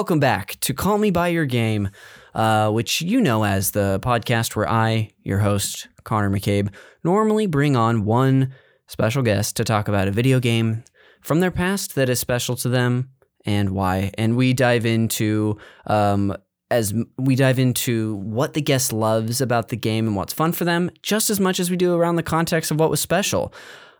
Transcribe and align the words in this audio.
Welcome 0.00 0.18
back 0.18 0.58
to 0.60 0.72
Call 0.72 0.96
Me 0.96 1.10
By 1.10 1.28
Your 1.28 1.44
Game, 1.44 1.90
uh, 2.34 2.70
which 2.70 3.02
you 3.02 3.20
know 3.20 3.44
as 3.44 3.72
the 3.72 4.00
podcast 4.02 4.56
where 4.56 4.66
I, 4.66 5.10
your 5.24 5.40
host, 5.40 5.88
Connor 6.04 6.30
McCabe, 6.30 6.72
normally 7.04 7.44
bring 7.44 7.76
on 7.76 8.06
one 8.06 8.54
special 8.86 9.22
guest 9.22 9.56
to 9.56 9.64
talk 9.64 9.88
about 9.88 10.08
a 10.08 10.10
video 10.10 10.40
game 10.40 10.84
from 11.20 11.40
their 11.40 11.50
past 11.50 11.96
that 11.96 12.08
is 12.08 12.18
special 12.18 12.56
to 12.56 12.70
them 12.70 13.10
and 13.44 13.72
why. 13.72 14.10
And 14.16 14.38
we 14.38 14.54
dive 14.54 14.86
into 14.86 15.58
um, 15.86 16.34
as 16.70 16.94
we 17.18 17.36
dive 17.36 17.58
into 17.58 18.14
what 18.14 18.54
the 18.54 18.62
guest 18.62 18.94
loves 18.94 19.42
about 19.42 19.68
the 19.68 19.76
game 19.76 20.06
and 20.06 20.16
what's 20.16 20.32
fun 20.32 20.52
for 20.52 20.64
them, 20.64 20.90
just 21.02 21.28
as 21.28 21.38
much 21.38 21.60
as 21.60 21.70
we 21.70 21.76
do 21.76 21.94
around 21.94 22.16
the 22.16 22.22
context 22.22 22.70
of 22.70 22.80
what 22.80 22.88
was 22.88 23.00
special. 23.00 23.52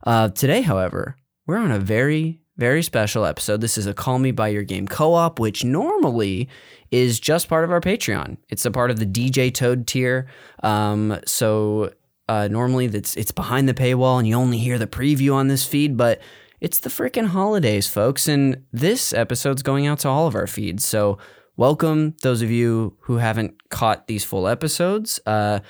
Uh, 0.05 0.31
today, 0.31 0.63
however, 0.63 1.17
we're 1.47 1.59
on 1.59 1.71
a 1.71 1.79
very 1.79 2.40
very 2.61 2.83
special 2.83 3.25
episode. 3.25 3.63
This 3.63 3.79
is 3.79 3.87
a 3.87 3.95
Call 3.95 4.19
Me 4.19 4.33
By 4.33 4.49
Your 4.49 4.65
Game 4.65 4.87
co 4.87 5.15
op, 5.15 5.41
which 5.41 5.65
normally 5.65 6.47
is 6.91 7.19
just 7.19 7.49
part 7.49 7.65
of 7.65 7.71
our 7.71 7.81
Patreon. 7.81 8.37
It's 8.51 8.67
a 8.67 8.71
part 8.71 8.91
of 8.91 8.99
the 8.99 9.07
DJ 9.07 9.53
Toad 9.53 9.87
tier. 9.87 10.27
Um, 10.63 11.19
so 11.25 11.95
uh, 12.29 12.49
normally 12.49 12.87
that's 12.87 13.17
it's 13.17 13.33
behind 13.33 13.67
the 13.67 13.73
paywall 13.73 14.19
and 14.19 14.29
you 14.29 14.35
only 14.35 14.59
hear 14.59 14.77
the 14.77 14.87
preview 14.87 15.33
on 15.33 15.49
this 15.49 15.65
feed, 15.65 15.97
but 15.97 16.21
it's 16.61 16.81
the 16.81 16.91
freaking 16.91 17.29
holidays, 17.29 17.87
folks. 17.87 18.29
And 18.29 18.63
this 18.71 19.15
episode's 19.15 19.63
going 19.63 19.87
out 19.87 20.01
to 20.01 20.09
all 20.11 20.27
of 20.27 20.35
our 20.35 20.47
feeds. 20.47 20.85
So 20.85 21.17
welcome 21.57 22.15
those 22.21 22.43
of 22.43 22.51
you 22.51 22.95
who 23.01 23.17
haven't 23.17 23.71
caught 23.71 24.07
these 24.07 24.23
full 24.23 24.47
episodes. 24.47 25.19
Uh, 25.25 25.61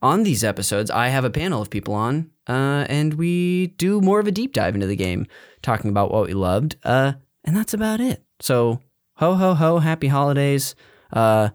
on 0.00 0.22
these 0.22 0.44
episodes, 0.44 0.88
I 0.92 1.08
have 1.08 1.24
a 1.24 1.30
panel 1.30 1.60
of 1.60 1.70
people 1.70 1.94
on, 1.94 2.30
uh, 2.46 2.86
and 2.88 3.14
we 3.14 3.68
do 3.78 4.00
more 4.00 4.20
of 4.20 4.28
a 4.28 4.30
deep 4.30 4.52
dive 4.52 4.76
into 4.76 4.86
the 4.86 4.94
game 4.94 5.26
talking 5.68 5.90
about 5.90 6.10
what 6.10 6.26
we 6.26 6.32
loved. 6.32 6.76
Uh, 6.82 7.12
and 7.44 7.54
that's 7.54 7.74
about 7.74 8.00
it. 8.00 8.24
So 8.40 8.80
ho 9.16 9.34
ho 9.34 9.54
ho, 9.54 9.78
happy 9.80 10.08
holidays. 10.08 10.74
Uh, 11.12 11.50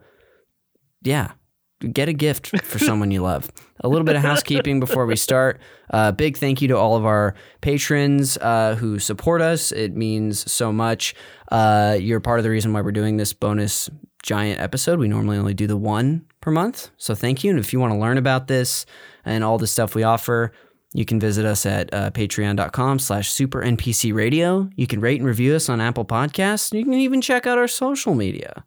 yeah, 1.02 1.32
get 1.80 2.10
a 2.10 2.14
gift 2.14 2.48
for 2.64 2.78
someone 2.90 3.10
you 3.10 3.24
love. 3.24 3.52
A 3.84 3.88
little 3.88 4.06
bit 4.06 4.16
of 4.16 4.22
housekeeping 4.22 4.80
before 4.80 5.08
we 5.08 5.16
start. 5.16 5.60
Uh, 5.90 6.12
big 6.12 6.38
thank 6.38 6.62
you 6.62 6.68
to 6.70 6.78
all 6.78 6.96
of 6.96 7.06
our 7.06 7.34
patrons 7.62 8.38
uh, 8.38 8.76
who 8.76 9.00
support 9.00 9.42
us. 9.42 9.72
It 9.72 9.96
means 9.96 10.50
so 10.50 10.72
much. 10.72 11.16
Uh, 11.52 11.98
you're 12.00 12.20
part 12.20 12.40
of 12.40 12.44
the 12.44 12.52
reason 12.52 12.72
why 12.72 12.82
we're 12.82 12.92
doing 12.92 13.18
this 13.18 13.34
bonus 13.34 13.90
giant 14.22 14.62
episode. 14.62 15.00
We 15.00 15.08
normally 15.08 15.38
only 15.38 15.56
do 15.56 15.66
the 15.66 15.76
one 15.76 16.26
per 16.40 16.52
month. 16.52 16.92
So 16.98 17.16
thank 17.16 17.44
you. 17.44 17.50
And 17.50 17.60
if 17.60 17.74
you 17.74 17.80
want 17.80 17.94
to 17.94 18.00
learn 18.00 18.18
about 18.20 18.48
this 18.48 18.86
and 19.26 19.44
all 19.44 19.58
the 19.58 19.68
stuff 19.68 19.96
we 19.96 20.04
offer, 20.04 20.54
you 20.94 21.06
can 21.06 21.20
visit 21.20 21.46
us 21.46 21.66
at 21.66 21.94
uh, 21.94 22.12
patreon.com 22.12 23.00
slash 23.00 23.32
super 23.32 23.62
NPC 23.62 24.14
radio. 24.14 24.70
You 24.76 24.88
can 24.88 25.02
rate 25.02 25.20
and 25.20 25.28
review 25.28 25.56
us 25.56 25.68
on 25.70 25.82
Apple 25.82 26.06
Podcasts. 26.06 26.72
You 26.78 26.84
can 26.84 26.94
even 26.94 27.22
check 27.22 27.48
out 27.48 27.58
our 27.58 27.68
social 27.68 28.14
media. 28.16 28.64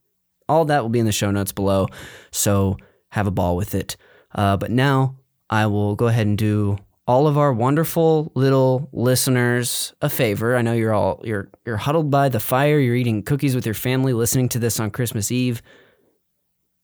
All 0.49 0.65
that 0.67 0.83
will 0.83 0.91
be 0.91 0.99
in 0.99 1.07
the 1.07 1.13
show 1.13 1.31
notes 1.31 1.53
below. 1.53 1.89
So 2.33 2.77
have 3.11 3.27
a 3.27 3.31
ball 3.31 3.57
with 3.57 3.75
it. 3.75 3.97
Uh, 4.35 4.57
but 4.57 4.71
now 4.71 5.17
I 5.49 5.67
will 5.67 5.95
go 5.95 6.09
ahead 6.09 6.27
and 6.27 6.37
do 6.37 6.79
all 7.07 7.29
of 7.29 7.39
our 7.39 7.53
wonderful 7.53 8.33
little 8.35 8.89
listeners 8.93 9.95
a 10.01 10.11
favor. 10.11 10.57
I 10.57 10.63
know 10.63 10.73
you're 10.73 10.93
all 10.93 11.21
you're 11.25 11.49
you're 11.65 11.77
huddled 11.77 12.11
by 12.11 12.29
the 12.29 12.41
fire, 12.41 12.81
you're 12.81 12.97
eating 12.97 13.23
cookies 13.23 13.55
with 13.55 13.65
your 13.65 13.75
family 13.75 14.13
listening 14.13 14.49
to 14.51 14.59
this 14.59 14.81
on 14.81 14.91
Christmas 14.91 15.31
Eve. 15.31 15.63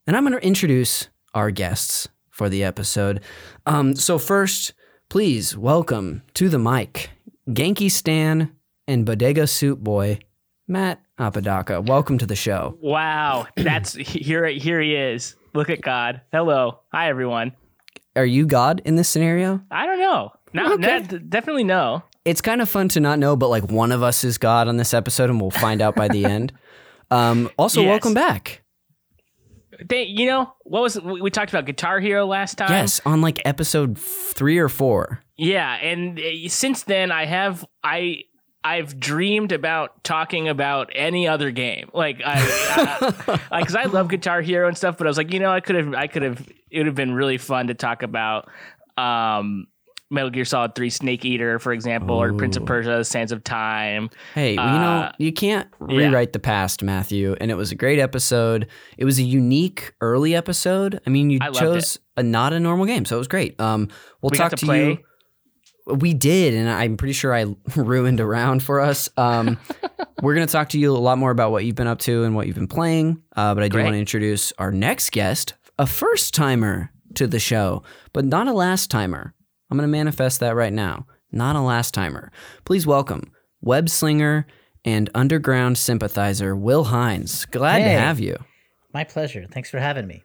And 0.06 0.16
I'm 0.16 0.24
going 0.24 0.38
to 0.38 0.46
introduce 0.46 1.08
our 1.34 1.50
guests 1.50 2.08
for 2.30 2.48
the 2.48 2.64
episode. 2.64 3.20
Um, 3.66 3.94
so 3.94 4.18
first, 4.18 4.74
Please 5.12 5.54
welcome 5.54 6.22
to 6.32 6.48
the 6.48 6.58
mic 6.58 7.10
Genki 7.46 7.90
Stan 7.90 8.50
and 8.88 9.04
Bodega 9.04 9.46
Soup 9.46 9.78
Boy, 9.78 10.20
Matt 10.66 11.02
Apodaca. 11.18 11.82
Welcome 11.82 12.16
to 12.16 12.24
the 12.24 12.34
show. 12.34 12.78
Wow, 12.80 13.46
that's 13.56 13.92
here. 13.92 14.46
Here 14.46 14.80
he 14.80 14.96
is. 14.96 15.36
Look 15.52 15.68
at 15.68 15.82
God. 15.82 16.22
Hello, 16.32 16.78
hi 16.94 17.10
everyone. 17.10 17.52
Are 18.16 18.24
you 18.24 18.46
God 18.46 18.80
in 18.86 18.96
this 18.96 19.06
scenario? 19.10 19.60
I 19.70 19.84
don't 19.84 19.98
know. 19.98 20.32
Not, 20.54 20.72
okay. 20.72 21.00
not 21.00 21.28
definitely 21.28 21.64
no. 21.64 22.02
It's 22.24 22.40
kind 22.40 22.62
of 22.62 22.70
fun 22.70 22.88
to 22.88 23.00
not 23.00 23.18
know, 23.18 23.36
but 23.36 23.48
like 23.48 23.70
one 23.70 23.92
of 23.92 24.02
us 24.02 24.24
is 24.24 24.38
God 24.38 24.66
on 24.66 24.78
this 24.78 24.94
episode, 24.94 25.28
and 25.28 25.38
we'll 25.38 25.50
find 25.50 25.82
out 25.82 25.94
by 25.94 26.08
the 26.08 26.24
end. 26.24 26.54
Um, 27.10 27.50
also, 27.58 27.82
yes. 27.82 27.90
welcome 27.90 28.14
back. 28.14 28.61
They, 29.88 30.04
you 30.04 30.26
know, 30.26 30.52
what 30.60 30.82
was 30.82 31.00
we 31.00 31.30
talked 31.30 31.50
about 31.50 31.66
Guitar 31.66 32.00
Hero 32.00 32.26
last 32.26 32.58
time? 32.58 32.70
Yes, 32.70 33.00
on 33.04 33.20
like 33.20 33.40
episode 33.44 33.98
three 33.98 34.58
or 34.58 34.68
four. 34.68 35.22
Yeah, 35.36 35.74
and 35.74 36.18
uh, 36.18 36.48
since 36.48 36.84
then 36.84 37.10
I 37.10 37.24
have 37.24 37.64
I 37.82 38.24
I've 38.64 38.98
dreamed 39.00 39.52
about 39.52 40.04
talking 40.04 40.48
about 40.48 40.90
any 40.94 41.26
other 41.26 41.50
game, 41.50 41.90
like 41.92 42.22
I, 42.24 43.10
because 43.50 43.74
I, 43.74 43.80
I, 43.80 43.82
I, 43.82 43.86
love 43.86 44.08
Guitar 44.08 44.40
Hero 44.40 44.68
and 44.68 44.76
stuff. 44.76 44.96
But 44.96 45.06
I 45.06 45.10
was 45.10 45.18
like, 45.18 45.32
you 45.32 45.40
know, 45.40 45.50
I 45.50 45.60
could 45.60 45.74
have, 45.74 45.94
I 45.94 46.06
could 46.06 46.22
have, 46.22 46.46
it 46.70 46.78
would 46.78 46.86
have 46.86 46.94
been 46.94 47.12
really 47.12 47.38
fun 47.38 47.66
to 47.68 47.74
talk 47.74 48.04
about, 48.04 48.48
um, 48.96 49.66
Metal 50.12 50.30
Gear 50.30 50.44
Solid 50.44 50.74
3 50.74 50.90
Snake 50.90 51.24
Eater, 51.24 51.58
for 51.58 51.72
example, 51.72 52.16
Ooh. 52.16 52.22
or 52.22 52.32
Prince 52.34 52.56
of 52.56 52.66
Persia 52.66 53.02
Sands 53.04 53.32
of 53.32 53.42
Time. 53.42 54.10
Hey, 54.34 54.56
uh, 54.56 54.72
you 54.72 54.78
know, 54.78 54.90
uh, 54.90 55.12
you 55.18 55.32
can't 55.32 55.68
rewrite 55.78 56.28
yeah. 56.28 56.32
the 56.32 56.38
past, 56.38 56.82
Matthew. 56.82 57.34
And 57.40 57.50
it 57.50 57.54
was 57.54 57.72
a 57.72 57.74
great 57.74 57.98
episode. 57.98 58.68
It 58.98 59.04
was 59.04 59.18
a 59.18 59.22
unique 59.22 59.94
early 60.00 60.34
episode. 60.34 61.00
I 61.06 61.10
mean, 61.10 61.30
you 61.30 61.38
I 61.40 61.50
chose 61.50 61.98
a 62.16 62.22
not 62.22 62.52
a 62.52 62.60
normal 62.60 62.86
game, 62.86 63.04
so 63.04 63.16
it 63.16 63.18
was 63.18 63.28
great. 63.28 63.58
Um, 63.60 63.88
we'll 64.20 64.30
we 64.30 64.36
talk 64.36 64.50
to, 64.50 64.66
to 64.66 64.76
you. 64.76 64.98
We 65.86 66.14
did, 66.14 66.54
and 66.54 66.70
I'm 66.70 66.96
pretty 66.96 67.14
sure 67.14 67.34
I 67.34 67.46
ruined 67.76 68.20
a 68.20 68.26
round 68.26 68.62
for 68.62 68.80
us. 68.80 69.08
Um, 69.16 69.58
we're 70.22 70.34
going 70.34 70.46
to 70.46 70.52
talk 70.52 70.68
to 70.70 70.78
you 70.78 70.94
a 70.94 70.98
lot 70.98 71.18
more 71.18 71.30
about 71.30 71.50
what 71.50 71.64
you've 71.64 71.74
been 71.74 71.88
up 71.88 71.98
to 72.00 72.24
and 72.24 72.36
what 72.36 72.46
you've 72.46 72.56
been 72.56 72.68
playing. 72.68 73.22
Uh, 73.34 73.54
but 73.54 73.64
I 73.64 73.68
do 73.68 73.78
want 73.78 73.94
to 73.94 73.98
introduce 73.98 74.52
our 74.58 74.70
next 74.70 75.10
guest, 75.10 75.54
a 75.78 75.86
first 75.86 76.34
timer 76.34 76.92
to 77.14 77.26
the 77.26 77.40
show, 77.40 77.82
but 78.12 78.24
not 78.24 78.46
a 78.46 78.52
last 78.52 78.90
timer. 78.90 79.34
I'm 79.72 79.78
going 79.78 79.88
to 79.88 79.90
manifest 79.90 80.40
that 80.40 80.54
right 80.54 80.70
now. 80.72 81.06
Not 81.30 81.56
a 81.56 81.60
last 81.62 81.94
timer. 81.94 82.30
Please 82.66 82.86
welcome 82.86 83.32
web 83.62 83.88
slinger 83.88 84.46
and 84.84 85.08
underground 85.14 85.78
sympathizer 85.78 86.54
Will 86.54 86.84
Hines. 86.84 87.46
Glad 87.46 87.80
hey, 87.80 87.94
to 87.94 87.98
have 87.98 88.20
you. 88.20 88.36
My 88.92 89.04
pleasure. 89.04 89.46
Thanks 89.50 89.70
for 89.70 89.78
having 89.78 90.06
me. 90.06 90.24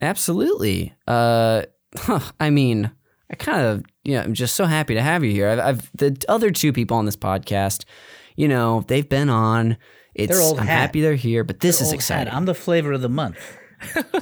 Absolutely. 0.00 0.94
Uh, 1.06 1.64
huh, 1.94 2.20
I 2.40 2.48
mean, 2.48 2.90
I 3.30 3.34
kind 3.34 3.66
of, 3.66 3.84
you 4.02 4.14
know, 4.14 4.22
I'm 4.22 4.32
just 4.32 4.56
so 4.56 4.64
happy 4.64 4.94
to 4.94 5.02
have 5.02 5.22
you 5.22 5.30
here. 5.30 5.50
I've, 5.50 5.60
I've 5.60 5.90
the 5.92 6.24
other 6.26 6.50
two 6.50 6.72
people 6.72 6.96
on 6.96 7.04
this 7.04 7.16
podcast, 7.16 7.84
you 8.34 8.48
know, 8.48 8.82
they've 8.88 9.06
been 9.06 9.28
on. 9.28 9.76
It's 10.14 10.32
they're 10.32 10.40
old 10.40 10.58
I'm 10.58 10.66
hat. 10.66 10.78
happy 10.78 11.02
they're 11.02 11.16
here, 11.16 11.44
but 11.44 11.60
this 11.60 11.80
they're 11.80 11.88
is 11.88 11.92
exciting. 11.92 12.28
Hat. 12.28 12.34
I'm 12.34 12.46
the 12.46 12.54
flavor 12.54 12.92
of 12.92 13.02
the 13.02 13.10
month. 13.10 13.58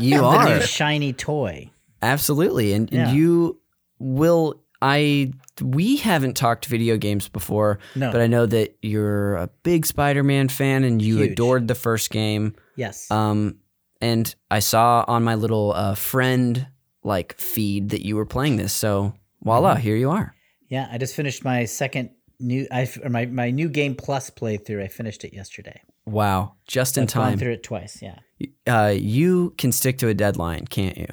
You 0.01 0.17
I'm 0.17 0.25
are 0.25 0.49
the 0.49 0.55
new 0.57 0.63
shiny 0.63 1.13
toy. 1.13 1.71
Absolutely, 2.03 2.73
and, 2.73 2.91
yeah. 2.91 3.07
and 3.07 3.17
you 3.17 3.61
will 4.01 4.64
I 4.85 5.33
we 5.63 5.97
haven't 5.97 6.37
talked 6.37 6.67
video 6.67 6.99
games 6.99 7.27
before, 7.29 7.79
no. 7.95 8.13
but 8.13 8.21
I 8.21 8.27
know 8.27 8.45
that 8.45 8.77
you're 8.83 9.37
a 9.37 9.49
big 9.63 9.87
Spider-Man 9.87 10.51
fan 10.51 10.85
and 10.85 11.01
you 11.01 11.17
Huge. 11.17 11.33
adored 11.33 11.69
the 11.69 11.75
first 11.75 12.11
game. 12.11 12.55
Yes. 12.77 13.11
Um, 13.11 13.61
and 14.03 14.33
I 14.51 14.59
saw 14.59 15.03
on 15.09 15.25
my 15.25 15.37
little 15.37 15.73
uh, 15.73 15.95
friend 15.95 16.67
like 17.03 17.41
feed 17.41 17.91
that 17.91 18.05
you 18.05 18.15
were 18.15 18.27
playing 18.27 18.57
this. 18.57 18.75
So 18.75 19.15
voila, 19.43 19.73
mm-hmm. 19.73 19.81
here 19.81 19.97
you 19.97 20.11
are. 20.11 20.35
Yeah, 20.69 20.87
I 20.93 20.99
just 20.99 21.15
finished 21.15 21.45
my 21.45 21.65
second 21.65 22.11
new 22.39 22.67
I 22.71 22.87
my 23.09 23.25
my 23.25 23.51
new 23.51 23.71
game 23.71 23.95
plus 23.95 24.29
playthrough. 24.29 24.83
I 24.83 24.89
finished 24.89 25.25
it 25.25 25.33
yesterday. 25.33 25.81
Wow, 26.05 26.57
just 26.67 26.99
in 26.99 27.05
I've 27.05 27.09
time. 27.09 27.31
Gone 27.31 27.39
through 27.39 27.53
it 27.53 27.63
twice. 27.63 28.03
Yeah. 28.03 28.19
Uh, 28.67 28.95
you 28.95 29.55
can 29.57 29.73
stick 29.73 29.97
to 29.99 30.09
a 30.09 30.15
deadline, 30.15 30.67
can't 30.67 30.99
you? 30.99 31.09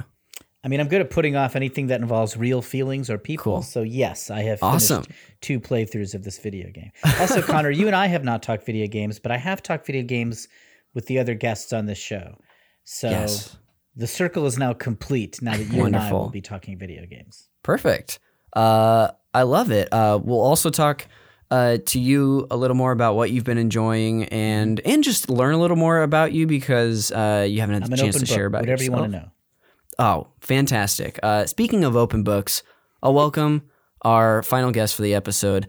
I 0.63 0.67
mean, 0.67 0.79
I'm 0.79 0.87
good 0.87 1.01
at 1.01 1.09
putting 1.09 1.35
off 1.35 1.55
anything 1.55 1.87
that 1.87 2.01
involves 2.01 2.37
real 2.37 2.61
feelings 2.61 3.09
or 3.09 3.17
people. 3.17 3.53
Cool. 3.53 3.61
So 3.63 3.81
yes, 3.81 4.29
I 4.29 4.43
have 4.43 4.59
awesome. 4.61 5.05
two 5.41 5.59
playthroughs 5.59 6.13
of 6.13 6.23
this 6.23 6.37
video 6.37 6.69
game. 6.69 6.91
Also, 7.19 7.41
Connor, 7.41 7.71
you 7.71 7.87
and 7.87 7.95
I 7.95 8.07
have 8.07 8.23
not 8.23 8.43
talked 8.43 8.65
video 8.65 8.87
games, 8.87 9.19
but 9.19 9.31
I 9.31 9.37
have 9.37 9.63
talked 9.63 9.85
video 9.85 10.03
games 10.03 10.47
with 10.93 11.07
the 11.07 11.19
other 11.19 11.33
guests 11.33 11.73
on 11.73 11.85
this 11.85 11.97
show. 11.97 12.37
So 12.83 13.09
yes. 13.09 13.57
the 13.95 14.07
circle 14.07 14.45
is 14.45 14.57
now 14.57 14.73
complete 14.73 15.41
now 15.41 15.57
that 15.57 15.65
you 15.65 15.85
and 15.85 15.95
I 15.95 16.11
will 16.11 16.29
be 16.29 16.41
talking 16.41 16.77
video 16.77 17.05
games. 17.05 17.49
Perfect. 17.63 18.19
Uh, 18.53 19.09
I 19.33 19.43
love 19.43 19.71
it. 19.71 19.91
Uh, 19.91 20.19
we'll 20.21 20.41
also 20.41 20.69
talk 20.69 21.07
uh, 21.49 21.77
to 21.85 21.99
you 21.99 22.47
a 22.51 22.57
little 22.57 22.75
more 22.75 22.91
about 22.91 23.15
what 23.15 23.31
you've 23.31 23.43
been 23.43 23.57
enjoying 23.57 24.25
and 24.25 24.79
and 24.81 25.03
just 25.03 25.29
learn 25.29 25.53
a 25.53 25.57
little 25.57 25.77
more 25.77 26.01
about 26.01 26.31
you 26.31 26.47
because 26.47 27.11
uh, 27.11 27.45
you 27.47 27.59
haven't 27.59 27.81
had 27.81 27.91
the 27.91 27.97
chance 27.97 28.15
to 28.15 28.21
book, 28.21 28.29
share 28.29 28.45
about 28.45 28.61
whatever 28.61 28.83
yourself. 28.83 28.97
you 28.97 29.01
want 29.01 29.11
to 29.11 29.19
know. 29.19 29.31
Oh, 30.01 30.29
fantastic. 30.39 31.19
Uh, 31.21 31.45
speaking 31.45 31.83
of 31.83 31.95
open 31.95 32.23
books, 32.23 32.63
I'll 33.03 33.13
welcome 33.13 33.69
our 34.01 34.41
final 34.41 34.71
guest 34.71 34.95
for 34.95 35.03
the 35.03 35.13
episode, 35.13 35.67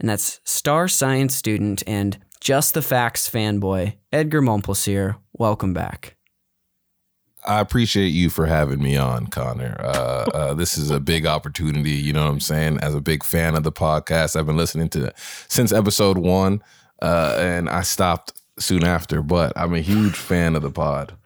and 0.00 0.08
that's 0.08 0.40
star 0.42 0.88
science 0.88 1.34
student 1.34 1.82
and 1.86 2.16
just 2.40 2.72
the 2.72 2.80
facts 2.80 3.28
fanboy, 3.28 3.96
Edgar 4.10 4.40
Montplaisir. 4.40 5.16
Welcome 5.34 5.74
back. 5.74 6.16
I 7.44 7.60
appreciate 7.60 8.08
you 8.08 8.30
for 8.30 8.46
having 8.46 8.82
me 8.82 8.96
on, 8.96 9.26
Connor. 9.26 9.76
Uh, 9.78 10.30
uh, 10.32 10.54
this 10.54 10.78
is 10.78 10.90
a 10.90 10.98
big 10.98 11.26
opportunity. 11.26 11.90
You 11.90 12.14
know 12.14 12.24
what 12.24 12.32
I'm 12.32 12.40
saying? 12.40 12.78
As 12.80 12.94
a 12.94 13.02
big 13.02 13.22
fan 13.22 13.54
of 13.54 13.64
the 13.64 13.72
podcast, 13.72 14.34
I've 14.34 14.46
been 14.46 14.56
listening 14.56 14.88
to 14.90 15.08
it 15.08 15.14
since 15.48 15.72
episode 15.72 16.16
one, 16.16 16.62
uh, 17.02 17.36
and 17.38 17.68
I 17.68 17.82
stopped 17.82 18.32
soon 18.58 18.82
after. 18.82 19.20
But 19.20 19.52
I'm 19.56 19.74
a 19.74 19.80
huge 19.80 20.16
fan 20.16 20.56
of 20.56 20.62
the 20.62 20.70
pod. 20.70 21.18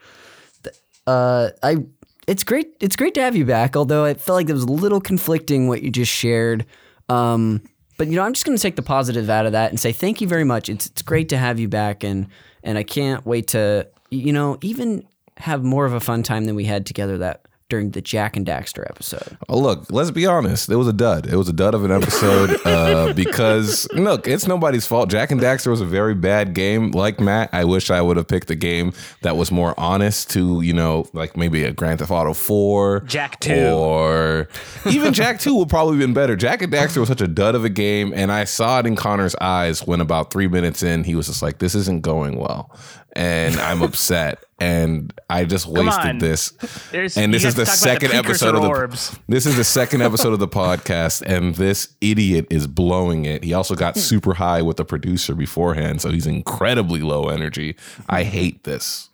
Uh, 1.06 1.50
I 1.62 1.86
it's 2.28 2.44
great. 2.44 2.76
It's 2.78 2.94
great 2.94 3.14
to 3.14 3.22
have 3.22 3.34
you 3.34 3.46
back. 3.46 3.74
Although 3.74 4.04
I 4.04 4.14
felt 4.14 4.36
like 4.36 4.50
it 4.50 4.52
was 4.52 4.64
a 4.64 4.70
little 4.70 5.00
conflicting 5.00 5.66
what 5.66 5.82
you 5.82 5.90
just 5.90 6.12
shared. 6.12 6.66
Um, 7.08 7.62
but 7.96 8.08
you 8.08 8.16
know, 8.16 8.22
I'm 8.22 8.34
just 8.34 8.44
going 8.44 8.56
to 8.56 8.62
take 8.62 8.76
the 8.76 8.82
positive 8.82 9.30
out 9.30 9.46
of 9.46 9.52
that 9.52 9.70
and 9.70 9.80
say 9.80 9.92
thank 9.92 10.20
you 10.20 10.28
very 10.28 10.44
much. 10.44 10.68
It's 10.68 10.86
it's 10.86 11.02
great 11.02 11.30
to 11.30 11.38
have 11.38 11.58
you 11.58 11.68
back, 11.68 12.04
and 12.04 12.28
and 12.62 12.76
I 12.76 12.82
can't 12.82 13.24
wait 13.26 13.48
to 13.48 13.88
you 14.10 14.32
know 14.32 14.58
even 14.60 15.06
have 15.38 15.64
more 15.64 15.86
of 15.86 15.94
a 15.94 16.00
fun 16.00 16.22
time 16.22 16.44
than 16.44 16.54
we 16.54 16.64
had 16.64 16.84
together 16.84 17.18
that 17.18 17.47
during 17.68 17.90
the 17.90 18.00
Jak 18.00 18.36
and 18.36 18.46
Daxter 18.46 18.88
episode. 18.88 19.36
Oh, 19.48 19.58
look, 19.58 19.90
let's 19.90 20.10
be 20.10 20.26
honest. 20.26 20.70
It 20.70 20.76
was 20.76 20.88
a 20.88 20.92
dud. 20.92 21.26
It 21.26 21.36
was 21.36 21.48
a 21.48 21.52
dud 21.52 21.74
of 21.74 21.84
an 21.84 21.92
episode 21.92 22.58
uh, 22.64 23.12
because, 23.16 23.86
look, 23.92 24.26
it's 24.26 24.46
nobody's 24.46 24.86
fault. 24.86 25.10
Jak 25.10 25.30
and 25.30 25.40
Daxter 25.40 25.68
was 25.68 25.80
a 25.80 25.86
very 25.86 26.14
bad 26.14 26.54
game. 26.54 26.92
Like 26.92 27.20
Matt, 27.20 27.50
I 27.52 27.64
wish 27.64 27.90
I 27.90 28.00
would 28.00 28.16
have 28.16 28.26
picked 28.26 28.50
a 28.50 28.54
game 28.54 28.92
that 29.22 29.36
was 29.36 29.50
more 29.50 29.74
honest 29.78 30.30
to, 30.30 30.62
you 30.62 30.72
know, 30.72 31.06
like 31.12 31.36
maybe 31.36 31.64
a 31.64 31.72
Grand 31.72 31.98
Theft 31.98 32.10
Auto 32.10 32.32
4. 32.32 33.00
Jak 33.00 33.38
2. 33.40 33.52
Or 33.54 34.48
even 34.86 35.12
Jak 35.12 35.38
2 35.38 35.54
would 35.56 35.68
probably 35.68 35.96
have 35.96 36.00
been 36.00 36.14
better. 36.14 36.36
Jak 36.36 36.62
and 36.62 36.72
Daxter 36.72 36.98
was 36.98 37.08
such 37.08 37.20
a 37.20 37.28
dud 37.28 37.54
of 37.54 37.64
a 37.64 37.70
game. 37.70 38.12
And 38.14 38.32
I 38.32 38.44
saw 38.44 38.80
it 38.80 38.86
in 38.86 38.96
Connor's 38.96 39.36
eyes 39.40 39.86
when 39.86 40.00
about 40.00 40.32
three 40.32 40.48
minutes 40.48 40.82
in, 40.82 41.04
he 41.04 41.14
was 41.14 41.26
just 41.26 41.42
like, 41.42 41.58
this 41.58 41.74
isn't 41.74 42.00
going 42.00 42.38
well 42.38 42.74
and 43.12 43.56
I'm 43.56 43.82
upset. 43.82 44.44
And 44.60 45.12
I 45.30 45.44
just 45.44 45.66
wasted 45.66 46.18
this. 46.18 46.50
There's, 46.90 47.16
and 47.16 47.32
this 47.32 47.44
is 47.44 47.54
the 47.54 47.64
to 47.64 47.66
talk 47.66 47.74
about 47.74 47.78
second 47.78 48.10
the 48.10 48.16
episode 48.16 48.54
of 48.56 48.62
the 48.62 48.68
orbs. 48.68 49.16
this 49.28 49.46
is 49.46 49.56
the 49.56 49.62
second 49.62 50.02
episode 50.02 50.32
of 50.32 50.40
the 50.40 50.48
podcast, 50.48 51.22
and 51.22 51.54
this 51.54 51.94
idiot 52.00 52.46
is 52.50 52.66
blowing 52.66 53.24
it. 53.24 53.44
He 53.44 53.52
also 53.54 53.76
got 53.76 53.94
hmm. 53.94 54.00
super 54.00 54.34
high 54.34 54.62
with 54.62 54.76
the 54.76 54.84
producer 54.84 55.34
beforehand, 55.36 56.00
so 56.00 56.10
he's 56.10 56.26
incredibly 56.26 57.00
low 57.00 57.28
energy. 57.28 57.76
I 58.08 58.24
hate 58.24 58.64
this. 58.64 59.07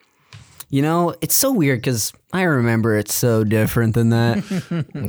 You 0.75 0.83
know, 0.83 1.15
it's 1.21 1.37
so 1.37 1.53
weird 1.53 1.79
because 1.79 2.13
I 2.33 2.43
remember 2.43 2.97
it's 2.97 3.15
so 3.15 3.45
different 3.45 3.95
than 3.95 4.09
that. 4.09 4.43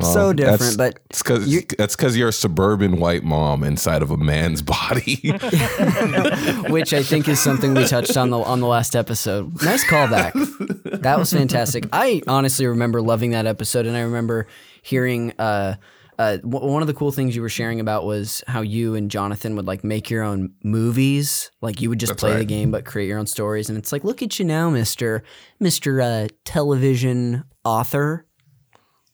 so 0.00 0.32
different, 0.32 0.78
but 0.78 1.00
it's 1.10 1.24
because 1.24 1.64
that's 1.76 1.96
because 1.96 2.16
you're 2.16 2.28
a 2.28 2.32
suburban 2.32 3.00
white 3.00 3.24
mom 3.24 3.64
inside 3.64 4.00
of 4.00 4.12
a 4.12 4.16
man's 4.16 4.62
body. 4.62 5.16
which 6.68 6.94
I 6.94 7.02
think 7.02 7.26
is 7.26 7.42
something 7.42 7.74
we 7.74 7.84
touched 7.84 8.16
on 8.16 8.30
the 8.30 8.38
on 8.38 8.60
the 8.60 8.68
last 8.68 8.94
episode. 8.94 9.60
Nice 9.60 9.84
callback. 9.84 10.34
That 11.02 11.18
was 11.18 11.32
fantastic. 11.32 11.86
I 11.92 12.22
honestly 12.28 12.68
remember 12.68 13.02
loving 13.02 13.32
that 13.32 13.46
episode, 13.46 13.86
and 13.86 13.96
I 13.96 14.02
remember 14.02 14.46
hearing. 14.82 15.32
Uh, 15.36 15.74
uh, 16.18 16.36
w- 16.38 16.66
one 16.72 16.82
of 16.82 16.88
the 16.88 16.94
cool 16.94 17.12
things 17.12 17.36
you 17.36 17.42
were 17.42 17.48
sharing 17.48 17.78
about 17.80 18.04
was 18.04 18.42
how 18.46 18.60
you 18.62 18.94
and 18.94 19.10
Jonathan 19.10 19.54
would 19.56 19.66
like 19.66 19.84
make 19.84 20.08
your 20.10 20.22
own 20.22 20.52
movies. 20.64 21.50
Like 21.60 21.80
you 21.80 21.88
would 21.90 22.00
just 22.00 22.12
That's 22.12 22.20
play 22.22 22.36
the 22.38 22.44
game, 22.44 22.70
but 22.70 22.84
create 22.84 23.06
your 23.08 23.18
own 23.18 23.26
stories. 23.26 23.68
And 23.68 23.76
it's 23.78 23.92
like, 23.92 24.04
look 24.04 24.22
at 24.22 24.38
you 24.38 24.44
now, 24.44 24.70
Mister 24.70 25.22
Mister 25.60 26.00
uh, 26.00 26.28
Television 26.44 27.44
Author. 27.64 28.26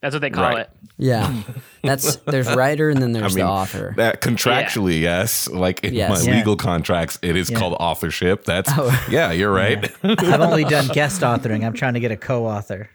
That's 0.00 0.14
what 0.16 0.20
they 0.20 0.30
call 0.30 0.42
Right. 0.50 0.60
it. 0.62 0.70
Yeah, 0.98 1.42
that's 1.84 2.16
there's 2.16 2.52
writer 2.54 2.90
and 2.90 3.00
then 3.00 3.12
there's 3.12 3.36
mean, 3.36 3.44
the 3.44 3.50
author. 3.50 3.94
that 3.98 4.20
contractually, 4.20 5.00
yes, 5.00 5.48
like 5.48 5.84
in 5.84 5.94
Yes. 5.94 6.10
my 6.26 6.30
Yeah. 6.32 6.38
legal 6.38 6.56
contracts, 6.56 7.18
it 7.22 7.36
is 7.36 7.50
called 7.50 7.74
authorship. 7.74 8.44
That's 8.44 8.70
yeah, 9.10 9.30
you're 9.32 9.52
right. 9.52 9.90
I've 10.02 10.40
only 10.40 10.64
done 10.64 10.88
guest 10.88 11.20
authoring. 11.22 11.64
I'm 11.64 11.72
trying 11.72 11.94
to 11.94 12.00
get 12.00 12.10
a 12.10 12.16
co-author. 12.16 12.90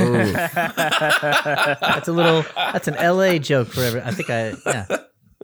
Ooh. 0.00 0.32
That's 0.32 2.08
a 2.08 2.12
little. 2.12 2.44
That's 2.54 2.88
an 2.88 2.94
LA 2.94 3.38
joke 3.38 3.68
for 3.68 3.82
every. 3.82 4.02
I 4.02 4.10
think 4.10 4.30
I. 4.30 4.54
Yeah. 4.66 4.86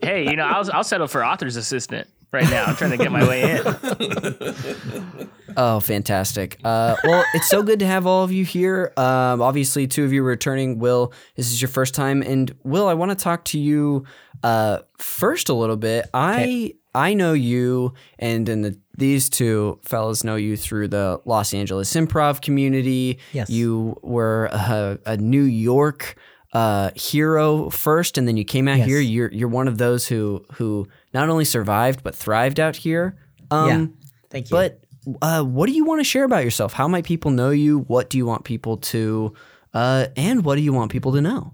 Hey, 0.01 0.29
you 0.29 0.35
know, 0.35 0.45
I'll, 0.45 0.63
I'll 0.73 0.83
settle 0.83 1.07
for 1.07 1.25
author's 1.25 1.55
assistant 1.55 2.07
right 2.31 2.47
now. 2.49 2.65
I'm 2.65 2.75
trying 2.75 2.91
to 2.91 2.97
get 2.97 3.11
my 3.11 3.27
way 3.27 3.59
in. 3.59 5.29
Oh, 5.59 5.79
fantastic. 5.79 6.59
Uh, 6.63 6.95
well, 7.03 7.25
it's 7.33 7.49
so 7.49 7.63
good 7.63 7.79
to 7.79 7.87
have 7.87 8.05
all 8.05 8.23
of 8.23 8.31
you 8.31 8.45
here. 8.45 8.93
Um, 8.95 9.41
obviously, 9.41 9.87
two 9.87 10.03
of 10.03 10.13
you 10.13 10.21
returning. 10.21 10.77
Will, 10.77 11.11
this 11.35 11.51
is 11.51 11.59
your 11.59 11.67
first 11.69 11.95
time. 11.95 12.21
And 12.21 12.53
Will, 12.63 12.87
I 12.87 12.93
want 12.93 13.09
to 13.09 13.15
talk 13.15 13.43
to 13.45 13.59
you 13.59 14.05
uh, 14.43 14.79
first 14.99 15.49
a 15.49 15.55
little 15.55 15.75
bit. 15.75 16.11
I 16.13 16.75
I 16.93 17.15
know 17.15 17.33
you, 17.33 17.95
and 18.19 18.45
then 18.45 18.61
the, 18.61 18.79
these 18.97 19.29
two 19.29 19.79
fellas 19.83 20.23
know 20.23 20.35
you 20.35 20.57
through 20.57 20.87
the 20.89 21.21
Los 21.25 21.53
Angeles 21.53 21.93
improv 21.93 22.41
community. 22.41 23.19
Yes. 23.31 23.49
You 23.49 23.97
were 24.01 24.45
a, 24.51 24.99
a 25.05 25.17
New 25.17 25.43
York 25.43 26.15
uh, 26.53 26.91
hero 26.95 27.69
first, 27.69 28.17
and 28.17 28.27
then 28.27 28.37
you 28.37 28.43
came 28.45 28.67
out 28.67 28.77
Yes. 28.79 28.87
here. 28.87 28.99
You're 28.99 29.31
you're 29.31 29.49
one 29.49 29.67
of 29.67 29.77
those 29.77 30.07
who 30.07 30.43
who 30.53 30.87
not 31.13 31.29
only 31.29 31.45
survived 31.45 32.03
but 32.03 32.15
thrived 32.15 32.59
out 32.59 32.75
here. 32.75 33.17
Um, 33.51 33.69
yeah. 33.69 33.85
Thank 34.29 34.49
you. 34.49 34.55
but 34.57 34.79
uh, 35.21 35.43
what 35.43 35.67
do 35.67 35.73
you 35.73 35.85
want 35.85 35.99
to 35.99 36.03
share 36.03 36.23
about 36.25 36.43
yourself? 36.43 36.73
How 36.73 36.87
might 36.87 37.05
people 37.05 37.31
know 37.31 37.51
you? 37.51 37.79
What 37.79 38.09
do 38.09 38.17
you 38.17 38.25
want 38.25 38.43
people 38.43 38.77
to, 38.77 39.33
uh, 39.73 40.07
and 40.17 40.43
what 40.43 40.55
do 40.55 40.61
you 40.61 40.73
want 40.73 40.91
people 40.91 41.13
to 41.13 41.21
know? 41.21 41.53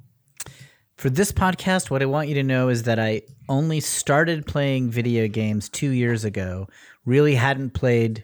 For 0.98 1.10
this 1.10 1.32
podcast, 1.32 1.90
what 1.92 2.02
I 2.02 2.06
want 2.06 2.30
you 2.30 2.36
to 2.36 2.44
know 2.44 2.70
is 2.70 2.84
that 2.84 2.98
I 3.00 3.24
only 3.50 3.80
started 3.80 4.46
playing 4.48 4.90
video 4.90 5.28
games 5.28 5.70
two 5.70 5.90
years 5.90 6.24
ago. 6.24 6.68
Really 7.06 7.36
hadn't 7.36 7.72
played 7.72 8.24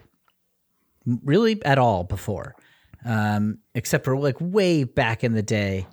really 1.24 1.62
at 1.64 1.78
all 1.78 2.04
before, 2.04 2.54
um, 3.04 3.58
except 3.74 4.04
for 4.04 4.16
like 4.16 4.36
way 4.40 4.84
back 4.84 5.22
in 5.24 5.32
the 5.34 5.42
day. 5.42 5.86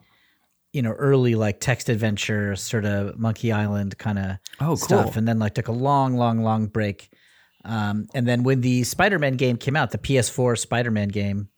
You 0.73 0.81
know, 0.81 0.91
early 0.91 1.35
like 1.35 1.59
text 1.59 1.89
adventure, 1.89 2.55
sort 2.55 2.85
of 2.85 3.17
Monkey 3.17 3.51
Island 3.51 3.97
kind 3.97 4.19
of 4.19 4.37
Oh, 4.59 4.75
stuff, 4.75 5.05
cool. 5.05 5.13
and 5.17 5.27
then 5.27 5.39
like 5.39 5.55
took 5.55 5.69
a 5.69 5.71
long, 5.73 6.17
long, 6.17 6.43
long 6.43 6.67
break. 6.67 7.09
Um, 7.65 8.07
and 8.13 8.27
then 8.27 8.43
when 8.43 8.61
the 8.61 8.83
Spider-Man 8.83 9.37
game 9.37 9.57
came 9.57 9.75
out, 9.75 9.91
the 9.91 9.97
PS4 9.97 10.57
Spider-Man 10.57 11.07
game, 11.09 11.49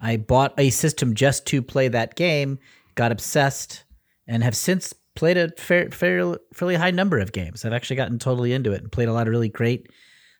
I 0.00 0.16
bought 0.18 0.54
a 0.58 0.70
system 0.70 1.14
just 1.14 1.46
to 1.46 1.60
play 1.60 1.88
that 1.88 2.14
game, 2.14 2.58
got 2.94 3.10
obsessed, 3.10 3.84
and 4.28 4.42
have 4.44 4.54
since 4.56 4.92
played 5.16 5.36
a 5.38 5.50
fair, 5.58 5.90
fair, 5.90 6.36
fairly 6.54 6.74
high 6.76 6.90
number 6.92 7.18
of 7.18 7.32
games. 7.32 7.64
I've 7.64 7.72
actually 7.72 7.96
gotten 7.96 8.18
totally 8.18 8.52
into 8.52 8.72
it 8.72 8.82
and 8.82 8.92
played 8.92 9.08
a 9.08 9.12
lot 9.12 9.26
of 9.26 9.30
really 9.32 9.48
great, 9.48 9.90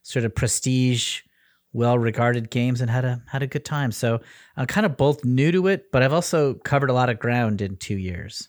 sort 0.06 0.24
of 0.24 0.32
prestige, 0.36 1.22
well-regarded 1.72 2.48
games 2.48 2.80
and 2.80 2.88
had 2.88 3.04
a 3.04 3.20
had 3.26 3.42
a 3.42 3.46
good 3.46 3.64
time. 3.64 3.90
So 3.90 4.20
I'm 4.56 4.66
kind 4.66 4.86
of 4.86 4.96
both 4.96 5.24
new 5.24 5.50
to 5.50 5.66
it, 5.66 5.90
but 5.90 6.02
I've 6.02 6.12
also 6.12 6.54
covered 6.54 6.90
a 6.90 6.92
lot 6.92 7.08
of 7.10 7.18
ground 7.18 7.60
in 7.60 7.76
two 7.76 7.96
years. 7.96 8.48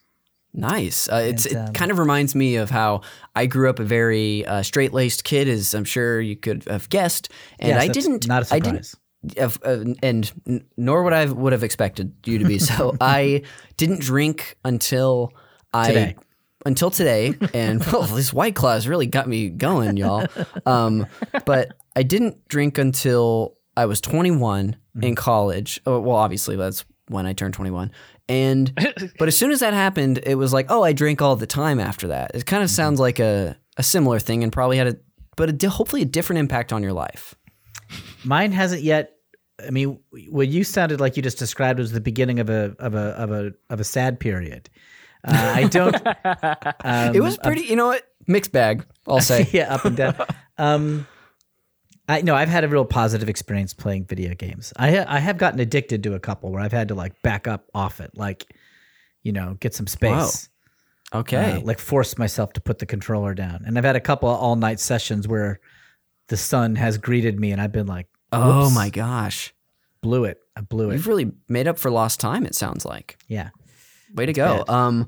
Nice. 0.54 1.10
Uh, 1.10 1.16
it's 1.26 1.46
And, 1.48 1.56
it 1.56 1.68
um, 1.70 1.74
kind 1.74 1.90
of 1.92 1.98
reminds 1.98 2.36
me 2.36 2.58
of 2.58 2.70
how 2.70 3.02
I 3.36 3.48
grew 3.48 3.70
up 3.70 3.80
a 3.80 3.84
very 3.84 4.46
uh, 4.46 4.62
straight 4.62 4.94
laced 4.94 5.24
kid, 5.24 5.50
as 5.50 5.74
I'm 5.74 5.84
sure 5.84 6.22
you 6.22 6.36
could 6.36 6.64
have 6.68 6.90
guessed, 6.90 7.30
and 7.60 7.70
Yes, 7.70 7.84
I 7.84 7.88
didn't. 7.88 8.28
Not 8.28 8.52
a 8.52 8.54
I 8.54 8.60
didn't. 8.60 8.86
surprise. 8.86 9.60
Uh, 9.66 9.94
and 10.04 10.32
nor 10.78 11.04
would 11.04 11.12
I 11.14 11.26
would 11.26 11.54
have 11.54 11.64
expected 11.64 12.14
you 12.26 12.38
to 12.38 12.46
be. 12.46 12.60
So 12.68 12.96
I 13.02 13.42
didn't 13.78 14.02
drink 14.02 14.58
until 14.64 15.34
I 15.74 15.88
Today. 15.88 16.16
Until 16.68 16.92
today, 16.92 17.34
and 17.54 17.84
well, 17.86 18.04
this 18.16 18.34
White 18.34 18.56
Claws 18.56 18.88
really 18.88 19.08
got 19.08 19.28
me 19.28 19.50
going, 19.50 19.98
y'all. 19.98 20.28
Um, 20.66 21.08
but 21.46 21.74
I 21.96 22.04
didn't 22.04 22.48
drink 22.48 22.78
until 22.78 23.58
I 23.76 23.86
was 23.86 24.02
21 24.02 24.76
Mm-hmm. 24.98 25.04
in 25.04 25.16
college. 25.16 25.80
Oh, 25.86 26.00
well, 26.00 26.16
obviously 26.16 26.56
that's 26.56 26.84
when 27.08 27.28
I 27.28 27.34
turned 27.34 27.54
21. 27.54 27.92
And 28.28 28.74
but 29.20 29.28
as 29.28 29.38
soon 29.38 29.52
as 29.52 29.60
that 29.60 29.74
happened, 29.76 30.20
it 30.24 30.34
was 30.34 30.52
like, 30.52 30.66
oh, 30.70 30.82
I 30.84 30.92
drink 30.92 31.22
all 31.22 31.36
the 31.36 31.46
time 31.46 31.80
after 31.80 32.08
that. 32.08 32.32
It 32.34 32.48
kind 32.48 32.64
of 32.64 32.70
sounds 32.72 33.00
like 33.00 33.20
a 33.20 33.56
a 33.78 33.84
similar 33.84 34.18
thing, 34.18 34.42
and 34.44 34.52
probably 34.52 34.78
had 34.78 34.88
a 34.88 34.98
but 35.36 35.64
a, 35.64 35.70
hopefully 35.70 36.02
a 36.02 36.06
different 36.06 36.40
impact 36.40 36.74
on 36.74 36.82
your 36.82 36.94
life. 36.94 37.36
Mine 38.24 38.52
hasn't 38.52 38.82
yet. 38.82 39.14
I 39.66 39.70
mean, 39.70 40.00
what 40.30 40.48
you 40.48 40.64
sounded 40.64 41.00
like 41.00 41.16
you 41.16 41.22
just 41.22 41.38
described 41.38 41.78
was 41.78 41.92
the 41.92 42.02
beginning 42.02 42.40
of 42.40 42.50
a 42.50 42.76
of 42.80 42.96
a 42.96 43.10
of 43.22 43.32
a 43.32 43.54
of 43.70 43.80
a 43.80 43.84
sad 43.84 44.20
period. 44.20 44.68
Uh, 45.28 45.54
I 45.56 45.64
don't. 45.66 45.96
Um, 46.84 47.16
it 47.16 47.22
was 47.22 47.38
pretty, 47.38 47.64
you 47.66 47.76
know 47.76 47.88
what? 47.88 48.04
Mixed 48.28 48.52
bag, 48.52 48.86
I'll 49.08 49.22
say. 49.22 49.48
yeah, 49.54 49.74
up 49.74 49.86
and 49.86 49.96
down. 49.96 50.16
Um, 50.58 51.08
I 52.10 52.22
no, 52.22 52.36
I've 52.36 52.50
had 52.50 52.64
a 52.64 52.68
real 52.68 52.86
positive 52.86 53.30
experience 53.30 53.74
playing 53.74 54.06
video 54.06 54.34
games. 54.34 54.74
I 54.78 54.92
ha- 54.92 55.06
I 55.08 55.20
have 55.20 55.38
gotten 55.38 55.60
addicted 55.60 56.04
to 56.04 56.14
a 56.14 56.20
couple 56.20 56.52
where 56.52 56.62
I've 56.62 56.72
had 56.72 56.88
to 56.90 56.96
like 56.96 57.22
back 57.22 57.48
up 57.48 57.66
off 57.74 58.00
it, 58.00 58.12
like 58.16 58.46
you 59.24 59.32
know, 59.34 59.58
get 59.60 59.74
some 59.74 59.88
space. 59.88 60.50
Okay. 61.14 61.54
Uh, 61.54 61.62
like 61.62 61.80
force 61.80 62.18
myself 62.18 62.54
to 62.54 62.62
put 62.62 62.80
the 62.80 62.86
controller 62.86 63.34
down. 63.34 63.64
And 63.66 63.78
I've 63.78 63.84
had 63.84 63.96
a 63.96 64.02
couple 64.02 64.30
all 64.30 64.56
night 64.56 64.80
sessions 64.80 65.28
where 65.28 65.60
the 66.28 66.38
sun 66.38 66.76
has 66.76 66.98
greeted 66.98 67.40
me, 67.40 67.52
and 67.52 67.62
I've 67.62 67.72
been 67.72 67.88
like, 67.88 68.08
oh 68.32 68.70
my 68.70 68.90
gosh. 68.90 69.54
blew 70.02 70.26
it. 70.26 70.40
I 70.56 70.62
blew 70.62 70.90
it. 70.90 70.94
You've 70.94 71.08
really 71.08 71.32
made 71.48 71.68
up 71.68 71.78
for 71.80 71.92
lost 71.92 72.20
time, 72.20 72.46
it 72.46 72.56
sounds 72.56 72.86
like. 72.86 73.18
Yeah. 73.28 73.50
Way 74.16 74.26
to 74.28 74.34
go. 74.34 74.64
bad. 74.66 74.70
Um 74.74 75.08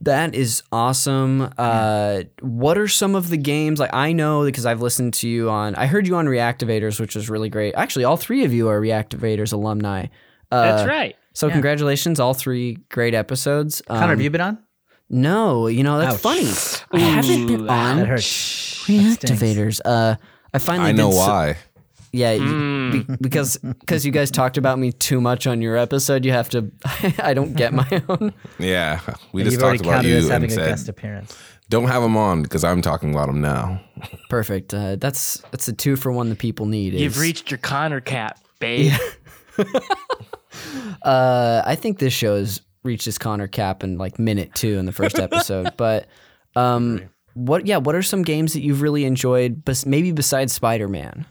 that 0.00 0.34
is 0.34 0.62
awesome. 0.72 1.48
Uh 1.58 2.22
what 2.40 2.76
are 2.78 2.88
some 2.88 3.14
of 3.14 3.28
the 3.28 3.36
games 3.36 3.78
like 3.78 3.94
I 3.94 4.12
know 4.12 4.44
because 4.44 4.66
I've 4.66 4.80
listened 4.82 5.14
to 5.14 5.28
you 5.28 5.48
on 5.50 5.74
I 5.76 5.86
heard 5.86 6.06
you 6.08 6.16
on 6.16 6.26
Reactivators, 6.26 6.98
which 6.98 7.14
was 7.14 7.30
really 7.30 7.48
great. 7.48 7.74
Actually, 7.76 8.04
all 8.04 8.16
three 8.16 8.44
of 8.44 8.52
you 8.52 8.68
are 8.68 8.80
Reactivators 8.80 9.52
alumni. 9.52 10.06
Uh, 10.50 10.62
That's 10.76 10.88
right. 10.88 11.16
So 11.34 11.50
congratulations, 11.50 12.18
all 12.18 12.34
three 12.34 12.78
great 12.90 13.14
episodes. 13.14 13.82
Um, 13.88 13.98
Connor, 13.98 14.12
have 14.12 14.20
you 14.22 14.30
been 14.30 14.40
on? 14.40 14.58
No, 15.10 15.66
you 15.68 15.84
know, 15.84 15.98
that's 15.98 16.14
Ouch. 16.14 16.20
funny. 16.20 16.48
I 16.92 16.98
haven't 17.06 17.46
been 17.46 17.68
on 17.68 17.98
Reactivators. 18.86 19.80
Uh 19.84 20.16
I 20.54 20.58
finally 20.58 20.88
I 20.90 20.92
know 20.92 21.10
did 21.10 21.16
so- 21.16 21.26
why. 21.26 21.56
Yeah, 22.16 22.36
mm. 22.38 23.06
be, 23.06 23.16
because 23.20 23.58
because 23.58 24.06
you 24.06 24.12
guys 24.12 24.30
talked 24.30 24.56
about 24.56 24.78
me 24.78 24.90
too 24.92 25.20
much 25.20 25.46
on 25.46 25.60
your 25.60 25.76
episode, 25.76 26.24
you 26.24 26.32
have 26.32 26.48
to. 26.50 26.70
I 27.22 27.34
don't 27.34 27.54
get 27.54 27.74
my 27.74 27.86
own. 28.08 28.32
Yeah, 28.58 29.00
we 29.32 29.44
just 29.44 29.60
talked 29.60 29.80
about 29.80 30.04
you 30.04 30.16
as 30.16 30.28
having 30.28 30.50
and 30.50 30.52
a 30.52 30.54
said, 30.54 30.68
guest 30.68 30.88
appearance. 30.88 31.36
Don't 31.68 31.88
have 31.88 32.02
him 32.02 32.16
on 32.16 32.42
because 32.42 32.64
I'm 32.64 32.80
talking 32.80 33.12
about 33.12 33.28
him 33.28 33.40
now. 33.40 33.80
Perfect. 34.30 34.72
Uh, 34.72 34.96
that's 34.96 35.42
that's 35.50 35.68
a 35.68 35.72
two 35.72 35.96
for 35.96 36.10
one 36.10 36.30
the 36.30 36.36
people 36.36 36.66
need. 36.66 36.94
You've 36.94 37.18
reached 37.18 37.50
your 37.50 37.58
Connor 37.58 38.00
cap, 38.00 38.40
babe. 38.60 38.92
Yeah. 39.58 39.64
uh, 41.02 41.62
I 41.66 41.74
think 41.74 41.98
this 41.98 42.12
show 42.12 42.36
has 42.36 42.62
reached 42.82 43.06
its 43.06 43.18
Connor 43.18 43.48
cap 43.48 43.84
in 43.84 43.98
like 43.98 44.18
minute 44.18 44.54
two 44.54 44.78
in 44.78 44.86
the 44.86 44.92
first 44.92 45.18
episode. 45.18 45.76
but 45.76 46.06
um, 46.54 47.02
what? 47.34 47.66
Yeah, 47.66 47.78
what 47.78 47.94
are 47.94 48.02
some 48.02 48.22
games 48.22 48.54
that 48.54 48.62
you've 48.62 48.80
really 48.80 49.04
enjoyed? 49.04 49.64
Bes- 49.64 49.84
maybe 49.84 50.12
besides 50.12 50.52
Spider 50.52 50.88
Man. 50.88 51.26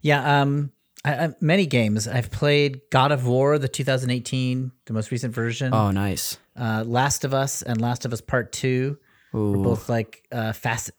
Yeah, 0.00 0.40
um, 0.40 0.72
I, 1.04 1.14
I, 1.14 1.34
many 1.40 1.66
games. 1.66 2.08
I've 2.08 2.30
played 2.30 2.82
God 2.90 3.12
of 3.12 3.26
War, 3.26 3.58
the 3.58 3.68
2018, 3.68 4.72
the 4.86 4.92
most 4.92 5.10
recent 5.10 5.34
version. 5.34 5.72
Oh, 5.72 5.90
nice. 5.90 6.38
Uh, 6.58 6.84
Last 6.86 7.24
of 7.24 7.32
Us 7.32 7.62
and 7.62 7.80
Last 7.80 8.04
of 8.04 8.12
Us 8.12 8.20
Part 8.20 8.52
Two 8.52 8.98
Ooh. 9.34 9.52
were 9.52 9.58
both 9.58 9.88
like 9.88 10.22
uh, 10.32 10.52
fast, 10.52 10.90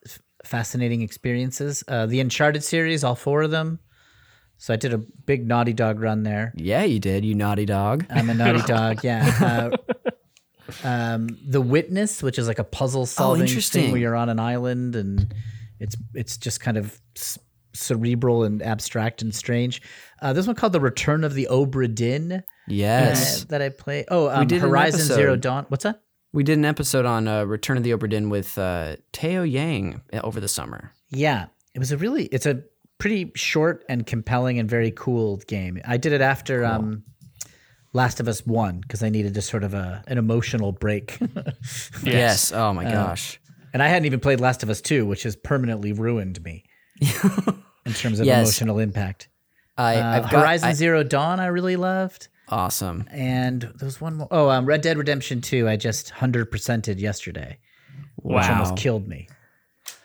fascinating 0.43 1.01
experiences. 1.01 1.83
Uh, 1.87 2.05
the 2.05 2.19
Uncharted 2.19 2.63
series, 2.63 3.03
all 3.03 3.15
four 3.15 3.41
of 3.41 3.51
them. 3.51 3.79
So 4.57 4.73
I 4.73 4.77
did 4.77 4.93
a 4.93 4.99
big 4.99 5.47
Naughty 5.47 5.73
Dog 5.73 5.99
run 5.99 6.23
there. 6.23 6.53
Yeah, 6.55 6.83
you 6.83 6.99
did. 6.99 7.25
You 7.25 7.33
naughty 7.33 7.65
dog. 7.65 8.05
I'm 8.11 8.29
a 8.29 8.35
naughty 8.35 8.61
dog. 8.67 9.03
Yeah. 9.03 9.71
Uh, 9.73 9.93
um, 10.83 11.35
the 11.43 11.61
Witness, 11.61 12.21
which 12.21 12.37
is 12.37 12.47
like 12.47 12.59
a 12.59 12.63
puzzle 12.63 13.07
solving 13.07 13.43
oh, 13.43 13.59
thing 13.59 13.91
where 13.91 13.99
you're 13.99 14.15
on 14.15 14.29
an 14.29 14.39
island 14.39 14.95
and 14.95 15.33
it's 15.79 15.95
it's 16.13 16.37
just 16.37 16.59
kind 16.59 16.77
of 16.77 17.01
cerebral 17.73 18.43
and 18.43 18.61
abstract 18.61 19.21
and 19.21 19.33
strange. 19.33 19.81
Uh, 20.21 20.33
this 20.33 20.47
one 20.47 20.55
called 20.55 20.73
The 20.73 20.79
Return 20.79 21.23
of 21.23 21.33
the 21.33 21.47
Obra 21.49 21.93
Dinn. 21.93 22.43
Yes. 22.67 23.43
Uh, 23.43 23.45
that 23.49 23.61
I 23.61 23.69
play. 23.69 24.05
Oh, 24.09 24.29
um, 24.29 24.49
Horizon 24.49 25.01
Zero 25.01 25.35
Dawn. 25.35 25.65
What's 25.69 25.83
that? 25.83 26.01
We 26.33 26.43
did 26.43 26.57
an 26.57 26.65
episode 26.65 27.05
on 27.05 27.27
uh, 27.27 27.43
Return 27.43 27.77
of 27.77 27.83
the 27.83 27.91
Obra 27.91 28.09
Dinn 28.09 28.29
with 28.29 28.57
uh, 28.57 28.95
Teo 29.11 29.43
Yang 29.43 30.01
uh, 30.13 30.21
over 30.23 30.39
the 30.39 30.47
summer. 30.47 30.91
Yeah. 31.09 31.47
It 31.73 31.79
was 31.79 31.91
a 31.91 31.97
really, 31.97 32.25
it's 32.25 32.45
a 32.45 32.63
pretty 32.97 33.31
short 33.35 33.83
and 33.89 34.05
compelling 34.05 34.59
and 34.59 34.69
very 34.69 34.91
cool 34.91 35.37
game. 35.47 35.81
I 35.85 35.97
did 35.97 36.13
it 36.13 36.21
after 36.21 36.61
cool. 36.61 36.71
um, 36.71 37.03
Last 37.93 38.19
of 38.19 38.27
Us 38.27 38.45
One 38.45 38.79
because 38.79 39.03
I 39.03 39.09
needed 39.09 39.33
just 39.33 39.49
sort 39.49 39.63
of 39.63 39.73
a 39.73 40.03
an 40.07 40.17
emotional 40.17 40.71
break. 40.71 41.17
yes. 41.19 41.91
yes. 42.03 42.51
Oh 42.53 42.73
my 42.73 42.85
uh, 42.85 42.91
gosh. 42.91 43.39
and 43.73 43.83
I 43.83 43.87
hadn't 43.87 44.05
even 44.05 44.19
played 44.19 44.39
Last 44.39 44.63
of 44.63 44.69
Us 44.69 44.81
Two, 44.81 45.05
which 45.05 45.23
has 45.23 45.35
permanently 45.35 45.91
ruined 45.91 46.41
me 46.43 46.63
in 47.85 47.93
terms 47.93 48.19
of 48.19 48.25
yes. 48.25 48.41
emotional 48.41 48.79
impact. 48.79 49.27
I, 49.77 49.95
uh, 49.95 50.19
got, 50.21 50.31
Horizon 50.31 50.69
I, 50.69 50.73
Zero 50.73 51.03
Dawn, 51.03 51.39
I 51.39 51.47
really 51.47 51.75
loved. 51.75 52.27
Awesome. 52.49 53.05
And 53.09 53.61
there 53.61 53.85
was 53.85 53.99
one 54.01 54.15
more. 54.17 54.27
Oh, 54.29 54.49
um, 54.49 54.65
Red 54.65 54.81
Dead 54.81 54.97
Redemption 54.97 55.41
Two. 55.41 55.67
I 55.67 55.77
just 55.77 56.09
hundred 56.09 56.51
percented 56.51 56.99
yesterday, 56.99 57.57
wow. 58.21 58.37
which 58.37 58.49
almost 58.49 58.75
killed 58.77 59.07
me 59.07 59.27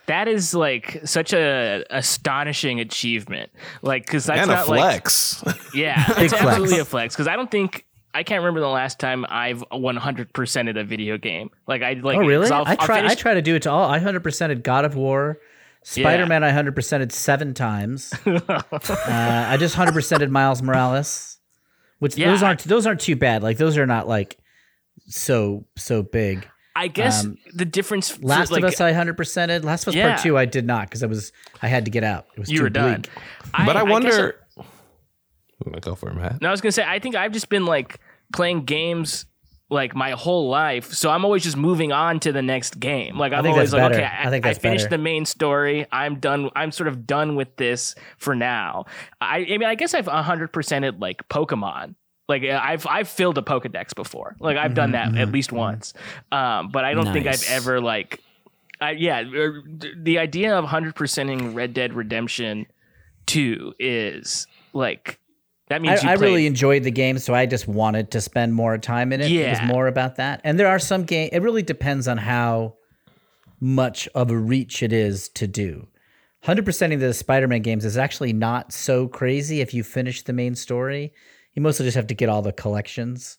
that 0.07 0.29
is 0.29 0.55
like 0.55 1.01
such 1.05 1.33
a 1.33 1.85
astonishing 1.91 2.81
achievement. 2.81 3.51
Like, 3.83 4.07
because 4.07 4.27
that's 4.27 4.41
and 4.41 4.51
not 4.51 4.63
a 4.63 4.67
flex. 4.67 5.45
like, 5.45 5.57
yeah, 5.75 6.05
it's 6.17 6.33
absolutely 6.33 6.79
a 6.79 6.85
flex. 6.85 7.15
Because 7.15 7.29
I 7.29 7.37
don't 7.37 7.51
think 7.51 7.85
I 8.15 8.23
can't 8.23 8.41
remember 8.41 8.61
the 8.61 8.69
last 8.69 8.99
time 8.99 9.27
I've 9.29 9.63
100 9.71 10.33
percented 10.33 10.81
a 10.81 10.85
video 10.85 11.19
game. 11.19 11.51
Like, 11.67 11.83
I 11.83 11.95
like. 11.95 12.17
Oh, 12.17 12.21
really? 12.21 12.51
I'll, 12.51 12.67
I 12.67 12.77
try. 12.77 12.97
Finish... 12.97 13.13
I 13.13 13.15
try 13.15 13.35
to 13.35 13.43
do 13.43 13.57
it 13.57 13.63
to 13.63 13.71
all. 13.71 13.85
I 13.85 13.99
100 13.99 14.23
percented 14.23 14.63
God 14.63 14.85
of 14.85 14.97
War. 14.97 15.39
Spider 15.87 16.27
Man, 16.27 16.43
yeah. 16.43 16.49
I 16.49 16.51
100 16.51 16.75
percented 16.75 17.13
seven 17.13 17.55
times. 17.55 18.13
uh, 18.27 18.41
I 19.09 19.57
just 19.57 19.79
100 19.79 19.97
percented 19.97 20.31
Miles 20.31 20.61
Morales, 20.61 21.39
which 22.01 22.17
yeah, 22.17 22.33
those 22.33 22.43
aren't 22.43 22.65
those 22.65 22.89
aren't 22.89 23.01
too 23.01 23.15
bad. 23.15 23.45
Like 23.45 23.57
those 23.57 23.79
are 23.79 23.87
not 23.87 24.09
like 24.09 24.37
so 25.07 25.65
so 25.77 26.03
big. 26.03 26.49
I 26.75 26.89
guess 26.89 27.25
um, 27.25 27.39
the 27.55 27.65
difference. 27.65 28.21
Last 28.21 28.51
like, 28.51 28.65
of 28.65 28.71
Us, 28.71 28.81
I 28.81 28.91
hundred 28.93 29.17
percented. 29.17 29.65
Last 29.65 29.85
of 29.85 29.89
Us 29.89 29.95
yeah. 29.95 30.09
Part 30.09 30.23
Two, 30.25 30.37
I 30.37 30.45
did 30.45 30.67
not 30.67 30.89
because 30.89 31.05
I 31.05 31.07
was 31.07 31.31
I 31.63 31.69
had 31.69 31.85
to 31.85 31.93
get 31.93 32.03
out. 32.03 32.27
It 32.35 32.41
was 32.41 32.51
you 32.51 32.59
too 32.59 32.63
were 32.65 32.71
done. 32.71 33.03
Bleak. 33.03 33.11
But 33.65 33.77
I, 33.77 33.85
wonder. 33.85 34.43
I 34.59 34.63
wonder. 35.63 35.77
I, 35.77 35.79
go 35.79 35.95
for 35.95 36.11
it, 36.11 36.17
Matt. 36.17 36.43
No, 36.43 36.49
I 36.49 36.51
was 36.51 36.61
gonna 36.61 36.73
say 36.73 36.85
I 36.85 36.99
think 36.99 37.15
I've 37.15 37.33
just 37.33 37.49
been 37.49 37.65
like 37.65 38.01
playing 38.33 38.65
games 38.65 39.25
like 39.69 39.95
my 39.95 40.13
whole 40.13 40.49
life, 40.49 40.93
so 40.93 41.11
I'm 41.11 41.25
always 41.25 41.43
just 41.43 41.57
moving 41.57 41.93
on 41.93 42.21
to 42.21 42.33
the 42.33 42.43
next 42.43 42.79
game. 42.79 43.19
Like 43.19 43.33
I'm 43.33 43.47
always 43.47 43.73
like, 43.73 43.83
better. 43.83 43.95
okay, 43.97 44.05
I, 44.05 44.29
I, 44.29 44.31
think 44.31 44.47
I 44.47 44.55
finished 44.55 44.87
better. 44.87 44.97
the 44.97 45.03
main 45.03 45.25
story. 45.25 45.87
I'm 45.91 46.21
done. 46.21 46.51
I'm 46.55 46.71
sort 46.71 46.89
of 46.89 47.07
done 47.07 47.37
with 47.37 47.57
this 47.57 47.95
for 48.19 48.35
now. 48.35 48.85
I, 49.21 49.39
I 49.39 49.59
mean, 49.59 49.65
I 49.65 49.75
guess 49.75 49.95
I've 49.95 50.07
hundred 50.07 50.53
percented 50.53 51.01
like 51.01 51.29
Pokemon 51.29 51.95
like 52.29 52.43
uh, 52.43 52.61
I've 52.63 52.87
I've 52.87 53.09
filled 53.09 53.39
a 53.39 53.43
Pokedex 53.43 53.95
before. 53.95 54.37
Like 54.41 54.57
I've 54.57 54.75
done 54.75 54.93
that 54.93 55.09
mm-hmm, 55.09 55.19
at 55.19 55.33
least 55.33 55.51
mm-hmm. 55.51 55.59
once. 55.59 55.95
Um, 56.33 56.69
but 56.69 56.85
I 56.85 56.95
don't 56.95 57.05
nice. 57.05 57.15
think 57.15 57.27
I've 57.27 57.45
ever 57.51 57.81
like 57.81 58.21
I, 58.81 58.93
yeah, 58.93 59.23
er, 59.23 59.63
the 59.97 60.19
idea 60.19 60.57
of 60.59 60.65
100%ing 60.65 61.55
Red 61.55 61.73
Dead 61.73 61.95
Redemption 61.95 62.67
2 63.27 63.75
is 63.79 64.47
like 64.73 65.19
that 65.69 65.83
means 65.83 66.05
I, 66.05 66.11
I 66.11 66.15
really 66.15 66.47
enjoyed 66.47 66.85
the 66.85 66.91
game, 66.91 67.19
so 67.19 67.35
I 67.35 67.47
just 67.47 67.67
wanted 67.67 68.11
to 68.13 68.21
spend 68.21 68.55
more 68.55 68.79
time 68.79 69.13
in 69.13 69.21
it. 69.21 69.31
Yeah. 69.31 69.47
It 69.47 69.51
was 69.51 69.69
more 69.69 69.87
about 69.89 70.17
that. 70.17 70.41
And 70.45 70.59
there 70.59 70.69
are 70.69 70.79
some 70.79 71.05
game. 71.05 71.29
It 71.33 71.43
really 71.43 71.63
depends 71.63 72.07
on 72.07 72.19
how 72.19 72.77
much 73.61 74.09
of 74.15 74.31
a 74.31 74.37
reach 74.37 74.83
it 74.83 74.93
is 74.93 75.29
to 75.31 75.47
do. 75.47 75.89
100% 76.45 76.95
of 76.95 77.01
the 77.01 77.13
Spider-Man 77.13 77.63
games 77.63 77.85
is 77.85 77.97
actually 77.97 78.33
not 78.33 78.73
so 78.73 79.09
crazy 79.09 79.61
if 79.61 79.75
you 79.75 79.83
finish 79.83 80.23
the 80.23 80.33
main 80.33 80.55
story 80.55 81.13
you 81.57 81.63
mostly 81.63 81.87
just 81.87 81.97
have 81.97 82.07
to 82.09 82.15
get 82.15 82.29
all 82.29 82.43
the 82.43 82.53
collections. 82.53 83.39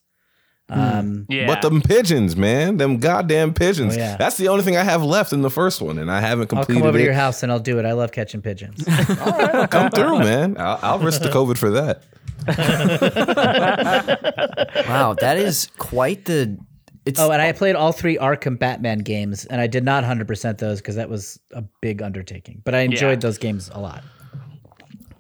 Hmm. 0.70 0.80
Um, 0.80 1.26
yeah. 1.30 1.48
But 1.48 1.62
them 1.62 1.82
pigeons, 1.82 2.36
man, 2.36 2.78
them 2.78 2.98
goddamn 2.98 3.54
pigeons. 3.54 3.96
Oh, 3.96 4.00
yeah. 4.00 4.18
That's 4.18 4.36
the 4.36 4.50
only 4.50 4.64
thing 4.64 4.76
I 4.76 4.84
have 4.84 5.02
left 5.02 5.32
in 5.32 5.42
the 5.42 5.50
first 5.50 5.82
one, 5.82 5.98
and 5.98 6.12
I 6.12 6.20
haven't 6.20 6.48
completed. 6.48 6.72
it. 6.72 6.76
I'll 6.76 6.82
come 6.82 6.90
over 6.90 6.98
it. 6.98 7.02
to 7.02 7.06
your 7.06 7.14
house 7.14 7.44
and 7.44 7.52
I'll 7.52 7.60
do 7.60 7.80
it. 7.80 7.86
I 7.86 7.94
love 7.94 8.12
catching 8.12 8.42
pigeons. 8.42 8.86
all 8.88 9.16
right, 9.16 9.70
come 9.70 9.90
through, 9.92 10.20
man. 10.20 10.58
I'll, 10.60 10.80
I'll 10.82 11.00
risk 11.00 11.22
the 11.22 11.30
COVID 11.30 11.58
for 11.58 11.72
that. 11.72 12.04
wow, 14.88 15.16
that 15.20 15.38
is 15.38 15.70
quite 15.78 16.26
the. 16.26 16.58
It's, 17.06 17.20
oh, 17.20 17.32
and 17.32 17.42
I 17.42 17.54
played 17.54 17.76
all 17.76 17.94
three 17.94 18.18
Arkham 18.18 18.60
Batman 18.60 19.00
games, 19.00 19.46
and 19.46 19.62
I 19.62 19.68
did 19.68 19.86
not 19.86 20.04
hundred 20.04 20.28
percent 20.28 20.58
those 20.58 20.82
because 20.82 20.96
that 20.96 21.10
was 21.10 21.40
a 21.54 21.64
big 21.82 22.02
undertaking. 22.02 22.62
But 22.66 22.76
I 22.76 22.80
enjoyed 22.80 23.24
yeah. 23.24 23.28
those 23.28 23.38
games 23.38 23.70
a 23.74 23.80
lot. 23.80 24.04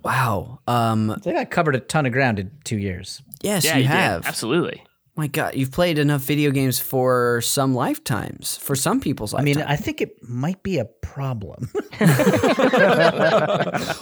Wow. 0.03 0.59
Um, 0.67 1.11
I 1.11 1.19
think 1.19 1.37
I 1.37 1.45
covered 1.45 1.75
a 1.75 1.79
ton 1.79 2.05
of 2.05 2.13
ground 2.13 2.39
in 2.39 2.51
two 2.63 2.77
years. 2.77 3.21
Yes, 3.41 3.65
yeah, 3.65 3.77
you, 3.77 3.83
you 3.83 3.87
have. 3.87 4.21
Did. 4.21 4.29
Absolutely. 4.29 4.83
My 5.17 5.25
God, 5.25 5.55
you've 5.55 5.71
played 5.71 5.97
enough 5.97 6.21
video 6.21 6.51
games 6.51 6.79
for 6.79 7.41
some 7.41 7.73
lifetimes, 7.73 8.55
for 8.57 8.75
some 8.75 8.99
people's 8.99 9.33
lifetimes. 9.33 9.57
I 9.57 9.61
mean, 9.61 9.67
I 9.67 9.75
think 9.75 9.99
it 9.99 10.21
might 10.21 10.61
be 10.61 10.77
a 10.77 10.85
problem. 10.85 11.71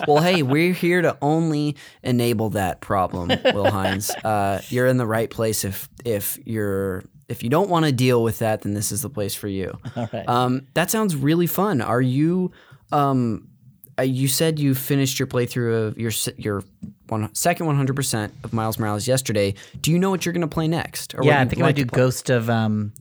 well, 0.07 0.21
hey, 0.21 0.43
we're 0.43 0.73
here 0.73 1.01
to 1.01 1.17
only 1.21 1.77
enable 2.03 2.49
that 2.49 2.81
problem, 2.81 3.31
Will 3.53 3.71
Hines. 3.71 4.11
Uh, 4.25 4.59
you're 4.69 4.87
in 4.87 4.97
the 4.97 5.05
right 5.05 5.29
place 5.29 5.63
if 5.63 5.87
if 6.03 6.39
you're 6.45 7.03
if 7.29 7.43
you 7.43 7.49
don't 7.49 7.69
want 7.69 7.85
to 7.85 7.91
deal 7.91 8.23
with 8.23 8.39
that, 8.39 8.61
then 8.61 8.73
this 8.73 8.91
is 8.91 9.03
the 9.03 9.09
place 9.09 9.35
for 9.35 9.47
you. 9.47 9.77
All 9.95 10.09
right. 10.11 10.27
Um, 10.27 10.67
that 10.73 10.89
sounds 10.89 11.15
really 11.15 11.45
fun. 11.45 11.79
Are 11.79 12.01
you 12.01 12.51
um, 12.91 13.47
uh, 13.99 14.03
you 14.03 14.27
said 14.27 14.59
you 14.59 14.73
finished 14.73 15.19
your 15.19 15.27
playthrough 15.27 15.87
of 15.87 15.97
your 15.97 16.11
your 16.37 16.63
one, 17.07 17.33
second 17.35 17.67
100% 17.67 18.31
of 18.43 18.53
Miles 18.53 18.79
Morales 18.79 19.07
yesterday. 19.07 19.53
Do 19.79 19.91
you 19.91 19.99
know 19.99 20.09
what 20.09 20.25
you're 20.25 20.33
going 20.33 20.41
to 20.41 20.47
play 20.47 20.67
next? 20.67 21.15
Or 21.15 21.23
yeah, 21.23 21.39
I 21.39 21.45
think 21.45 21.61
like 21.61 21.63
I 21.63 21.67
might 21.67 21.75
do 21.75 21.85
Ghost 21.85 22.29
of. 22.29 22.49
Um, 22.49 22.93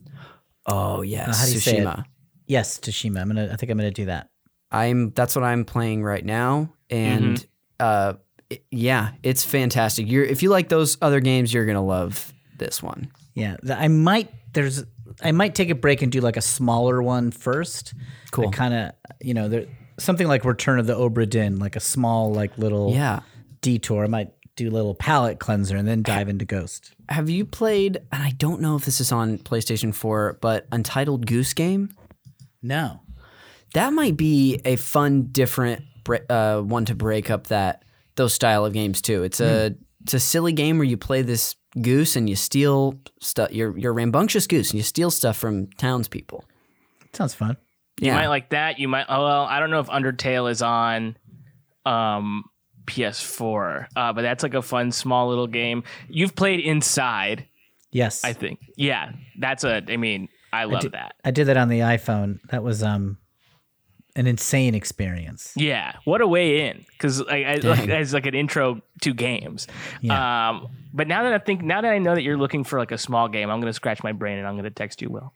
oh 0.65 1.01
yes, 1.01 1.29
uh, 1.29 1.35
how 1.35 1.45
do 1.45 1.51
you 1.51 1.57
Tsushima. 1.57 1.95
Say 1.95 2.01
it? 2.01 2.05
Yes, 2.47 2.79
Tsushima. 2.79 3.21
I'm 3.21 3.27
gonna. 3.27 3.49
I 3.51 3.55
think 3.55 3.71
I'm 3.71 3.77
gonna 3.77 3.91
do 3.91 4.05
that. 4.05 4.29
I'm. 4.71 5.11
That's 5.11 5.35
what 5.35 5.43
I'm 5.43 5.65
playing 5.65 6.03
right 6.03 6.23
now, 6.23 6.73
and 6.89 7.37
mm-hmm. 7.37 7.45
uh, 7.79 8.13
it, 8.49 8.65
yeah, 8.71 9.11
it's 9.23 9.43
fantastic. 9.43 10.07
You're 10.07 10.25
if 10.25 10.43
you 10.43 10.49
like 10.49 10.69
those 10.69 10.97
other 11.01 11.19
games, 11.19 11.53
you're 11.53 11.65
gonna 11.65 11.83
love 11.83 12.33
this 12.57 12.83
one. 12.83 13.11
Yeah, 13.33 13.57
I 13.69 13.87
might. 13.87 14.31
There's. 14.53 14.83
I 15.23 15.31
might 15.31 15.55
take 15.55 15.69
a 15.69 15.75
break 15.75 16.01
and 16.01 16.11
do 16.11 16.19
like 16.19 16.35
a 16.35 16.41
smaller 16.41 17.01
one 17.01 17.31
first. 17.31 17.93
Cool. 18.31 18.51
Kind 18.51 18.73
of. 18.73 18.91
You 19.21 19.33
know, 19.33 19.47
there 19.47 19.65
something 19.97 20.27
like 20.27 20.45
Return 20.45 20.77
of 20.77 20.87
the 20.87 20.95
Obra 20.95 21.29
Dinn, 21.29 21.57
like 21.57 21.75
a 21.75 21.79
small, 21.79 22.33
like 22.33 22.57
little 22.57 22.91
yeah 22.93 23.21
detour. 23.65 24.03
I 24.03 24.07
might 24.07 24.31
do 24.55 24.69
a 24.69 24.71
little 24.71 24.93
palate 24.93 25.39
cleanser 25.39 25.75
and 25.75 25.87
then 25.87 26.03
dive 26.03 26.29
into 26.29 26.45
Ghost. 26.45 26.93
Have 27.09 27.29
you 27.29 27.45
played? 27.45 27.97
And 28.11 28.21
I 28.21 28.29
don't 28.29 28.61
know 28.61 28.75
if 28.75 28.85
this 28.85 29.01
is 29.01 29.11
on 29.11 29.39
PlayStation 29.39 29.93
Four, 29.93 30.37
but 30.39 30.67
Untitled 30.71 31.25
Goose 31.25 31.53
Game. 31.55 31.89
No, 32.61 33.01
that 33.73 33.91
might 33.91 34.15
be 34.15 34.61
a 34.63 34.75
fun, 34.75 35.29
different 35.31 35.83
uh, 36.29 36.61
one 36.61 36.85
to 36.85 36.95
break 36.95 37.31
up 37.31 37.47
that 37.47 37.83
those 38.15 38.33
style 38.33 38.65
of 38.65 38.73
games 38.73 39.01
too. 39.01 39.23
It's 39.23 39.39
a 39.39 39.71
mm. 39.71 39.77
it's 40.03 40.13
a 40.13 40.19
silly 40.19 40.53
game 40.53 40.77
where 40.77 40.85
you 40.85 40.95
play 40.95 41.23
this 41.23 41.55
goose 41.81 42.15
and 42.15 42.29
you 42.29 42.35
steal 42.35 42.99
stuff. 43.19 43.51
You're 43.51 43.75
you're 43.77 43.91
a 43.91 43.95
rambunctious 43.95 44.45
goose 44.47 44.69
and 44.69 44.77
you 44.77 44.83
steal 44.83 45.09
stuff 45.09 45.37
from 45.37 45.67
townspeople. 45.71 46.45
Sounds 47.13 47.33
fun. 47.33 47.57
You 47.99 48.11
might 48.11 48.27
like 48.27 48.49
that. 48.49 48.77
You 48.77 48.87
might. 48.87 49.05
Oh 49.09 49.23
well, 49.23 49.43
I 49.43 49.59
don't 49.59 49.71
know 49.71 49.79
if 49.79 49.87
Undertale 49.87 50.51
is 50.51 50.61
on, 50.61 51.17
um, 51.85 52.43
PS4, 52.85 53.87
uh, 53.95 54.13
but 54.13 54.21
that's 54.21 54.43
like 54.43 54.53
a 54.53 54.61
fun 54.61 54.91
small 54.91 55.27
little 55.29 55.47
game. 55.47 55.83
You've 56.09 56.35
played 56.35 56.59
Inside, 56.59 57.47
Yes, 57.91 58.23
I 58.25 58.33
think. 58.33 58.59
Yeah, 58.75 59.13
that's 59.39 59.63
a. 59.63 59.81
I 59.87 59.95
mean, 59.97 60.27
I 60.51 60.65
love 60.65 60.81
did- 60.81 60.91
that. 60.93 61.15
I 61.23 61.31
did 61.31 61.45
that 61.45 61.55
on 61.57 61.69
the 61.69 61.79
iPhone. 61.79 62.39
That 62.49 62.61
was 62.63 62.83
um 62.83 63.17
an 64.17 64.27
insane 64.27 64.75
experience. 64.75 65.53
Yeah, 65.55 65.93
what 66.05 66.19
a 66.21 66.27
way 66.27 66.67
in 66.69 66.85
because 66.91 67.19
like, 67.21 67.45
I, 67.45 67.55
like, 67.55 67.87
as 67.89 68.13
like 68.13 68.25
an 68.25 68.35
intro 68.35 68.81
to 69.01 69.13
games. 69.13 69.67
Yeah. 70.01 70.49
Um, 70.49 70.67
but 70.93 71.07
now 71.07 71.23
that 71.23 71.33
I 71.33 71.37
think, 71.39 71.61
now 71.61 71.81
that 71.81 71.91
I 71.91 71.97
know 71.99 72.15
that 72.15 72.21
you're 72.21 72.37
looking 72.37 72.63
for 72.65 72.79
like 72.79 72.91
a 72.91 72.97
small 72.97 73.27
game, 73.29 73.49
I'm 73.49 73.59
gonna 73.61 73.73
scratch 73.73 74.03
my 74.03 74.11
brain 74.11 74.37
and 74.37 74.47
I'm 74.47 74.55
gonna 74.57 74.69
text 74.69 75.01
you. 75.01 75.09
Will 75.09 75.33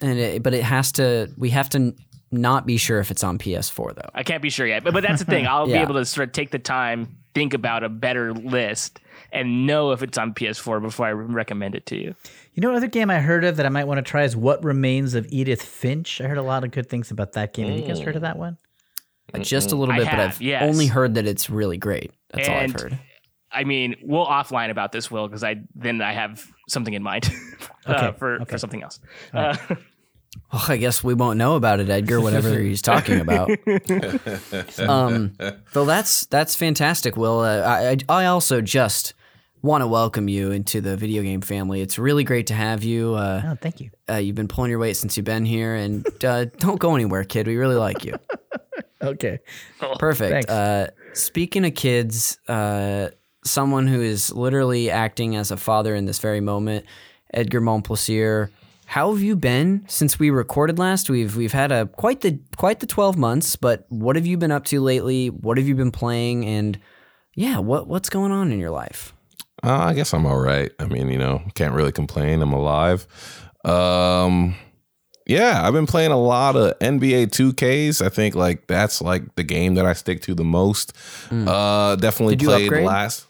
And 0.00 0.18
it, 0.18 0.42
but 0.42 0.54
it 0.54 0.62
has 0.62 0.92
to. 0.92 1.28
We 1.36 1.50
have 1.50 1.68
to 1.70 1.78
n- 1.78 1.96
not 2.30 2.66
be 2.66 2.76
sure 2.76 3.00
if 3.00 3.10
it's 3.10 3.24
on 3.24 3.38
PS4 3.38 3.94
though. 3.94 4.10
I 4.14 4.22
can't 4.22 4.42
be 4.42 4.50
sure 4.50 4.66
yet, 4.66 4.84
but 4.84 4.92
but 4.92 5.02
that's 5.02 5.20
the 5.20 5.24
thing. 5.30 5.46
I'll 5.46 5.66
be 5.66 5.74
able 5.74 5.94
to 5.94 6.04
sort 6.04 6.28
of 6.28 6.32
take 6.32 6.50
the 6.50 6.58
time, 6.58 7.16
think 7.34 7.54
about 7.54 7.84
a 7.84 7.88
better 7.88 8.32
list, 8.32 9.00
and 9.32 9.66
know 9.66 9.92
if 9.92 10.02
it's 10.02 10.18
on 10.18 10.34
PS4 10.34 10.82
before 10.82 11.06
I 11.06 11.12
recommend 11.12 11.74
it 11.74 11.86
to 11.86 11.96
you. 11.96 12.14
You 12.54 12.60
know, 12.60 12.70
another 12.70 12.86
game 12.88 13.10
I 13.10 13.20
heard 13.20 13.44
of 13.44 13.56
that 13.56 13.66
I 13.66 13.68
might 13.68 13.84
want 13.84 13.98
to 13.98 14.02
try 14.02 14.24
is 14.24 14.36
What 14.36 14.62
Remains 14.64 15.14
of 15.14 15.26
Edith 15.30 15.62
Finch. 15.62 16.20
I 16.20 16.24
heard 16.24 16.38
a 16.38 16.42
lot 16.42 16.64
of 16.64 16.70
good 16.70 16.88
things 16.88 17.10
about 17.10 17.32
that 17.32 17.52
game. 17.54 17.70
Have 17.70 17.78
you 17.78 17.86
guys 17.86 18.00
heard 18.00 18.16
of 18.16 18.22
that 18.22 18.36
one? 18.36 18.58
Just 19.40 19.72
a 19.72 19.76
little 19.76 19.94
I 19.94 19.98
bit, 19.98 20.06
but 20.06 20.20
I've 20.20 20.40
yes. 20.42 20.62
only 20.62 20.86
heard 20.86 21.14
that 21.14 21.26
it's 21.26 21.50
really 21.50 21.76
great. 21.76 22.12
That's 22.30 22.48
all 22.48 22.56
I've 22.56 22.72
heard. 22.72 22.98
I 23.50 23.64
mean, 23.64 23.96
we'll 24.02 24.26
offline 24.26 24.70
about 24.70 24.92
this, 24.92 25.10
Will, 25.10 25.26
because 25.26 25.42
I 25.42 25.56
then 25.74 26.02
I 26.02 26.12
have 26.12 26.46
something 26.68 26.94
in 26.94 27.02
mind 27.02 27.30
uh, 27.86 27.92
Okay, 27.92 28.18
for 28.18 28.34
okay. 28.36 28.44
for 28.52 28.58
something 28.58 28.82
else. 28.82 29.00
Uh, 29.32 29.56
Well, 30.52 30.64
I 30.68 30.76
guess 30.76 31.02
we 31.04 31.14
won't 31.14 31.38
know 31.38 31.56
about 31.56 31.80
it, 31.80 31.88
Edgar. 31.90 32.20
Whatever 32.20 32.58
he's 32.58 32.82
talking 32.82 33.20
about. 33.20 33.50
um, 34.78 35.32
well, 35.74 35.84
that's 35.84 36.26
that's 36.26 36.54
fantastic, 36.54 37.16
Will. 37.16 37.40
Uh, 37.40 37.60
I 37.60 37.88
I 37.90 37.96
I 38.08 38.26
also 38.26 38.60
just 38.60 39.14
want 39.60 39.82
to 39.82 39.86
welcome 39.88 40.28
you 40.28 40.52
into 40.52 40.80
the 40.80 40.96
video 40.96 41.22
game 41.22 41.40
family. 41.40 41.80
It's 41.80 41.98
really 41.98 42.22
great 42.24 42.46
to 42.48 42.54
have 42.54 42.84
you. 42.84 43.14
Uh, 43.14 43.42
Oh, 43.44 43.56
thank 43.60 43.80
you. 43.80 43.90
uh, 44.08 44.14
you've 44.16 44.36
been 44.36 44.46
pulling 44.48 44.70
your 44.70 44.78
weight 44.78 44.96
since 44.96 45.16
you've 45.16 45.24
been 45.26 45.44
here, 45.44 45.74
and 45.74 46.06
uh, 46.24 46.44
don't 46.58 46.78
go 46.78 46.94
anywhere, 46.94 47.24
kid. 47.24 47.46
We 47.46 47.56
really 47.56 47.76
like 47.76 48.04
you. 48.04 48.14
Okay. 49.00 49.38
Perfect. 50.00 50.32
Thanks. 50.32 50.50
Uh, 50.50 50.88
speaking 51.12 51.64
of 51.64 51.72
kids, 51.76 52.36
uh, 52.48 53.10
someone 53.44 53.86
who 53.86 54.00
is 54.02 54.32
literally 54.34 54.90
acting 54.90 55.36
as 55.36 55.52
a 55.52 55.56
father 55.56 55.94
in 55.94 56.04
this 56.06 56.18
very 56.18 56.40
moment, 56.40 56.84
Edgar 57.32 57.60
Montplaisir. 57.60 58.50
How 58.88 59.12
have 59.12 59.20
you 59.22 59.36
been 59.36 59.84
since 59.86 60.18
we 60.18 60.30
recorded 60.30 60.78
last? 60.78 61.10
We've 61.10 61.36
we've 61.36 61.52
had 61.52 61.70
a 61.70 61.84
quite 61.86 62.22
the 62.22 62.40
quite 62.56 62.80
the 62.80 62.86
twelve 62.86 63.18
months, 63.18 63.54
but 63.54 63.84
what 63.90 64.16
have 64.16 64.24
you 64.26 64.38
been 64.38 64.50
up 64.50 64.64
to 64.66 64.80
lately? 64.80 65.28
What 65.28 65.58
have 65.58 65.68
you 65.68 65.74
been 65.74 65.90
playing? 65.90 66.46
And 66.46 66.78
yeah, 67.34 67.58
what 67.58 67.86
what's 67.86 68.08
going 68.08 68.32
on 68.32 68.50
in 68.50 68.58
your 68.58 68.70
life? 68.70 69.12
Uh, 69.62 69.76
I 69.76 69.92
guess 69.92 70.14
I'm 70.14 70.24
all 70.24 70.40
right. 70.40 70.72
I 70.78 70.86
mean, 70.86 71.10
you 71.10 71.18
know, 71.18 71.42
can't 71.54 71.74
really 71.74 71.92
complain. 71.92 72.40
I'm 72.40 72.54
alive. 72.54 73.06
Um, 73.62 74.54
yeah, 75.26 75.60
I've 75.66 75.74
been 75.74 75.86
playing 75.86 76.12
a 76.12 76.18
lot 76.18 76.56
of 76.56 76.78
NBA 76.78 77.26
2Ks. 77.26 78.00
I 78.00 78.08
think 78.08 78.34
like 78.34 78.68
that's 78.68 79.02
like 79.02 79.34
the 79.34 79.42
game 79.42 79.74
that 79.74 79.84
I 79.84 79.92
stick 79.92 80.22
to 80.22 80.34
the 80.34 80.44
most. 80.44 80.94
Uh, 81.30 81.94
definitely. 81.96 82.36
Did 82.36 82.46
played 82.46 82.64
upgrade? 82.68 82.86
last. 82.86 83.26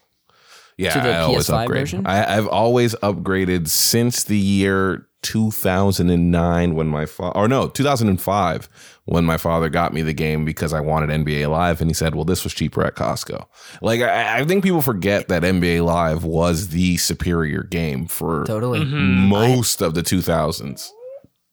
Yeah, 0.77 0.94
To 0.94 1.01
the 1.01 1.12
I 1.12 1.18
always 1.23 1.49
PS5 1.49 1.62
upgrade. 1.62 1.81
version? 1.81 2.07
I, 2.07 2.37
I've 2.37 2.47
always 2.47 2.94
upgraded 2.97 3.66
since 3.66 4.23
the 4.23 4.38
year 4.38 5.08
2009 5.22 6.74
when 6.74 6.88
my 6.88 7.07
father, 7.07 7.37
or 7.38 7.48
no, 7.48 7.68
2005 7.68 8.68
when 9.04 9.24
my 9.24 9.37
father 9.37 9.68
got 9.68 9.92
me 9.92 10.02
the 10.02 10.12
game 10.12 10.44
because 10.44 10.72
I 10.72 10.81
wanted 10.81 11.11
NBA 11.11 11.48
Live, 11.50 11.81
and 11.81 11.90
he 11.90 11.94
said, 11.94 12.14
"Well, 12.14 12.24
this 12.24 12.44
was 12.44 12.54
cheaper 12.54 12.85
at 12.85 12.94
Costco." 12.94 13.46
Like 13.83 14.00
I, 14.00 14.40
I 14.40 14.44
think 14.44 14.62
people 14.62 14.83
forget 14.83 15.28
that 15.28 15.42
NBA 15.42 15.85
Live 15.85 16.24
was 16.24 16.68
the 16.68 16.96
superior 16.98 17.62
game 17.62 18.07
for 18.07 18.44
Totally. 18.44 18.81
Mm-hmm. 18.81 19.28
most 19.28 19.83
of 19.83 19.94
the 19.94 20.02
2000s. 20.02 20.90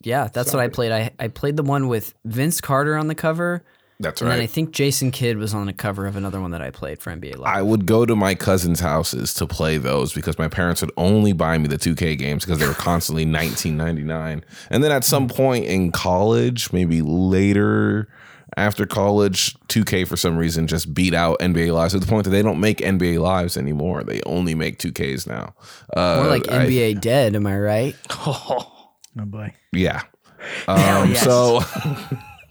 Yeah, 0.04 0.30
that's 0.32 0.54
what 0.54 0.62
I 0.62 0.68
played. 0.68 0.92
I 0.92 1.12
I 1.18 1.30
played 1.30 1.58
the 1.58 1.64
one 1.64 1.88
with 1.88 2.14
Vince 2.26 2.62
Carter 2.62 2.96
on 2.96 3.08
the 3.08 3.16
cover, 3.16 3.64
That's 4.00 4.20
and 4.22 4.30
right. 4.30 4.36
then 4.36 4.44
I 4.44 4.48
think 4.48 4.72
Jason 4.72 5.12
Kidd 5.12 5.38
was 5.38 5.54
on 5.54 5.68
the 5.68 5.74
cover 5.74 6.06
of 6.06 6.16
another 6.18 6.42
one 6.42 6.52
that 6.52 6.62
I 6.62 6.70
played 6.70 7.00
for 7.00 7.12
NBA 7.12 7.38
Live. 7.38 7.56
I 7.56 7.62
would 7.62 7.86
go 7.86 8.06
to 8.06 8.16
my 8.16 8.36
cousins' 8.36 8.82
houses 8.82 9.34
to 9.36 9.48
play 9.48 9.78
those 9.78 10.14
because 10.14 10.38
my 10.38 10.50
parents 10.50 10.82
would 10.82 10.92
only 10.98 11.32
buy 11.32 11.58
me 11.58 11.68
the 11.68 11.78
2K 11.78 12.18
games 12.18 12.44
because 12.44 12.60
they 12.60 12.68
were 12.68 12.74
constantly 12.74 13.26
19.99. 13.26 14.42
And 14.70 14.84
then 14.84 14.92
at 14.92 15.04
some 15.06 15.28
point 15.30 15.66
in 15.66 15.92
college, 15.92 16.74
maybe 16.74 17.02
later 17.02 18.10
after 18.58 18.86
college, 18.86 19.56
2K 19.68 20.08
for 20.08 20.18
some 20.18 20.38
reason 20.38 20.68
just 20.68 20.94
beat 20.94 21.14
out 21.14 21.40
NBA 21.40 21.74
Lives 21.74 21.94
to 21.94 22.00
the 22.00 22.06
point 22.06 22.26
that 22.26 22.32
they 22.32 22.42
don't 22.42 22.60
make 22.60 22.80
NBA 22.80 23.20
Lives 23.20 23.56
anymore. 23.58 24.04
They 24.04 24.22
only 24.26 24.56
make 24.56 24.78
2Ks 24.78 25.26
now. 25.26 25.56
Uh, 25.96 26.22
More 26.24 26.28
like 26.32 26.50
I- 26.52 26.66
NBA 26.66 27.00
Dead, 27.02 27.36
am 27.36 27.48
I 27.48 27.58
right? 27.58 27.96
Oh 29.18 29.24
boy. 29.24 29.54
yeah. 29.72 30.02
Um, 30.68 31.12
yes. 31.12 31.24
So, 31.24 31.62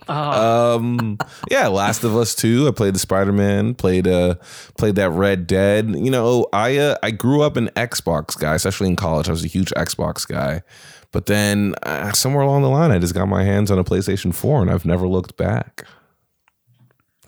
um, 0.09 1.19
yeah, 1.51 1.69
Last 1.69 2.05
of 2.05 2.17
Us 2.17 2.35
Two. 2.35 2.69
I 2.69 2.71
played 2.71 2.95
the 2.95 2.99
Spider 2.99 3.33
Man. 3.33 3.75
Played 3.75 4.07
uh, 4.07 4.37
played 4.77 4.97
that 4.97 5.11
Red 5.11 5.47
Dead. 5.47 5.89
You 5.89 6.11
know, 6.11 6.47
I 6.53 6.77
uh, 6.77 6.97
I 7.03 7.11
grew 7.11 7.43
up 7.43 7.57
an 7.57 7.69
Xbox 7.77 8.39
guy, 8.39 8.55
especially 8.55 8.89
in 8.89 8.97
college. 8.97 9.29
I 9.29 9.33
was 9.33 9.45
a 9.45 9.49
huge 9.49 9.71
Xbox 9.71 10.27
guy. 10.27 10.63
But 11.13 11.27
then 11.27 11.75
uh, 11.85 12.13
somewhere 12.13 12.43
along 12.43 12.63
the 12.63 12.69
line, 12.69 12.91
I 12.91 12.99
just 12.99 13.15
got 13.15 13.27
my 13.27 13.45
hands 13.45 13.71
on 13.71 13.79
a 13.79 13.85
PlayStation 13.85 14.35
Four, 14.35 14.63
and 14.63 14.71
I've 14.71 14.85
never 14.85 15.07
looked 15.07 15.37
back. 15.37 15.85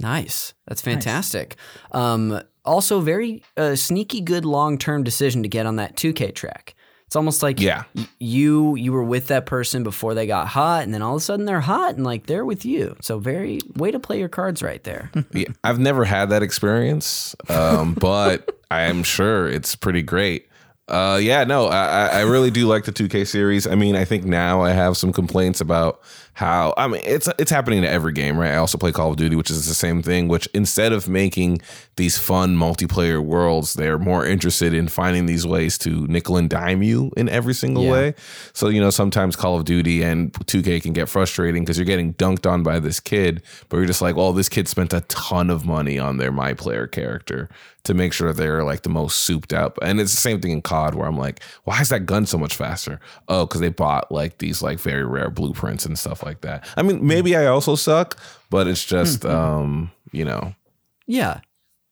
Nice. 0.01 0.55
That's 0.67 0.83
fantastic. 0.83 1.57
Um, 1.93 2.41
also, 2.65 3.01
very 3.01 3.43
uh, 3.57 3.77
sneaky 3.77 4.21
good 4.21 4.45
long 4.45 4.77
term 4.77 5.05
decision 5.05 5.43
to 5.43 5.49
get 5.49 5.67
on 5.67 5.77
that 5.77 5.97
2K 5.97 6.35
track. 6.35 6.75
It's 7.07 7.15
almost 7.15 7.41
like 7.43 7.61
Yeah. 7.61 7.85
you 8.19 8.75
you 8.75 8.93
were 8.93 9.05
with 9.05 9.29
that 9.29 9.47
person 9.47 9.85
before 9.85 10.15
they 10.15 10.27
got 10.27 10.49
hot, 10.49 10.83
and 10.83 10.93
then 10.93 11.03
all 11.03 11.15
of 11.15 11.23
a 11.23 11.25
sudden 11.25 11.47
they're 11.47 11.61
hot 11.61 11.95
and 11.95 12.05
like 12.05 12.27
they're 12.27 12.45
with 12.45 12.65
you. 12.65 12.97
So 13.01 13.19
very 13.21 13.61
way 13.77 13.93
to 13.93 14.01
play 14.01 14.19
your 14.19 14.29
cards 14.29 14.61
right 14.63 14.83
there. 14.83 15.11
Yeah, 15.33 15.47
I've 15.63 15.79
never 15.79 16.05
had 16.05 16.31
that 16.31 16.43
experience, 16.43 17.37
um, 17.49 17.95
but 18.01 18.59
I 18.71 18.83
am 18.83 19.05
sure 19.05 19.47
it's 19.49 19.77
pretty 19.77 20.03
great. 20.03 20.49
Uh, 20.89 21.19
yeah, 21.23 21.45
no, 21.45 21.67
I, 21.67 22.07
I- 22.07 22.09
I 22.09 22.21
really 22.23 22.51
do 22.51 22.67
like 22.67 22.85
the 22.85 22.93
2K 22.93 23.27
series. 23.27 23.67
I 23.67 23.75
mean, 23.77 23.95
I 23.97 24.05
think 24.05 24.25
now 24.25 24.63
I 24.63 24.71
have 24.71 24.97
some 24.97 25.13
complaints 25.13 25.61
about 25.61 26.01
how 26.37 26.75
I 26.77 26.87
mean 26.87 27.01
it's 27.07 27.29
it's 27.39 27.51
happening 27.51 27.81
to 27.81 27.89
every 27.89 28.13
game, 28.13 28.37
right? 28.39 28.53
I 28.53 28.57
also 28.57 28.77
play 28.77 28.93
Call 28.93 29.11
of 29.11 29.17
Duty, 29.17 29.37
which 29.37 29.51
is 29.51 29.67
the 29.67 29.75
same 29.75 30.03
thing. 30.03 30.29
Which 30.29 30.47
instead 30.53 30.93
of 30.93 31.09
making 31.09 31.63
these 31.97 32.19
fun 32.19 32.57
multiplayer 32.59 33.25
worlds, 33.25 33.73
they're 33.73 33.99
more 33.99 34.27
interested 34.27 34.75
in 34.75 34.87
finding 34.89 35.25
these 35.25 35.47
ways 35.47 35.79
to 35.79 36.07
nickel 36.09 36.37
and 36.37 36.51
dime 36.51 36.83
you 36.83 37.11
in 37.17 37.31
every 37.31 37.55
single 37.55 37.85
Yeah. 37.85 37.91
way. 37.91 38.15
So 38.53 38.69
you 38.69 38.83
know, 38.83 38.91
sometimes 38.91 39.35
Call 39.35 39.57
of 39.57 39.65
Duty 39.65 40.03
and 40.03 40.31
2K 40.35 40.83
can 40.83 40.93
get 40.93 41.09
frustrating 41.09 41.63
because 41.65 41.79
you're 41.79 41.87
getting 41.87 42.13
dunked 42.15 42.45
on 42.51 42.63
by 42.63 42.81
this 42.81 43.01
kid, 43.01 43.43
but 43.71 43.79
you're 43.79 43.87
just 43.87 44.03
like, 44.03 44.15
well, 44.15 44.35
this 44.35 44.51
kid 44.51 44.69
spent 44.69 44.93
a 44.93 45.01
ton 45.09 45.49
of 45.49 45.65
money 45.65 45.99
on 45.99 46.19
their 46.19 46.31
my 46.33 46.53
player 46.53 46.87
character 46.87 47.49
to 47.85 47.95
make 47.95 48.13
sure 48.13 48.33
they're 48.33 48.65
like 48.65 48.83
the 48.83 48.89
most 48.89 49.21
souped 49.21 49.53
up. 49.53 49.79
And 49.81 50.01
it's 50.01 50.11
the 50.11 50.21
same 50.21 50.41
thing 50.41 50.51
in 50.51 50.61
COD 50.61 50.97
where 50.97 51.07
I'm 51.07 51.17
like, 51.17 51.41
why 51.65 51.81
is 51.81 51.89
that 51.91 52.05
gun 52.05 52.27
so 52.27 52.37
much 52.37 52.57
faster? 52.57 52.99
Oh, 53.29 53.47
because 53.47 53.61
they 53.61 53.69
bought 53.69 54.11
like 54.11 54.39
these 54.39 54.61
like 54.61 54.81
very 54.81 55.05
rare 55.05 55.31
blueprints 55.31 55.87
and 55.87 55.97
stuff 55.97 56.21
like 56.27 56.43
that. 56.43 56.69
I 56.77 56.83
mean, 56.83 57.07
maybe 57.07 57.35
I 57.37 57.47
also 57.47 57.75
suck, 57.77 58.19
but 58.51 58.67
it's 58.67 58.85
just 58.85 59.25
um, 59.25 59.91
you 60.13 60.25
know, 60.27 60.55
Yeah. 61.07 61.41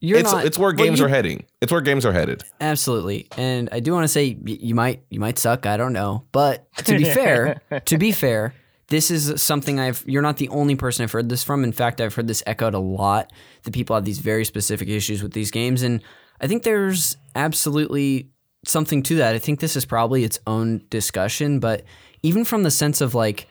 You're 0.01 0.19
it's 0.19 0.31
not, 0.33 0.45
it's 0.45 0.59
where 0.59 0.75
well, 0.75 0.85
games 0.85 0.99
you- 0.99 1.07
are 1.07 1.09
heading. 1.09 1.47
It's 1.63 1.73
where 1.73 1.81
games 1.81 2.05
are 2.05 2.13
headed. 2.13 2.43
Absolutely. 2.61 3.27
And 3.39 3.71
I 3.73 3.81
do 3.81 3.93
want 3.95 4.05
to 4.05 4.09
say 4.09 4.37
you 4.45 4.75
might 4.75 5.03
you 5.09 5.19
might 5.19 5.39
suck, 5.39 5.65
I 5.65 5.79
don't 5.79 5.95
know. 5.95 6.25
But 6.31 6.67
to 6.85 6.99
be 6.99 7.05
fair, 7.05 7.63
to 7.87 7.97
be 7.97 8.13
fair, 8.13 8.53
this 8.89 9.11
is 9.11 9.41
something 9.41 9.81
I've 9.81 10.05
you're 10.07 10.21
not 10.21 10.37
the 10.37 10.51
only 10.51 10.77
person 10.77 11.05
I've 11.05 11.13
heard 11.13 11.31
this 11.31 11.43
from. 11.43 11.65
In 11.65 11.73
fact, 11.73 12.03
I've 12.03 12.13
heard 12.15 12.29
this 12.29 12.43
echoed 12.47 12.75
a 12.75 12.79
lot 12.79 13.33
that 13.63 13.73
people 13.73 13.97
have 13.97 14.05
these 14.05 14.19
very 14.19 14.45
specific 14.45 14.89
issues 14.89 15.23
with 15.23 15.33
these 15.33 15.51
games 15.51 15.83
and 15.83 16.03
I 16.39 16.49
think 16.49 16.65
there's 16.65 17.17
absolutely 17.35 18.29
something 18.67 19.03
to 19.05 19.17
that. 19.17 19.35
I 19.35 19.39
think 19.39 19.61
this 19.61 19.77
is 19.77 19.87
probably 19.87 20.25
its 20.25 20.39
own 20.47 20.83
discussion, 20.91 21.61
but 21.61 21.85
even 22.23 22.45
from 22.45 22.63
the 22.63 22.71
sense 22.71 23.01
of 23.01 23.15
like 23.15 23.47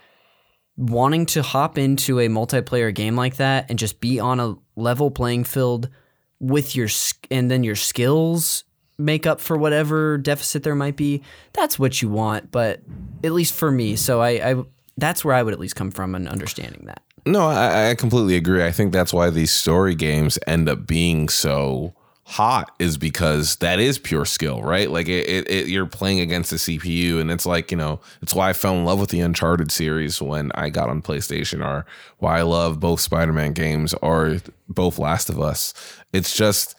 wanting 0.76 1.26
to 1.28 1.42
hop 1.42 1.78
into 1.78 2.20
a 2.20 2.28
multiplayer 2.28 2.94
game 2.94 3.16
like 3.16 3.36
that 3.38 3.70
and 3.70 3.78
just 3.78 4.00
be 4.00 4.20
on 4.20 4.40
a 4.40 4.56
level 4.76 5.12
playing 5.12 5.44
field 5.44 5.90
with 6.40 6.76
your 6.76 6.90
and 7.30 7.50
then 7.50 7.64
your 7.64 7.76
skills 7.76 8.64
make 8.98 9.26
up 9.26 9.40
for 9.40 9.58
whatever 9.58 10.18
deficit 10.18 10.64
there 10.64 10.76
might 10.76 10.96
be 10.96 11.22
that's 11.54 11.78
what 11.78 12.02
you 12.02 12.10
want 12.10 12.52
but 12.52 12.82
at 13.24 13.32
least 13.32 13.54
for 13.54 13.72
me 13.72 13.96
so 13.96 14.22
I, 14.22 14.52
I 14.52 14.64
that's 14.98 15.24
where 15.24 15.36
i 15.36 15.42
would 15.42 15.54
at 15.54 15.60
least 15.60 15.76
come 15.76 15.92
from 15.92 16.16
and 16.16 16.28
understanding 16.28 16.86
that 16.86 17.02
No, 17.26 17.48
I, 17.48 17.92
I 17.92 17.96
completely 17.96 18.36
agree. 18.36 18.66
I 18.66 18.72
think 18.72 18.92
that's 18.92 19.14
why 19.14 19.30
these 19.30 19.52
story 19.52 19.96
games 19.96 20.38
end 20.46 20.68
up 20.68 20.86
being 20.86 21.30
so 21.30 21.94
hot 22.26 22.74
is 22.80 22.98
because 22.98 23.58
that 23.58 23.80
is 23.80 24.00
pure 24.00 24.26
skill, 24.26 24.62
right? 24.62 24.90
Like 24.90 25.08
it, 25.08 25.28
it, 25.28 25.50
it, 25.50 25.68
you're 25.68 25.86
playing 25.86 26.20
against 26.20 26.52
the 26.52 26.58
CPU, 26.58 27.20
and 27.20 27.30
it's 27.30 27.46
like 27.46 27.72
you 27.72 27.78
know, 27.78 28.00
it's 28.22 28.34
why 28.34 28.50
I 28.50 28.54
fell 28.54 28.76
in 28.76 28.86
love 28.86 29.00
with 29.00 29.10
the 29.10 29.20
Uncharted 29.20 29.72
series 29.72 30.22
when 30.22 30.52
I 30.54 30.70
got 30.70 30.90
on 30.90 31.02
PlayStation, 31.02 31.66
or 31.66 31.86
why 32.20 32.40
I 32.40 32.44
love 32.44 32.80
both 32.80 33.02
Spider-Man 33.02 33.54
games, 33.54 33.94
or 34.02 34.38
both 34.70 35.00
Last 35.00 35.30
of 35.30 35.40
Us. 35.40 35.74
It's 36.14 36.36
just 36.36 36.76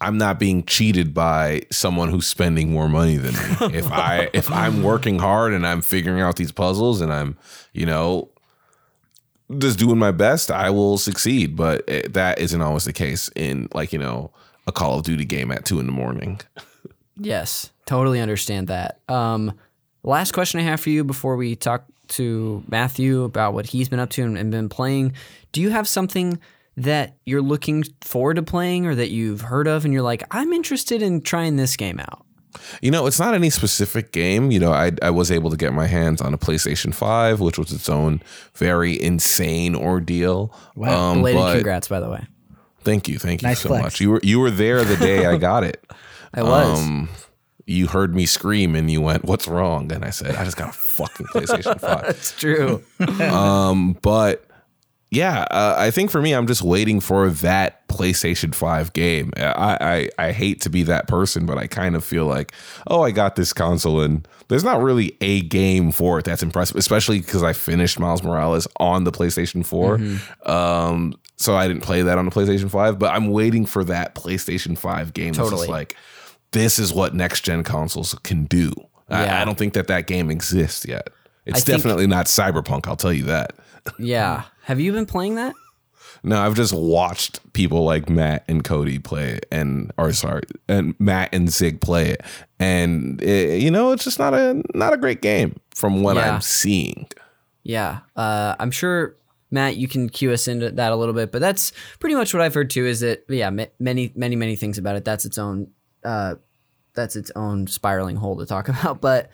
I'm 0.00 0.16
not 0.16 0.38
being 0.38 0.64
cheated 0.64 1.12
by 1.12 1.62
someone 1.70 2.08
who's 2.08 2.26
spending 2.26 2.70
more 2.72 2.88
money 2.88 3.16
than 3.16 3.34
me. 3.34 3.76
if 3.78 3.90
I 3.92 4.30
if 4.32 4.50
I'm 4.50 4.82
working 4.82 5.18
hard 5.18 5.52
and 5.52 5.66
I'm 5.66 5.82
figuring 5.82 6.20
out 6.20 6.36
these 6.36 6.52
puzzles 6.52 7.00
and 7.00 7.12
I'm, 7.12 7.36
you 7.74 7.84
know, 7.86 8.30
just 9.58 9.78
doing 9.78 9.98
my 9.98 10.12
best, 10.12 10.50
I 10.50 10.70
will 10.70 10.96
succeed. 10.96 11.54
But 11.54 11.84
it, 11.86 12.14
that 12.14 12.38
isn't 12.38 12.60
always 12.60 12.84
the 12.84 12.94
case 12.94 13.30
in 13.36 13.68
like, 13.74 13.92
you 13.92 13.98
know, 13.98 14.32
a 14.66 14.72
Call 14.72 14.98
of 14.98 15.04
Duty 15.04 15.24
game 15.24 15.50
at 15.50 15.64
two 15.64 15.80
in 15.80 15.86
the 15.86 15.92
morning. 15.92 16.40
yes, 17.16 17.70
totally 17.86 18.20
understand 18.20 18.68
that. 18.68 19.00
Um, 19.08 19.58
last 20.02 20.32
question 20.32 20.60
I 20.60 20.64
have 20.64 20.80
for 20.80 20.90
you 20.90 21.04
before 21.04 21.36
we 21.36 21.56
talk 21.56 21.84
to 22.08 22.62
Matthew 22.68 23.22
about 23.22 23.54
what 23.54 23.66
he's 23.66 23.88
been 23.88 24.00
up 24.00 24.10
to 24.10 24.22
and, 24.22 24.36
and 24.36 24.50
been 24.50 24.68
playing. 24.68 25.12
Do 25.52 25.60
you 25.60 25.70
have 25.70 25.88
something 25.88 26.38
that 26.76 27.16
you're 27.26 27.42
looking 27.42 27.84
forward 28.00 28.34
to 28.34 28.42
playing 28.42 28.86
or 28.86 28.94
that 28.94 29.10
you've 29.10 29.42
heard 29.42 29.66
of 29.66 29.84
and 29.84 29.92
you're 29.92 30.02
like, 30.02 30.22
I'm 30.30 30.52
interested 30.52 31.02
in 31.02 31.20
trying 31.20 31.56
this 31.56 31.76
game 31.76 32.00
out? 32.00 32.24
You 32.80 32.90
know, 32.90 33.06
it's 33.06 33.20
not 33.20 33.34
any 33.34 33.50
specific 33.50 34.12
game. 34.12 34.50
You 34.50 34.58
know, 34.58 34.72
I, 34.72 34.92
I 35.02 35.10
was 35.10 35.30
able 35.30 35.50
to 35.50 35.56
get 35.56 35.72
my 35.72 35.86
hands 35.86 36.20
on 36.20 36.34
a 36.34 36.38
PlayStation 36.38 36.92
5, 36.92 37.40
which 37.40 37.58
was 37.58 37.72
its 37.72 37.88
own 37.88 38.22
very 38.54 39.00
insane 39.00 39.76
ordeal. 39.76 40.52
Wow. 40.74 41.12
Um, 41.12 41.22
Belated 41.22 41.58
congrats, 41.58 41.86
by 41.86 42.00
the 42.00 42.10
way. 42.10 42.26
Thank 42.82 43.08
you. 43.08 43.18
Thank 43.18 43.42
you 43.42 43.48
nice 43.48 43.60
so 43.60 43.68
flex. 43.68 43.82
much. 43.82 44.00
You 44.00 44.10
were 44.10 44.20
you 44.22 44.40
were 44.40 44.50
there 44.50 44.84
the 44.84 44.96
day 44.96 45.26
I 45.26 45.36
got 45.36 45.64
it. 45.64 45.84
I 46.34 46.42
was. 46.42 46.78
Um, 46.78 47.08
you 47.66 47.86
heard 47.86 48.14
me 48.14 48.26
scream 48.26 48.74
and 48.74 48.90
you 48.90 49.00
went, 49.00 49.24
"What's 49.24 49.46
wrong?" 49.46 49.92
And 49.92 50.04
I 50.04 50.10
said, 50.10 50.34
"I 50.36 50.44
just 50.44 50.56
got 50.56 50.70
a 50.70 50.72
fucking 50.72 51.26
PlayStation 51.26 51.78
5." 51.80 52.02
That's 52.02 52.32
true. 52.32 52.82
um, 53.20 53.96
but 54.02 54.44
yeah, 55.10 55.40
uh, 55.50 55.74
I 55.76 55.90
think 55.90 56.10
for 56.10 56.22
me, 56.22 56.32
I'm 56.32 56.46
just 56.46 56.62
waiting 56.62 57.00
for 57.00 57.30
that 57.30 57.88
PlayStation 57.88 58.54
5 58.54 58.92
game. 58.92 59.32
I, 59.36 60.08
I, 60.18 60.26
I 60.26 60.32
hate 60.32 60.60
to 60.62 60.70
be 60.70 60.84
that 60.84 61.08
person, 61.08 61.46
but 61.46 61.58
I 61.58 61.66
kind 61.66 61.96
of 61.96 62.04
feel 62.04 62.26
like, 62.26 62.52
oh, 62.86 63.02
I 63.02 63.10
got 63.10 63.34
this 63.34 63.52
console, 63.52 64.00
and 64.02 64.26
there's 64.46 64.62
not 64.62 64.80
really 64.80 65.16
a 65.20 65.40
game 65.40 65.90
for 65.90 66.20
it 66.20 66.24
that's 66.24 66.44
impressive, 66.44 66.76
especially 66.76 67.18
because 67.18 67.42
I 67.42 67.52
finished 67.52 67.98
Miles 67.98 68.22
Morales 68.22 68.68
on 68.78 69.02
the 69.02 69.10
PlayStation 69.10 69.66
4. 69.66 69.98
Mm-hmm. 69.98 70.50
Um, 70.50 71.14
so 71.40 71.56
I 71.56 71.66
didn't 71.66 71.82
play 71.82 72.02
that 72.02 72.18
on 72.18 72.26
the 72.26 72.30
PlayStation 72.30 72.70
5, 72.70 72.98
but 72.98 73.14
I'm 73.14 73.30
waiting 73.30 73.64
for 73.64 73.82
that 73.84 74.14
PlayStation 74.14 74.76
5 74.76 75.14
game 75.14 75.32
totally. 75.32 75.68
like, 75.68 75.96
this 76.52 76.78
is 76.78 76.92
what 76.92 77.14
next 77.14 77.40
gen 77.40 77.64
consoles 77.64 78.14
can 78.22 78.44
do. 78.44 78.74
Yeah. 79.08 79.38
I, 79.38 79.42
I, 79.42 79.44
don't 79.46 79.56
think 79.56 79.72
that 79.72 79.86
that 79.86 80.06
game 80.06 80.30
exists 80.30 80.84
yet. 80.86 81.08
It's 81.46 81.62
I 81.62 81.72
definitely 81.72 82.02
think, 82.02 82.10
not 82.10 82.26
Cyberpunk, 82.26 82.86
I'll 82.86 82.94
tell 82.94 83.12
you 83.12 83.24
that. 83.24 83.54
yeah. 83.98 84.44
Have 84.64 84.80
you 84.80 84.92
been 84.92 85.06
playing 85.06 85.36
that? 85.36 85.54
No, 86.22 86.38
I've 86.38 86.54
just 86.54 86.74
watched 86.74 87.40
people 87.54 87.84
like 87.84 88.10
Matt 88.10 88.44
and 88.46 88.62
Cody 88.62 88.98
play 88.98 89.30
it, 89.30 89.46
and 89.50 89.90
or 89.96 90.12
sorry, 90.12 90.42
and 90.68 90.94
Matt 91.00 91.30
and 91.32 91.50
Zig 91.50 91.80
play 91.80 92.10
it, 92.10 92.22
and 92.58 93.22
it, 93.22 93.62
you 93.62 93.70
know 93.70 93.92
it's 93.92 94.04
just 94.04 94.18
not 94.18 94.34
a 94.34 94.62
not 94.74 94.92
a 94.92 94.98
great 94.98 95.22
game 95.22 95.58
from 95.74 96.02
what 96.02 96.16
yeah. 96.16 96.34
I'm 96.34 96.42
seeing. 96.42 97.06
Yeah, 97.62 98.00
uh, 98.16 98.54
I'm 98.60 98.70
sure 98.70 99.14
Matt, 99.50 99.76
you 99.76 99.88
can 99.88 100.08
cue 100.08 100.32
us 100.32 100.48
into 100.48 100.70
that 100.70 100.92
a 100.92 100.96
little 100.96 101.14
bit, 101.14 101.32
but 101.32 101.40
that's 101.40 101.72
pretty 101.98 102.14
much 102.14 102.32
what 102.32 102.42
I've 102.42 102.54
heard 102.54 102.70
too. 102.70 102.86
Is 102.86 103.00
that 103.00 103.24
yeah, 103.28 103.50
many 103.50 104.12
many 104.14 104.36
many 104.36 104.56
things 104.56 104.78
about 104.78 104.96
it. 104.96 105.04
That's 105.04 105.24
its 105.24 105.38
own 105.38 105.68
uh, 106.04 106.36
that's 106.94 107.16
its 107.16 107.30
own 107.36 107.66
spiraling 107.66 108.16
hole 108.16 108.36
to 108.38 108.46
talk 108.46 108.68
about. 108.68 109.00
But 109.00 109.30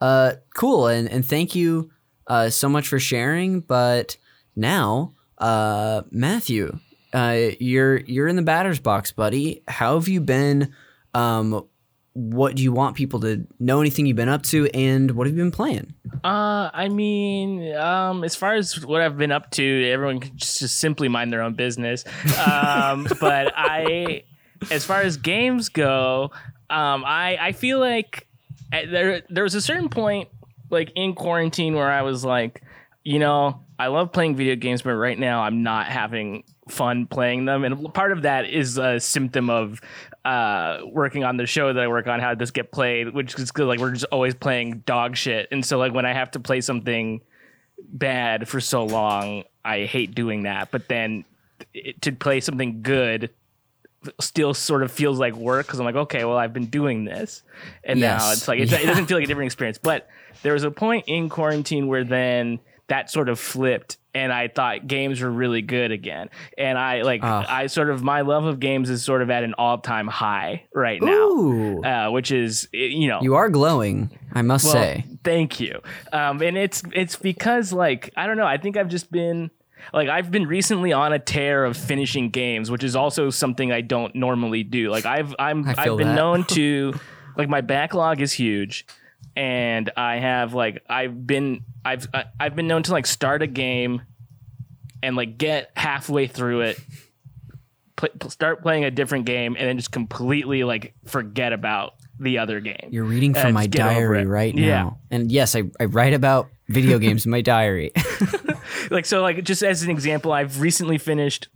uh, 0.00 0.34
cool, 0.54 0.86
and 0.86 1.08
and 1.08 1.24
thank 1.24 1.54
you 1.54 1.90
uh, 2.26 2.50
so 2.50 2.68
much 2.68 2.88
for 2.88 2.98
sharing. 2.98 3.60
But 3.60 4.16
now, 4.56 5.14
uh, 5.38 6.02
Matthew, 6.10 6.78
uh, 7.12 7.50
you're 7.58 7.98
you're 7.98 8.28
in 8.28 8.36
the 8.36 8.42
batter's 8.42 8.80
box, 8.80 9.12
buddy. 9.12 9.62
How 9.68 9.94
have 9.94 10.08
you 10.08 10.20
been? 10.20 10.72
Um, 11.12 11.66
what 12.12 12.56
do 12.56 12.62
you 12.62 12.72
want 12.72 12.96
people 12.96 13.20
to 13.20 13.46
know? 13.58 13.80
Anything 13.80 14.06
you've 14.06 14.16
been 14.16 14.28
up 14.28 14.42
to, 14.44 14.68
and 14.74 15.12
what 15.12 15.26
have 15.26 15.36
you 15.36 15.42
been 15.42 15.52
playing? 15.52 15.94
Uh, 16.24 16.70
I 16.72 16.88
mean, 16.88 17.74
um, 17.76 18.24
as 18.24 18.34
far 18.34 18.54
as 18.54 18.84
what 18.84 19.00
I've 19.00 19.16
been 19.16 19.32
up 19.32 19.50
to, 19.52 19.90
everyone 19.90 20.20
can 20.20 20.36
just, 20.36 20.58
just 20.58 20.78
simply 20.78 21.08
mind 21.08 21.32
their 21.32 21.42
own 21.42 21.54
business. 21.54 22.04
Um, 22.46 23.06
but 23.20 23.52
I, 23.56 24.24
as 24.70 24.84
far 24.84 25.02
as 25.02 25.16
games 25.16 25.68
go, 25.68 26.32
um, 26.68 27.04
I 27.04 27.38
I 27.40 27.52
feel 27.52 27.78
like 27.78 28.26
uh, 28.72 28.82
there 28.90 29.22
there 29.30 29.44
was 29.44 29.54
a 29.54 29.60
certain 29.60 29.88
point 29.88 30.28
like 30.70 30.92
in 30.94 31.14
quarantine 31.14 31.74
where 31.74 31.90
I 31.90 32.02
was 32.02 32.24
like, 32.24 32.62
you 33.04 33.18
know, 33.18 33.60
I 33.78 33.88
love 33.88 34.12
playing 34.12 34.36
video 34.36 34.56
games, 34.56 34.82
but 34.82 34.92
right 34.92 35.18
now 35.18 35.42
I'm 35.42 35.62
not 35.62 35.86
having 35.86 36.44
fun 36.68 37.06
playing 37.06 37.44
them. 37.44 37.64
And 37.64 37.92
part 37.92 38.12
of 38.12 38.22
that 38.22 38.48
is 38.48 38.78
a 38.78 39.00
symptom 39.00 39.50
of 39.50 39.80
uh, 40.24 40.80
working 40.86 41.24
on 41.24 41.36
the 41.36 41.46
show 41.46 41.72
that 41.72 41.82
I 41.82 41.88
work 41.88 42.06
on, 42.06 42.20
how 42.20 42.34
this 42.34 42.50
get 42.50 42.72
played, 42.72 43.14
which 43.14 43.38
is 43.38 43.50
good. 43.50 43.66
Like 43.66 43.80
we're 43.80 43.92
just 43.92 44.06
always 44.06 44.34
playing 44.34 44.82
dog 44.86 45.16
shit. 45.16 45.48
And 45.50 45.64
so 45.64 45.78
like 45.78 45.94
when 45.94 46.06
I 46.06 46.12
have 46.12 46.30
to 46.32 46.40
play 46.40 46.60
something 46.60 47.20
bad 47.78 48.48
for 48.48 48.60
so 48.60 48.84
long, 48.84 49.44
I 49.64 49.84
hate 49.84 50.14
doing 50.14 50.42
that. 50.42 50.70
But 50.70 50.88
then 50.88 51.24
it, 51.74 52.02
to 52.02 52.12
play 52.12 52.40
something 52.40 52.82
good 52.82 53.30
still 54.18 54.54
sort 54.54 54.82
of 54.82 54.90
feels 54.90 55.18
like 55.18 55.34
work 55.34 55.66
because 55.66 55.78
I'm 55.78 55.84
like, 55.84 55.96
okay, 55.96 56.24
well, 56.24 56.36
I've 56.36 56.54
been 56.54 56.66
doing 56.66 57.04
this, 57.04 57.42
and 57.84 57.98
yes. 57.98 58.20
now 58.20 58.32
it's 58.32 58.48
like 58.48 58.58
yeah. 58.58 58.78
it 58.78 58.86
doesn't 58.86 59.06
feel 59.06 59.18
like 59.18 59.24
a 59.24 59.26
different 59.26 59.46
experience. 59.46 59.78
But 59.78 60.08
there 60.42 60.52
was 60.52 60.64
a 60.64 60.70
point 60.70 61.04
in 61.06 61.28
quarantine 61.28 61.86
where 61.86 62.04
then 62.04 62.60
that 62.90 63.08
sort 63.08 63.28
of 63.28 63.38
flipped 63.38 63.96
and 64.14 64.32
I 64.32 64.48
thought 64.48 64.88
games 64.88 65.20
were 65.20 65.30
really 65.30 65.62
good 65.62 65.92
again. 65.92 66.28
And 66.58 66.76
I 66.76 67.02
like 67.02 67.22
uh, 67.22 67.44
I 67.48 67.68
sort 67.68 67.88
of 67.88 68.02
my 68.02 68.22
love 68.22 68.44
of 68.44 68.58
games 68.58 68.90
is 68.90 69.04
sort 69.04 69.22
of 69.22 69.30
at 69.30 69.44
an 69.44 69.54
all-time 69.54 70.08
high 70.08 70.64
right 70.74 71.00
now. 71.00 71.80
Uh, 71.80 72.10
which 72.10 72.32
is 72.32 72.68
you 72.72 73.06
know 73.06 73.20
You 73.22 73.36
are 73.36 73.48
glowing, 73.48 74.10
I 74.32 74.42
must 74.42 74.64
well, 74.64 74.74
say. 74.74 75.04
Thank 75.22 75.60
you. 75.60 75.80
Um, 76.12 76.42
and 76.42 76.58
it's 76.58 76.82
it's 76.92 77.14
because 77.14 77.72
like 77.72 78.12
I 78.16 78.26
don't 78.26 78.36
know, 78.36 78.46
I 78.46 78.56
think 78.56 78.76
I've 78.76 78.88
just 78.88 79.12
been 79.12 79.52
like 79.94 80.08
I've 80.08 80.32
been 80.32 80.48
recently 80.48 80.92
on 80.92 81.12
a 81.12 81.20
tear 81.20 81.64
of 81.64 81.76
finishing 81.76 82.30
games, 82.30 82.72
which 82.72 82.82
is 82.82 82.96
also 82.96 83.30
something 83.30 83.70
I 83.70 83.82
don't 83.82 84.16
normally 84.16 84.64
do. 84.64 84.90
Like 84.90 85.06
I've 85.06 85.32
I'm 85.38 85.64
I've 85.68 85.96
been 85.96 86.08
that. 86.08 86.16
known 86.16 86.42
to 86.46 86.94
like 87.36 87.48
my 87.48 87.60
backlog 87.60 88.20
is 88.20 88.32
huge 88.32 88.84
and 89.36 89.90
I 89.96 90.16
have 90.16 90.54
like 90.54 90.82
I've 90.88 91.26
been 91.26 91.64
I've 91.84 92.06
I've 92.38 92.56
been 92.56 92.66
known 92.66 92.82
to 92.84 92.92
like 92.92 93.06
start 93.06 93.42
a 93.42 93.46
game 93.46 94.02
and 95.02 95.16
like 95.16 95.38
get 95.38 95.70
halfway 95.76 96.26
through 96.26 96.62
it 96.62 96.80
start 98.28 98.62
playing 98.62 98.84
a 98.84 98.90
different 98.90 99.26
game 99.26 99.56
and 99.58 99.68
then 99.68 99.76
just 99.76 99.92
completely 99.92 100.64
like 100.64 100.94
forget 101.06 101.52
about 101.52 101.94
the 102.18 102.38
other 102.38 102.60
game. 102.60 102.88
You're 102.90 103.04
reading 103.04 103.34
from 103.34 103.54
my 103.54 103.66
diary 103.66 104.26
right 104.26 104.54
now. 104.54 104.62
Yeah. 104.62 104.90
And 105.16 105.32
yes, 105.32 105.56
I, 105.56 105.64
I 105.78 105.86
write 105.86 106.14
about 106.14 106.48
video 106.68 106.98
games 107.00 107.24
in 107.24 107.30
my 107.30 107.40
diary. 107.40 107.92
like 108.90 109.06
so 109.06 109.22
like 109.22 109.42
just 109.44 109.62
as 109.62 109.82
an 109.82 109.90
example, 109.90 110.32
I've 110.32 110.60
recently 110.60 110.98
finished 110.98 111.48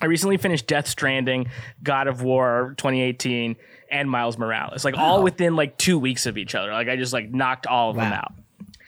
I 0.00 0.06
recently 0.06 0.36
finished 0.36 0.66
Death 0.66 0.88
Stranding, 0.88 1.48
God 1.82 2.06
of 2.06 2.22
War 2.22 2.74
2018 2.76 3.56
and 3.90 4.10
Miles 4.10 4.36
Morales, 4.36 4.84
like 4.84 4.96
wow. 4.96 5.04
all 5.04 5.22
within 5.22 5.56
like 5.56 5.78
two 5.78 5.98
weeks 5.98 6.26
of 6.26 6.36
each 6.36 6.54
other. 6.54 6.72
Like 6.72 6.88
I 6.88 6.96
just 6.96 7.12
like 7.12 7.30
knocked 7.30 7.66
all 7.66 7.90
of 7.90 7.96
wow. 7.96 8.04
them 8.04 8.12
out. 8.12 8.32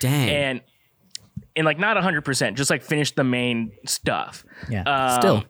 Dang. 0.00 0.28
And 0.28 0.60
and 1.56 1.64
like 1.64 1.78
not 1.78 1.96
hundred 2.02 2.24
percent, 2.24 2.56
just 2.56 2.70
like 2.70 2.82
finished 2.82 3.16
the 3.16 3.24
main 3.24 3.72
stuff. 3.86 4.44
Yeah. 4.68 4.82
Um, 4.82 5.20
Still. 5.20 5.44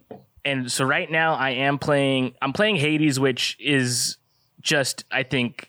And 0.44 0.72
so 0.72 0.84
right 0.84 1.10
now 1.10 1.34
I 1.34 1.50
am 1.50 1.78
playing. 1.78 2.34
I'm 2.40 2.52
playing 2.52 2.76
Hades, 2.76 3.18
which 3.20 3.56
is 3.60 4.16
just 4.60 5.04
I 5.10 5.22
think 5.22 5.68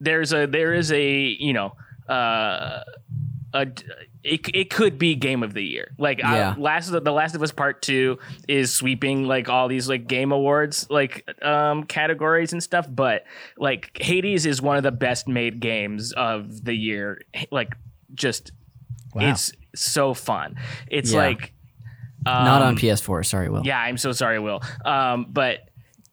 there's 0.00 0.32
a 0.32 0.46
there 0.46 0.74
is 0.74 0.92
a 0.92 1.02
you 1.02 1.52
know 1.52 1.72
uh, 2.08 2.82
a 3.54 3.66
it, 4.24 4.54
it 4.54 4.70
could 4.70 4.98
be 4.98 5.14
game 5.14 5.42
of 5.42 5.54
the 5.54 5.62
year. 5.62 5.94
Like 5.98 6.18
yeah. 6.18 6.54
I, 6.56 6.60
last 6.60 6.90
the 6.90 7.12
Last 7.12 7.34
of 7.34 7.42
Us 7.42 7.52
Part 7.52 7.82
Two 7.82 8.18
is 8.46 8.72
sweeping 8.72 9.24
like 9.24 9.48
all 9.48 9.68
these 9.68 9.88
like 9.88 10.06
game 10.06 10.32
awards 10.32 10.86
like 10.90 11.28
um 11.42 11.84
categories 11.84 12.52
and 12.52 12.62
stuff. 12.62 12.86
But 12.88 13.24
like 13.56 13.96
Hades 14.00 14.46
is 14.46 14.60
one 14.60 14.76
of 14.76 14.82
the 14.82 14.92
best 14.92 15.28
made 15.28 15.60
games 15.60 16.12
of 16.12 16.64
the 16.64 16.74
year. 16.74 17.22
Like 17.50 17.74
just 18.14 18.52
wow. 19.14 19.30
it's 19.30 19.52
so 19.74 20.14
fun. 20.14 20.56
It's 20.88 21.12
yeah. 21.12 21.18
like 21.18 21.52
um, 22.26 22.44
not 22.44 22.62
on 22.62 22.76
PS4. 22.76 23.24
Sorry, 23.24 23.48
Will. 23.48 23.64
Yeah, 23.64 23.78
I'm 23.78 23.96
so 23.96 24.12
sorry, 24.12 24.38
Will. 24.38 24.62
Um, 24.84 25.26
but 25.30 25.68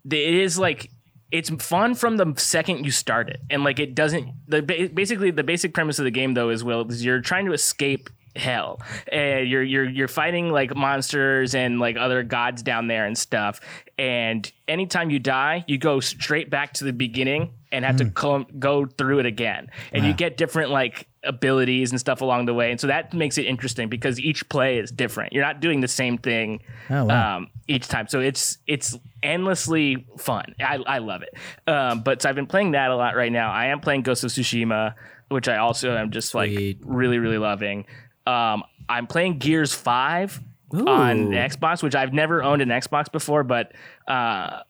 it 0.06 0.34
is 0.36 0.58
like 0.58 0.90
it's 1.32 1.50
fun 1.64 1.96
from 1.96 2.18
the 2.18 2.34
second 2.38 2.86
you 2.86 2.92
start 2.92 3.30
it 3.30 3.42
and 3.50 3.64
like 3.64 3.80
it 3.80 3.96
doesn't 3.96 4.32
the 4.48 4.62
basically 4.62 5.32
the 5.32 5.44
basic 5.44 5.74
premise 5.74 6.00
of 6.00 6.06
the 6.06 6.12
game 6.12 6.34
though 6.34 6.50
is 6.50 6.64
will 6.64 6.90
is 6.90 7.04
you're 7.04 7.22
trying 7.22 7.46
to 7.46 7.54
escape 7.54 8.10
hell. 8.36 8.82
And 9.12 9.48
you're 9.48 9.64
you're 9.64 9.90
you're 9.90 10.08
fighting 10.08 10.52
like 10.52 10.76
monsters 10.76 11.56
and 11.56 11.80
like 11.80 11.98
other 11.98 12.24
gods 12.24 12.64
down 12.64 12.88
there 12.88 13.06
and 13.06 13.18
stuff. 13.18 13.62
And 13.98 14.50
anytime 14.68 15.10
you 15.10 15.20
die, 15.20 15.64
you 15.68 15.78
go 15.78 16.00
straight 16.00 16.50
back 16.50 16.74
to 16.74 16.84
the 16.84 16.94
beginning 16.94 17.54
and 17.72 17.86
have 17.86 17.96
mm. 17.96 18.00
to 18.00 18.10
co- 18.12 18.46
go 18.60 18.86
through 18.86 19.20
it 19.20 19.26
again. 19.26 19.70
And 19.92 20.04
wow. 20.04 20.10
you 20.10 20.14
get 20.14 20.38
different 20.38 20.72
like 20.72 21.08
abilities 21.26 21.92
and 21.92 22.00
stuff 22.00 22.22
along 22.22 22.46
the 22.46 22.54
way. 22.54 22.72
And 22.72 22.80
so 22.80 22.88
that 22.88 23.14
makes 23.14 23.38
it 23.38 23.46
interesting 23.46 23.90
because 23.90 24.20
each 24.20 24.48
play 24.50 24.78
is 24.78 24.92
different. 24.92 25.34
You're 25.34 25.44
not 25.44 25.60
doing 25.60 25.82
the 25.82 25.88
same 25.88 26.18
thing 26.18 26.62
oh, 26.90 27.06
wow. 27.06 27.38
um, 27.38 27.50
each 27.68 27.88
time. 27.88 28.08
So 28.08 28.20
it's 28.20 28.58
it's 28.68 28.98
endlessly 29.24 30.06
fun. 30.18 30.56
I, 30.60 30.78
I 30.86 30.98
love 31.00 31.24
it. 31.24 31.36
Um, 31.70 32.02
but 32.02 32.22
so 32.22 32.30
I've 32.30 32.36
been 32.36 32.48
playing 32.48 32.72
that 32.72 32.92
a 32.92 32.96
lot 32.96 33.16
right 33.16 33.32
now. 33.32 33.52
I 33.52 33.68
am 33.68 33.80
playing 33.80 34.04
Ghost 34.04 34.24
of 34.24 34.32
Tsushima, 34.32 34.96
which 35.30 35.48
I 35.48 35.58
also 35.58 35.96
am 35.96 36.12
just 36.12 36.36
like 36.36 36.52
Sweet. 36.52 36.80
really 36.84 37.20
really 37.20 37.38
loving. 37.38 37.86
Um, 38.28 38.64
I'm 38.90 39.08
playing 39.08 39.40
Gears 39.40 39.74
Five 39.74 40.42
Ooh. 40.74 40.88
on 40.88 41.18
Xbox, 41.30 41.84
which 41.84 41.96
I've 41.96 42.14
never 42.14 42.44
owned 42.44 42.62
an 42.62 42.70
Xbox 42.70 43.12
before, 43.12 43.44
but 43.44 43.72
uh, 44.08 44.62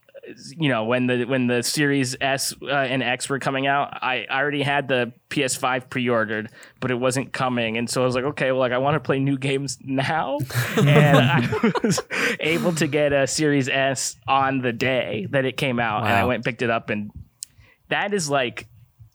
you 0.57 0.69
know 0.69 0.85
when 0.85 1.07
the 1.07 1.25
when 1.25 1.47
the 1.47 1.63
Series 1.63 2.15
S 2.19 2.53
uh, 2.61 2.67
and 2.67 3.03
X 3.03 3.29
were 3.29 3.39
coming 3.39 3.67
out, 3.67 3.97
I, 4.01 4.25
I 4.29 4.41
already 4.41 4.63
had 4.63 4.87
the 4.87 5.13
PS5 5.29 5.89
pre-ordered, 5.89 6.49
but 6.79 6.91
it 6.91 6.95
wasn't 6.95 7.33
coming, 7.33 7.77
and 7.77 7.89
so 7.89 8.01
I 8.01 8.05
was 8.05 8.15
like, 8.15 8.23
okay, 8.23 8.51
well, 8.51 8.59
like 8.59 8.71
I 8.71 8.77
want 8.77 8.95
to 8.95 8.99
play 8.99 9.19
new 9.19 9.37
games 9.37 9.77
now, 9.81 10.39
and 10.77 11.17
I 11.17 11.71
was 11.83 12.01
able 12.39 12.73
to 12.75 12.87
get 12.87 13.13
a 13.13 13.27
Series 13.27 13.69
S 13.69 14.15
on 14.27 14.59
the 14.61 14.73
day 14.73 15.27
that 15.31 15.45
it 15.45 15.57
came 15.57 15.79
out, 15.79 16.01
wow. 16.01 16.07
and 16.07 16.15
I 16.15 16.25
went 16.25 16.35
and 16.37 16.45
picked 16.45 16.61
it 16.61 16.69
up, 16.69 16.89
and 16.89 17.11
that 17.89 18.13
is 18.13 18.29
like 18.29 18.67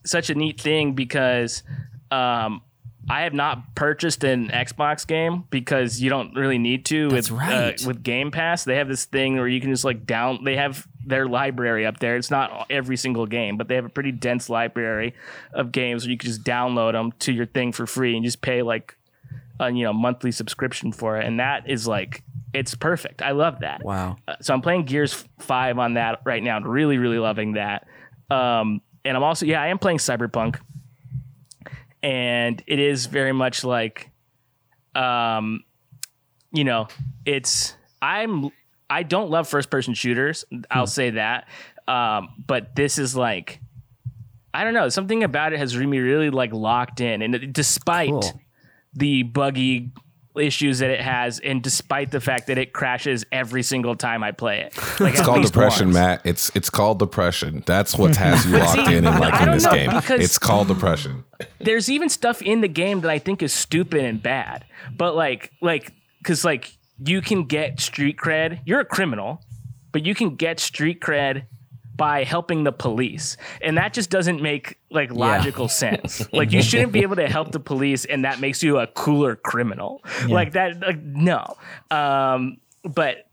such 0.04 0.30
a 0.30 0.34
neat 0.34 0.60
thing 0.60 0.92
because 0.92 1.62
um, 2.10 2.62
I 3.08 3.22
have 3.22 3.34
not 3.34 3.74
purchased 3.74 4.24
an 4.24 4.48
Xbox 4.48 5.06
game 5.06 5.44
because 5.50 6.00
you 6.00 6.10
don't 6.10 6.34
really 6.34 6.58
need 6.58 6.84
to 6.86 7.08
That's 7.08 7.30
with 7.30 7.40
uh, 7.40 7.44
right. 7.44 7.82
uh, 7.82 7.86
with 7.86 8.02
Game 8.02 8.30
Pass. 8.30 8.64
They 8.64 8.76
have 8.76 8.88
this 8.88 9.04
thing 9.04 9.36
where 9.36 9.48
you 9.48 9.60
can 9.60 9.70
just 9.70 9.84
like 9.84 10.06
down. 10.06 10.44
They 10.44 10.56
have 10.56 10.86
their 11.04 11.26
library 11.26 11.86
up 11.86 11.98
there. 11.98 12.16
It's 12.16 12.30
not 12.30 12.66
every 12.70 12.96
single 12.96 13.26
game, 13.26 13.56
but 13.56 13.68
they 13.68 13.74
have 13.74 13.84
a 13.84 13.90
pretty 13.90 14.12
dense 14.12 14.48
library 14.48 15.14
of 15.52 15.72
games 15.72 16.04
where 16.04 16.10
you 16.10 16.18
can 16.18 16.28
just 16.28 16.44
download 16.44 16.92
them 16.92 17.12
to 17.20 17.32
your 17.32 17.46
thing 17.46 17.72
for 17.72 17.86
free 17.86 18.14
and 18.14 18.24
just 18.24 18.40
pay 18.40 18.62
like 18.62 18.96
a 19.58 19.70
you 19.70 19.84
know 19.84 19.92
monthly 19.92 20.32
subscription 20.32 20.92
for 20.92 21.18
it. 21.18 21.26
And 21.26 21.40
that 21.40 21.68
is 21.68 21.86
like 21.86 22.22
it's 22.52 22.74
perfect. 22.74 23.22
I 23.22 23.30
love 23.32 23.60
that. 23.60 23.84
Wow. 23.84 24.16
Uh, 24.26 24.36
so 24.40 24.52
I'm 24.54 24.62
playing 24.62 24.84
Gears 24.84 25.24
Five 25.38 25.78
on 25.78 25.94
that 25.94 26.20
right 26.24 26.42
now. 26.42 26.60
Really, 26.60 26.98
really 26.98 27.18
loving 27.18 27.54
that. 27.54 27.86
Um, 28.30 28.80
and 29.04 29.16
I'm 29.16 29.22
also 29.22 29.46
yeah, 29.46 29.62
I 29.62 29.68
am 29.68 29.78
playing 29.78 29.98
Cyberpunk 29.98 30.58
and 32.02 32.62
it 32.66 32.78
is 32.78 33.06
very 33.06 33.32
much 33.32 33.64
like 33.64 34.10
um 34.94 35.62
you 36.52 36.64
know 36.64 36.88
it's 37.24 37.74
i'm 38.00 38.50
i 38.90 39.02
don't 39.02 39.30
love 39.30 39.48
first 39.48 39.70
person 39.70 39.94
shooters 39.94 40.44
i'll 40.70 40.84
hmm. 40.84 40.90
say 40.90 41.10
that 41.10 41.48
um 41.88 42.28
but 42.46 42.74
this 42.76 42.98
is 42.98 43.16
like 43.16 43.60
i 44.52 44.64
don't 44.64 44.74
know 44.74 44.88
something 44.88 45.22
about 45.24 45.52
it 45.52 45.58
has 45.58 45.76
me 45.76 45.98
really 45.98 46.30
like 46.30 46.52
locked 46.52 47.00
in 47.00 47.22
and 47.22 47.52
despite 47.52 48.10
cool. 48.10 48.40
the 48.94 49.22
buggy 49.22 49.90
issues 50.38 50.78
that 50.78 50.90
it 50.90 51.00
has, 51.00 51.40
and 51.40 51.62
despite 51.62 52.10
the 52.10 52.20
fact 52.20 52.46
that 52.46 52.58
it 52.58 52.72
crashes 52.72 53.24
every 53.32 53.62
single 53.62 53.96
time 53.96 54.22
I 54.22 54.32
play 54.32 54.60
it. 54.60 54.74
Like 55.00 55.14
it's 55.14 55.22
called 55.22 55.42
depression, 55.42 55.88
once. 55.88 55.94
Matt. 55.94 56.20
It's 56.24 56.50
it's 56.54 56.68
called 56.68 56.98
depression. 56.98 57.62
That's 57.64 57.96
what 57.96 58.16
has 58.16 58.44
you 58.44 58.58
locked 58.58 58.86
see, 58.86 58.96
in 58.96 59.06
and 59.06 59.18
liking 59.18 59.50
this 59.50 59.66
game. 59.66 59.90
It's 60.20 60.36
called 60.36 60.68
depression. 60.68 61.24
There's 61.58 61.88
even 61.88 62.10
stuff 62.10 62.42
in 62.42 62.60
the 62.60 62.68
game 62.68 63.00
that 63.00 63.10
I 63.10 63.18
think 63.18 63.42
is 63.42 63.52
stupid 63.52 64.04
and 64.04 64.22
bad, 64.22 64.66
but 64.94 65.16
like 65.16 65.52
like 65.62 65.94
because 66.18 66.44
like 66.44 66.76
you 67.04 67.20
can 67.20 67.44
get 67.44 67.80
street 67.80 68.16
cred. 68.16 68.60
You're 68.64 68.80
a 68.80 68.84
criminal, 68.84 69.42
but 69.92 70.04
you 70.04 70.14
can 70.14 70.36
get 70.36 70.60
street 70.60 71.00
cred 71.00 71.46
by 71.96 72.24
helping 72.24 72.64
the 72.64 72.72
police. 72.72 73.36
And 73.60 73.76
that 73.76 73.92
just 73.92 74.08
doesn't 74.08 74.40
make 74.40 74.78
like 74.90 75.12
logical 75.12 75.64
yeah. 75.64 75.68
sense. 75.68 76.26
Like 76.32 76.52
you 76.52 76.62
shouldn't 76.62 76.92
be 76.92 77.00
able 77.00 77.16
to 77.16 77.28
help 77.28 77.52
the 77.52 77.60
police 77.60 78.06
and 78.06 78.24
that 78.24 78.40
makes 78.40 78.62
you 78.62 78.78
a 78.78 78.86
cooler 78.86 79.36
criminal. 79.36 80.02
Yeah. 80.26 80.34
Like 80.34 80.52
that 80.52 80.80
like 80.80 81.02
no. 81.02 81.56
Um 81.90 82.56
but 82.84 83.28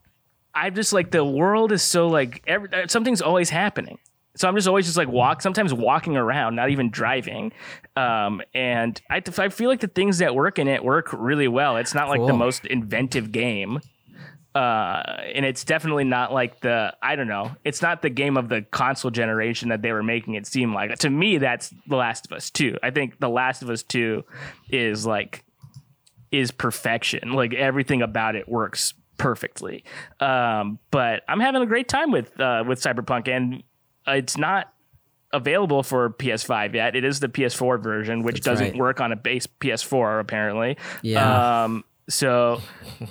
I'm 0.54 0.76
just 0.76 0.92
like 0.92 1.12
the 1.12 1.24
world 1.24 1.72
is 1.72 1.82
so 1.82 2.08
like 2.08 2.44
every, 2.46 2.70
something's 2.88 3.22
always 3.22 3.50
happening. 3.50 4.00
So 4.38 4.48
I'm 4.48 4.56
just 4.56 4.68
always 4.68 4.86
just 4.86 4.98
like 4.98 5.08
walk, 5.08 5.42
sometimes 5.42 5.74
walking 5.74 6.16
around, 6.16 6.56
not 6.56 6.70
even 6.70 6.90
driving. 6.90 7.52
Um, 7.96 8.42
and 8.54 9.02
I, 9.10 9.22
I 9.38 9.50
feel 9.50 9.70
like 9.70 9.80
the 9.80 9.88
things 9.88 10.20
that 10.20 10.36
work 10.36 10.60
in 10.60 10.68
it 10.68 10.84
work 10.84 11.10
really 11.12 11.48
well. 11.48 11.78
It's 11.78 11.94
not 11.94 12.08
like 12.08 12.20
cool. 12.20 12.28
the 12.28 12.34
most 12.34 12.66
inventive 12.66 13.32
game, 13.32 13.80
uh, 14.54 15.04
and 15.34 15.46
it's 15.46 15.64
definitely 15.64 16.04
not 16.04 16.32
like 16.32 16.62
the 16.62 16.96
I 17.02 17.16
don't 17.16 17.28
know. 17.28 17.52
It's 17.64 17.82
not 17.82 18.02
the 18.02 18.10
game 18.10 18.38
of 18.38 18.50
the 18.50 18.62
console 18.62 19.12
generation 19.12 19.70
that 19.70 19.82
they 19.82 19.92
were 19.92 20.04
making 20.04 20.36
it 20.36 20.48
seem 20.48 20.74
like. 20.74 20.96
To 21.00 21.10
me, 21.10 21.40
that's 21.40 21.74
The 21.88 21.96
Last 21.96 22.26
of 22.28 22.32
Us 22.32 22.50
Two. 22.50 22.78
I 22.84 22.92
think 22.92 23.20
The 23.20 23.30
Last 23.30 23.62
of 23.62 23.70
Us 23.70 23.84
Two 23.84 24.24
is 24.70 25.06
like 25.06 25.44
is 26.32 26.52
perfection. 26.52 27.34
Like 27.34 27.54
everything 27.54 28.02
about 28.02 28.36
it 28.36 28.48
works 28.48 28.94
perfectly. 29.18 29.84
Um, 30.20 30.80
but 30.92 31.24
I'm 31.28 31.40
having 31.40 31.62
a 31.62 31.66
great 31.66 31.88
time 31.88 32.12
with 32.12 32.40
uh, 32.40 32.64
with 32.68 32.80
Cyberpunk, 32.80 33.28
and 33.28 33.64
it's 34.08 34.38
not 34.38 34.74
available 35.34 35.84
for 35.84 36.10
PS5 36.10 36.74
yet. 36.74 36.96
It 36.96 37.04
is 37.04 37.20
the 37.20 37.28
PS4 37.28 37.82
version, 37.82 38.24
which 38.24 38.36
That's 38.36 38.46
doesn't 38.46 38.72
right. 38.72 38.78
work 38.78 39.02
on 39.02 39.12
a 39.12 39.16
base 39.16 39.48
PS4 39.48 40.20
apparently. 40.20 40.78
Yeah. 41.02 41.64
Um, 41.64 41.84
so 42.10 42.62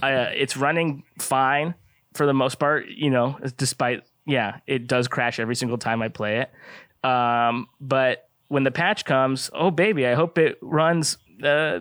uh, 0.02 0.26
it's 0.34 0.56
running 0.56 1.04
fine 1.18 1.74
for 2.14 2.26
the 2.26 2.32
most 2.32 2.58
part, 2.58 2.86
you 2.88 3.10
know, 3.10 3.38
despite, 3.56 4.04
yeah, 4.26 4.60
it 4.66 4.86
does 4.86 5.08
crash 5.08 5.38
every 5.38 5.54
single 5.54 5.78
time 5.78 6.00
I 6.02 6.08
play 6.08 6.40
it. 6.40 7.08
Um, 7.08 7.68
but 7.80 8.28
when 8.48 8.64
the 8.64 8.70
patch 8.70 9.04
comes, 9.04 9.50
oh, 9.52 9.70
baby, 9.70 10.06
I 10.06 10.14
hope 10.14 10.38
it 10.38 10.58
runs. 10.62 11.18
Uh, 11.42 11.80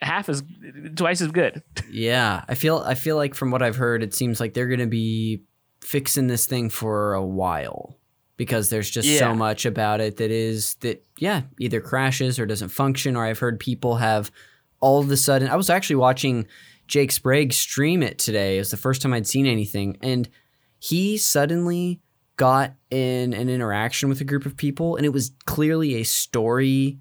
half 0.00 0.28
as 0.28 0.42
twice 0.96 1.20
as 1.20 1.30
good. 1.30 1.62
yeah, 1.90 2.44
I 2.48 2.54
feel 2.54 2.78
I 2.78 2.94
feel 2.94 3.16
like 3.16 3.34
from 3.34 3.50
what 3.50 3.62
I've 3.62 3.76
heard, 3.76 4.02
it 4.02 4.14
seems 4.14 4.40
like 4.40 4.54
they're 4.54 4.66
going 4.66 4.80
to 4.80 4.86
be 4.86 5.42
fixing 5.80 6.26
this 6.26 6.46
thing 6.46 6.70
for 6.70 7.12
a 7.14 7.24
while 7.24 7.98
because 8.36 8.70
there's 8.70 8.90
just 8.90 9.08
yeah. 9.08 9.18
so 9.18 9.34
much 9.34 9.64
about 9.64 10.00
it 10.00 10.16
that 10.16 10.30
is 10.30 10.74
that 10.76 11.04
yeah 11.18 11.42
either 11.58 11.80
crashes 11.80 12.38
or 12.38 12.46
doesn't 12.46 12.70
function. 12.70 13.16
Or 13.16 13.24
I've 13.24 13.38
heard 13.38 13.60
people 13.60 13.96
have 13.96 14.30
all 14.80 15.00
of 15.00 15.10
a 15.10 15.16
sudden, 15.16 15.48
I 15.48 15.56
was 15.56 15.70
actually 15.70 15.96
watching 15.96 16.46
Jake 16.86 17.12
Sprague 17.12 17.52
stream 17.52 18.02
it 18.02 18.18
today. 18.18 18.56
It 18.56 18.60
was 18.60 18.70
the 18.70 18.76
first 18.76 19.00
time 19.00 19.14
I'd 19.14 19.26
seen 19.26 19.46
anything. 19.46 19.96
And 20.02 20.28
he 20.78 21.16
suddenly 21.16 22.00
got 22.36 22.74
in 22.90 23.32
an 23.32 23.48
interaction 23.48 24.08
with 24.08 24.20
a 24.20 24.24
group 24.24 24.44
of 24.44 24.56
people, 24.56 24.96
and 24.96 25.06
it 25.06 25.10
was 25.10 25.32
clearly 25.46 25.94
a 25.94 26.02
story 26.02 26.98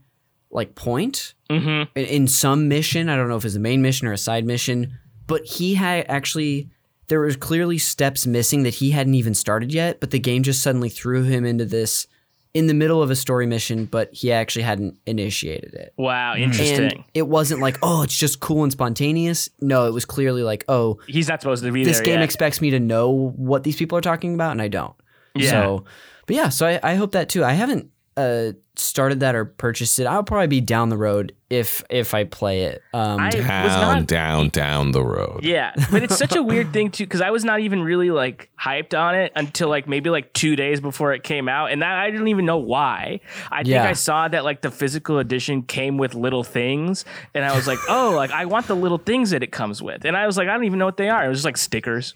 like 0.52 0.76
point 0.76 1.34
mm-hmm. 1.50 1.91
in, 1.98 2.06
in 2.06 2.28
some 2.28 2.67
mission. 2.67 3.10
I 3.10 3.15
don't 3.15 3.28
know 3.28 3.36
if 3.36 3.46
it's 3.46 3.56
a 3.56 3.60
main 3.60 3.82
mission 3.82 4.08
or 4.08 4.13
a 4.13 4.17
side 4.17 4.46
mission, 4.46 4.98
but 5.28 5.43
he 5.43 5.74
had 5.74 6.06
actually 6.08 6.69
there 7.08 7.20
was 7.20 7.36
clearly 7.36 7.78
steps 7.78 8.26
missing 8.26 8.63
that 8.63 8.76
he 8.76 8.92
hadn't 8.92 9.16
even 9.16 9.34
started 9.34 9.74
yet, 9.74 10.00
but 10.00 10.12
the 10.12 10.20
game 10.20 10.44
just 10.44 10.62
suddenly 10.62 10.89
threw 10.89 11.24
him 11.24 11.46
into 11.46 11.66
this 11.66 12.08
in 12.54 12.68
the 12.68 12.74
middle 12.74 13.02
of 13.02 13.10
a 13.10 13.16
story 13.16 13.48
mission, 13.48 13.86
but 13.86 14.13
he 14.13 14.32
actually 14.32 14.62
hadn't 14.62 15.00
initiated 15.08 15.74
it. 15.74 15.94
Wow, 15.98 16.36
hmm. 16.36 16.44
interesting. 16.44 16.92
And 16.92 17.04
it 17.13 17.28
wasn't 17.28 17.62
like, 17.62 17.78
oh, 17.82 18.04
it's 18.04 18.16
just 18.16 18.39
cool 18.39 18.63
and 18.63 18.72
spontaneous. 18.72 19.50
No, 19.60 19.88
it 19.88 19.92
was 19.92 20.06
clearly 20.06 20.44
like, 20.44 20.63
oh, 20.68 21.00
he's 21.08 21.28
not 21.28 21.42
supposed 21.42 21.63
to 21.63 21.72
be 21.72 21.84
this 21.84 22.02
game 22.02 22.20
yet. 22.20 22.24
expects 22.24 22.62
me 22.62 22.70
to 22.72 22.80
know 22.80 23.32
what 23.36 23.63
these 23.63 23.76
people 23.76 23.98
are 23.98 24.02
talking 24.02 24.34
about, 24.36 24.52
and 24.52 24.62
I 24.62 24.68
don't. 24.68 24.94
Yeah. 25.36 25.50
So, 25.50 25.86
but 26.28 26.36
yeah, 26.36 26.50
so 26.50 26.68
I, 26.68 26.80
I 26.84 26.96
hope 26.96 27.13
that 27.13 27.30
too. 27.30 27.44
I 27.44 27.54
haven't 27.54 27.89
uh, 28.15 28.52
started 28.76 29.21
that 29.21 29.36
or 29.36 29.45
purchased 29.45 29.99
it. 29.99 30.06
I'll 30.06 30.23
probably 30.23 30.47
be 30.47 30.62
down 30.62 30.89
the 30.89 30.97
road 30.97 31.34
if 31.49 31.84
if 31.89 32.13
I 32.13 32.23
play 32.23 32.63
it. 32.63 32.82
Um, 32.93 33.19
I 33.19 33.30
down, 33.32 33.47
not, 33.47 34.08
down, 34.08 34.49
down 34.49 34.91
the 34.91 35.04
road. 35.04 35.41
Yeah, 35.43 35.73
but 35.91 36.04
it's 36.04 36.17
such 36.17 36.36
a 36.36 36.43
weird 36.43 36.73
thing 36.73 36.91
too 36.91 37.06
because 37.06 37.21
I 37.21 37.32
was 37.32 37.43
not 37.43 37.60
even 37.60 37.82
really 37.82 38.12
like 38.12 38.49
hyped 38.60 38.97
on 38.97 39.15
it 39.15 39.32
until 39.36 39.69
like 39.69 39.88
maybe 39.88 40.10
like 40.10 40.34
two 40.34 40.56
days 40.56 40.80
before 40.80 41.13
it 41.13 41.23
came 41.23 41.49
out, 41.49 41.71
and 41.71 41.82
that, 41.82 41.97
I 41.97 42.12
didn't 42.12 42.28
even 42.28 42.45
know 42.45 42.58
why. 42.58 43.19
I 43.52 43.63
think. 43.63 43.78
I 43.78 43.93
saw 43.93 44.28
that 44.28 44.43
like 44.43 44.62
the 44.62 44.71
physical 44.71 45.19
edition 45.19 45.63
came 45.63 45.97
with 45.97 46.13
little 46.13 46.43
things, 46.43 47.06
and 47.34 47.43
I 47.43 47.56
was 47.56 47.67
like, 47.67 47.80
oh, 47.89 48.13
like 48.15 48.32
I 48.32 48.45
want 48.45 48.67
the 48.67 48.76
little 48.76 48.99
things 48.99 49.32
that 49.32 49.43
it 49.43 49.52
comes 49.52 49.82
with, 49.82 50.06
and 50.06 50.15
I 50.15 50.28
was 50.28 50.38
like, 50.38 50.47
I 50.47 50.54
don't 50.54 50.65
even 50.65 50.80
know 50.80 50.86
what 50.86 50.97
they 50.97 51.10
are. 51.10 51.26
It 51.26 51.30
was 51.30 51.39
just 51.39 51.45
like 51.45 51.58
stickers. 51.58 52.13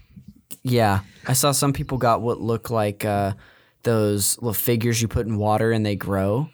Yeah, 0.64 1.02
I 1.28 1.34
saw 1.34 1.52
some 1.52 1.74
people 1.74 1.98
got 1.98 2.22
what 2.22 2.40
looked 2.40 2.70
like. 2.70 3.04
Uh, 3.06 3.34
those 3.88 4.38
little 4.40 4.54
figures 4.54 5.02
you 5.02 5.08
put 5.08 5.26
in 5.26 5.38
water 5.38 5.72
and 5.72 5.86
they 5.86 5.96
grow. 5.96 6.50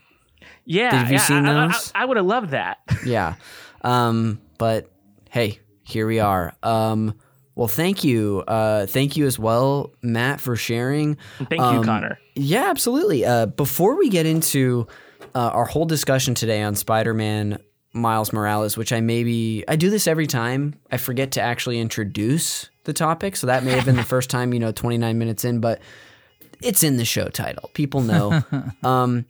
Yeah, 0.66 0.96
have 0.96 1.10
you 1.10 1.18
yeah, 1.18 1.22
seen 1.22 1.44
those? 1.44 1.92
I, 1.94 2.00
I, 2.00 2.04
I 2.04 2.06
would 2.06 2.18
have 2.18 2.26
loved 2.26 2.52
that. 2.52 2.78
yeah, 3.06 3.36
um, 3.82 4.40
but 4.58 4.90
hey, 5.32 5.60
here 5.84 6.06
we 6.06 6.20
are. 6.20 6.54
Um, 6.62 7.16
well, 7.56 7.68
thank 7.68 8.04
you, 8.04 8.44
uh, 8.48 8.86
thank 8.86 9.18
you 9.18 9.26
as 9.26 9.38
well, 9.40 9.92
Matt, 10.02 10.40
for 10.40 10.56
sharing. 10.56 11.18
Thank 11.50 11.62
um, 11.62 11.78
you, 11.78 11.84
Connor. 11.84 12.20
Yeah, 12.36 12.70
absolutely. 12.70 13.26
Uh, 13.26 13.48
before 13.48 13.98
we 13.98 14.10
get 14.10 14.26
into 14.26 14.88
uh, 15.36 15.50
our 15.50 15.66
whole 15.66 15.86
discussion 15.86 16.36
today 16.36 16.62
on 16.62 16.76
Spider-Man 16.76 17.58
Miles 17.94 18.32
Morales, 18.32 18.78
which 18.78 18.94
I 18.94 19.02
maybe 19.02 19.64
I 19.68 19.76
do 19.76 19.90
this 19.90 20.08
every 20.08 20.28
time. 20.28 20.76
I 20.92 20.98
forget 20.98 21.32
to 21.34 21.42
actually 21.42 21.80
introduce 21.80 22.70
the 22.84 22.94
topic, 22.94 23.36
so 23.36 23.48
that 23.48 23.64
may 23.64 23.72
have 23.72 23.86
been 23.86 23.96
the 23.96 24.04
first 24.16 24.30
time, 24.30 24.54
you 24.54 24.60
know, 24.60 24.72
29 24.72 25.18
minutes 25.18 25.46
in, 25.46 25.60
but 25.60 25.82
it's 26.64 26.84
in 26.84 26.98
the 26.98 27.06
show 27.06 27.28
title. 27.30 27.70
People 27.74 28.02
know. 28.02 28.42
um, 28.84 29.26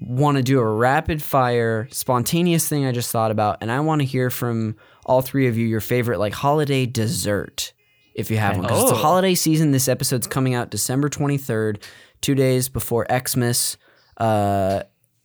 want 0.00 0.36
to 0.36 0.42
do 0.42 0.58
a 0.58 0.64
rapid 0.64 1.22
fire, 1.22 1.86
spontaneous 1.92 2.68
thing 2.68 2.84
I 2.84 2.90
just 2.92 3.10
thought 3.12 3.30
about, 3.30 3.58
and 3.60 3.70
I 3.70 3.78
want 3.80 4.00
to 4.00 4.04
hear 4.04 4.28
from 4.28 4.76
all 5.06 5.22
three 5.22 5.46
of 5.46 5.56
you 5.56 5.66
your 5.66 5.80
favorite 5.80 6.18
like 6.18 6.32
holiday 6.34 6.84
dessert, 6.84 7.72
if 8.14 8.30
you 8.30 8.36
have 8.38 8.56
one. 8.56 8.66
'Cause 8.66 8.82
it's 8.82 8.90
a 8.90 8.94
Oh. 8.94 8.98
holiday 8.98 9.34
season. 9.36 9.70
This 9.70 9.86
episode's 9.88 10.26
coming 10.26 10.52
out 10.54 10.70
December 10.70 11.08
23rd, 11.08 11.78
two 12.20 12.34
days 12.34 12.68
before 12.68 13.06
Xmas. 13.08 13.76
Uh, 14.16 14.82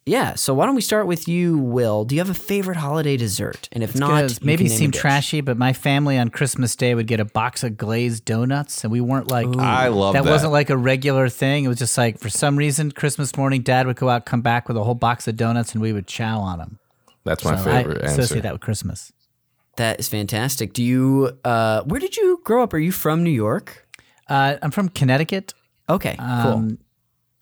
yeah. 0.09 0.35
So 0.35 0.53
why 0.53 0.65
don't 0.65 0.75
we 0.75 0.81
start 0.81 1.07
with 1.07 1.27
you, 1.27 1.57
Will? 1.57 2.03
Do 2.05 2.15
you 2.15 2.21
have 2.21 2.29
a 2.29 2.33
favorite 2.33 2.77
holiday 2.77 3.15
dessert? 3.17 3.69
And 3.71 3.83
if 3.83 3.95
not, 3.95 4.09
Gonna 4.09 4.27
you 4.27 4.35
maybe 4.41 4.63
can 4.65 4.73
seem 4.77 4.91
dish. 4.91 5.01
trashy, 5.01 5.41
but 5.41 5.57
my 5.57 5.71
family 5.73 6.17
on 6.17 6.29
Christmas 6.29 6.75
Day 6.75 6.95
would 6.95 7.07
get 7.07 7.19
a 7.19 7.25
box 7.25 7.63
of 7.63 7.77
glazed 7.77 8.25
donuts, 8.25 8.83
and 8.83 8.91
we 8.91 9.01
weren't 9.01 9.29
like 9.29 9.47
I 9.57 9.87
love 9.87 10.13
that. 10.13 10.23
that. 10.23 10.29
wasn't 10.29 10.51
like 10.51 10.69
a 10.69 10.77
regular 10.77 11.29
thing. 11.29 11.65
It 11.65 11.67
was 11.67 11.77
just 11.77 11.97
like 11.97 12.19
for 12.19 12.29
some 12.29 12.57
reason, 12.57 12.91
Christmas 12.91 13.35
morning, 13.37 13.61
Dad 13.61 13.87
would 13.87 13.95
go 13.97 14.09
out, 14.09 14.25
come 14.25 14.41
back 14.41 14.67
with 14.67 14.75
a 14.77 14.83
whole 14.83 14.95
box 14.95 15.27
of 15.27 15.35
donuts, 15.37 15.73
and 15.73 15.81
we 15.81 15.93
would 15.93 16.07
chow 16.07 16.39
on 16.39 16.59
them. 16.59 16.79
That's 17.25 17.43
my 17.45 17.55
So 17.57 17.63
favorite 17.65 17.99
I 18.03 18.07
answer. 18.09 18.21
associate 18.21 18.41
that 18.43 18.53
with 18.53 18.61
Christmas. 18.61 19.11
That 19.77 19.99
is 19.99 20.07
fantastic. 20.09 20.73
Do 20.73 20.83
you? 20.83 21.37
Uh, 21.45 21.83
where 21.83 21.99
did 21.99 22.17
you 22.17 22.41
grow 22.43 22.63
up? 22.63 22.73
Are 22.73 22.79
you 22.79 22.91
from 22.91 23.23
New 23.23 23.29
York? 23.29 23.87
Uh, 24.27 24.55
I'm 24.61 24.71
from 24.71 24.89
Connecticut. 24.89 25.53
Okay, 25.89 26.15
cool. 26.17 26.25
Um, 26.27 26.77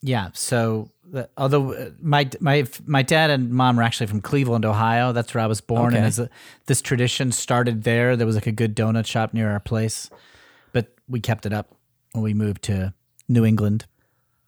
Yeah. 0.01 0.29
So, 0.33 0.89
the, 1.11 1.29
although 1.37 1.73
uh, 1.73 1.89
my 2.01 2.29
my 2.39 2.65
my 2.85 3.01
dad 3.01 3.29
and 3.29 3.51
mom 3.51 3.79
are 3.79 3.83
actually 3.83 4.07
from 4.07 4.21
Cleveland, 4.21 4.65
Ohio. 4.65 5.13
That's 5.13 5.33
where 5.33 5.43
I 5.43 5.47
was 5.47 5.61
born, 5.61 5.93
and 5.93 5.97
Okay. 5.97 6.05
as 6.07 6.19
a, 6.19 6.29
this 6.65 6.81
tradition 6.81 7.31
started 7.31 7.83
there, 7.83 8.15
there 8.15 8.27
was 8.27 8.35
like 8.35 8.47
a 8.47 8.51
good 8.51 8.75
donut 8.75 9.05
shop 9.05 9.33
near 9.33 9.49
our 9.51 9.59
place, 9.59 10.09
but 10.73 10.93
we 11.07 11.19
kept 11.19 11.45
it 11.45 11.53
up 11.53 11.73
when 12.13 12.23
we 12.23 12.33
moved 12.33 12.63
to 12.63 12.93
New 13.29 13.45
England. 13.45 13.85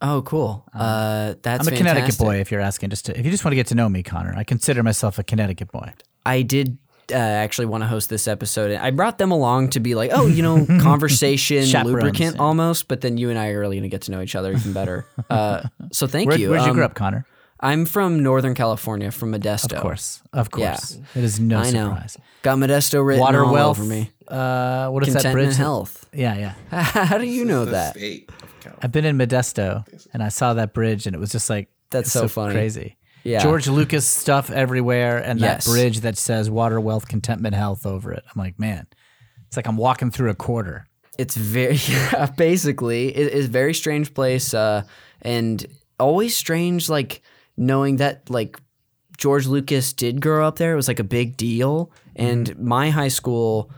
Oh, 0.01 0.21
cool. 0.21 0.65
Uh, 0.73 1.35
that's 1.41 1.67
I'm 1.67 1.73
a 1.73 1.77
Connecticut 1.77 2.17
boy. 2.17 2.39
If 2.39 2.51
you're 2.51 2.61
asking, 2.61 2.89
just 2.89 3.05
to, 3.07 3.19
if 3.19 3.25
you 3.25 3.31
just 3.31 3.43
want 3.43 3.51
to 3.51 3.57
get 3.57 3.67
to 3.67 3.75
know 3.75 3.89
me, 3.89 4.01
Connor, 4.01 4.33
I 4.35 4.45
consider 4.45 4.81
myself 4.81 5.19
a 5.19 5.23
Connecticut 5.23 5.71
boy. 5.73 5.91
I 6.25 6.41
did 6.41 6.77
uh, 7.11 7.15
actually 7.15 7.67
want 7.67 7.83
to 7.83 7.87
host 7.87 8.09
this 8.09 8.27
episode. 8.27 8.71
I 8.75 8.91
brought 8.91 9.17
them 9.17 9.31
along 9.31 9.69
to 9.71 9.79
be 9.79 9.95
like, 9.95 10.11
oh, 10.13 10.27
you 10.27 10.41
know, 10.43 10.65
conversation 10.81 11.65
lubricant 11.85 12.35
yeah. 12.35 12.41
almost. 12.41 12.87
But 12.87 13.01
then 13.01 13.17
you 13.17 13.29
and 13.29 13.37
I 13.39 13.49
are 13.49 13.59
really 13.59 13.75
going 13.77 13.83
to 13.83 13.93
get 13.93 14.03
to 14.03 14.11
know 14.11 14.21
each 14.21 14.35
other 14.35 14.51
even 14.51 14.73
better. 14.73 15.05
Uh, 15.29 15.61
so 15.91 16.07
thank 16.07 16.27
Where, 16.27 16.37
you. 16.39 16.49
where'd 16.49 16.63
you 16.63 16.69
Um, 16.71 16.75
grow 16.75 16.85
up, 16.85 16.95
Connor? 16.95 17.25
I'm 17.59 17.85
from 17.85 18.23
Northern 18.23 18.55
California, 18.55 19.11
from 19.11 19.31
Modesto. 19.31 19.73
Of 19.73 19.81
course, 19.81 20.21
of 20.33 20.49
Yeah. 20.57 20.71
course. 20.75 20.97
It 21.13 21.23
is 21.23 21.39
no 21.39 21.59
I 21.59 21.69
know. 21.71 21.89
surprise. 21.89 22.17
Got 22.41 22.57
Modesto 22.57 23.05
written 23.05 23.19
Water 23.21 23.43
all 23.45 23.53
wealth. 23.53 23.79
over 23.79 23.87
me. 23.87 24.09
Uh, 24.27 24.89
what 24.89 25.05
is 25.07 25.13
that 25.13 25.21
Contentment 25.23 25.49
bridge? 25.49 25.57
health. 25.57 26.09
Yeah, 26.13 26.53
yeah. 26.71 26.81
How 26.81 27.17
do 27.17 27.25
you 27.25 27.45
know 27.45 27.65
that? 27.65 27.95
I've 28.81 28.91
been 28.91 29.05
in 29.05 29.17
Modesto 29.17 29.85
and 30.13 30.23
I 30.23 30.29
saw 30.29 30.53
that 30.55 30.73
bridge 30.73 31.05
and 31.05 31.15
it 31.15 31.19
was 31.19 31.31
just 31.31 31.49
like 31.49 31.69
That's 31.91 32.07
it's 32.07 32.13
so 32.13 32.27
funny. 32.27 32.53
crazy. 32.53 32.95
Yeah. 33.23 33.39
George 33.39 33.67
Lucas 33.67 34.07
stuff 34.07 34.49
everywhere 34.49 35.17
and 35.17 35.39
Yes. 35.39 35.65
that 35.65 35.71
bridge 35.71 35.99
that 36.01 36.17
says 36.17 36.49
water, 36.49 36.79
wealth, 36.79 37.07
contentment, 37.07 37.55
health 37.55 37.85
over 37.85 38.11
it. 38.13 38.23
I'm 38.25 38.39
like, 38.39 38.59
man, 38.59 38.87
it's 39.47 39.57
like 39.57 39.67
I'm 39.67 39.77
walking 39.77 40.11
through 40.11 40.29
a 40.29 40.35
quarter. 40.35 40.87
It's 41.17 41.35
very 41.35 41.75
yeah, 41.87 42.27
basically 42.27 43.15
it 43.15 43.33
is 43.33 43.45
a 43.45 43.49
very 43.49 43.73
strange 43.73 44.13
place 44.13 44.53
uh, 44.53 44.83
and 45.21 45.65
always 45.99 46.35
strange 46.35 46.89
like 46.89 47.21
knowing 47.57 47.97
that 47.97 48.29
like 48.29 48.57
George 49.17 49.47
Lucas 49.47 49.91
did 49.91 50.21
grow 50.21 50.47
up 50.47 50.55
there. 50.57 50.71
It 50.71 50.77
was 50.77 50.87
like 50.87 50.99
a 50.99 51.03
big 51.03 51.35
deal. 51.35 51.91
And 52.15 52.57
my 52.57 52.89
high 52.89 53.09
school, 53.09 53.69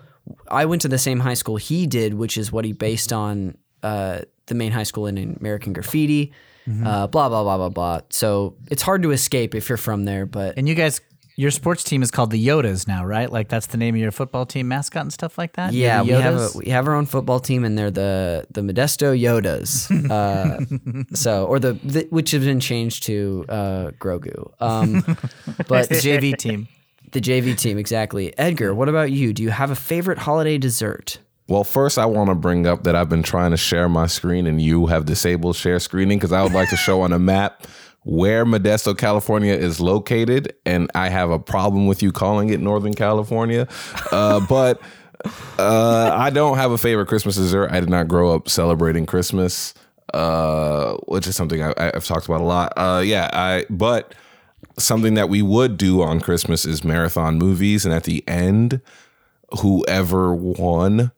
I 0.49 0.65
went 0.65 0.83
to 0.83 0.87
the 0.87 0.99
same 0.99 1.19
high 1.19 1.33
school 1.33 1.55
he 1.57 1.87
did, 1.87 2.13
which 2.13 2.37
is 2.37 2.51
what 2.51 2.63
he 2.63 2.73
based 2.73 3.11
on 3.11 3.57
uh, 3.81 4.19
the 4.45 4.53
main 4.53 4.71
high 4.71 4.83
school 4.83 5.07
in 5.07 5.35
American 5.39 5.73
Graffiti. 5.73 6.31
Uh, 6.67 7.07
blah 7.07 7.29
blah 7.29 7.43
blah 7.43 7.57
blah 7.57 7.69
blah. 7.69 8.01
So 8.09 8.55
it's 8.69 8.81
hard 8.81 9.03
to 9.03 9.11
escape 9.11 9.55
if 9.55 9.67
you're 9.69 9.77
from 9.77 10.05
there. 10.05 10.25
But 10.25 10.57
And 10.57 10.69
you 10.69 10.75
guys, 10.75 11.01
your 11.35 11.49
sports 11.49 11.83
team 11.83 12.03
is 12.03 12.11
called 12.11 12.29
the 12.29 12.45
Yodas 12.45 12.87
now, 12.87 13.03
right? 13.03 13.31
Like 13.31 13.47
that's 13.47 13.67
the 13.67 13.77
name 13.77 13.95
of 13.95 14.01
your 14.01 14.11
football 14.11 14.45
team 14.45 14.67
mascot 14.67 15.01
and 15.01 15.13
stuff 15.13 15.37
like 15.37 15.53
that. 15.53 15.73
Yeah, 15.73 16.03
we 16.03 16.09
have 16.09 16.35
a, 16.35 16.49
we 16.55 16.69
have 16.69 16.87
our 16.87 16.93
own 16.93 17.05
football 17.07 17.39
team, 17.39 17.63
and 17.65 17.77
they're 17.77 17.89
the 17.89 18.45
the 18.51 18.61
Modesto 18.61 19.19
Yodas. 19.19 19.89
Uh, 20.11 20.59
so, 21.15 21.45
or 21.45 21.57
the, 21.57 21.73
the 21.83 22.05
which 22.09 22.31
has 22.31 22.43
been 22.43 22.59
changed 22.59 23.03
to 23.03 23.45
uh, 23.49 23.91
Grogu. 23.99 24.51
Um, 24.59 25.01
but 25.67 25.89
the 25.89 25.95
JV 25.95 26.37
team. 26.37 26.67
the 27.11 27.21
JV 27.21 27.57
team 27.57 27.77
exactly. 27.77 28.37
Edgar, 28.37 28.73
what 28.75 28.89
about 28.89 29.11
you? 29.11 29.31
Do 29.33 29.41
you 29.41 29.49
have 29.49 29.71
a 29.71 29.75
favorite 29.75 30.17
holiday 30.17 30.57
dessert? 30.57 31.19
Well, 31.51 31.65
first, 31.65 31.97
I 31.97 32.05
want 32.05 32.29
to 32.29 32.35
bring 32.35 32.65
up 32.65 32.83
that 32.83 32.95
I've 32.95 33.09
been 33.09 33.23
trying 33.23 33.51
to 33.51 33.57
share 33.57 33.89
my 33.89 34.07
screen 34.07 34.47
and 34.47 34.61
you 34.61 34.85
have 34.85 35.03
disabled 35.03 35.57
share 35.57 35.81
screening 35.81 36.17
because 36.17 36.31
I 36.31 36.41
would 36.43 36.53
like 36.53 36.69
to 36.69 36.77
show 36.77 37.01
on 37.01 37.11
a 37.11 37.19
map 37.19 37.67
where 38.03 38.45
Modesto, 38.45 38.97
California 38.97 39.53
is 39.53 39.81
located. 39.81 40.55
And 40.65 40.89
I 40.95 41.09
have 41.09 41.29
a 41.29 41.39
problem 41.39 41.87
with 41.87 42.01
you 42.01 42.13
calling 42.13 42.51
it 42.51 42.61
Northern 42.61 42.93
California. 42.93 43.67
Uh, 44.13 44.39
but 44.47 44.81
uh, 45.59 46.11
I 46.13 46.29
don't 46.29 46.55
have 46.55 46.71
a 46.71 46.77
favorite 46.77 47.07
Christmas 47.07 47.35
dessert. 47.35 47.69
I 47.69 47.81
did 47.81 47.89
not 47.89 48.07
grow 48.07 48.33
up 48.33 48.47
celebrating 48.47 49.05
Christmas, 49.05 49.73
uh, 50.13 50.93
which 51.07 51.27
is 51.27 51.35
something 51.35 51.61
I, 51.61 51.73
I've 51.77 52.05
talked 52.05 52.27
about 52.27 52.39
a 52.39 52.45
lot. 52.45 52.71
Uh, 52.77 53.01
yeah, 53.05 53.29
I, 53.33 53.65
but 53.69 54.15
something 54.79 55.15
that 55.15 55.27
we 55.27 55.41
would 55.41 55.75
do 55.75 56.01
on 56.01 56.21
Christmas 56.21 56.63
is 56.63 56.85
marathon 56.85 57.37
movies. 57.37 57.83
And 57.83 57.93
at 57.93 58.05
the 58.05 58.23
end, 58.25 58.79
whoever 59.59 60.33
won 60.33 61.11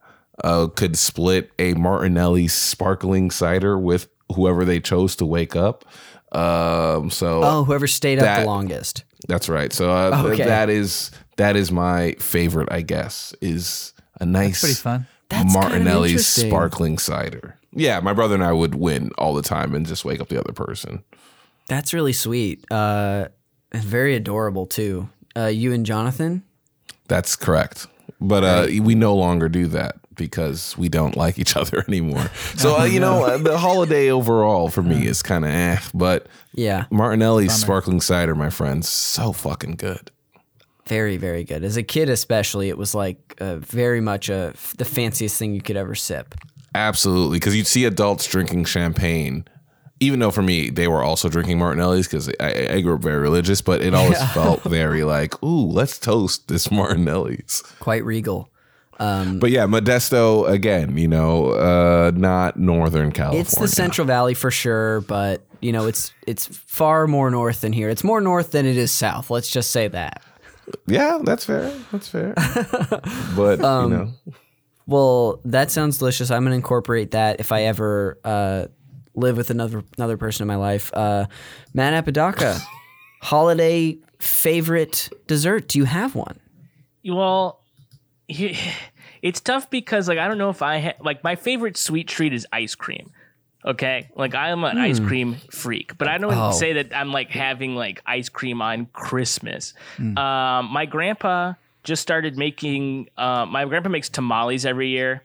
uh, 0.43 0.67
could 0.67 0.97
split 0.97 1.51
a 1.60 1.73
Martinelli 1.75 2.47
sparkling 2.47 3.32
cider 3.32 3.77
with 3.77 4.08
whoever 4.36 4.65
they 4.65 4.79
chose 4.79 5.15
to 5.17 5.25
wake 5.25 5.56
up. 5.56 5.86
Um, 6.32 7.10
so 7.10 7.41
Oh, 7.43 7.63
whoever 7.63 7.88
stayed 7.88 8.19
up 8.19 8.39
the 8.41 8.45
longest. 8.45 9.03
that's 9.27 9.47
right. 9.49 9.71
So 9.71 9.91
uh, 9.91 10.23
Okay. 10.34 10.45
that 10.45 10.69
is 10.69 11.12
that 11.38 11.56
is 11.56 11.71
my 11.71 12.13
favorite, 12.19 12.69
I 12.71 12.82
guess, 12.82 13.34
is 13.41 13.93
a 14.19 14.25
nice 14.25 14.60
pretty 14.62 14.75
fun. 14.75 15.08
That's 15.29 15.43
kind 15.53 15.65
of 15.65 15.71
Martinelli's 15.71 16.27
sparkling 16.27 16.97
cider. 16.97 17.58
Yeah, 17.75 17.99
my 18.01 18.13
brother 18.13 18.36
and 18.36 18.43
I 18.43 18.51
would 18.51 18.75
win 18.75 19.12
all 19.17 19.34
the 19.34 19.41
time 19.41 19.73
and 19.73 19.86
just 19.86 20.06
wake 20.06 20.19
up 20.21 20.27
the 20.29 20.39
other 20.39 20.53
person. 20.53 21.03
That's 21.67 21.93
really 21.93 22.13
sweet. 22.13 22.65
Uh, 22.71 23.29
and 23.71 23.84
very 23.84 24.15
adorable 24.15 24.65
too. 24.67 25.10
Uh, 25.36 25.45
you 25.47 25.73
and 25.73 25.86
Jonathan. 25.86 26.43
That's 27.08 27.36
correct. 27.36 27.88
But 28.21 28.43
uh, 28.43 28.67
we 28.82 28.93
no 28.95 29.15
longer 29.15 29.49
do 29.49 29.67
that 29.67 29.95
because 30.15 30.78
we 30.78 30.89
don't 30.89 31.15
like 31.15 31.38
each 31.39 31.56
other 31.62 31.84
anymore. 31.88 32.30
So 32.56 32.80
uh, 32.80 32.84
you 32.86 32.99
know, 32.99 33.23
uh, 33.23 33.38
the 33.38 33.58
holiday 33.58 34.10
overall 34.12 34.69
for 34.69 34.84
me 34.84 35.06
is 35.08 35.21
kind 35.21 35.45
of 35.45 35.52
eh. 35.52 35.80
But 35.93 36.28
Yeah, 36.54 36.86
Martinelli's 36.91 37.54
sparkling 37.54 38.02
cider, 38.02 38.36
my 38.36 38.49
friends, 38.49 38.89
so 38.89 39.32
fucking 39.34 39.76
good. 39.76 40.12
very 40.88 41.17
very 41.17 41.43
good. 41.43 41.63
As 41.63 41.78
a 41.78 41.84
kid, 41.84 42.10
especially, 42.10 42.69
it 42.69 42.78
was 42.78 42.93
like 42.93 43.36
uh, 43.39 43.58
very 43.58 44.02
much 44.02 44.30
a, 44.30 44.54
the 44.78 44.86
fanciest 44.86 45.38
thing 45.38 45.54
you 45.54 45.62
could 45.62 45.78
ever 45.78 45.95
sip. 45.95 46.36
Absolutely, 46.76 47.38
because 47.38 47.56
you'd 47.56 47.67
see 47.67 47.86
adults 47.86 48.27
drinking 48.27 48.65
champagne. 48.65 49.46
Even 50.00 50.19
though 50.19 50.31
for 50.31 50.42
me 50.42 50.69
they 50.69 50.87
were 50.90 51.02
also 51.02 51.29
drinking 51.29 51.60
Martinelli's 51.60 52.08
because 52.08 52.27
I, 52.40 52.67
I 52.71 52.81
grew 52.81 52.96
up 52.96 53.02
very 53.04 53.21
religious, 53.21 53.62
but 53.62 53.81
it 53.81 53.94
always 53.94 54.21
felt 54.33 54.62
very 54.63 55.04
like, 55.15 55.42
ooh, 55.44 55.67
let's 55.67 55.98
toast 55.98 56.48
this 56.50 56.69
Martinelli's. 56.71 57.62
Quite 57.79 58.04
regal. 58.04 58.50
But 58.98 59.52
yeah, 59.52 59.65
Modesto 59.65 60.48
again, 60.50 60.98
you 60.98 61.08
know, 61.08 61.52
uh, 61.52 62.12
not 62.15 62.58
Northern 62.58 63.12
California. 63.12 63.41
It's 63.41 63.56
the 63.58 63.67
Central 63.67 64.08
Valley 64.08 64.33
for 64.33 64.52
sure, 64.52 65.02
but 65.02 65.41
you 65.62 65.71
know, 65.71 65.87
it's 65.87 66.13
it's 66.27 66.46
far 66.48 67.08
more 67.08 67.29
north 67.29 67.62
than 67.62 67.73
here. 67.73 67.89
It's 67.89 68.04
more 68.04 68.21
north 68.21 68.52
than 68.52 68.65
it 68.65 68.77
is 68.77 68.91
south. 68.91 69.29
Let's 69.29 69.50
just 69.50 69.71
say 69.71 69.87
that. 69.87 70.21
Yeah, 70.87 71.19
that's 71.23 71.46
fair. 71.46 71.71
That's 71.91 72.08
fair. 72.08 72.33
but 73.35 73.62
Um, 73.63 73.91
you 73.91 73.98
know, 73.98 74.13
Well, 74.87 75.41
that 75.46 75.71
sounds 75.71 75.98
delicious. 75.98 76.31
I'm 76.31 76.44
gonna 76.44 76.56
incorporate 76.56 77.12
that 77.12 77.39
if 77.39 77.52
I 77.52 77.63
ever 77.63 78.19
uh, 78.23 78.67
live 79.15 79.37
with 79.37 79.50
another 79.50 79.83
another 79.98 80.17
person 80.17 80.44
in 80.44 80.48
my 80.48 80.56
life. 80.56 80.91
Uh, 80.94 81.25
Matt 81.73 81.94
Apodaca, 81.94 82.60
holiday 83.21 83.98
favorite 84.19 85.10
dessert? 85.27 85.67
Do 85.67 85.79
you 85.79 85.85
have 85.85 86.15
one? 86.15 86.39
Well, 87.06 87.62
he- 88.34 88.58
it's 89.21 89.40
tough 89.40 89.69
because 89.69 90.08
like 90.08 90.17
I 90.19 90.27
don't 90.27 90.38
know 90.38 90.50
if 90.50 90.62
I 90.62 90.79
ha- 90.79 90.98
like 91.02 91.23
my 91.23 91.36
favorite 91.36 91.77
sweet 91.77 92.08
treat 92.08 92.34
is 92.34 92.46
ice 92.52 92.75
cream. 92.75 93.12
Okay, 93.65 94.10
like 94.17 94.36
I'm 94.36 94.62
an 94.65 94.77
ice 94.77 95.00
cream 95.00 95.36
freak, 95.50 95.98
but 95.98 96.10
I 96.10 96.17
don't 96.17 96.34
Oh. 96.34 96.52
say 96.52 96.73
that 96.73 96.94
I'm 96.94 97.13
like 97.13 97.29
having 97.29 97.75
like 97.75 98.02
ice 98.06 98.27
cream 98.27 98.62
on 98.62 98.88
Christmas. 98.88 99.73
Um, 99.98 100.15
my 100.69 100.86
grandpa 100.86 101.54
just 101.86 102.02
started 102.02 102.38
making. 102.38 103.08
Uh, 103.17 103.46
my 103.46 103.63
grandpa 103.63 103.88
makes 103.88 104.10
tamales 104.10 104.65
every 104.65 104.90
year. 104.90 105.23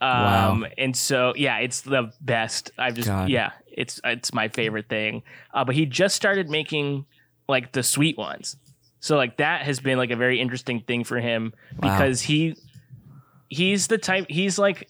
Um, 0.00 0.66
and 0.78 0.96
so 0.96 1.34
yeah, 1.36 1.58
it's 1.58 1.82
the 1.82 2.10
best. 2.22 2.70
I've 2.78 2.94
just 2.94 3.08
God. 3.08 3.28
yeah, 3.28 3.50
it's 3.70 4.00
it's 4.04 4.32
my 4.32 4.48
favorite 4.48 4.88
thing. 4.88 5.22
Uh, 5.52 5.64
but 5.64 5.74
he 5.74 5.84
just 5.86 6.16
started 6.16 6.48
making 6.48 7.04
like 7.48 7.72
the 7.72 7.82
sweet 7.82 8.16
ones. 8.16 8.56
So 9.04 9.18
like 9.18 9.36
that 9.36 9.66
has 9.66 9.80
been 9.80 9.98
like 9.98 10.10
a 10.10 10.16
very 10.16 10.40
interesting 10.40 10.80
thing 10.80 11.04
for 11.04 11.20
him 11.20 11.52
because 11.78 12.22
he 12.22 12.56
he's 13.50 13.86
the 13.86 13.98
type 13.98 14.24
he's 14.30 14.58
like 14.58 14.88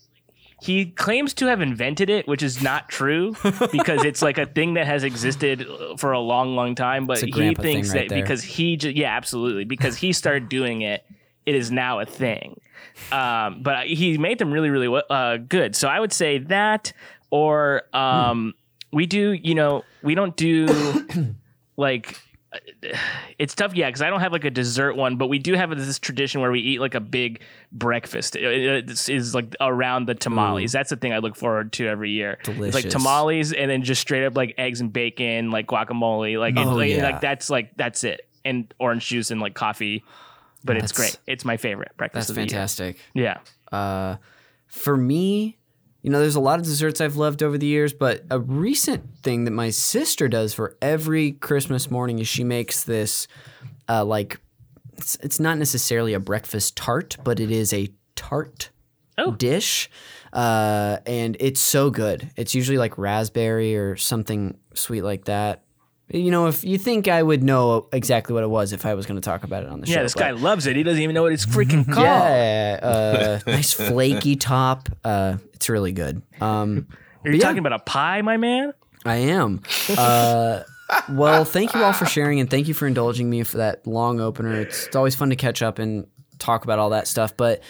he 0.63 0.87
claims 0.87 1.35
to 1.35 1.47
have 1.47 1.61
invented 1.61 2.09
it, 2.09 2.29
which 2.29 2.41
is 2.41 2.63
not 2.63 2.89
true 2.89 3.35
because 3.73 4.05
it's 4.05 4.23
like 4.23 4.39
a 4.39 4.47
thing 4.47 4.75
that 4.75 4.87
has 4.87 5.03
existed 5.03 5.67
for 5.99 6.13
a 6.13 6.21
long, 6.21 6.55
long 6.55 6.77
time. 6.77 7.09
But 7.09 7.19
he 7.23 7.57
thinks 7.57 7.89
right 7.89 8.03
that 8.03 8.09
there. 8.09 8.23
because 8.23 8.45
he 8.45 8.77
just 8.77 8.95
yeah, 8.95 9.17
absolutely 9.17 9.65
because 9.65 9.97
he 9.97 10.13
started 10.13 10.49
doing 10.49 10.83
it, 10.83 11.05
it 11.45 11.57
is 11.57 11.73
now 11.73 11.99
a 11.99 12.07
thing. 12.07 12.61
Um, 13.11 13.65
but 13.65 13.89
he 13.89 14.17
made 14.17 14.39
them 14.39 14.53
really, 14.53 14.71
really 14.71 15.03
uh, 15.11 15.39
good. 15.39 15.75
So 15.75 15.89
I 15.89 15.99
would 15.99 16.13
say 16.13 16.39
that, 16.39 16.93
or 17.31 17.83
um, 17.93 18.55
we 18.93 19.07
do, 19.07 19.33
you 19.33 19.57
know, 19.57 19.85
we 20.05 20.15
don't 20.15 20.37
do 20.37 20.69
like 21.77 22.21
it's 23.39 23.55
tough, 23.55 23.75
yeah, 23.75 23.89
because 23.89 24.03
I 24.03 24.11
don't 24.11 24.21
have 24.21 24.33
like 24.33 24.45
a 24.45 24.51
dessert 24.51 24.95
one, 24.95 25.17
but 25.17 25.29
we 25.29 25.39
do 25.39 25.55
have 25.55 25.71
this 25.77 25.99
tradition 25.99 26.41
where 26.41 26.51
we 26.51 26.61
eat 26.61 26.81
like 26.81 26.95
a 26.95 27.01
big 27.01 27.41
breakfast. 27.73 28.37
It's 28.37 29.09
is 29.09 29.35
like 29.35 29.55
around 29.61 30.07
the 30.07 30.15
tamales. 30.15 30.73
That's 30.73 30.91
the 30.91 30.97
thing 30.97 31.13
I 31.13 31.19
look 31.19 31.37
forward 31.37 31.73
to 31.75 31.87
every 31.89 32.11
year. 32.11 32.39
It's 32.47 32.75
like 32.75 32.89
tamales, 32.89 33.53
and 33.53 33.71
then 33.71 33.83
just 33.83 34.01
straight 34.01 34.25
up 34.25 34.37
like 34.37 34.55
eggs 34.59 34.81
and 34.81 34.93
bacon, 34.93 35.51
like 35.51 35.67
guacamole, 35.67 36.39
like 36.39 36.55
Oh, 36.57 36.75
like, 36.75 36.91
yeah. 36.91 37.03
like 37.03 37.21
that's 37.21 37.51
like 37.51 37.77
that's 37.77 38.05
it, 38.05 38.29
and 38.45 38.73
orange 38.79 39.07
juice 39.07 39.31
and 39.31 39.41
like 39.41 39.55
coffee. 39.55 40.05
But 40.65 40.77
it's 40.79 40.93
great. 40.93 41.19
It's 41.27 41.45
my 41.45 41.57
favorite 41.59 41.93
breakfast. 41.97 42.29
That's 42.29 42.31
of 42.31 42.37
the 42.37 42.43
year. 42.43 42.49
fantastic. 42.49 42.99
Yeah. 43.13 43.39
Uh, 43.71 44.17
for 44.67 44.97
me, 44.97 45.59
you 46.05 46.11
know, 46.11 46.21
there's 46.21 46.37
a 46.37 46.41
lot 46.41 46.61
of 46.61 46.65
desserts 46.67 47.01
I've 47.01 47.17
loved 47.17 47.43
over 47.43 47.59
the 47.59 47.67
years, 47.67 47.93
but 47.93 48.25
a 48.31 48.39
recent 48.39 49.17
thing 49.23 49.45
that 49.45 49.51
my 49.51 49.71
sister 49.71 50.29
does 50.29 50.55
for 50.55 50.77
every 50.81 51.33
Christmas 51.33 51.91
morning 51.91 52.21
is 52.21 52.29
she 52.29 52.45
makes 52.45 52.85
this, 52.85 53.27
uh, 53.89 54.05
like, 54.05 54.39
it's, 54.97 55.17
it's 55.23 55.41
not 55.41 55.59
necessarily 55.59 56.13
a 56.15 56.21
breakfast 56.21 56.77
tart, 56.77 57.17
but 57.25 57.41
it 57.41 57.51
is 57.51 57.73
a 57.73 57.89
tart 58.15 58.71
Oh. 59.19 59.33
dish. 59.33 59.89
Uh, 60.33 60.99
and 61.07 61.37
it's 61.41 61.61
so 61.61 61.89
good. 61.91 62.31
It's 62.37 62.55
usually 62.55 62.79
like 62.79 62.99
raspberry 62.99 63.75
or 63.77 63.97
something 63.97 64.57
sweet 64.75 65.03
like 65.03 65.25
that. 65.25 65.64
You 66.11 66.31
know, 66.31 66.49
if 66.49 66.63
you 66.65 66.77
think 66.77 67.09
I 67.09 67.23
would 67.23 67.43
know 67.43 67.89
exactly 67.93 68.35
what 68.35 68.45
it 68.45 68.51
was 68.51 68.73
if 68.75 68.85
I 68.85 68.93
was 68.95 69.07
going 69.07 69.19
to 69.21 69.25
talk 69.25 69.43
about 69.43 69.63
it 69.63 69.71
on 69.71 69.81
the 69.81 69.87
show. 69.87 69.95
Yeah, 69.95 70.03
this 70.03 70.13
but- 70.15 70.21
guy 70.21 70.31
loves 70.33 70.67
it. 70.67 70.77
He 70.77 70.83
doesn't 70.83 71.01
even 71.03 71.15
know 71.15 71.23
what 71.23 71.33
it's 71.33 71.47
freaking 71.47 71.85
called. 71.91 72.05
yeah, 72.05 72.79
uh, 72.83 73.51
nice 73.51 73.73
flaky 73.73 74.37
top. 74.37 74.91
Uh, 75.03 75.39
it's 75.55 75.69
really 75.71 75.93
good. 75.93 76.21
Um, 76.43 76.89
Are 77.25 77.31
you 77.31 77.39
yeah. 77.39 77.43
talking 77.43 77.59
about 77.59 77.73
a 77.73 77.79
pie, 77.79 78.21
my 78.23 78.37
man? 78.37 78.75
I 79.07 79.17
am. 79.17 79.63
Uh, 79.97 80.61
well, 81.11 81.45
thank 81.47 81.75
you 81.75 81.83
all 81.83 81.93
for 81.95 82.07
sharing, 82.07 82.39
and 82.39 82.51
thank 82.51 82.69
you 82.69 82.75
for 82.75 82.87
indulging 82.87 83.31
me 83.31 83.43
for 83.43 83.57
that 83.57 83.87
long 83.87 84.21
opener. 84.21 84.61
It's, 84.61 84.87
it's 84.87 84.97
always 84.97 85.15
fun 85.15 85.31
to 85.31 85.37
catch 85.37 85.63
up 85.63 85.79
and 85.79 86.07
talk 86.39 86.65
about 86.65 86.79
all 86.79 86.91
that 86.91 87.09
stuff, 87.09 87.35
but 87.37 87.63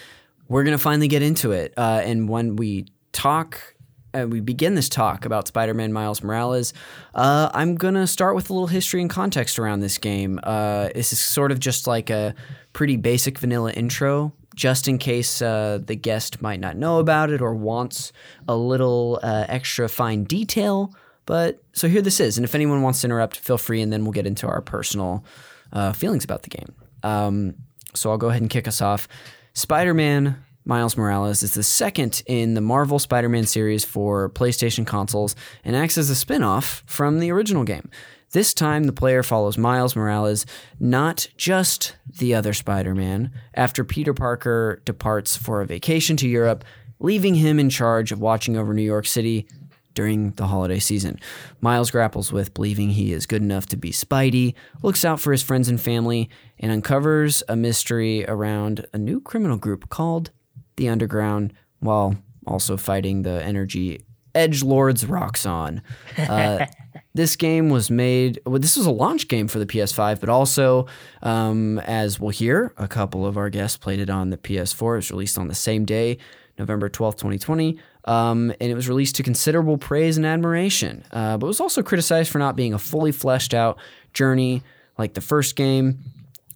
we're 0.49 0.63
gonna 0.65 0.77
finally 0.77 1.07
get 1.07 1.21
into 1.21 1.51
it. 1.53 1.73
Uh, 1.77 2.01
and 2.03 2.27
when 2.27 2.57
we 2.57 2.87
talk. 3.13 3.74
Uh, 4.15 4.25
we 4.27 4.39
begin 4.39 4.75
this 4.75 4.87
talk 4.87 5.25
about 5.25 5.47
Spider-Man 5.47 5.91
Miles 5.91 6.23
Morales. 6.23 6.73
Uh, 7.13 7.49
I'm 7.53 7.75
gonna 7.75 8.07
start 8.07 8.35
with 8.35 8.49
a 8.49 8.53
little 8.53 8.67
history 8.67 9.01
and 9.01 9.09
context 9.09 9.59
around 9.59 9.81
this 9.81 9.97
game. 9.97 10.39
Uh, 10.43 10.89
this 10.95 11.11
is 11.11 11.19
sort 11.19 11.51
of 11.51 11.59
just 11.59 11.85
like 11.85 12.09
a 12.09 12.33
pretty 12.71 12.95
basic 12.95 13.37
vanilla 13.39 13.73
intro, 13.73 14.31
just 14.55 14.87
in 14.87 14.97
case 14.97 15.41
uh, 15.41 15.79
the 15.83 15.95
guest 15.95 16.41
might 16.41 16.61
not 16.61 16.77
know 16.77 16.99
about 16.99 17.29
it 17.29 17.41
or 17.41 17.53
wants 17.53 18.13
a 18.47 18.55
little 18.55 19.19
uh, 19.21 19.45
extra 19.49 19.89
fine 19.89 20.23
detail. 20.23 20.93
But 21.25 21.61
so 21.73 21.89
here 21.89 22.01
this 22.01 22.19
is, 22.21 22.37
and 22.37 22.45
if 22.45 22.55
anyone 22.55 22.83
wants 22.83 23.01
to 23.01 23.07
interrupt, 23.07 23.37
feel 23.37 23.57
free, 23.57 23.81
and 23.81 23.91
then 23.91 24.05
we'll 24.05 24.13
get 24.13 24.27
into 24.27 24.47
our 24.47 24.61
personal 24.61 25.25
uh, 25.73 25.91
feelings 25.91 26.23
about 26.23 26.43
the 26.43 26.49
game. 26.49 26.73
Um, 27.03 27.55
so 27.93 28.11
I'll 28.11 28.17
go 28.17 28.29
ahead 28.29 28.41
and 28.41 28.49
kick 28.49 28.67
us 28.67 28.81
off. 28.81 29.09
Spider-Man 29.53 30.44
Miles 30.67 30.97
Morales 30.97 31.43
is 31.43 31.53
the 31.53 31.61
second 31.61 32.23
in 32.25 32.55
the 32.55 32.61
Marvel 32.61 32.97
Spider-Man 32.97 33.45
series 33.45 33.85
for 33.85 34.31
PlayStation 34.31 34.85
consoles 34.85 35.35
and 35.63 35.75
acts 35.75 35.95
as 35.95 36.09
a 36.09 36.15
spin-off 36.15 36.81
from 36.87 37.19
the 37.19 37.31
original 37.31 37.63
game. 37.63 37.87
This 38.31 38.51
time, 38.51 38.85
the 38.85 38.91
player 38.91 39.21
follows 39.21 39.59
Miles 39.59 39.95
Morales, 39.95 40.47
not 40.79 41.27
just 41.37 41.95
the 42.17 42.33
other 42.33 42.51
Spider 42.51 42.95
Man, 42.95 43.31
after 43.53 43.83
Peter 43.83 44.15
Parker 44.15 44.81
departs 44.85 45.37
for 45.37 45.61
a 45.61 45.67
vacation 45.67 46.17
to 46.17 46.27
Europe, 46.27 46.65
leaving 46.99 47.35
him 47.35 47.59
in 47.59 47.69
charge 47.69 48.11
of 48.11 48.19
watching 48.19 48.57
over 48.57 48.73
New 48.73 48.81
York 48.81 49.05
City 49.05 49.47
during 49.93 50.31
the 50.31 50.47
holiday 50.47 50.79
season. 50.79 51.19
Miles 51.61 51.91
grapples 51.91 52.31
with 52.31 52.55
believing 52.55 52.89
he 52.89 53.13
is 53.13 53.27
good 53.27 53.43
enough 53.43 53.67
to 53.67 53.77
be 53.77 53.91
Spidey, 53.91 54.55
looks 54.81 55.05
out 55.05 55.19
for 55.19 55.31
his 55.31 55.43
friends 55.43 55.69
and 55.69 55.79
family, 55.79 56.27
and 56.57 56.71
uncovers 56.71 57.43
a 57.47 57.55
mystery 57.55 58.25
around 58.25 58.87
a 58.93 58.97
new 58.97 59.21
criminal 59.21 59.57
group 59.57 59.89
called 59.89 60.31
the 60.77 60.89
Underground, 60.89 61.53
while 61.79 62.15
also 62.45 62.77
fighting 62.77 63.23
the 63.23 63.43
energy 63.43 64.05
Edge 64.35 64.61
Lord's 64.61 65.05
Roxxon. 65.05 65.81
Uh, 66.17 66.65
this 67.13 67.35
game 67.35 67.69
was 67.69 67.89
made. 67.89 68.39
Well, 68.45 68.59
this 68.59 68.77
was 68.77 68.85
a 68.85 68.91
launch 68.91 69.27
game 69.27 69.47
for 69.47 69.57
the 69.57 69.65
PS5, 69.65 70.19
but 70.19 70.29
also, 70.29 70.87
um, 71.23 71.79
as 71.79 72.19
we'll 72.19 72.31
hear, 72.31 72.73
a 72.77 72.87
couple 72.87 73.25
of 73.25 73.37
our 73.37 73.49
guests 73.49 73.77
played 73.77 73.99
it 73.99 74.09
on 74.09 74.29
the 74.29 74.37
PS4. 74.37 74.93
It 74.93 74.95
was 74.97 75.11
released 75.11 75.37
on 75.37 75.47
the 75.47 75.55
same 75.55 75.85
day, 75.85 76.17
November 76.59 76.89
twelfth, 76.89 77.17
twenty 77.17 77.39
twenty, 77.39 77.79
um, 78.03 78.51
and 78.59 78.69
it 78.69 78.75
was 78.75 78.89
released 78.89 79.15
to 79.15 79.23
considerable 79.23 79.77
praise 79.77 80.17
and 80.17 80.25
admiration. 80.25 81.03
Uh, 81.11 81.37
but 81.37 81.47
was 81.47 81.61
also 81.61 81.81
criticized 81.81 82.29
for 82.29 82.39
not 82.39 82.55
being 82.55 82.73
a 82.73 82.79
fully 82.79 83.13
fleshed 83.13 83.53
out 83.53 83.79
journey 84.13 84.61
like 84.97 85.13
the 85.13 85.21
first 85.21 85.55
game, 85.55 85.99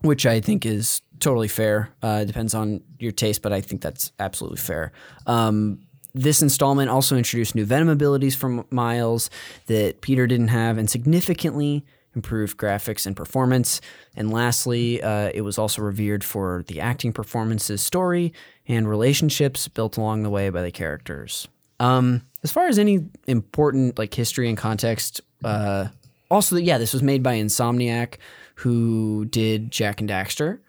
which 0.01 0.25
I 0.25 0.41
think 0.41 0.65
is 0.65 1.01
totally 1.19 1.47
fair. 1.47 1.89
Uh, 2.01 2.19
it 2.23 2.25
depends 2.25 2.53
on 2.53 2.81
your 2.99 3.11
taste, 3.11 3.41
but 3.41 3.53
I 3.53 3.61
think 3.61 3.81
that's 3.81 4.11
absolutely 4.19 4.57
fair. 4.59 4.91
Um, 5.27 5.79
this 6.13 6.41
installment 6.41 6.89
also 6.89 7.15
introduced 7.15 7.55
new 7.55 7.65
Venom 7.65 7.89
abilities 7.89 8.35
from 8.35 8.65
Miles 8.71 9.29
that 9.67 10.01
Peter 10.01 10.25
didn't 10.27 10.47
have 10.47 10.77
and 10.77 10.89
significantly 10.89 11.85
improved 12.15 12.57
graphics 12.57 13.05
and 13.05 13.15
performance. 13.15 13.79
And 14.15 14.31
lastly, 14.31 15.01
uh, 15.01 15.31
it 15.33 15.41
was 15.41 15.57
also 15.57 15.81
revered 15.81 16.23
for 16.23 16.63
the 16.67 16.81
acting 16.81 17.13
performances, 17.13 17.81
story, 17.81 18.33
and 18.67 18.89
relationships 18.89 19.67
built 19.67 19.97
along 19.97 20.23
the 20.23 20.29
way 20.29 20.49
by 20.49 20.61
the 20.61 20.71
characters. 20.71 21.47
Um, 21.79 22.23
as 22.43 22.51
far 22.51 22.67
as 22.67 22.79
any 22.79 23.05
important 23.27 23.97
like 23.97 24.13
history 24.13 24.49
and 24.49 24.57
context, 24.57 25.21
uh, 25.43 25.87
also 26.31 26.57
yeah, 26.57 26.77
this 26.77 26.93
was 26.93 27.03
made 27.03 27.23
by 27.23 27.35
Insomniac, 27.35 28.15
who 28.55 29.25
did 29.25 29.71
Jak 29.71 30.01
and 30.01 30.09
Daxter. 30.09 30.59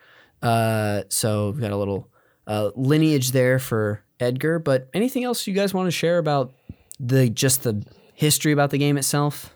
Uh, 0.43 1.03
so 1.09 1.51
we've 1.51 1.61
got 1.61 1.71
a 1.71 1.77
little 1.77 2.09
uh, 2.47 2.71
lineage 2.75 3.33
there 3.33 3.59
for 3.59 4.03
Edgar. 4.19 4.59
But 4.59 4.89
anything 4.95 5.25
else 5.25 5.47
you 5.47 5.55
guys 5.55 5.73
want 5.75 5.87
to 5.87 5.91
share 5.91 6.19
about 6.19 6.53
the 6.99 7.29
just 7.29 7.63
the 7.63 7.85
history 8.15 8.53
about 8.53 8.71
the 8.71 8.79
game 8.79 8.97
itself? 8.99 9.55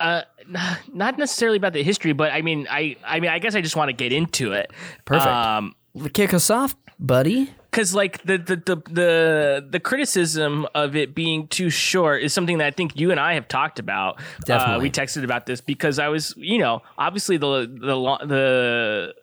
Uh, 0.00 0.22
not 0.92 1.18
necessarily 1.18 1.56
about 1.56 1.72
the 1.72 1.82
history, 1.82 2.12
but 2.12 2.32
I 2.32 2.42
mean, 2.42 2.66
I, 2.70 2.96
I 3.04 3.20
mean, 3.20 3.30
I 3.30 3.38
guess 3.38 3.54
I 3.54 3.60
just 3.60 3.76
want 3.76 3.88
to 3.88 3.92
get 3.92 4.12
into 4.12 4.52
it. 4.52 4.70
Perfect. 5.04 5.26
Um, 5.28 5.74
Kick 6.12 6.32
us 6.32 6.48
off, 6.50 6.76
buddy. 7.00 7.50
because 7.70 7.92
like 7.92 8.22
the, 8.22 8.38
the 8.38 8.56
the 8.56 8.76
the 8.88 9.66
the 9.68 9.80
criticism 9.80 10.66
of 10.76 10.94
it 10.94 11.12
being 11.12 11.48
too 11.48 11.70
short 11.70 12.22
is 12.22 12.32
something 12.32 12.58
that 12.58 12.66
I 12.68 12.70
think 12.70 12.96
you 13.00 13.10
and 13.10 13.18
I 13.18 13.34
have 13.34 13.48
talked 13.48 13.80
about. 13.80 14.20
Uh, 14.20 14.44
Definitely. 14.44 14.82
we 14.84 14.90
texted 14.92 15.24
about 15.24 15.46
this 15.46 15.60
because 15.60 15.98
I 15.98 16.06
was, 16.08 16.34
you 16.36 16.58
know, 16.58 16.82
obviously 16.98 17.36
the 17.36 17.66
the 17.66 18.26
the 18.26 19.14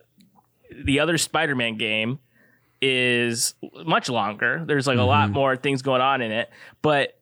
the 0.84 1.00
other 1.00 1.18
Spider-Man 1.18 1.78
game 1.78 2.20
is 2.82 3.56
much 3.86 4.10
longer. 4.10 4.64
There's 4.66 4.88
like 4.88 4.98
a 4.98 5.04
lot 5.04 5.26
mm-hmm. 5.26 5.34
more 5.34 5.56
things 5.56 5.82
going 5.82 6.02
on 6.02 6.22
in 6.22 6.32
it, 6.32 6.50
but 6.82 7.18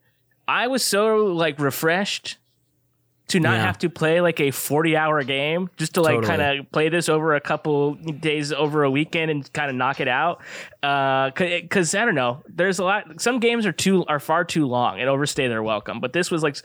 I 0.48 0.68
was 0.68 0.84
so 0.84 1.28
like 1.28 1.60
refreshed 1.60 2.38
to 3.34 3.40
not 3.40 3.54
Yeah. 3.58 3.66
have 3.66 3.78
to 3.80 3.90
play 3.90 4.22
like 4.22 4.40
a 4.40 4.50
40 4.50 4.98
hour 4.98 5.24
game 5.24 5.70
just 5.78 5.94
to 5.96 6.02
like 6.02 6.16
Totally. 6.22 6.38
kind 6.38 6.60
of 6.60 6.72
play 6.72 6.90
this 6.90 7.10
over 7.10 7.36
a 7.36 7.42
couple 7.42 7.94
days 7.96 8.52
over 8.52 8.84
a 8.84 8.90
weekend 8.90 9.30
and 9.30 9.54
kind 9.54 9.70
of 9.70 9.76
knock 9.76 10.00
it 10.00 10.08
out 10.08 10.42
uh 10.82 11.30
cuz 11.32 11.94
I 11.94 12.06
don't 12.06 12.16
know 12.16 12.42
there's 12.48 12.80
a 12.80 12.84
lot 12.84 13.22
some 13.22 13.40
games 13.40 13.66
are 13.66 13.72
too 13.72 14.06
are 14.08 14.20
far 14.20 14.44
too 14.44 14.66
long 14.66 15.00
and 15.00 15.10
overstay 15.10 15.48
their 15.48 15.62
welcome 15.64 16.00
but 16.00 16.14
this 16.14 16.32
was 16.32 16.42
like 16.44 16.58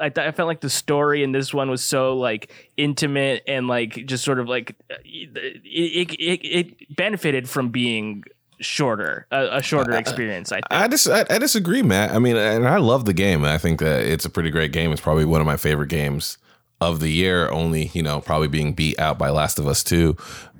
I, 0.00 0.08
th- 0.08 0.26
I 0.26 0.32
felt 0.32 0.46
like 0.46 0.60
the 0.60 0.70
story 0.70 1.22
in 1.22 1.32
this 1.32 1.52
one 1.54 1.70
was 1.70 1.82
so 1.82 2.16
like 2.16 2.52
intimate 2.76 3.42
and 3.46 3.66
like 3.68 4.04
just 4.06 4.24
sort 4.24 4.38
of 4.38 4.48
like 4.48 4.74
it 5.04 5.30
it, 5.64 6.12
it, 6.20 6.40
it 6.44 6.96
benefited 6.96 7.48
from 7.48 7.70
being 7.70 8.24
shorter 8.60 9.26
a, 9.30 9.56
a 9.58 9.62
shorter 9.62 9.92
experience 9.92 10.52
I 10.52 10.56
think 10.56 10.66
I 10.70 10.86
dis 10.88 11.08
I, 11.08 11.24
I 11.30 11.38
disagree, 11.38 11.82
Matt. 11.82 12.10
I 12.10 12.18
mean, 12.18 12.36
and 12.36 12.66
I 12.66 12.78
love 12.78 13.04
the 13.04 13.12
game. 13.12 13.44
I 13.44 13.58
think 13.58 13.80
that 13.80 14.02
it's 14.02 14.24
a 14.24 14.30
pretty 14.30 14.50
great 14.50 14.72
game. 14.72 14.92
It's 14.92 15.00
probably 15.00 15.24
one 15.24 15.40
of 15.40 15.46
my 15.46 15.56
favorite 15.56 15.88
games 15.88 16.38
of 16.80 17.00
the 17.00 17.10
year. 17.10 17.48
Only 17.50 17.90
you 17.94 18.02
know, 18.02 18.20
probably 18.20 18.48
being 18.48 18.74
beat 18.74 18.98
out 18.98 19.18
by 19.18 19.30
Last 19.30 19.58
of 19.58 19.66
Us 19.66 19.82
Two. 19.84 20.16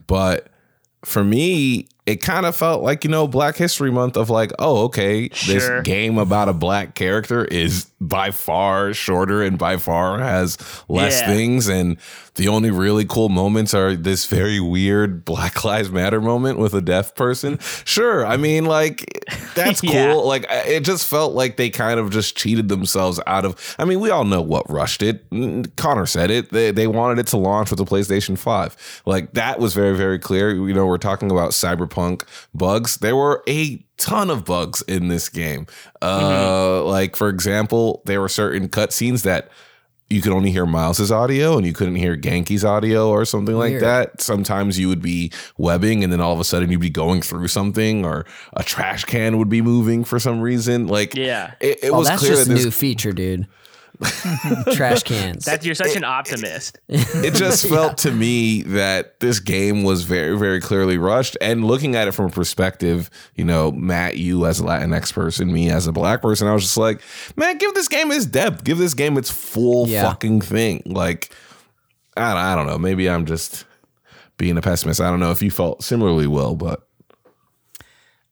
But 0.06 0.48
for 1.04 1.24
me, 1.24 1.88
it 2.06 2.16
kind 2.16 2.44
of 2.44 2.54
felt 2.54 2.82
like 2.82 3.02
you 3.04 3.10
know 3.10 3.26
Black 3.26 3.56
History 3.56 3.90
Month 3.90 4.16
of 4.16 4.28
like, 4.30 4.52
oh, 4.58 4.84
okay, 4.84 5.28
Sure. 5.32 5.54
this 5.54 5.82
game 5.86 6.18
about 6.18 6.48
a 6.48 6.52
black 6.52 6.94
character 6.94 7.44
is 7.44 7.86
by 8.00 8.30
far 8.30 8.92
shorter 8.92 9.42
and 9.42 9.56
by 9.56 9.78
far 9.78 10.18
has 10.18 10.58
less 10.88 11.20
Yeah. 11.20 11.26
things, 11.28 11.68
and 11.68 11.96
the 12.34 12.48
only 12.48 12.70
really 12.70 13.04
cool 13.06 13.28
moments 13.30 13.72
are 13.74 13.94
this 13.94 14.26
very 14.26 14.58
weird 14.60 15.24
Black 15.24 15.64
Lives 15.64 15.90
Matter 15.90 16.20
moment 16.20 16.58
with 16.58 16.74
a 16.74 16.82
deaf 16.82 17.14
person. 17.14 17.58
Sure, 17.84 18.26
I 18.26 18.36
mean 18.36 18.66
like 18.66 19.24
that's 19.54 19.80
cool. 19.80 19.90
Yeah. 19.92 20.12
Like 20.14 20.44
it 20.50 20.80
just 20.84 21.06
felt 21.08 21.32
like 21.32 21.56
they 21.56 21.70
kind 21.70 21.98
of 21.98 22.10
just 22.10 22.36
cheated 22.36 22.68
themselves 22.68 23.18
out 23.26 23.44
of. 23.46 23.74
I 23.78 23.84
mean, 23.86 24.00
we 24.00 24.10
all 24.10 24.24
know 24.24 24.42
what 24.42 24.68
rushed 24.68 25.02
it. 25.02 25.28
Mm, 25.30 25.74
Connor 25.76 26.04
said 26.06 26.30
it. 26.30 26.50
They 26.50 26.70
they 26.70 26.86
wanted 26.86 27.18
it 27.20 27.28
to 27.28 27.38
launch 27.38 27.70
with 27.70 27.78
the 27.78 27.84
PlayStation 27.86 28.36
Five. 28.36 28.76
Like 29.06 29.32
that 29.32 29.58
was 29.58 29.72
very 29.72 29.96
very 29.96 30.18
clear. 30.18 30.50
You 30.54 30.74
know, 30.74 30.84
we're 30.84 30.98
talking 30.98 31.30
about 31.30 31.52
cyberpunk 31.52 31.93
bugs. 32.54 32.96
There 32.96 33.16
were 33.16 33.42
a 33.48 33.84
ton 33.96 34.30
of 34.30 34.44
bugs 34.44 34.82
in 34.82 35.08
this 35.08 35.28
game. 35.28 35.66
Uh, 36.02 36.84
like 36.84 37.16
for 37.16 37.28
example, 37.28 38.02
there 38.04 38.20
were 38.20 38.28
certain 38.28 38.68
cutscenes 38.68 39.22
that 39.22 39.48
you 40.10 40.20
could 40.20 40.32
only 40.32 40.50
hear 40.50 40.66
Miles's 40.66 41.10
audio 41.10 41.56
and 41.56 41.66
you 41.66 41.72
couldn't 41.72 41.96
hear 41.96 42.14
Ganke's 42.16 42.62
audio 42.64 43.08
or 43.08 43.24
something 43.24 43.56
like 43.56 43.80
that. 43.80 44.20
Sometimes 44.20 44.78
you 44.78 44.86
would 44.88 45.00
be 45.00 45.32
webbing 45.56 46.04
and 46.04 46.12
then 46.12 46.20
all 46.20 46.32
of 46.34 46.38
a 46.40 46.44
sudden 46.44 46.70
you'd 46.70 46.80
be 46.80 46.90
going 46.90 47.22
through 47.22 47.48
something 47.48 48.04
or 48.04 48.26
a 48.52 48.62
trash 48.62 49.04
can 49.06 49.38
would 49.38 49.48
be 49.48 49.62
moving 49.62 50.04
for 50.04 50.18
some 50.20 50.40
reason. 50.40 50.86
Like 50.88 51.14
Yeah. 51.14 51.54
it, 51.58 51.84
it 51.84 51.90
Oh, 51.90 51.98
was 51.98 52.08
that's 52.08 52.20
clear 52.20 52.32
just 52.32 52.46
that 52.46 52.52
a 52.52 52.54
this 52.54 52.64
new 52.66 52.70
feature, 52.70 53.12
dude. 53.12 53.48
Trash 54.72 55.02
cans. 55.04 55.44
That 55.44 55.64
you're 55.64 55.74
such 55.74 55.94
an 55.96 56.04
optimist. 56.04 56.78
it 56.88 57.34
just 57.34 57.68
felt 57.68 57.98
to 57.98 58.10
me 58.10 58.62
that 58.62 59.20
this 59.20 59.38
game 59.40 59.84
was 59.84 60.02
very, 60.04 60.36
very 60.38 60.60
clearly 60.60 60.98
rushed. 60.98 61.36
And 61.40 61.64
looking 61.64 61.94
at 61.94 62.08
it 62.08 62.12
from 62.12 62.26
a 62.26 62.30
perspective, 62.30 63.08
you 63.36 63.44
know, 63.44 63.70
Matt, 63.70 64.16
you 64.16 64.46
as 64.46 64.60
a 64.60 64.64
Latinx 64.64 65.12
person, 65.12 65.52
me 65.52 65.70
as 65.70 65.86
a 65.86 65.92
black 65.92 66.22
person, 66.22 66.48
I 66.48 66.52
was 66.54 66.62
just 66.64 66.76
like, 66.76 67.00
man, 67.36 67.56
give 67.58 67.72
this 67.74 67.88
game 67.88 68.10
its 68.10 68.26
depth, 68.26 68.64
give 68.64 68.78
this 68.78 68.94
game 68.94 69.16
its 69.16 69.30
full 69.30 69.86
Yeah. 69.88 70.02
fucking 70.02 70.40
thing. 70.40 70.82
Like, 70.86 71.30
I 72.16 72.30
don't, 72.34 72.42
I 72.42 72.54
don't 72.56 72.66
know. 72.66 72.78
Maybe 72.78 73.08
I'm 73.08 73.26
just 73.26 73.64
being 74.38 74.58
a 74.58 74.62
pessimist. 74.62 75.00
I 75.00 75.08
don't 75.10 75.20
know 75.20 75.30
if 75.30 75.40
you 75.42 75.50
felt 75.50 75.82
similarly 75.84 76.26
well, 76.26 76.56
but 76.56 76.86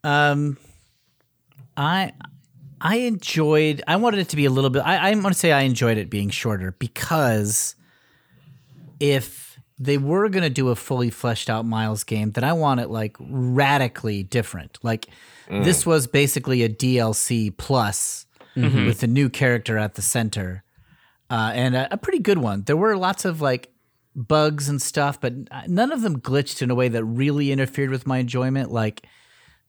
Um, 0.04 0.56
I 1.76 2.12
I 2.82 2.96
enjoyed. 2.96 3.80
I 3.86 3.96
wanted 3.96 4.20
it 4.20 4.28
to 4.30 4.36
be 4.36 4.44
a 4.44 4.50
little 4.50 4.68
bit. 4.68 4.80
I, 4.80 5.10
I 5.10 5.14
want 5.14 5.28
to 5.28 5.34
say 5.38 5.52
I 5.52 5.62
enjoyed 5.62 5.98
it 5.98 6.10
being 6.10 6.30
shorter 6.30 6.72
because 6.78 7.76
if 8.98 9.58
they 9.78 9.98
were 9.98 10.28
going 10.28 10.42
to 10.42 10.50
do 10.50 10.68
a 10.68 10.76
fully 10.76 11.08
fleshed 11.08 11.48
out 11.48 11.64
Miles 11.64 12.02
game, 12.02 12.32
then 12.32 12.42
I 12.44 12.52
want 12.52 12.80
it 12.80 12.90
like 12.90 13.16
radically 13.20 14.24
different. 14.24 14.78
Like 14.82 15.06
this 15.48 15.86
was 15.86 16.06
basically 16.06 16.62
a 16.64 16.68
DLC 16.68 17.56
plus 17.56 18.26
with 18.86 19.02
a 19.02 19.06
new 19.06 19.28
character 19.28 19.78
at 19.78 19.94
the 19.94 20.02
center, 20.02 20.62
uh, 21.30 21.52
and 21.54 21.74
a, 21.76 21.94
a 21.94 21.96
pretty 21.96 22.18
good 22.18 22.38
one. 22.38 22.62
There 22.64 22.76
were 22.76 22.96
lots 22.96 23.24
of 23.24 23.40
like 23.40 23.70
bugs 24.14 24.68
and 24.68 24.80
stuff, 24.82 25.20
but 25.20 25.32
none 25.68 25.92
of 25.92 26.02
them 26.02 26.20
glitched 26.20 26.62
in 26.62 26.70
a 26.70 26.74
way 26.74 26.88
that 26.88 27.04
really 27.04 27.52
interfered 27.52 27.90
with 27.90 28.06
my 28.06 28.18
enjoyment. 28.18 28.70
Like 28.72 29.06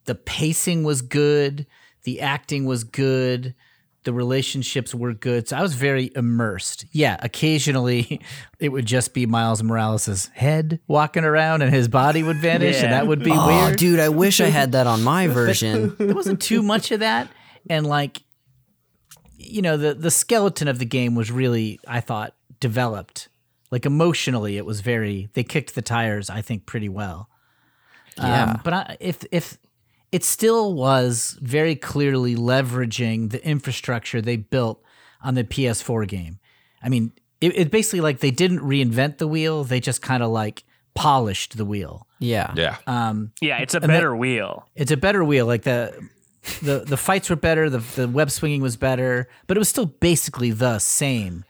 the 0.05 0.15
pacing 0.15 0.83
was 0.83 1.01
good, 1.01 1.65
the 2.03 2.21
acting 2.21 2.65
was 2.65 2.83
good, 2.83 3.55
the 4.03 4.13
relationships 4.13 4.93
were 4.93 5.13
good. 5.13 5.47
So 5.47 5.57
I 5.57 5.61
was 5.61 5.75
very 5.75 6.11
immersed. 6.15 6.85
Yeah, 6.91 7.17
occasionally 7.19 8.21
it 8.59 8.69
would 8.69 8.85
just 8.85 9.13
be 9.13 9.25
Miles 9.25 9.63
Morales' 9.63 10.27
head 10.33 10.79
walking 10.87 11.23
around 11.23 11.61
and 11.61 11.73
his 11.73 11.87
body 11.87 12.23
would 12.23 12.37
vanish, 12.37 12.81
and 12.81 12.91
that 12.91 13.07
would 13.07 13.23
be 13.23 13.31
oh, 13.33 13.47
weird. 13.47 13.77
dude, 13.77 13.99
I 13.99 14.09
wish 14.09 14.41
I 14.41 14.47
had 14.47 14.73
that 14.73 14.87
on 14.87 15.03
my 15.03 15.27
version. 15.29 15.95
There 15.97 16.15
wasn't 16.15 16.41
too 16.41 16.61
much 16.61 16.91
of 16.91 16.99
that, 16.99 17.29
and 17.69 17.85
like, 17.85 18.21
you 19.37 19.61
know, 19.61 19.77
the 19.77 19.93
the 19.93 20.11
skeleton 20.11 20.67
of 20.67 20.79
the 20.79 20.85
game 20.85 21.15
was 21.15 21.31
really, 21.31 21.79
I 21.87 22.01
thought, 22.01 22.35
developed. 22.59 23.29
Like 23.71 23.85
emotionally, 23.87 24.57
it 24.57 24.65
was 24.65 24.81
very. 24.81 25.29
They 25.33 25.43
kicked 25.43 25.73
the 25.73 25.81
tires, 25.81 26.29
I 26.29 26.41
think, 26.41 26.67
pretty 26.67 26.89
well. 26.89 27.27
Yeah. 28.17 28.43
Um, 28.43 28.61
but 28.63 28.73
I, 28.73 28.97
if 28.99 29.23
if 29.31 29.57
it 30.13 30.23
still 30.23 30.75
was 30.75 31.39
very 31.41 31.75
clearly 31.75 32.35
leveraging 32.35 33.31
the 33.31 33.43
infrastructure 33.43 34.21
they 34.21 34.35
built 34.35 34.79
on 35.23 35.33
the 35.33 35.43
PS4 35.43 36.07
game. 36.07 36.37
I 36.83 36.89
mean, 36.89 37.13
it, 37.41 37.57
it 37.57 37.71
basically 37.71 38.01
like 38.01 38.19
they 38.19 38.29
didn't 38.29 38.59
reinvent 38.59 39.17
the 39.17 39.27
wheel; 39.27 39.63
they 39.63 39.79
just 39.79 40.03
kind 40.03 40.21
of 40.21 40.29
like 40.29 40.65
polished 40.93 41.57
the 41.57 41.65
wheel. 41.65 42.07
Yeah. 42.19 42.53
yeah. 42.55 42.77
Yeah, 43.41 43.57
it's 43.57 43.73
a 43.73 43.81
better 43.81 44.15
wheel. 44.15 44.69
It's 44.75 44.91
a 44.91 44.97
better 44.97 45.23
wheel. 45.23 45.47
Like 45.47 45.63
the 45.63 46.07
the 46.61 46.83
the 46.85 46.97
fights 46.97 47.31
were 47.31 47.35
better, 47.35 47.67
the 47.67 47.79
the 47.79 48.07
web 48.07 48.29
swinging 48.29 48.61
was 48.61 48.77
better, 48.77 49.27
but 49.47 49.57
it 49.57 49.59
was 49.59 49.69
still 49.69 49.87
basically 49.87 50.51
the 50.51 50.77
same. 50.77 51.43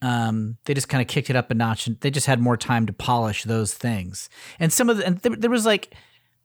Um, 0.00 0.56
they 0.64 0.72
just 0.72 0.88
kind 0.88 1.02
of 1.02 1.08
kicked 1.08 1.28
it 1.28 1.36
up 1.36 1.50
a 1.50 1.54
notch, 1.54 1.86
and 1.86 2.00
they 2.00 2.10
just 2.10 2.26
had 2.26 2.40
more 2.40 2.56
time 2.56 2.86
to 2.86 2.92
polish 2.94 3.44
those 3.44 3.74
things. 3.74 4.30
And 4.58 4.72
some 4.72 4.88
of 4.88 4.96
the 4.96 5.06
and 5.06 5.18
there, 5.18 5.36
there 5.36 5.50
was 5.50 5.66
like 5.66 5.94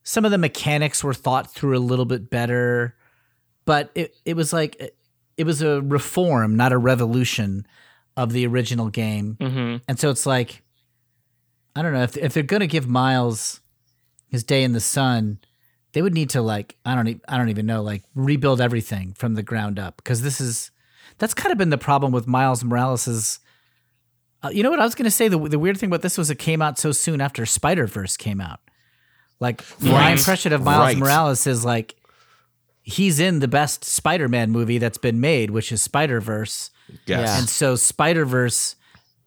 some 0.04 0.26
of 0.26 0.32
the 0.32 0.38
mechanics 0.38 1.04
were 1.04 1.14
thought 1.14 1.54
through 1.54 1.78
a 1.78 1.80
little 1.80 2.06
bit 2.06 2.30
better, 2.30 2.96
but 3.66 3.90
it 3.96 4.16
it 4.26 4.36
was 4.36 4.52
like 4.54 4.94
it 5.38 5.46
was 5.46 5.62
a 5.62 5.82
reform, 5.82 6.56
not 6.56 6.72
a 6.72 6.78
revolution 6.78 7.66
of 8.16 8.32
the 8.32 8.46
original 8.46 8.90
game. 8.90 9.38
hmm 9.42 9.78
And 9.88 10.00
so 10.00 10.10
it's 10.12 10.26
like, 10.26 10.62
I 11.76 11.82
don't 11.82 11.94
know 11.94 12.04
if 12.04 12.16
if 12.18 12.34
they're 12.34 12.44
gonna 12.44 12.68
give 12.68 12.88
Miles 12.88 13.62
his 14.30 14.44
day 14.44 14.64
in 14.64 14.74
the 14.74 14.80
sun, 14.80 15.40
they 15.94 16.02
would 16.02 16.14
need 16.14 16.30
to 16.32 16.42
like 16.42 16.76
I 16.86 16.96
don't 16.96 17.08
e- 17.08 17.22
I 17.28 17.38
don't 17.38 17.50
even 17.50 17.66
know 17.66 17.82
like 17.82 18.04
rebuild 18.16 18.62
everything 18.62 19.14
from 19.14 19.34
the 19.36 19.44
ground 19.44 19.80
up 19.80 19.98
because 19.98 20.22
this 20.22 20.40
is 20.42 20.70
that's 21.18 21.34
kind 21.34 21.52
of 21.52 21.58
been 21.58 21.70
the 21.70 21.78
problem 21.78 22.12
with 22.12 22.28
Miles 22.28 22.64
Morales's. 22.64 23.40
Uh, 24.44 24.50
you 24.50 24.62
know 24.62 24.70
what 24.70 24.80
I 24.80 24.84
was 24.84 24.94
gonna 24.96 25.10
say? 25.12 25.28
The 25.30 25.38
the 25.40 25.60
weird 25.60 25.78
thing 25.78 25.88
about 25.90 26.02
this 26.02 26.18
was 26.18 26.30
it 26.30 26.38
came 26.40 26.62
out 26.62 26.78
so 26.78 26.92
soon 26.92 27.22
after 27.22 27.46
Spider 27.46 27.88
Verse 27.88 28.18
came 28.18 28.42
out. 28.42 28.60
Like 29.44 29.62
my 29.82 30.12
impression 30.12 30.54
of 30.54 30.64
Miles 30.64 30.80
Right. 30.80 30.98
Morales 30.98 31.46
is 31.46 31.64
like 31.64 31.96
he's 32.82 33.20
in 33.20 33.40
the 33.40 33.48
best 33.48 33.84
Spider 33.84 34.28
Man 34.28 34.50
movie 34.52 34.78
that's 34.80 34.98
been 34.98 35.20
made, 35.20 35.52
which 35.52 35.72
is 35.72 35.82
Spider 35.82 36.20
Verse. 36.20 36.72
Yes. 37.06 37.28
Yeah. 37.28 37.38
And 37.40 37.48
so 37.50 37.76
Spider 37.76 38.26
Verse 38.26 38.76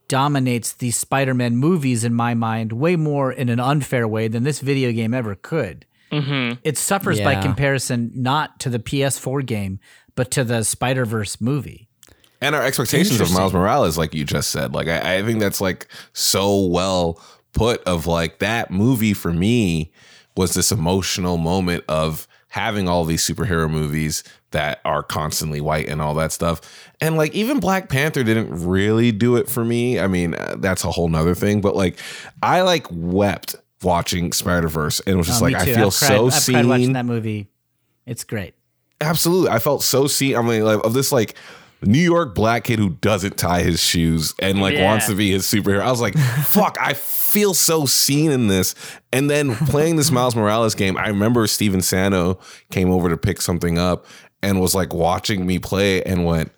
dominates 0.09 0.73
the 0.73 0.91
Spider 0.91 1.35
Man 1.35 1.57
movies 1.57 2.05
in 2.05 2.15
my 2.15 2.35
mind 2.35 2.73
way 2.73 2.97
more 2.97 3.33
in 3.33 3.49
an 3.49 3.61
unfair 3.61 4.07
way 4.09 4.29
than 4.29 4.43
this 4.45 4.61
video 4.61 4.93
game 4.93 5.13
ever 5.15 5.35
could. 5.35 5.85
hmm 6.13 6.53
It 6.63 6.77
suffers 6.79 7.21
by 7.21 7.41
comparison 7.43 8.11
not 8.15 8.61
to 8.61 8.71
the 8.71 8.79
PS4 8.79 9.45
game, 9.45 9.81
but 10.15 10.31
to 10.33 10.45
the 10.45 10.63
Spider 10.63 11.05
Verse 11.05 11.41
movie. 11.41 11.89
and 12.41 12.55
our 12.55 12.63
expectations 12.63 13.21
of 13.21 13.33
Miles 13.33 13.53
Morales, 13.53 13.99
like 13.99 14.15
you 14.15 14.25
just 14.25 14.51
said, 14.51 14.73
like 14.75 14.87
I, 14.89 15.17
I 15.17 15.23
think 15.23 15.41
that's 15.41 15.61
like 15.61 15.89
so 16.13 16.67
well 16.67 17.21
put. 17.57 17.83
Of 17.85 18.07
like 18.07 18.39
that 18.39 18.71
movie 18.71 19.15
for 19.15 19.33
me 19.33 19.91
was 20.37 20.55
this 20.55 20.71
emotional 20.71 21.37
moment 21.39 21.83
of 21.89 22.29
having 22.49 22.89
all 22.89 23.05
these 23.05 23.23
superhero 23.27 23.69
movies 23.71 24.23
that 24.53 24.81
are 24.85 25.03
constantly 25.03 25.61
white 25.61 25.89
and 25.89 26.01
all 26.01 26.15
that 26.15 26.33
stuff, 26.33 26.61
and 27.01 27.17
like 27.17 27.35
even 27.35 27.59
Black 27.61 27.89
Panther 27.89 28.23
didn't 28.23 28.65
really 28.67 29.13
do 29.13 29.37
it 29.37 29.49
for 29.49 29.65
me. 29.65 29.99
I 29.99 30.07
mean, 30.07 30.35
uh, 30.35 30.57
that's 30.59 30.85
a 30.85 30.91
whole 30.91 31.09
nother 31.09 31.35
thing, 31.35 31.61
but 31.61 31.75
like 31.77 31.99
I 32.43 32.63
like 32.63 32.87
wept 32.91 33.57
watching 33.83 34.33
Spider 34.33 34.69
Verse 34.69 35.01
and 35.07 35.19
was 35.19 35.27
just 35.27 35.43
Oh, 35.43 35.45
like 35.47 35.55
I 35.57 35.65
feel 35.67 35.89
I've 35.89 35.95
cried, 35.95 36.09
so 36.09 36.27
I've 36.29 36.35
seen. 36.35 36.55
cried 36.55 36.67
watching 36.67 36.93
that 36.95 37.05
movie. 37.07 37.49
It's 38.07 38.25
great. 38.25 38.55
Absolutely. 39.01 39.51
I 39.51 39.59
felt 39.59 39.83
so 39.83 40.07
seen. 40.07 40.37
I 40.37 40.43
mean, 40.43 40.65
like, 40.65 40.83
of 40.85 40.95
this 40.95 41.13
like 41.13 41.35
New 41.83 41.99
York 42.01 42.35
black 42.35 42.65
kid 42.65 42.79
who 42.79 42.91
doesn't 42.91 43.37
tie 43.37 43.61
his 43.63 43.83
shoes 43.83 44.33
and 44.41 44.61
like 44.63 44.75
Yeah. 44.75 44.85
wants 44.85 45.07
to 45.09 45.15
be 45.15 45.31
his 45.33 45.45
superhero. 45.45 45.81
I 45.81 45.91
was 45.91 46.01
like, 46.01 46.15
fuck, 46.47 46.79
I 46.81 46.95
feel 47.37 47.53
so 47.53 47.85
seen 47.85 48.31
in 48.31 48.49
this. 48.49 48.75
And 49.13 49.29
then 49.29 49.55
playing 49.67 49.97
this 49.97 50.11
Miles 50.11 50.35
Morales 50.35 50.75
game, 50.75 50.97
I 50.97 51.09
remember 51.09 51.47
Steven 51.47 51.83
Sano 51.83 52.39
came 52.71 52.91
over 52.91 53.11
to 53.11 53.17
pick 53.19 53.43
something 53.43 53.79
up 53.79 54.07
and 54.43 54.59
was 54.59 54.75
like 54.75 54.95
watching 54.95 55.45
me 55.45 55.59
play 55.59 56.03
and 56.03 56.25
went, 56.25 56.51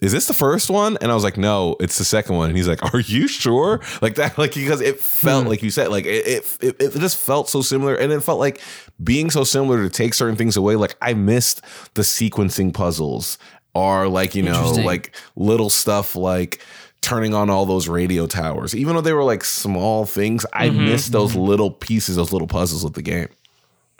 is 0.00 0.12
this 0.12 0.26
the 0.26 0.32
first 0.32 0.70
one? 0.70 0.96
And 1.02 1.12
I 1.12 1.14
was 1.14 1.24
like, 1.24 1.36
no, 1.36 1.76
it's 1.78 1.98
the 1.98 2.06
second 2.06 2.36
one. 2.36 2.48
And 2.48 2.56
he's 2.56 2.66
like, 2.66 2.94
are 2.94 3.00
you 3.00 3.28
sure? 3.28 3.82
Like 4.00 4.14
that, 4.14 4.38
like 4.38 4.54
because 4.54 4.80
it 4.80 4.98
felt 4.98 5.44
hmm. 5.44 5.50
like 5.50 5.62
you 5.62 5.70
said, 5.70 5.88
like 5.88 6.06
it, 6.06 6.26
it, 6.26 6.58
it, 6.62 6.76
it 6.80 7.00
just 7.00 7.18
felt 7.18 7.48
so 7.50 7.60
similar, 7.62 7.94
and 7.94 8.12
it 8.12 8.20
felt 8.20 8.38
like 8.38 8.60
being 9.02 9.30
so 9.30 9.44
similar 9.44 9.82
to 9.82 9.88
take 9.88 10.14
certain 10.14 10.36
things 10.36 10.56
away. 10.56 10.76
Like 10.76 10.96
I 11.00 11.14
missed 11.14 11.62
the 11.94 12.02
sequencing 12.02 12.74
puzzles, 12.74 13.38
or 13.74 14.08
like 14.08 14.34
you 14.34 14.42
know, 14.42 14.72
like 14.72 15.14
little 15.36 15.70
stuff 15.70 16.16
like 16.16 16.60
turning 17.04 17.34
on 17.34 17.50
all 17.50 17.66
those 17.66 17.88
radio 17.88 18.26
towers. 18.26 18.74
Even 18.74 18.94
though 18.94 19.00
they 19.00 19.12
were 19.12 19.24
like 19.24 19.44
small 19.44 20.06
things, 20.06 20.44
I 20.52 20.68
mm-hmm, 20.68 20.84
missed 20.86 21.12
those 21.12 21.32
mm-hmm. 21.32 21.40
little 21.40 21.70
pieces, 21.70 22.16
those 22.16 22.32
little 22.32 22.48
puzzles 22.48 22.84
of 22.84 22.94
the 22.94 23.02
game. 23.02 23.28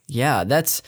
Yeah, 0.07 0.45
that's. 0.45 0.83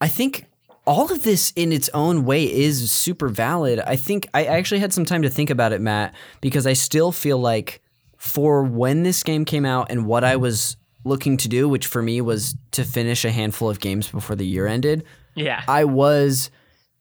I 0.00 0.08
think 0.08 0.46
all 0.86 1.10
of 1.10 1.22
this 1.24 1.52
in 1.56 1.72
its 1.72 1.88
own 1.94 2.24
way 2.24 2.44
is 2.44 2.92
super 2.92 3.28
valid. 3.28 3.80
I 3.80 3.96
think 3.96 4.28
I 4.34 4.44
actually 4.44 4.80
had 4.80 4.92
some 4.92 5.04
time 5.04 5.22
to 5.22 5.30
think 5.30 5.50
about 5.50 5.72
it, 5.72 5.80
Matt, 5.80 6.14
because 6.40 6.66
I 6.66 6.74
still 6.74 7.10
feel 7.10 7.38
like 7.38 7.82
for 8.18 8.62
when 8.62 9.02
this 9.02 9.22
game 9.22 9.44
came 9.44 9.64
out 9.64 9.90
and 9.90 10.06
what 10.06 10.22
I 10.22 10.36
was 10.36 10.76
looking 11.04 11.36
to 11.38 11.48
do, 11.48 11.68
which 11.68 11.86
for 11.86 12.02
me 12.02 12.20
was 12.20 12.56
to 12.72 12.84
finish 12.84 13.24
a 13.24 13.30
handful 13.30 13.70
of 13.70 13.80
games 13.80 14.08
before 14.08 14.36
the 14.36 14.46
year 14.46 14.66
ended, 14.66 15.04
Yeah. 15.34 15.62
I 15.68 15.84
was 15.84 16.50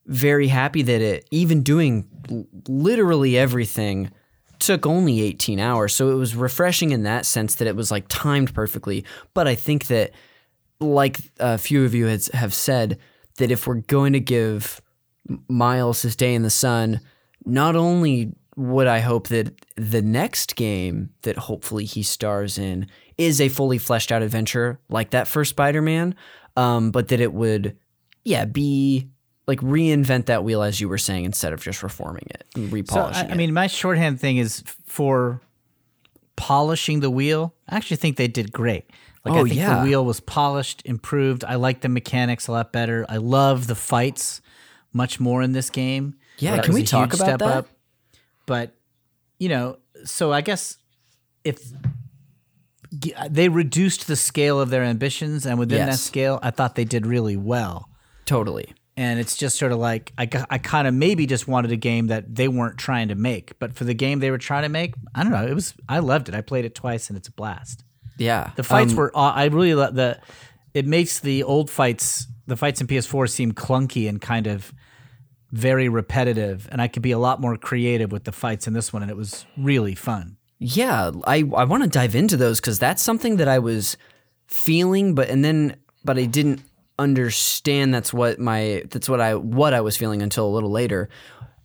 very 0.05 0.47
happy 0.47 0.83
that 0.83 1.01
it, 1.01 1.27
even 1.31 1.63
doing 1.63 2.07
literally 2.67 3.37
everything, 3.37 4.11
took 4.59 4.85
only 4.85 5.21
18 5.21 5.59
hours. 5.59 5.93
So 5.93 6.11
it 6.11 6.15
was 6.15 6.35
refreshing 6.35 6.91
in 6.91 7.03
that 7.03 7.25
sense 7.25 7.55
that 7.55 7.67
it 7.67 7.75
was 7.75 7.91
like 7.91 8.05
timed 8.07 8.53
perfectly. 8.53 9.05
But 9.33 9.47
I 9.47 9.55
think 9.55 9.87
that, 9.87 10.11
like 10.79 11.19
a 11.39 11.57
few 11.57 11.85
of 11.85 11.95
you 11.95 12.07
has, 12.07 12.27
have 12.33 12.53
said, 12.53 12.99
that 13.37 13.51
if 13.51 13.67
we're 13.67 13.75
going 13.75 14.13
to 14.13 14.19
give 14.19 14.81
Miles 15.47 16.01
his 16.01 16.15
day 16.15 16.33
in 16.33 16.43
the 16.43 16.49
sun, 16.49 17.01
not 17.45 17.75
only 17.75 18.33
would 18.55 18.87
I 18.87 18.99
hope 18.99 19.27
that 19.29 19.53
the 19.75 20.01
next 20.01 20.55
game 20.55 21.09
that 21.23 21.37
hopefully 21.37 21.85
he 21.85 22.03
stars 22.03 22.57
in 22.57 22.87
is 23.17 23.41
a 23.41 23.49
fully 23.49 23.77
fleshed 23.77 24.11
out 24.11 24.21
adventure 24.21 24.79
like 24.89 25.11
that 25.11 25.27
first 25.27 25.51
Spider 25.51 25.81
Man, 25.81 26.15
um, 26.55 26.91
but 26.91 27.09
that 27.09 27.19
it 27.19 27.33
would, 27.33 27.77
yeah, 28.23 28.45
be 28.45 29.09
like 29.47 29.59
reinvent 29.61 30.25
that 30.25 30.43
wheel 30.43 30.61
as 30.63 30.81
you 30.81 30.89
were 30.89 30.97
saying 30.97 31.25
instead 31.25 31.53
of 31.53 31.61
just 31.61 31.83
reforming 31.83 32.25
it 32.31 32.45
and 32.55 32.69
So 32.69 32.75
repolishing 32.75 33.13
I, 33.13 33.21
it. 33.25 33.31
I 33.31 33.35
mean, 33.35 33.53
my 33.53 33.67
shorthand 33.67 34.19
thing 34.19 34.37
is 34.37 34.63
for 34.85 35.41
polishing 36.35 36.99
the 36.99 37.09
wheel. 37.09 37.53
I 37.69 37.75
actually 37.75 37.97
think 37.97 38.17
they 38.17 38.27
did 38.27 38.51
great. 38.51 38.89
Like 39.23 39.35
I 39.35 39.39
Oh, 39.39 39.43
think 39.45 39.55
yeah. 39.57 39.79
the 39.79 39.83
wheel 39.87 40.03
was 40.05 40.19
polished, 40.19 40.81
improved. 40.85 41.43
I 41.45 41.55
like 41.55 41.81
the 41.81 41.89
mechanics 41.89 42.47
a 42.47 42.51
lot 42.51 42.71
better. 42.71 43.05
I 43.09 43.17
love 43.17 43.67
the 43.67 43.75
fights 43.75 44.41
much 44.93 45.19
more 45.19 45.41
in 45.41 45.51
this 45.51 45.69
game. 45.69 46.15
Yeah, 46.37 46.61
can 46.61 46.73
we 46.73 46.83
talk 46.83 47.13
about 47.13 47.25
step 47.25 47.39
that? 47.39 47.47
Up. 47.57 47.67
But 48.45 48.75
you 49.39 49.49
know, 49.49 49.77
so 50.03 50.31
I 50.31 50.41
guess 50.41 50.77
if 51.43 51.61
they 53.29 53.49
reduced 53.49 54.07
the 54.07 54.15
scale 54.15 54.59
of 54.59 54.69
their 54.69 54.83
ambitions, 54.83 55.45
and 55.45 55.57
within 55.59 55.85
that 55.85 55.99
scale, 55.99 56.39
I 56.41 56.51
thought 56.51 56.75
they 56.75 56.85
did 56.85 57.05
really 57.05 57.35
well 57.37 57.89
totally. 58.25 58.73
And 58.97 59.19
it's 59.19 59.35
just 59.35 59.57
sort 59.57 59.71
of 59.71 59.77
like 59.79 60.13
I, 60.17 60.27
I 60.49 60.57
kind 60.57 60.87
of 60.87 60.93
maybe 60.93 61.25
just 61.25 61.47
wanted 61.47 61.71
a 61.71 61.75
game 61.75 62.07
that 62.07 62.33
they 62.33 62.47
weren't 62.47 62.77
trying 62.77 63.09
to 63.09 63.15
make, 63.15 63.57
but 63.59 63.73
for 63.75 63.83
the 63.83 63.93
game 63.93 64.19
they 64.19 64.31
were 64.31 64.37
trying 64.37 64.63
to 64.63 64.69
make, 64.69 64.93
I 65.13 65.23
don't 65.23 65.31
know. 65.31 65.45
It 65.45 65.53
was 65.53 65.73
I 65.89 65.99
loved 65.99 66.29
it. 66.29 66.35
I 66.35 66.41
played 66.41 66.65
it 66.65 66.75
twice 66.75 67.09
and 67.09 67.17
it's 67.17 67.27
a 67.27 67.33
blast. 67.33 67.83
Yeah. 68.17 68.51
The 68.55 68.63
fights 68.63 68.91
Um, 68.91 68.97
were 68.97 69.11
I 69.17 69.45
really 69.45 69.75
love 69.75 69.95
the 69.95 70.19
it 70.73 70.85
makes 70.85 71.19
the 71.19 71.43
old 71.43 71.69
fights 71.69 72.27
the 72.47 72.55
fights 72.55 72.79
in 72.79 72.87
PS4 72.87 73.29
seem 73.29 73.51
clunky 73.53 74.07
and 74.07 74.21
kind 74.21 74.47
of 74.47 74.71
very 75.51 75.87
repetitive, 75.89 76.67
and 76.71 76.81
I 76.81 76.87
could 76.87 77.01
be 77.01 77.11
a 77.11 77.19
lot 77.19 77.39
more 77.39 77.55
creative 77.57 78.11
with 78.11 78.25
the 78.25 78.31
fights 78.31 78.67
in 78.67 78.73
this 78.73 78.91
one, 78.91 79.01
and 79.03 79.09
it 79.09 79.15
was 79.15 79.45
really 79.57 79.95
fun. 79.95 80.37
Yeah, 80.59 81.11
I, 81.25 81.43
I 81.55 81.63
want 81.63 81.83
to 81.83 81.89
dive 81.89 82.13
into 82.13 82.35
those 82.35 82.59
because 82.59 82.77
that's 82.77 83.01
something 83.01 83.37
that 83.37 83.47
I 83.47 83.59
was 83.59 83.95
feeling, 84.47 85.15
but 85.15 85.29
and 85.29 85.43
then 85.45 85.77
but 86.03 86.17
I 86.17 86.25
didn't 86.25 86.61
understand 86.97 87.93
that's 87.93 88.13
what 88.13 88.39
my 88.39 88.83
that's 88.89 89.09
what 89.09 89.19
I 89.21 89.35
what 89.35 89.73
I 89.73 89.81
was 89.81 89.97
feeling 89.97 90.21
until 90.21 90.47
a 90.47 90.53
little 90.53 90.71
later, 90.71 91.09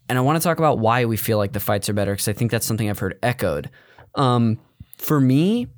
and 0.09 0.19
I 0.19 0.21
want 0.23 0.41
to 0.41 0.45
talk 0.45 0.59
about 0.59 0.79
why 0.79 1.05
we 1.05 1.17
feel 1.17 1.39
like 1.39 1.53
the 1.53 1.61
fights 1.61 1.89
are 1.89 1.93
better 1.93 2.13
because 2.13 2.29
I 2.29 2.33
think 2.33 2.51
that's 2.51 2.67
something 2.67 2.89
I've 2.91 2.99
heard 2.99 3.19
echoed. 3.23 3.71
Um, 4.17 4.59
for 4.97 5.21
me, 5.21 5.69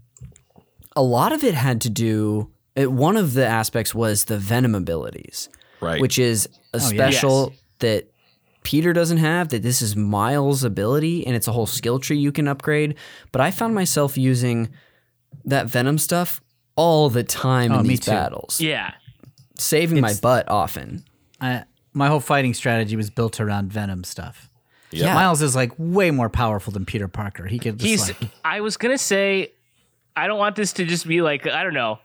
a 0.96 1.02
lot 1.02 1.32
of 1.32 1.44
it 1.44 1.54
had 1.54 1.80
to 1.82 1.90
do. 1.90 2.50
It, 2.74 2.90
one 2.90 3.16
of 3.18 3.34
the 3.34 3.46
aspects 3.46 3.94
was 3.94 4.24
the 4.24 4.38
venom 4.38 4.74
abilities, 4.74 5.50
Right. 5.80 6.00
which 6.00 6.18
is 6.18 6.48
a 6.72 6.80
special 6.80 7.52
that 7.80 8.10
Peter 8.62 8.94
doesn't 8.94 9.18
have, 9.18 9.50
that 9.50 9.62
this 9.62 9.82
is 9.82 9.94
Miles' 9.94 10.64
ability 10.64 11.26
and 11.26 11.36
it's 11.36 11.46
a 11.48 11.52
whole 11.52 11.66
skill 11.66 11.98
tree 11.98 12.16
you 12.16 12.32
can 12.32 12.48
upgrade. 12.48 12.94
But 13.30 13.42
I 13.42 13.50
found 13.50 13.74
myself 13.74 14.16
using 14.16 14.70
that 15.44 15.66
Venom 15.66 15.98
stuff 15.98 16.40
all 16.76 17.10
the 17.10 17.24
time 17.24 17.72
Oh, 17.72 17.80
in 17.80 17.82
me 17.82 17.88
these 17.90 18.00
too. 18.00 18.12
battles, 18.12 18.58
yeah. 18.60 18.92
Saving 19.58 20.00
my 20.00 20.14
butt 20.14 20.48
often. 20.48 21.04
I 21.40 21.64
my 21.92 22.08
whole 22.08 22.20
fighting 22.20 22.54
strategy 22.54 22.96
was 22.96 23.10
built 23.10 23.40
around 23.40 23.72
Venom 23.72 24.04
stuff. 24.04 24.48
Yeah. 24.90 25.14
Miles 25.14 25.40
is 25.42 25.56
like 25.56 25.72
way 25.78 26.10
more 26.10 26.28
powerful 26.28 26.72
than 26.72 26.84
Peter 26.84 27.08
Parker. 27.08 27.46
He 27.46 27.58
could 27.58 27.80
He's. 27.80 28.08
like 28.08 28.30
I 28.44 28.60
was 28.60 28.76
gonna 28.76 28.98
say, 28.98 29.52
I 30.16 30.26
don't 30.26 30.38
want 30.38 30.56
this 30.56 30.74
to 30.74 30.84
just 30.84 31.06
be 31.06 31.22
like 31.22 31.46
I 31.46 31.64
don't 31.64 31.74
know. 31.74 31.98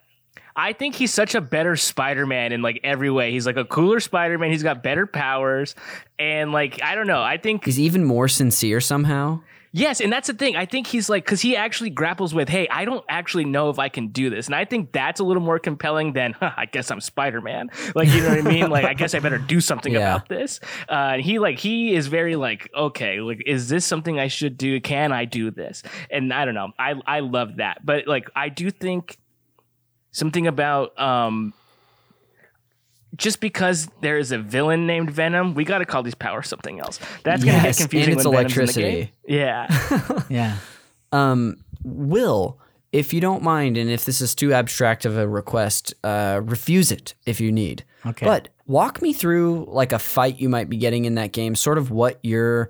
I 0.56 0.74
think 0.74 0.96
he's 0.96 1.14
such 1.14 1.36
a 1.36 1.42
better 1.42 1.76
Spider-Man 1.76 2.52
in 2.52 2.64
like 2.64 2.80
every 2.84 3.12
way. 3.12 3.32
He's 3.32 3.46
like 3.46 3.58
a 3.58 3.66
cooler 3.66 4.00
Spider-Man. 4.00 4.50
He's 4.50 4.64
got 4.64 4.82
better 4.82 5.06
powers, 5.06 5.76
and 6.18 6.52
like 6.52 6.82
I 6.82 6.96
don't 6.96 7.08
know. 7.08 7.22
I 7.22 7.38
think 7.38 7.66
He's 7.66 7.80
even 7.80 8.04
more 8.04 8.28
sincere 8.28 8.82
somehow. 8.82 9.42
Yes, 9.78 10.02
and 10.02 10.12
that's 10.12 10.26
the 10.28 10.34
thing. 10.34 10.56
I 10.56 10.66
think 10.66 10.88
he's 10.88 11.08
like 11.08 11.24
because 11.24 11.40
he 11.40 11.56
actually 11.56 11.92
grapples 11.92 12.34
with, 12.34 12.50
"Hey, 12.50 12.68
I 12.70 12.84
don't 12.84 13.06
actually 13.08 13.46
know 13.46 13.70
if 13.70 13.78
I 13.78 13.90
can 13.90 14.08
do 14.08 14.32
this," 14.32 14.48
and 14.48 14.56
I 14.56 14.66
think 14.66 14.92
that's 14.92 15.20
a 15.20 15.24
little 15.24 15.44
more 15.44 15.60
compelling 15.60 16.14
than, 16.14 16.34
huh, 16.34 16.50
"I 16.58 16.66
guess 16.66 16.90
I'm 16.90 17.00
Spider 17.00 17.42
Man." 17.42 17.70
Like, 17.94 18.10
you 18.10 18.22
know 18.24 18.30
what 18.30 18.40
I 18.40 18.42
mean? 18.42 18.72
Like, 18.72 18.86
I 18.86 18.96
guess 18.96 19.14
I 19.14 19.20
better 19.20 19.38
do 19.38 19.62
something 19.62 19.94
Yeah. 19.94 20.16
about 20.16 20.30
this. 20.30 20.60
Uh, 20.90 21.12
and 21.14 21.22
he 21.22 21.38
like 21.38 21.60
he 21.60 21.94
is 21.94 22.08
very 22.08 22.36
like, 22.36 22.70
okay, 22.76 23.20
like, 23.20 23.44
is 23.46 23.70
this 23.70 23.86
something 23.86 24.20
I 24.20 24.28
should 24.30 24.58
do? 24.58 24.82
Can 24.82 25.12
I 25.12 25.26
do 25.26 25.52
this? 25.52 25.84
And 26.10 26.34
I 26.34 26.46
don't 26.46 26.56
know. 26.56 26.72
I 26.80 26.96
I 27.06 27.20
love 27.20 27.58
that, 27.58 27.86
but 27.86 28.08
like, 28.08 28.32
I 28.36 28.50
do 28.50 28.72
think 28.72 29.18
something 30.12 30.48
about 30.48 31.00
um 31.00 31.54
just 33.18 33.40
because 33.40 33.90
there 34.02 34.18
is 34.18 34.32
a 34.32 34.38
villain 34.38 34.86
named 34.88 35.10
Venom, 35.12 35.54
we 35.54 35.64
got 35.66 35.80
to 35.80 35.86
call 35.86 36.04
these 36.04 36.16
powers 36.16 36.48
something 36.48 36.80
else. 36.80 37.00
That's 37.24 37.44
gonna 37.44 37.58
Yes, 37.58 37.78
get 37.80 37.84
confusing. 37.90 38.12
and 38.14 38.20
it's 38.20 38.28
when 38.28 38.36
Venom's 38.48 38.58
in 38.58 38.66
the 38.66 38.72
electricity. 38.72 39.12
game. 39.28 39.38
Yeah. 39.38 40.22
yeah. 40.30 40.58
Um, 41.12 41.58
Will, 41.84 42.60
if 42.92 43.14
you 43.14 43.22
don't 43.22 43.44
mind, 43.44 43.78
and 43.78 43.90
if 43.90 44.06
this 44.06 44.22
is 44.22 44.34
too 44.36 44.54
abstract 44.54 45.06
of 45.06 45.18
a 45.18 45.28
request, 45.28 45.94
uh, 46.04 46.42
refuse 46.44 46.92
it 46.92 47.14
if 47.26 47.40
you 47.42 47.52
need. 47.52 47.84
Okay. 48.06 48.26
But 48.26 48.50
walk 48.66 49.02
me 49.02 49.14
through 49.14 49.66
like 49.70 49.92
a 49.94 50.00
fight 50.00 50.40
you 50.40 50.50
might 50.50 50.70
be 50.70 50.78
getting 50.78 51.06
in 51.06 51.16
that 51.16 51.32
game, 51.32 51.56
sort 51.56 51.78
of 51.78 51.92
what 51.92 52.20
your 52.24 52.70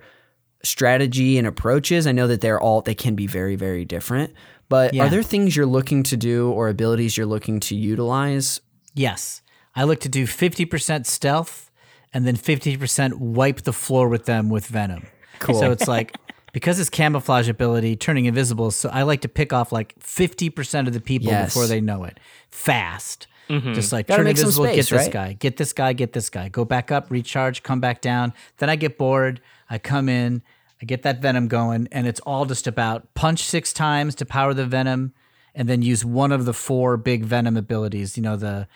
strategy 0.64 1.38
and 1.38 1.48
approach 1.48 1.91
is. 1.91 2.08
I 2.08 2.12
know 2.12 2.28
that 2.28 2.41
they're 2.41 2.60
all 2.60 2.82
they 2.82 2.95
can 2.95 3.16
be 3.16 3.28
very, 3.28 3.56
very 3.56 3.86
different. 3.86 4.34
But 4.70 4.93
Yeah. 4.93 5.06
are 5.06 5.10
there 5.10 5.24
things 5.24 5.56
you're 5.56 5.66
looking 5.66 6.04
to 6.04 6.18
do 6.18 6.52
or 6.52 6.68
abilities 6.68 7.16
you're 7.16 7.26
looking 7.26 7.60
to 7.62 7.76
utilize? 7.76 8.60
Yes. 8.93 9.41
I 9.78 9.84
look 9.86 10.00
to 10.02 10.10
do 10.10 10.26
50% 10.26 11.06
stealth 11.06 11.72
and 12.14 12.26
then 12.28 12.36
50% 12.36 13.14
wipe 13.20 13.62
the 13.62 13.72
floor 13.74 14.10
with 14.10 14.26
them 14.26 14.50
with 14.50 14.66
venom. 14.66 15.06
Cool. 15.40 15.60
So 15.60 15.72
it's 15.72 15.88
like 15.88 16.18
because 16.52 16.80
it's 16.80 16.90
camouflage 16.90 17.48
ability, 17.48 17.96
turning 17.96 18.26
invisible, 18.26 18.72
so 18.72 18.90
I 18.90 19.04
like 19.04 19.22
to 19.22 19.30
pick 19.30 19.54
off 19.54 19.72
like 19.72 19.98
50% 20.00 20.88
of 20.88 20.94
the 20.94 21.00
people 21.00 21.28
Yes. 21.28 21.54
before 21.54 21.68
they 21.68 21.80
know 21.80 22.04
it. 22.04 22.20
Fast. 22.50 23.28
Mm-hmm. 23.50 23.74
Just 23.74 23.94
like 23.94 24.08
Gotta 24.08 24.24
turn 24.24 24.28
invisible, 24.28 24.66
space, 24.66 24.76
get 24.76 24.90
this 24.98 25.06
right? 25.06 25.12
guy, 25.14 25.34
get 25.34 25.56
this 25.58 25.72
guy, 25.74 25.94
get 25.94 26.12
this 26.14 26.30
guy. 26.30 26.50
Go 26.50 26.66
back 26.66 26.92
up, 26.92 27.10
recharge, 27.10 27.64
come 27.64 27.80
back 27.80 28.02
down. 28.02 28.34
Then 28.58 28.70
I 28.70 28.76
get 28.76 28.98
bored. 28.98 29.40
I 29.70 29.78
come 29.78 30.10
in, 30.10 30.42
I 30.82 30.86
get 30.86 31.04
that 31.04 31.22
venom 31.22 31.48
going, 31.48 31.88
and 31.92 32.08
it's 32.08 32.20
all 32.22 32.46
just 32.46 32.68
about 32.68 33.14
punch 33.14 33.44
six 33.44 33.72
times 33.72 34.16
to 34.16 34.26
power 34.26 34.54
the 34.54 34.66
venom, 34.66 35.14
and 35.56 35.70
then 35.70 35.82
use 35.82 36.04
one 36.04 36.32
of 36.32 36.46
the 36.46 36.54
four 36.54 36.98
big 36.98 37.24
venom 37.24 37.56
abilities. 37.56 38.18
You 38.18 38.24
know, 38.24 38.36
the 38.36 38.68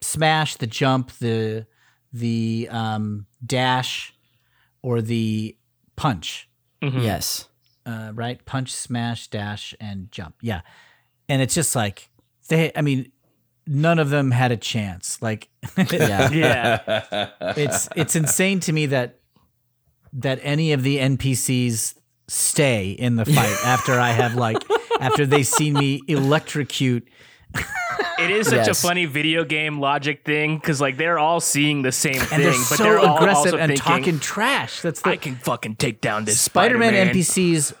smash, 0.00 0.56
the 0.56 0.66
jump, 0.66 1.12
the 1.18 1.66
the 2.12 2.68
um, 2.70 3.26
dash, 3.44 4.14
or 4.82 5.00
the 5.00 5.56
punch. 5.96 6.48
Yes. 6.82 7.48
Uh, 7.84 8.10
right? 8.14 8.44
Punch, 8.46 8.72
smash, 8.72 9.28
dash, 9.28 9.74
and 9.80 10.10
jump. 10.10 10.36
Yeah, 10.40 10.62
and 11.28 11.42
it's 11.42 11.54
just 11.54 11.76
like 11.76 12.08
they. 12.48 12.72
I 12.74 12.80
mean, 12.82 13.12
none 13.66 13.98
of 13.98 14.10
them 14.10 14.30
had 14.30 14.52
a 14.52 14.56
chance. 14.56 15.20
Like, 15.22 15.48
Yeah. 15.92 16.30
Yeah. 16.32 17.30
it's 17.56 17.88
it's 17.96 18.16
insane 18.16 18.60
to 18.60 18.72
me 18.72 18.86
that 18.86 19.20
that 20.12 20.40
any 20.42 20.72
of 20.72 20.82
the 20.82 20.98
NPCs 20.98 21.94
stay 22.28 22.90
in 22.90 23.16
the 23.16 23.24
fight 23.24 23.56
after 23.64 23.98
I 23.98 24.10
have 24.10 24.34
like 24.34 24.62
after 25.00 25.26
they 25.26 25.42
see 25.42 25.70
me 25.70 26.00
electrocute. 26.08 27.08
It 28.18 28.30
is 28.30 28.48
such 28.48 28.66
Yes. 28.66 28.84
a 28.84 28.86
funny 28.86 29.06
video 29.06 29.44
game 29.44 29.80
logic 29.80 30.24
thing 30.24 30.56
because 30.58 30.80
like 30.80 30.96
they're 30.98 31.18
all 31.18 31.40
seeing 31.40 31.82
the 31.82 31.92
same 31.92 32.16
And 32.16 32.26
thing, 32.28 32.40
they're 32.42 32.52
but 32.68 32.78
they're 32.78 32.98
all 32.98 33.16
aggressive 33.16 33.54
also 33.54 33.56
and 33.58 33.70
thinking, 33.70 33.84
talking 33.84 34.18
trash. 34.20 34.80
That's 34.82 35.00
the 35.00 35.10
I 35.10 35.16
can 35.16 35.36
fucking 35.36 35.76
take 35.76 36.00
down 36.02 36.26
this 36.26 36.38
Spider-Man, 36.40 36.92
Spider-Man, 36.92 37.14
NPCs 37.14 37.72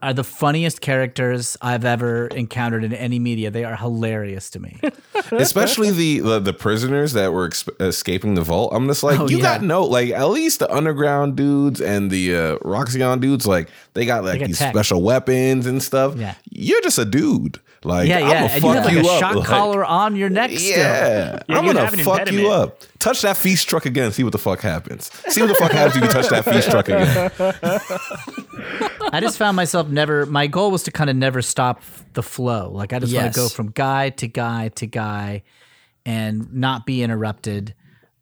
are 0.00 0.12
the 0.12 0.24
funniest 0.24 0.80
characters 0.80 1.56
I've 1.62 1.84
ever 1.84 2.26
encountered 2.28 2.82
in 2.84 2.92
any 2.92 3.18
media. 3.20 3.50
They 3.52 3.64
are 3.64 3.76
hilarious 3.76 4.50
to 4.50 4.60
me. 4.60 4.78
especially 5.32 5.90
the, 5.90 6.18
the 6.20 6.38
the 6.40 6.52
prisoners 6.52 7.12
that 7.14 7.32
were 7.32 7.48
exp- 7.48 7.80
escaping 7.80 8.34
the 8.34 8.42
vault. 8.42 8.72
I'm 8.74 8.86
just 8.86 9.02
like, 9.02 9.18
Oh, 9.18 9.28
you 9.28 9.38
yeah. 9.38 9.42
got 9.42 9.62
no 9.62 9.84
like 9.84 10.10
at 10.10 10.28
least 10.30 10.60
the 10.60 10.72
underground 10.72 11.36
dudes 11.36 11.80
and 11.80 12.10
the 12.10 12.34
uh, 12.36 12.56
Roxxon 12.58 13.20
dudes, 13.20 13.46
like 13.48 13.68
they 13.94 14.04
got 14.06 14.22
like 14.24 14.40
got 14.40 14.46
these 14.48 14.58
tech. 14.58 14.72
special 14.72 15.02
weapons 15.02 15.66
and 15.66 15.82
stuff. 15.82 16.16
Yeah. 16.16 16.34
you're 16.50 16.80
just 16.82 16.98
a 16.98 17.04
dude. 17.04 17.58
Like, 17.84 18.08
yeah, 18.08 18.16
I'm 18.18 18.22
yeah. 18.22 18.28
gonna 18.28 18.44
And 18.44 18.52
fuck 18.52 18.62
you 18.62 18.68
have 18.74 18.84
like 18.84 18.94
you 18.94 19.00
a 19.00 19.12
up. 19.12 19.20
shock 19.20 19.34
like- 19.36 19.46
collar 19.46 19.84
on 19.84 20.14
your 20.16 20.28
neck 20.28 20.50
still. 20.52 20.78
Yeah, 20.78 21.42
Yeah, 21.48 21.58
I'm 21.58 21.66
gonna 21.66 21.90
fuck 22.04 22.30
you 22.30 22.48
up. 22.50 22.82
Touch 22.98 23.22
that 23.22 23.36
feast 23.36 23.68
truck 23.68 23.86
again. 23.86 24.12
See 24.12 24.22
what 24.22 24.32
the 24.32 24.38
fuck 24.38 24.60
happens. 24.60 25.10
See 25.28 25.40
what 25.42 25.48
the 25.48 25.54
fuck 25.54 25.72
happens 25.72 25.96
if 25.96 26.02
you 26.04 26.08
touch 26.08 26.28
that 26.28 26.44
feast 26.44 26.70
truck 26.70 26.88
again. 26.88 27.32
I 29.12 29.20
just 29.20 29.36
found 29.38 29.56
myself 29.56 29.88
never. 29.88 30.26
My 30.26 30.46
goal 30.46 30.70
was 30.70 30.84
to 30.84 30.90
kind 30.92 31.10
of 31.10 31.16
never 31.16 31.42
stop 31.42 31.82
the 32.14 32.22
flow. 32.22 32.70
Like 32.72 32.92
I 32.92 32.98
just 33.00 33.14
want 33.14 33.32
to 33.34 33.40
go 33.40 33.48
from 33.48 33.70
guy 33.70 34.10
to 34.10 34.28
guy 34.28 34.68
to 34.68 34.86
guy, 34.86 35.42
and 36.06 36.52
not 36.54 36.86
be 36.86 37.02
interrupted. 37.02 37.74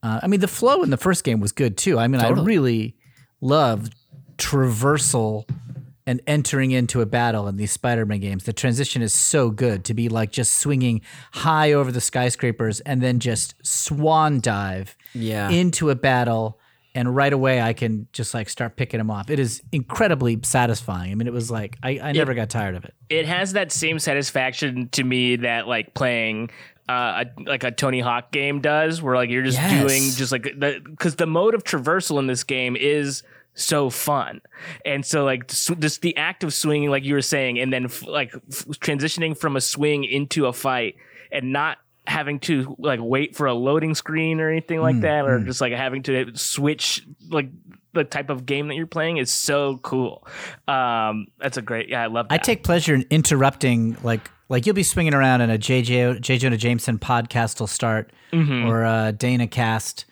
Uh, 0.03 0.21
I 0.23 0.27
mean, 0.29 0.41
the 0.41 0.49
flow 0.49 0.83
in 0.83 0.89
the 0.91 0.97
first 0.97 1.25
game 1.25 1.41
was 1.41 1.53
good 1.53 1.77
too. 1.77 1.99
I 1.99 2.09
mean, 2.09 2.21
I 2.23 2.31
really 2.31 2.97
loved 3.43 3.95
traversal 4.39 5.47
and 6.11 6.21
entering 6.27 6.73
into 6.73 7.01
a 7.01 7.07
battle 7.07 7.47
in 7.47 7.57
these 7.57 7.71
Spider-Man 7.71 8.19
games. 8.21 8.43
The 8.45 8.53
transition 8.53 9.01
is 9.01 9.15
so 9.15 9.51
good 9.51 9.85
to 9.85 9.95
be 9.95 10.09
like 10.09 10.33
just 10.33 10.55
swinging 10.55 11.03
high 11.33 11.73
over 11.73 11.93
the 11.93 12.01
skyscrapers 12.01 12.81
and 12.81 13.01
then 13.01 13.21
just 13.21 13.55
swan 13.65 14.41
dive 14.41 14.97
Yeah. 15.15 15.49
into 15.51 15.91
a 15.91 15.95
battle 15.95 16.59
and 16.97 17.15
right 17.15 17.33
away 17.33 17.61
I 17.63 17.73
can 17.73 18.09
just 18.13 18.35
like 18.35 18.49
start 18.49 18.75
picking 18.77 18.99
them 18.99 19.11
off. 19.13 19.31
It 19.31 19.39
is 19.39 19.63
incredibly 19.71 20.41
satisfying. 20.43 21.13
I 21.13 21.15
mean, 21.15 21.29
it 21.29 21.33
was 21.33 21.49
like 21.49 21.77
I, 21.85 22.01
I 22.03 22.13
never 22.13 22.35
got 22.35 22.51
tired 22.51 22.75
of 22.75 22.85
it. 22.85 22.95
it 23.09 23.27
has 23.27 23.53
that 23.53 23.71
same 23.71 24.01
satisfaction 24.01 24.89
to 24.91 25.05
me 25.05 25.37
that 25.37 25.69
like 25.69 25.95
playing 25.95 26.51
uh, 26.89 27.23
a, 27.39 27.43
like 27.43 27.63
a 27.63 27.71
Tony 27.71 28.01
Hawk 28.01 28.33
game 28.33 28.61
does, 28.61 29.01
where 29.01 29.15
like 29.15 29.31
you're 29.31 29.45
just 29.45 29.59
Yes. 29.59 29.81
doing 29.87 30.03
just 30.17 30.33
like 30.33 30.43
the 30.59 30.81
because 30.85 31.15
the 31.15 31.27
mode 31.27 31.55
of 31.55 31.63
traversal 31.63 32.19
in 32.19 32.27
this 32.27 32.43
game 32.43 32.75
is 32.75 33.23
so 33.55 33.91
fun, 33.91 34.41
and 34.85 35.05
so 35.05 35.25
like 35.25 35.51
sw- 35.51 35.79
just 35.79 36.03
the 36.03 36.17
act 36.17 36.45
of 36.45 36.55
swinging, 36.55 36.91
like 36.91 37.05
you 37.05 37.15
were 37.15 37.23
saying, 37.23 37.59
and 37.59 37.73
then 37.73 37.87
f- 37.87 38.07
like 38.07 38.35
f- 38.35 38.67
transitioning 38.81 39.37
from 39.37 39.57
a 39.57 39.61
swing 39.61 40.05
into 40.05 40.47
a 40.47 40.53
fight, 40.53 40.97
and 41.31 41.53
not 41.53 41.79
having 42.07 42.41
to 42.41 42.75
like 42.79 43.01
wait 43.03 43.37
for 43.37 43.47
a 43.47 43.55
loading 43.55 43.95
screen 43.95 44.41
or 44.41 44.51
anything 44.51 44.81
like 44.81 44.97
mm, 44.97 45.03
that, 45.03 45.25
or 45.25 45.39
mm. 45.39 45.47
just 45.47 45.61
like 45.61 45.73
having 45.73 46.03
to 46.03 46.37
switch 46.37 47.07
like 47.29 47.49
the 47.93 48.05
type 48.05 48.31
of 48.31 48.47
game 48.47 48.69
that 48.69 48.75
you're 48.75 48.87
playing 48.87 49.17
is 49.17 49.31
so 49.31 49.79
cool. 49.79 50.27
Um, 50.69 51.27
that's 51.39 51.57
a 51.57 51.63
great, 51.63 51.89
yeah, 51.89 52.03
I 52.03 52.07
love 52.07 52.29
that. 52.29 52.35
I 52.35 52.39
take 52.39 52.63
pleasure 52.63 52.95
in 52.95 53.05
interrupting 53.11 53.97
like 54.03 54.31
like 54.49 54.67
you'll 54.67 54.75
be 54.75 54.83
swinging 54.83 55.15
around 55.15 55.41
and 55.41 55.53
a 55.53 55.59
JJ 55.59 56.21
J 56.21 56.39
Jonah 56.39 56.57
Jameson 56.57 56.99
podcast 56.99 57.61
will 57.61 57.67
start 57.67 58.13
mm-hmm. 58.33 58.69
or 58.69 58.85
a 58.85 59.13
Danikast. 59.17 60.05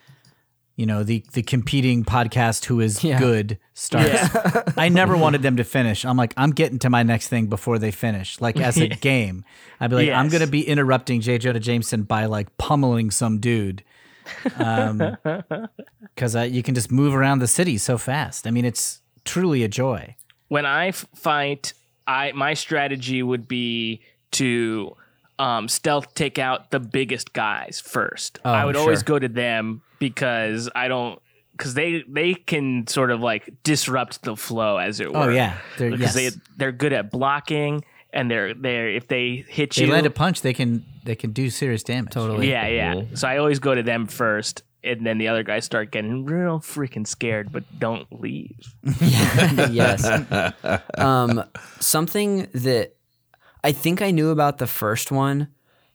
You 0.79 0.85
know 0.85 1.03
the 1.03 1.25
the 1.33 1.41
competing 1.43 2.05
podcast 2.05 2.63
who 2.65 2.79
is 2.79 3.03
Yeah. 3.03 3.19
good 3.19 3.59
starts. 3.73 4.29
I 4.77 4.87
never 4.87 5.17
wanted 5.17 5.41
them 5.41 5.57
to 5.57 5.65
finish. 5.65 6.05
I'm 6.05 6.15
like 6.15 6.33
I'm 6.37 6.51
getting 6.51 6.79
to 6.79 6.89
my 6.89 7.03
next 7.03 7.27
thing 7.27 7.47
before 7.47 7.77
they 7.79 7.91
finish. 7.91 8.39
Like 8.39 8.57
as 8.61 8.77
a 8.77 8.87
game, 9.11 9.43
I'd 9.81 9.89
be 9.89 9.97
like 9.97 10.09
I'm 10.09 10.29
gonna 10.29 10.47
be 10.47 10.65
interrupting 10.65 11.19
J 11.19 11.37
Jonah 11.37 11.59
Jameson 11.59 12.03
by 12.03 12.27
like 12.27 12.57
pummeling 12.57 13.11
some 13.11 13.39
dude. 13.41 13.83
because 16.15 16.35
uh, 16.35 16.41
you 16.41 16.63
can 16.63 16.75
just 16.75 16.91
move 16.91 17.13
around 17.13 17.39
the 17.39 17.47
city 17.47 17.77
so 17.77 17.97
fast. 17.97 18.47
I 18.47 18.51
mean, 18.51 18.63
it's 18.65 19.01
truly 19.25 19.63
a 19.63 19.67
joy. 19.67 20.15
when 20.47 20.65
I 20.65 20.87
f- 20.87 21.05
fight, 21.15 21.73
I 22.07 22.31
my 22.33 22.53
strategy 22.53 23.21
would 23.21 23.47
be 23.47 24.01
to 24.31 24.95
um, 25.39 25.67
stealth 25.67 26.13
take 26.13 26.37
out 26.37 26.69
the 26.69 26.79
biggest 26.79 27.33
guys 27.33 27.79
first. 27.79 28.39
I 28.43 28.65
would 28.65 28.75
always 28.75 29.03
go 29.03 29.17
to 29.17 29.29
them 29.29 29.81
because 29.97 30.69
I 30.75 30.89
don't 30.89 31.19
because 31.53 31.73
they 31.73 32.03
they 32.07 32.33
can 32.33 32.85
sort 32.87 33.09
of 33.09 33.21
like 33.21 33.51
disrupt 33.63 34.23
the 34.23 34.35
flow 34.35 34.77
as 34.77 34.99
it 34.99 35.11
were. 35.11 35.19
Oh 35.19 35.29
yeah, 35.29 35.57
they're, 35.77 35.91
because 35.91 36.15
yes. 36.15 36.35
they 36.35 36.41
they're 36.57 36.71
good 36.71 36.93
at 36.93 37.09
blocking 37.09 37.83
and 38.11 38.29
they're 38.29 38.53
they're 38.53 38.89
if 38.89 39.07
they 39.07 39.45
hit 39.47 39.77
you, 39.77 39.81
they 39.81 39.87
you 39.87 39.93
land 39.93 40.05
a 40.05 40.11
punch, 40.11 40.41
they 40.41 40.53
can 40.53 40.85
they 41.05 41.15
can 41.15 41.31
do 41.31 41.49
serious 41.49 41.83
damage. 41.83 42.11
Totally. 42.11 42.49
yeah 42.49 42.67
yeah. 42.67 43.03
So 43.13 43.27
I 43.27 43.37
always 43.37 43.59
go 43.59 43.73
to 43.73 43.83
them 43.83 44.07
first. 44.07 44.63
And 44.81 45.05
then 45.05 45.17
the 45.17 45.27
other 45.27 45.43
guys 45.43 45.65
start 45.65 45.91
getting 45.91 46.23
real 46.23 46.61
freaking 46.61 47.05
scared, 47.05 47.51
but 47.51 47.65
don't 47.79 48.07
leave. 48.21 48.73
yes. 49.69 50.07
Um, 50.97 51.43
something 51.81 52.47
that 52.53 52.95
I 53.63 53.71
think 53.71 54.01
I 54.01 54.11
knew 54.11 54.29
about 54.29 54.57
the 54.57 54.67
first 54.67 55.11
one, 55.11 55.47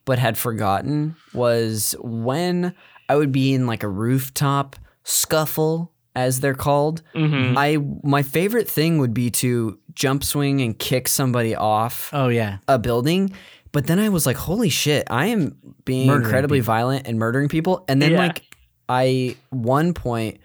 but 0.05 0.19
had 0.19 0.37
forgotten 0.37 1.15
was 1.33 1.95
when 1.99 2.75
I 3.09 3.15
would 3.15 3.31
be 3.31 3.53
in 3.53 3.65
like 3.67 3.83
a 3.83 3.87
rooftop 3.89 4.75
scuffle, 5.03 5.91
as 6.15 6.39
they're 6.39 6.53
called. 6.55 7.01
Mm-hmm. 7.13 7.57
I 7.57 7.77
my 8.03 8.23
favorite 8.23 8.69
thing 8.69 8.99
would 8.99 9.13
be 9.13 9.29
to 9.31 9.79
jump 9.93 10.23
swing 10.23 10.61
and 10.61 10.77
kick 10.77 11.07
somebody 11.07 11.55
off 11.55 12.09
Oh 12.13 12.29
yeah, 12.29 12.57
a 12.67 12.79
building. 12.79 13.33
But 13.71 13.87
then 13.87 13.99
I 13.99 14.07
was 14.09 14.25
like, 14.25 14.37
holy 14.37 14.69
shit, 14.69 15.05
I 15.09 15.25
am 15.27 15.57
being 15.83 16.07
Murdering 16.07 16.23
incredibly 16.25 16.59
violent 16.61 17.07
and 17.07 17.19
murdering 17.19 17.49
people. 17.49 17.83
And 17.89 18.01
then 18.01 18.13
Yeah. 18.13 18.19
like 18.19 18.43
I 18.87 19.35
one 19.49 19.93
point 19.93 20.37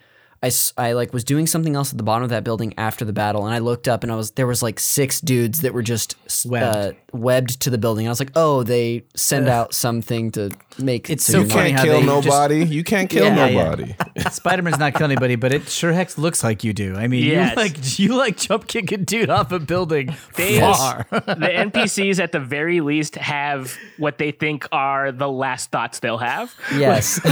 I, 0.43 0.47
s- 0.47 0.73
I, 0.79 0.93
like 0.93 1.13
was 1.13 1.23
doing 1.23 1.47
something 1.47 1.77
else 1.77 1.91
at 1.93 1.99
the 1.99 2.03
bottom 2.03 2.23
of 2.25 2.31
that 2.31 2.45
building 2.45 2.73
after 2.79 3.05
the 3.05 3.13
battle 3.13 3.45
and 3.45 3.55
I 3.55 3.59
looked 3.59 3.89
up 3.89 4.03
and 4.03 4.11
I 4.11 4.15
was 4.17 4.31
there 4.33 4.47
was 4.47 4.63
like 4.63 4.81
six 4.81 5.21
dudes 5.21 5.61
that 5.61 5.75
were 5.75 5.83
just 5.83 6.17
Webbed. 6.47 6.77
Uh, 6.77 6.93
webbed 7.13 7.61
to 7.63 7.71
the 7.71 7.77
building. 7.77 8.07
I 8.07 8.09
was 8.11 8.21
like, 8.21 8.31
"Oh, 8.37 8.63
they 8.63 9.05
send 9.15 9.49
out 9.49 9.75
something 9.75 10.31
to 10.33 10.51
make 10.79 11.11
It's 11.11 11.27
to 11.27 11.33
so 11.33 11.39
do 11.41 11.45
You 11.45 11.51
funny 11.51 11.69
can't 11.71 11.79
how 11.79 11.85
kill 11.85 12.01
they 12.01 12.07
just- 12.07 12.27
nobody. 12.29 12.65
you 12.65 12.85
can't 12.85 13.11
kill 13.11 13.25
Yeah, 13.27 13.47
yeah. 13.49 13.65
nobody. 13.65 13.95
Spider 14.31 14.63
Man's 14.63 14.79
not 14.79 14.95
killing 14.95 15.11
anybody, 15.13 15.35
but 15.37 15.53
it 15.53 15.69
sure 15.69 15.93
heck 15.93 16.17
looks 16.17 16.43
like 16.45 16.63
you 16.65 16.73
do. 16.73 16.95
I 16.97 17.07
mean, 17.09 17.25
Yes. 17.25 17.51
you 17.51 17.57
like 17.57 17.99
you 17.99 18.17
like 18.17 18.37
jump 18.39 18.67
kick 18.69 18.93
a 18.93 18.97
dude 18.97 19.29
off 19.29 19.53
a 19.53 19.59
building 19.59 20.17
They- 20.37 20.61
far. 20.61 21.07
the 21.11 21.51
NPCs 21.53 22.19
at 22.21 22.33
the 22.33 22.41
very 22.41 22.81
least 22.81 23.17
have 23.17 23.77
what 23.99 24.17
they 24.19 24.31
think 24.31 24.67
are 24.73 25.11
the 25.13 25.29
last 25.29 25.71
thoughts 25.71 25.99
they'll 25.99 26.17
have 26.19 26.55
Yes. 26.75 27.21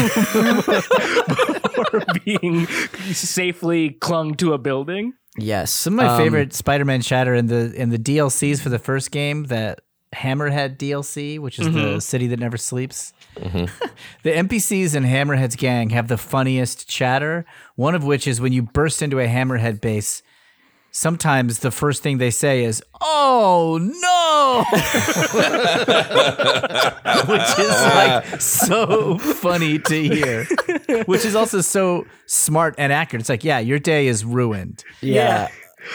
or 1.92 2.02
being 2.24 2.66
safely 3.12 3.90
clung 3.90 4.34
to 4.36 4.52
a 4.52 4.58
building. 4.58 5.14
yes. 5.38 5.70
Some 5.70 5.94
of 5.98 6.04
my 6.06 6.12
Um, 6.12 6.18
favorite 6.18 6.52
Spider 6.54 6.84
Man 6.84 7.00
chatter 7.00 7.34
in 7.34 7.46
the 7.46 7.72
in 7.74 7.90
the 7.90 7.98
DLCs 7.98 8.60
for 8.60 8.68
the 8.68 8.78
first 8.78 9.10
game, 9.10 9.44
that 9.44 9.80
Hammerhead 10.14 10.78
DLC, 10.78 11.38
which 11.38 11.58
is 11.58 11.68
Mm-hmm. 11.68 11.94
the 11.94 12.00
city 12.00 12.26
that 12.28 12.38
never 12.38 12.56
sleeps. 12.56 13.12
the 13.36 14.30
NPCs 14.30 14.94
in 14.94 15.04
Hammerhead's 15.04 15.54
gang 15.56 15.90
have 15.90 16.08
the 16.08 16.16
funniest 16.16 16.88
chatter. 16.88 17.44
One 17.76 17.94
of 17.94 18.04
which 18.04 18.26
is 18.26 18.40
when 18.40 18.52
you 18.52 18.62
burst 18.62 19.02
into 19.02 19.18
a 19.20 19.26
Hammerhead 19.26 19.80
base. 19.80 20.22
Sometimes 20.90 21.60
the 21.60 21.70
first 21.70 22.02
thing 22.02 22.18
they 22.18 22.30
say 22.30 22.64
is 22.64 22.82
"Oh 23.00 23.78
no," 23.80 24.64
which 27.28 27.58
is 27.58 27.70
like 27.94 28.40
so 28.40 29.18
funny 29.18 29.78
to 29.78 30.02
hear. 30.02 30.44
Which 31.04 31.24
is 31.24 31.34
also 31.36 31.60
so 31.60 32.06
smart 32.26 32.74
and 32.78 32.92
accurate. 32.92 33.20
It's 33.20 33.28
like, 33.28 33.44
yeah, 33.44 33.58
your 33.58 33.78
day 33.78 34.06
is 34.08 34.24
ruined. 34.24 34.84
yeah. 35.00 35.48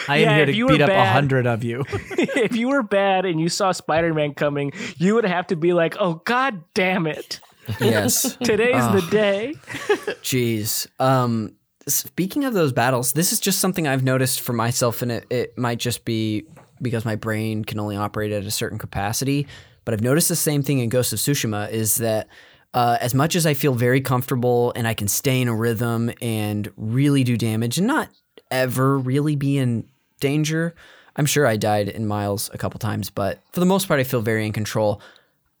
I 0.08 0.16
am 0.16 0.22
Yeah, 0.22 0.36
here 0.36 0.46
to 0.46 0.54
you 0.54 0.66
beat 0.68 0.80
up 0.80 0.90
a 0.90 1.06
hundred 1.06 1.46
of 1.46 1.62
you. 1.62 1.84
if 1.90 2.56
you 2.56 2.68
were 2.68 2.82
bad 2.82 3.26
and 3.26 3.38
you 3.38 3.48
saw 3.48 3.70
Spider-Man 3.70 4.34
coming, 4.34 4.72
you 4.96 5.14
would 5.14 5.24
have 5.26 5.46
to 5.48 5.56
be 5.56 5.72
like, 5.72 5.94
"Oh 6.00 6.14
god 6.24 6.62
damn 6.74 7.06
it. 7.06 7.40
Yes. 7.80 8.36
Today's 8.42 8.82
the 8.92 9.06
day." 9.10 9.54
Jeez. 10.22 10.88
Um, 10.98 11.54
speaking 11.86 12.44
of 12.44 12.54
those 12.54 12.72
battles, 12.72 13.12
this 13.12 13.32
is 13.32 13.40
just 13.40 13.60
something 13.60 13.86
I've 13.86 14.04
noticed 14.04 14.40
for 14.40 14.52
myself, 14.52 15.02
and 15.02 15.12
it, 15.12 15.26
it 15.30 15.58
might 15.58 15.78
just 15.78 16.04
be 16.04 16.44
because 16.82 17.04
my 17.04 17.16
brain 17.16 17.64
can 17.64 17.78
only 17.78 17.96
operate 17.96 18.32
at 18.32 18.44
a 18.44 18.50
certain 18.50 18.78
capacity. 18.78 19.46
But 19.84 19.94
I've 19.94 20.02
noticed 20.02 20.28
the 20.28 20.36
same 20.36 20.62
thing 20.62 20.78
in 20.78 20.88
Ghost 20.88 21.12
of 21.12 21.18
Tsushima 21.18 21.70
is 21.70 21.96
that 21.96 22.28
uh, 22.72 22.98
as 23.00 23.14
much 23.14 23.36
as 23.36 23.46
I 23.46 23.54
feel 23.54 23.74
very 23.74 24.00
comfortable 24.00 24.72
and 24.74 24.88
I 24.88 24.94
can 24.94 25.08
stay 25.08 25.40
in 25.40 25.48
a 25.48 25.54
rhythm 25.54 26.10
and 26.20 26.70
really 26.76 27.22
do 27.22 27.36
damage 27.36 27.78
and 27.78 27.86
not 27.86 28.08
ever 28.50 28.98
really 28.98 29.36
be 29.36 29.58
in 29.58 29.86
danger, 30.20 30.74
I'm 31.16 31.26
sure 31.26 31.46
I 31.46 31.56
died 31.56 31.88
in 31.88 32.06
Miles 32.06 32.50
a 32.52 32.58
couple 32.58 32.78
times, 32.78 33.10
but 33.10 33.40
for 33.52 33.60
the 33.60 33.66
most 33.66 33.86
part, 33.86 34.00
I 34.00 34.04
feel 34.04 34.22
very 34.22 34.46
in 34.46 34.52
control. 34.52 35.00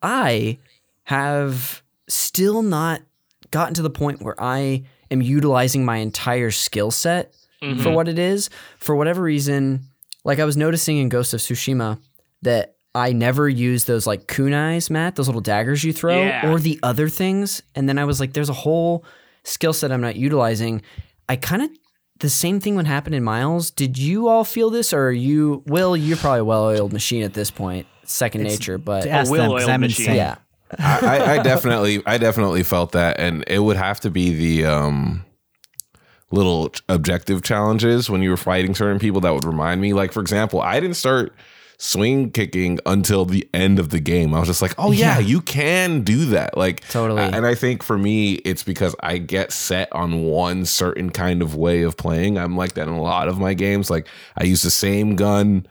I 0.02 0.58
have 1.04 1.82
still 2.08 2.62
not 2.62 3.02
gotten 3.50 3.74
to 3.74 3.82
the 3.82 3.90
point 3.90 4.20
where 4.20 4.34
I 4.38 4.84
am 5.14 5.22
utilizing 5.22 5.84
my 5.84 5.96
entire 5.96 6.50
skill 6.50 6.90
set 6.90 7.32
for 7.60 7.66
mm-hmm. 7.66 7.92
what 7.94 8.08
it 8.08 8.18
is. 8.18 8.50
For 8.78 8.94
whatever 8.94 9.22
reason, 9.22 9.80
like 10.24 10.38
I 10.38 10.44
was 10.44 10.56
noticing 10.56 10.98
in 10.98 11.08
Ghost 11.08 11.32
of 11.32 11.40
Tsushima 11.40 11.98
that 12.42 12.76
I 12.94 13.12
never 13.12 13.48
use 13.48 13.86
those 13.86 14.06
like 14.06 14.26
kunais, 14.26 14.90
Matt, 14.90 15.16
those 15.16 15.26
little 15.28 15.40
daggers 15.40 15.82
you 15.82 15.92
throw, 15.92 16.22
Yeah. 16.22 16.50
or 16.52 16.60
the 16.60 16.78
other 16.82 17.08
things. 17.08 17.62
And 17.74 17.88
then 17.88 17.98
I 17.98 18.04
was 18.04 18.20
like, 18.20 18.34
there's 18.34 18.50
a 18.50 18.52
whole 18.52 19.04
skill 19.44 19.72
set 19.72 19.90
I'm 19.90 20.00
not 20.02 20.16
utilizing. 20.16 20.82
I 21.28 21.36
kind 21.36 21.62
of 21.62 21.70
the 22.20 22.30
same 22.30 22.60
thing 22.60 22.76
would 22.76 22.86
happen 22.86 23.12
in 23.14 23.24
Miles. 23.24 23.70
Did 23.72 23.98
you 23.98 24.28
all 24.28 24.44
feel 24.44 24.70
this, 24.70 24.92
or 24.92 25.08
are 25.08 25.12
you? 25.12 25.62
Will 25.66 25.96
you're 25.96 26.16
probably 26.16 26.40
a 26.40 26.44
well-oiled 26.44 26.92
machine 26.92 27.22
at 27.24 27.34
this 27.34 27.50
point, 27.50 27.86
second 28.04 28.42
nature. 28.44 28.78
But 28.78 29.02
to 29.02 29.10
ask 29.10 29.30
them, 29.30 29.38
'cause 29.38 29.48
well-oiled 29.48 29.68
I'm 29.70 29.80
machine. 29.80 30.04
insane. 30.04 30.16
yeah, 30.16 30.36
I, 30.78 31.36
I, 31.38 31.42
definitely, 31.42 32.02
I 32.06 32.18
definitely 32.18 32.62
felt 32.62 32.92
that, 32.92 33.18
and 33.20 33.44
it 33.46 33.58
would 33.60 33.76
have 33.76 34.00
to 34.00 34.10
be 34.10 34.34
the 34.34 34.66
um, 34.66 35.24
little 36.30 36.72
objective 36.88 37.42
challenges 37.42 38.08
when 38.10 38.22
you 38.22 38.30
were 38.30 38.36
fighting 38.36 38.74
certain 38.74 38.98
people 38.98 39.20
that 39.22 39.32
would 39.32 39.44
remind 39.44 39.80
me. 39.80 39.92
Like, 39.92 40.12
for 40.12 40.20
example, 40.20 40.60
I 40.60 40.80
didn't 40.80 40.96
start 40.96 41.32
swing 41.76 42.30
kicking 42.30 42.78
until 42.86 43.24
the 43.24 43.48
end 43.52 43.78
of 43.78 43.90
the 43.90 43.98
game. 43.98 44.32
I 44.32 44.38
was 44.38 44.48
just 44.48 44.62
like, 44.62 44.74
oh 44.78 44.92
yeah, 44.92 45.18
Yeah. 45.18 45.26
you 45.26 45.40
can 45.40 46.02
do 46.02 46.26
that. 46.26 46.56
Like 46.56 46.88
Totally. 46.88 47.22
And 47.22 47.44
I 47.44 47.56
think 47.56 47.82
for 47.82 47.98
me, 47.98 48.34
it's 48.34 48.62
because 48.62 48.94
I 49.00 49.18
get 49.18 49.52
set 49.52 49.92
on 49.92 50.22
one 50.22 50.66
certain 50.66 51.10
kind 51.10 51.42
of 51.42 51.56
way 51.56 51.82
of 51.82 51.96
playing. 51.96 52.38
I'm 52.38 52.56
like 52.56 52.74
that 52.74 52.86
in 52.86 52.94
a 52.94 53.02
lot 53.02 53.26
of 53.26 53.38
my 53.40 53.54
games. 53.54 53.90
Like 53.90 54.06
I 54.38 54.44
use 54.44 54.62
the 54.62 54.70
same 54.70 55.16
gun 55.16 55.66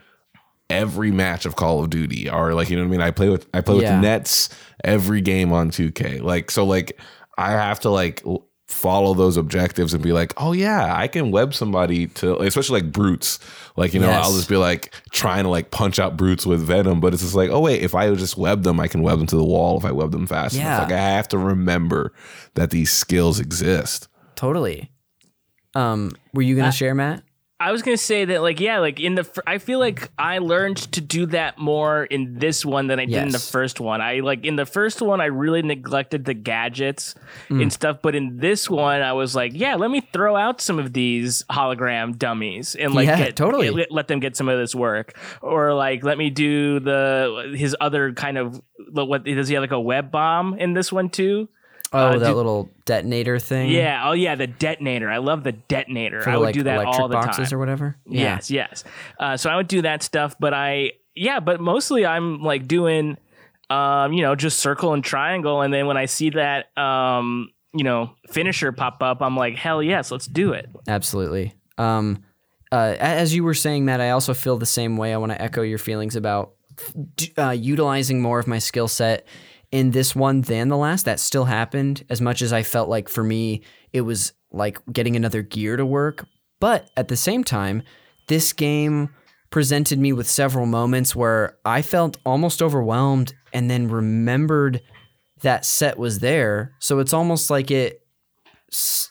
every 0.73 1.11
match 1.11 1.45
of 1.45 1.55
Call 1.55 1.83
of 1.83 1.89
Duty 1.89 2.29
or 2.29 2.53
like 2.53 2.69
you 2.69 2.75
know 2.75 2.83
what 2.83 2.87
I 2.87 2.91
mean 2.91 3.01
I 3.01 3.11
play 3.11 3.29
with 3.29 3.47
I 3.53 3.61
play 3.61 3.81
Yeah. 3.81 3.95
with 3.95 4.01
nets 4.03 4.49
every 4.83 5.21
game 5.21 5.51
on 5.53 5.69
2K 5.71 6.21
like 6.21 6.51
so 6.51 6.65
like 6.65 6.99
I 7.37 7.51
have 7.51 7.79
to 7.81 7.89
like 7.89 8.23
follow 8.67 9.13
those 9.13 9.37
objectives 9.37 9.93
and 9.93 10.01
be 10.01 10.11
like 10.13 10.33
oh 10.37 10.51
yeah 10.51 10.95
I 10.97 11.07
can 11.07 11.29
web 11.31 11.53
somebody 11.53 12.07
to 12.07 12.37
especially 12.41 12.81
like 12.81 12.91
brutes 12.91 13.37
like 13.77 13.93
you 13.93 13.99
know 13.99 14.07
Yes. 14.07 14.25
I'll 14.25 14.33
just 14.33 14.49
be 14.49 14.57
like 14.57 14.93
trying 15.11 15.43
to 15.43 15.49
like 15.49 15.69
punch 15.69 15.99
out 15.99 16.17
brutes 16.17 16.45
with 16.45 16.61
venom 16.61 16.99
but 16.99 17.13
it's 17.13 17.21
just 17.21 17.35
like 17.35 17.51
oh 17.51 17.59
wait 17.59 17.81
if 17.83 17.93
I 17.93 18.11
just 18.15 18.35
web 18.37 18.63
them 18.63 18.79
I 18.79 18.87
can 18.87 19.03
web 19.03 19.19
them 19.19 19.27
to 19.27 19.35
the 19.37 19.43
wall 19.43 19.77
if 19.77 19.85
I 19.85 19.91
web 19.91 20.11
them 20.11 20.25
fast 20.25 20.55
enough 20.55 20.65
Yeah. 20.65 20.81
like 20.83 20.91
I 20.91 20.97
have 20.97 21.27
to 21.29 21.37
remember 21.37 22.13
that 22.55 22.71
these 22.71 22.91
skills 22.91 23.39
exist 23.39 24.07
Totally. 24.35 24.89
Um, 25.75 26.11
were 26.33 26.41
you 26.41 26.55
gonna 26.55 26.71
share, 26.71 26.93
Matt? 26.95 27.23
I 27.67 27.71
was 27.71 27.81
gonna 27.81 27.97
say 27.97 28.25
that, 28.25 28.41
like, 28.41 28.59
yeah, 28.59 28.79
like 28.79 28.99
in 28.99 29.15
the, 29.15 29.23
fir- 29.23 29.43
I 29.47 29.57
feel 29.57 29.79
like 29.79 30.09
I 30.17 30.39
learned 30.39 30.77
to 30.93 31.01
do 31.01 31.25
that 31.27 31.57
more 31.57 32.03
in 32.03 32.37
this 32.39 32.65
one 32.65 32.87
than 32.87 32.99
I 32.99 33.05
did 33.05 33.23
in 33.23 33.29
the 33.29 33.39
first 33.39 33.79
one. 33.79 34.01
I 34.01 34.19
like 34.19 34.43
in 34.45 34.55
the 34.55 34.65
first 34.65 35.01
one, 35.01 35.21
I 35.21 35.25
really 35.25 35.61
neglected 35.61 36.25
the 36.25 36.33
gadgets 36.33 37.15
Mm. 37.49 37.61
and 37.63 37.73
stuff, 37.73 37.97
but 38.01 38.15
in 38.15 38.37
this 38.37 38.69
one, 38.69 39.01
I 39.01 39.13
was 39.13 39.35
like, 39.35 39.51
yeah, 39.55 39.75
let 39.75 39.89
me 39.91 40.01
throw 40.13 40.35
out 40.35 40.61
some 40.61 40.77
of 40.79 40.93
these 40.93 41.43
hologram 41.49 42.17
dummies 42.17 42.75
and 42.75 42.93
like 42.93 43.07
Yeah, 43.07 43.17
get, 43.17 43.35
totally. 43.35 43.69
let, 43.69 43.91
let 43.91 44.07
them 44.07 44.19
get 44.19 44.35
some 44.35 44.49
of 44.49 44.57
this 44.59 44.75
work, 44.75 45.17
or 45.41 45.73
like 45.73 46.03
let 46.03 46.17
me 46.17 46.29
do 46.29 46.79
the 46.79 47.53
his 47.55 47.75
other 47.81 48.13
kind 48.13 48.37
of 48.37 48.61
what 48.91 49.23
does 49.23 49.47
he 49.47 49.53
have 49.55 49.63
like 49.63 49.71
a 49.71 49.79
web 49.79 50.11
bomb 50.11 50.57
in 50.59 50.73
this 50.73 50.91
one 50.91 51.09
too? 51.09 51.47
Oh, 51.93 51.99
Uh, 52.07 52.17
that 52.17 52.27
do- 52.29 52.35
little 52.35 52.69
detonator 52.85 53.39
thing. 53.39 53.69
Yeah, 53.69 54.09
oh 54.09 54.13
yeah, 54.13 54.35
the 54.35 54.47
detonator. 54.47 55.09
I 55.09 55.17
love 55.17 55.43
the 55.43 55.51
detonator. 55.51 56.21
For 56.21 56.29
I 56.31 56.37
would 56.37 56.45
like 56.45 56.53
do 56.55 56.63
that 56.63 56.85
all 56.85 57.07
the 57.07 57.13
boxes 57.15 57.49
time. 57.49 57.55
or 57.55 57.59
whatever. 57.59 57.95
Yeah. 58.07 58.21
Yes, 58.35 58.51
yes. 58.51 58.83
Uh, 59.19 59.37
so 59.37 59.49
I 59.49 59.55
would 59.55 59.67
do 59.67 59.83
that 59.83 60.01
stuff, 60.03 60.35
but 60.39 60.53
I 60.53 60.93
yeah, 61.15 61.39
but 61.39 61.59
mostly 61.61 62.05
I'm 62.05 62.41
like 62.41 62.67
doing 62.67 63.17
um, 63.69 64.13
you 64.13 64.21
know, 64.21 64.35
just 64.35 64.59
circle 64.59 64.93
and 64.93 65.03
triangle 65.03 65.61
and 65.61 65.73
then 65.73 65.87
when 65.87 65.97
I 65.97 66.05
see 66.05 66.31
that 66.31 66.75
um, 66.77 67.49
you 67.73 67.83
know, 67.83 68.11
finisher 68.29 68.71
pop 68.71 69.01
up, 69.01 69.21
I'm 69.21 69.35
like, 69.37 69.55
hell 69.55 69.81
yes, 69.81 70.11
let's 70.11 70.27
do 70.27 70.53
it. 70.53 70.69
Absolutely. 70.87 71.53
Um, 71.77 72.23
uh, 72.71 72.95
as 72.99 73.33
you 73.35 73.43
were 73.43 73.53
saying, 73.53 73.85
Matt, 73.85 74.01
I 74.01 74.09
also 74.11 74.33
feel 74.33 74.57
the 74.57 74.65
same 74.65 74.97
way. 74.97 75.13
I 75.13 75.17
want 75.17 75.31
to 75.31 75.41
echo 75.41 75.61
your 75.61 75.77
feelings 75.77 76.15
about 76.15 76.53
uh, 77.37 77.51
utilizing 77.51 78.21
more 78.21 78.39
of 78.39 78.47
my 78.47 78.59
skill 78.59 78.87
set 78.87 79.27
in 79.73 79.89
this 79.89 80.15
one 80.15 80.41
than 80.41 80.69
the 80.69 80.77
last. 80.77 81.03
That 81.03 81.19
still 81.19 81.45
happened 81.45 82.05
as 82.09 82.21
much 82.21 82.41
as 82.41 82.53
I 82.53 82.61
felt 82.61 82.87
like 82.87 83.09
for 83.09 83.23
me, 83.23 83.63
it 83.91 84.01
was 84.01 84.31
like 84.51 84.77
getting 84.93 85.15
another 85.15 85.41
gear 85.41 85.75
to 85.75 85.85
work. 85.85 86.25
But 86.61 86.91
at 86.95 87.07
the 87.07 87.17
same 87.17 87.43
time, 87.43 87.81
this 88.27 88.53
game 88.53 89.09
presented 89.49 89.99
me 89.99 90.13
with 90.13 90.29
several 90.29 90.67
moments 90.67 91.15
where 91.15 91.57
I 91.65 91.81
felt 91.81 92.17
almost 92.23 92.61
overwhelmed 92.61 93.33
and 93.51 93.69
then 93.69 93.89
remembered 93.89 94.81
that 95.41 95.65
set 95.65 95.97
was 95.97 96.19
there. 96.19 96.73
So 96.79 96.99
it's 96.99 97.13
almost 97.13 97.49
like 97.49 97.71
it 97.71 97.99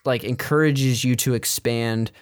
like 0.05 0.23
encourages 0.23 1.05
you 1.05 1.17
to 1.17 1.35
expand 1.35 2.13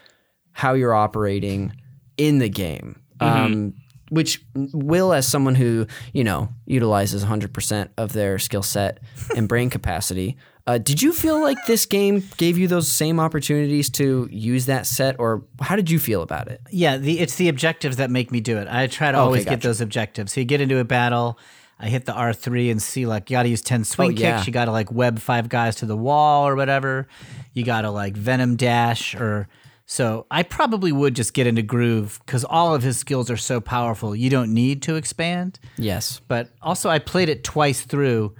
how 0.52 0.72
you're 0.72 0.94
operating 0.94 1.74
in 2.16 2.38
the 2.38 2.48
game. 2.48 3.02
Um, 3.20 3.74
which 4.10 4.44
will, 4.54 5.12
as 5.14 5.26
someone 5.26 5.54
who 5.54 5.86
you 6.12 6.22
know 6.24 6.50
utilizes 6.66 7.24
100% 7.24 7.88
of 7.96 8.12
their 8.12 8.38
skill 8.38 8.62
set 8.62 8.98
and 9.34 9.48
brain 9.48 9.70
capacity, 9.70 10.36
uh, 10.66 10.78
did 10.78 11.00
you 11.02 11.12
feel 11.12 11.40
like 11.40 11.56
this 11.66 11.86
game 11.86 12.22
gave 12.36 12.58
you 12.58 12.68
those 12.68 12.86
same 12.86 13.18
opportunities 13.18 13.88
to 13.90 14.28
use 14.30 14.66
that 14.66 14.86
set, 14.86 15.18
or 15.18 15.42
how 15.60 15.74
did 15.74 15.90
you 15.90 15.98
feel 15.98 16.22
about 16.22 16.48
it? 16.48 16.60
Yeah, 16.70 16.96
the 16.98 17.18
it's 17.18 17.36
the 17.36 17.48
objectives 17.48 17.96
that 17.96 18.10
make 18.10 18.30
me 18.30 18.40
do 18.40 18.58
it. 18.58 18.68
I 18.68 18.86
try 18.86 19.10
to 19.10 19.18
always 19.18 19.44
get 19.46 19.62
those 19.62 19.80
objectives. 19.80 20.32
So 20.34 20.40
you 20.40 20.44
get 20.46 20.60
into 20.60 20.78
a 20.78 20.84
battle, 20.84 21.38
I 21.78 21.88
hit 21.88 22.04
the 22.04 22.12
R 22.12 22.32
three 22.34 22.68
and 22.70 22.80
see 22.80 23.06
like 23.06 23.30
you 23.30 23.34
got 23.36 23.44
to 23.44 23.48
use 23.48 23.62
ten 23.62 23.84
swing 23.84 24.10
Oh, 24.10 24.20
yeah. 24.20 24.36
kicks. 24.36 24.46
You 24.46 24.52
got 24.52 24.66
to 24.66 24.70
like 24.72 24.92
web 24.92 25.18
five 25.18 25.48
guys 25.48 25.76
to 25.76 25.86
the 25.86 25.96
wall 25.96 26.46
or 26.46 26.54
whatever. 26.54 27.08
You 27.54 27.64
got 27.64 27.82
to 27.82 27.90
like 27.90 28.14
venom 28.16 28.56
dash 28.56 29.14
or 29.14 29.48
so. 29.90 30.26
I 30.30 30.42
probably 30.44 30.92
would 30.92 31.16
just 31.16 31.34
get 31.34 31.46
into 31.48 31.62
groove 31.62 32.20
because 32.24 32.44
all 32.44 32.74
of 32.74 32.82
his 32.84 32.96
skills 32.96 33.28
are 33.30 33.36
so 33.36 33.60
powerful. 33.60 34.14
You 34.14 34.30
don't 34.30 34.54
need 34.54 34.82
to 34.82 34.94
expand. 34.94 35.58
Yes. 35.76 36.20
But 36.28 36.50
also, 36.62 36.88
I 36.88 36.98
played 37.00 37.28
it 37.28 37.42
twice 37.42 37.82
through, 37.82 38.34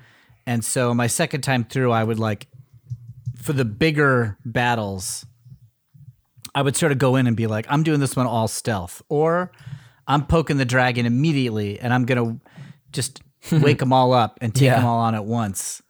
and 0.46 0.64
so 0.64 0.94
my 0.94 1.06
second 1.08 1.40
time 1.42 1.64
through, 1.64 1.90
I 1.92 2.04
would 2.04 2.18
like 2.18 2.46
for 3.42 3.52
the 3.52 3.64
bigger 3.64 4.38
battles. 4.44 5.26
I 6.54 6.62
would 6.62 6.76
sort 6.76 6.92
of 6.92 6.98
go 6.98 7.16
in 7.16 7.26
and 7.26 7.36
be 7.36 7.46
like, 7.46 7.66
I'm 7.68 7.82
doing 7.82 8.00
this 8.00 8.14
one 8.16 8.26
all 8.26 8.48
stealth, 8.48 9.02
or 9.08 9.50
I'm 10.06 10.26
poking 10.26 10.56
the 10.56 10.64
dragon 10.64 11.06
immediately, 11.06 11.78
and 11.80 11.92
I'm 11.94 12.04
gonna 12.04 12.38
just 12.92 13.22
wake 13.52 13.78
them 13.78 13.92
all 13.92 14.12
up 14.12 14.38
and 14.40 14.54
take 14.54 14.66
Yeah. 14.66 14.76
them 14.76 14.86
all 14.86 14.98
on 15.00 15.14
at 15.14 15.24
once, 15.24 15.80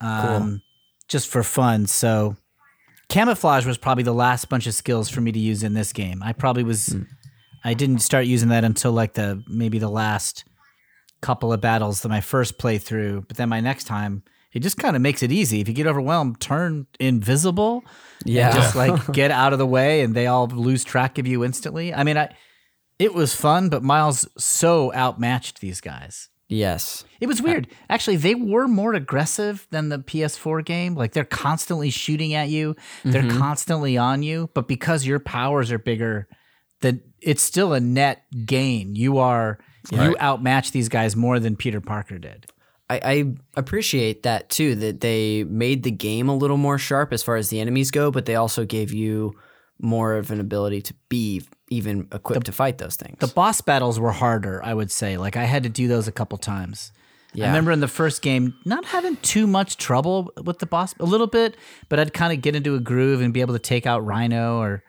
um, 0.00 0.60
just 1.08 1.28
for 1.28 1.42
fun. 1.42 1.86
So, 1.86 2.36
camouflage 3.08 3.66
was 3.66 3.78
probably 3.78 4.04
the 4.04 4.14
last 4.14 4.48
bunch 4.48 4.66
of 4.66 4.74
skills 4.74 5.08
for 5.08 5.20
me 5.20 5.32
to 5.32 5.38
use 5.38 5.62
in 5.62 5.74
this 5.74 5.92
game. 5.92 6.22
I 6.22 6.32
probably 6.32 6.62
was, 6.64 6.96
I 7.64 7.74
didn't 7.74 8.00
start 8.00 8.26
using 8.26 8.48
that 8.50 8.64
until 8.64 8.92
like 8.92 9.14
the 9.14 9.42
maybe 9.48 9.78
the 9.78 9.88
last 9.90 10.44
couple 11.20 11.52
of 11.52 11.60
battles 11.60 12.02
that 12.02 12.08
my 12.08 12.20
first 12.20 12.58
playthrough, 12.58 13.26
but 13.28 13.36
then 13.36 13.48
my 13.48 13.60
next 13.60 13.84
time. 13.84 14.22
It 14.52 14.60
just 14.60 14.78
kind 14.78 14.96
of 14.96 15.02
makes 15.02 15.22
it 15.22 15.30
easy. 15.30 15.60
If 15.60 15.68
you 15.68 15.74
get 15.74 15.86
overwhelmed, 15.86 16.40
turn 16.40 16.86
invisible 16.98 17.84
Yeah. 18.24 18.52
just 18.54 18.74
like 18.74 19.06
get 19.12 19.30
out 19.30 19.52
of 19.52 19.58
the 19.58 19.66
way 19.66 20.00
and 20.00 20.14
they 20.14 20.28
all 20.28 20.46
lose 20.46 20.82
track 20.82 21.18
of 21.18 21.26
you 21.26 21.44
instantly. 21.44 21.92
I 21.92 22.04
mean, 22.04 22.16
I 22.16 22.34
it 22.98 23.12
was 23.12 23.34
fun, 23.34 23.68
but 23.68 23.82
Miles 23.82 24.26
so 24.38 24.94
outmatched 24.94 25.60
these 25.60 25.82
guys. 25.82 26.30
Yes. 26.48 27.04
It 27.20 27.26
was 27.26 27.40
uh, 27.40 27.44
weird. 27.44 27.68
Actually, 27.88 28.16
they 28.16 28.34
were 28.34 28.68
more 28.68 28.94
aggressive 28.94 29.66
than 29.70 29.88
the 29.88 29.98
PS4 29.98 30.64
game. 30.64 30.94
Like 30.94 31.12
they're 31.12 31.24
constantly 31.24 31.90
shooting 31.90 32.34
at 32.34 32.48
you, 32.48 32.76
they're 33.04 33.22
mm-hmm. 33.22 33.38
constantly 33.38 33.96
on 33.96 34.22
you, 34.22 34.50
but 34.54 34.68
because 34.68 35.06
your 35.06 35.18
powers 35.18 35.72
are 35.72 35.78
bigger, 35.78 36.28
that 36.80 36.96
it's 37.20 37.42
still 37.42 37.72
a 37.72 37.80
net 37.80 38.24
gain. 38.44 38.94
You 38.94 39.18
are 39.18 39.58
you 39.90 40.16
outmatch 40.18 40.72
these 40.72 40.88
guys 40.88 41.14
more 41.14 41.38
than 41.38 41.56
Peter 41.56 41.80
Parker 41.80 42.18
did. 42.18 42.46
I, 42.88 43.00
I 43.02 43.34
appreciate 43.56 44.22
that 44.22 44.48
too, 44.48 44.74
that 44.76 45.00
they 45.00 45.44
made 45.44 45.82
the 45.82 45.90
game 45.90 46.28
a 46.28 46.36
little 46.36 46.56
more 46.56 46.78
sharp 46.78 47.12
as 47.12 47.22
far 47.22 47.36
as 47.36 47.48
the 47.48 47.60
enemies 47.60 47.90
go, 47.90 48.10
but 48.10 48.26
they 48.26 48.36
also 48.36 48.64
gave 48.64 48.92
you 48.92 49.34
more 49.80 50.14
of 50.16 50.30
an 50.30 50.40
ability 50.40 50.82
to 50.82 50.94
be 51.08 51.42
even 51.68 52.08
equipped 52.12 52.46
to 52.46 52.52
fight 52.52 52.78
those 52.78 52.96
things. 52.96 53.16
The 53.18 53.26
boss 53.28 53.60
battles 53.60 53.98
were 54.00 54.12
harder, 54.12 54.62
I 54.64 54.72
would 54.74 54.90
say. 54.90 55.16
Like 55.16 55.36
I 55.36 55.44
had 55.44 55.62
to 55.64 55.68
do 55.68 55.88
those 55.88 56.08
a 56.08 56.12
couple 56.12 56.38
times. 56.38 56.92
Yeah. 57.34 57.44
I 57.44 57.48
remember 57.48 57.72
in 57.72 57.80
the 57.80 57.88
first 57.88 58.22
game 58.22 58.54
not 58.64 58.86
having 58.86 59.16
too 59.16 59.46
much 59.46 59.76
trouble 59.76 60.32
with 60.42 60.58
the 60.58 60.66
boss, 60.66 60.94
a 60.98 61.04
little 61.04 61.26
bit, 61.26 61.56
but 61.90 61.98
I'd 61.98 62.14
kind 62.14 62.32
of 62.32 62.40
get 62.40 62.56
into 62.56 62.74
a 62.74 62.80
groove 62.80 63.20
and 63.20 63.34
be 63.34 63.42
able 63.42 63.52
to 63.52 63.58
take 63.60 63.84
out 63.86 64.06
Rhino 64.06 64.58
or 64.58 64.82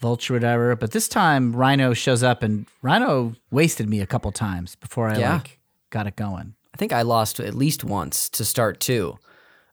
Vulture, 0.00 0.34
whatever. 0.34 0.76
But 0.76 0.92
this 0.92 1.08
time, 1.08 1.54
Rhino 1.54 1.92
shows 1.92 2.22
up, 2.22 2.42
and 2.42 2.66
Rhino 2.80 3.34
wasted 3.50 3.88
me 3.88 4.00
a 4.00 4.06
couple 4.06 4.30
times 4.32 4.76
before 4.76 5.08
I 5.08 5.18
Yeah. 5.18 5.34
like 5.34 5.58
got 5.90 6.06
it 6.06 6.14
going. 6.16 6.54
I 6.72 6.76
think 6.76 6.92
I 6.92 7.02
lost 7.02 7.40
at 7.40 7.54
least 7.54 7.82
once 7.82 8.28
to 8.30 8.44
start 8.44 8.78
too. 8.78 9.18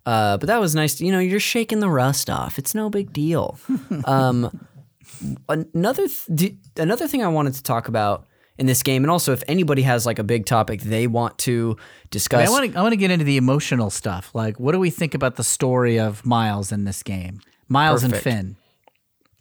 Uh, 0.08 0.38
but 0.38 0.48
that 0.48 0.62
was 0.62 0.74
nice. 0.74 1.02
You 1.02 1.12
know, 1.12 1.20
you're 1.20 1.38
shaking 1.40 1.82
the 1.82 1.90
rust 1.90 2.30
off. 2.30 2.58
It's 2.58 2.74
no 2.74 2.90
big 2.90 3.12
deal. 3.12 3.60
um, 4.06 4.66
another 5.50 6.08
th- 6.08 6.56
another 6.78 7.08
thing 7.10 7.24
I 7.24 7.28
wanted 7.28 7.56
to 7.56 7.64
talk 7.64 7.90
about 7.90 8.26
in 8.58 8.68
this 8.68 8.84
game, 8.84 9.04
and 9.04 9.12
also 9.12 9.34
if 9.34 9.44
anybody 9.50 9.82
has 9.82 10.06
like 10.06 10.18
a 10.18 10.24
big 10.24 10.46
topic 10.46 10.80
they 10.82 11.08
want 11.08 11.38
to 11.40 11.76
discuss, 12.10 12.48
I 12.48 12.50
want 12.52 12.72
to 12.72 12.80
I 12.80 12.82
want 12.82 12.94
to 12.94 12.98
get 12.98 13.12
into 13.12 13.26
the 13.26 13.36
emotional 13.36 13.90
stuff. 13.90 14.34
Like, 14.34 14.60
what 14.62 14.72
do 14.72 14.80
we 14.80 14.90
think 14.90 15.14
about 15.14 15.36
the 15.36 15.44
story 15.44 16.00
of 16.00 16.26
Miles 16.26 16.72
in 16.72 16.86
this 16.86 17.04
game? 17.04 17.42
Miles 17.68 18.04
Perfect. 18.04 18.26
and 18.26 18.36
Phin. 18.38 18.56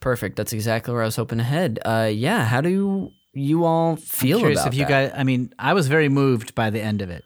perfect. 0.00 0.36
That's 0.36 0.52
exactly 0.52 0.92
where 0.92 1.02
I 1.02 1.06
was 1.06 1.14
hoping 1.14 1.38
to 1.38 1.44
head. 1.44 1.78
Uh, 1.84 2.10
yeah, 2.12 2.44
how 2.44 2.60
do 2.60 3.12
you 3.32 3.64
all 3.64 3.94
feel 3.96 4.38
curious 4.38 4.58
about 4.60 4.72
if 4.72 4.78
you 4.78 4.86
that? 4.86 5.10
guys 5.10 5.12
i 5.14 5.22
mean 5.22 5.52
i 5.58 5.74
was 5.74 5.88
very 5.88 6.08
moved 6.08 6.54
by 6.54 6.70
the 6.70 6.80
end 6.80 7.02
of 7.02 7.10
it 7.10 7.22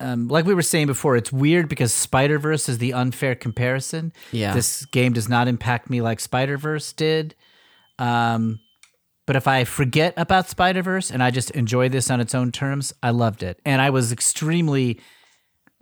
um, 0.00 0.28
like 0.28 0.44
we 0.44 0.54
were 0.54 0.62
saying 0.62 0.86
before 0.86 1.16
it's 1.16 1.32
weird 1.32 1.68
because 1.68 1.92
spider-verse 1.92 2.68
is 2.68 2.78
the 2.78 2.92
unfair 2.92 3.34
comparison. 3.34 4.12
Yeah. 4.32 4.52
this 4.54 4.84
game 4.86 5.12
does 5.12 5.28
not 5.28 5.48
impact 5.48 5.88
me 5.90 6.00
like 6.00 6.20
spider-verse 6.20 6.92
did. 6.92 7.34
Um, 7.98 8.60
but 9.26 9.36
if 9.36 9.46
i 9.48 9.64
forget 9.64 10.12
about 10.16 10.48
spider-verse 10.50 11.10
and 11.10 11.22
i 11.22 11.30
just 11.30 11.50
enjoy 11.52 11.88
this 11.88 12.10
on 12.10 12.20
its 12.20 12.34
own 12.34 12.52
terms 12.52 12.92
i 13.02 13.10
loved 13.10 13.42
it. 13.42 13.60
And 13.64 13.80
i 13.80 13.88
was 13.88 14.12
extremely 14.12 15.00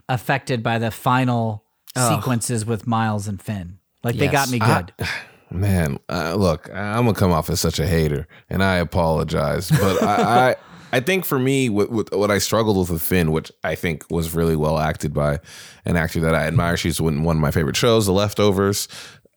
affected 0.09 0.63
by 0.63 0.79
the 0.79 0.91
final 0.91 1.65
sequences 1.97 2.65
with 2.65 2.87
miles 2.87 3.27
and 3.29 3.41
phin. 3.41 3.79
Like 4.03 4.17
they 4.17 4.29
got 4.29 4.51
me 4.51 4.59
good. 4.59 4.93
Man, 5.51 5.99
uh, 6.09 6.35
look, 6.35 6.71
I'm 6.71 7.05
gonna 7.05 7.13
come 7.13 7.31
off 7.33 7.51
as 7.51 7.61
such 7.61 7.79
a 7.79 7.87
hater, 7.87 8.27
and 8.49 8.65
I 8.65 8.77
apologize, 8.77 9.71
but 9.71 10.03
I, 10.03 10.57
I 10.93 11.01
think 11.01 11.25
for 11.25 11.39
me, 11.39 11.69
what, 11.69 11.91
what, 11.91 12.17
what 12.17 12.31
I 12.31 12.39
struggled 12.39 12.77
with 12.77 12.91
with 12.91 13.03
Phin, 13.03 13.33
which 13.33 13.51
I 13.65 13.75
think 13.75 14.05
was 14.11 14.35
really 14.35 14.57
well 14.57 14.79
acted 14.79 15.15
by 15.15 15.41
an 15.85 15.97
actor 15.97 16.21
that 16.21 16.35
I 16.35 16.47
admire. 16.47 16.77
She's 16.77 17.01
one 17.01 17.23
one 17.23 17.37
of 17.37 17.43
my 17.43 17.51
favorite 17.51 17.77
shows, 17.77 18.07
The 18.07 18.13
Leftovers. 18.13 18.89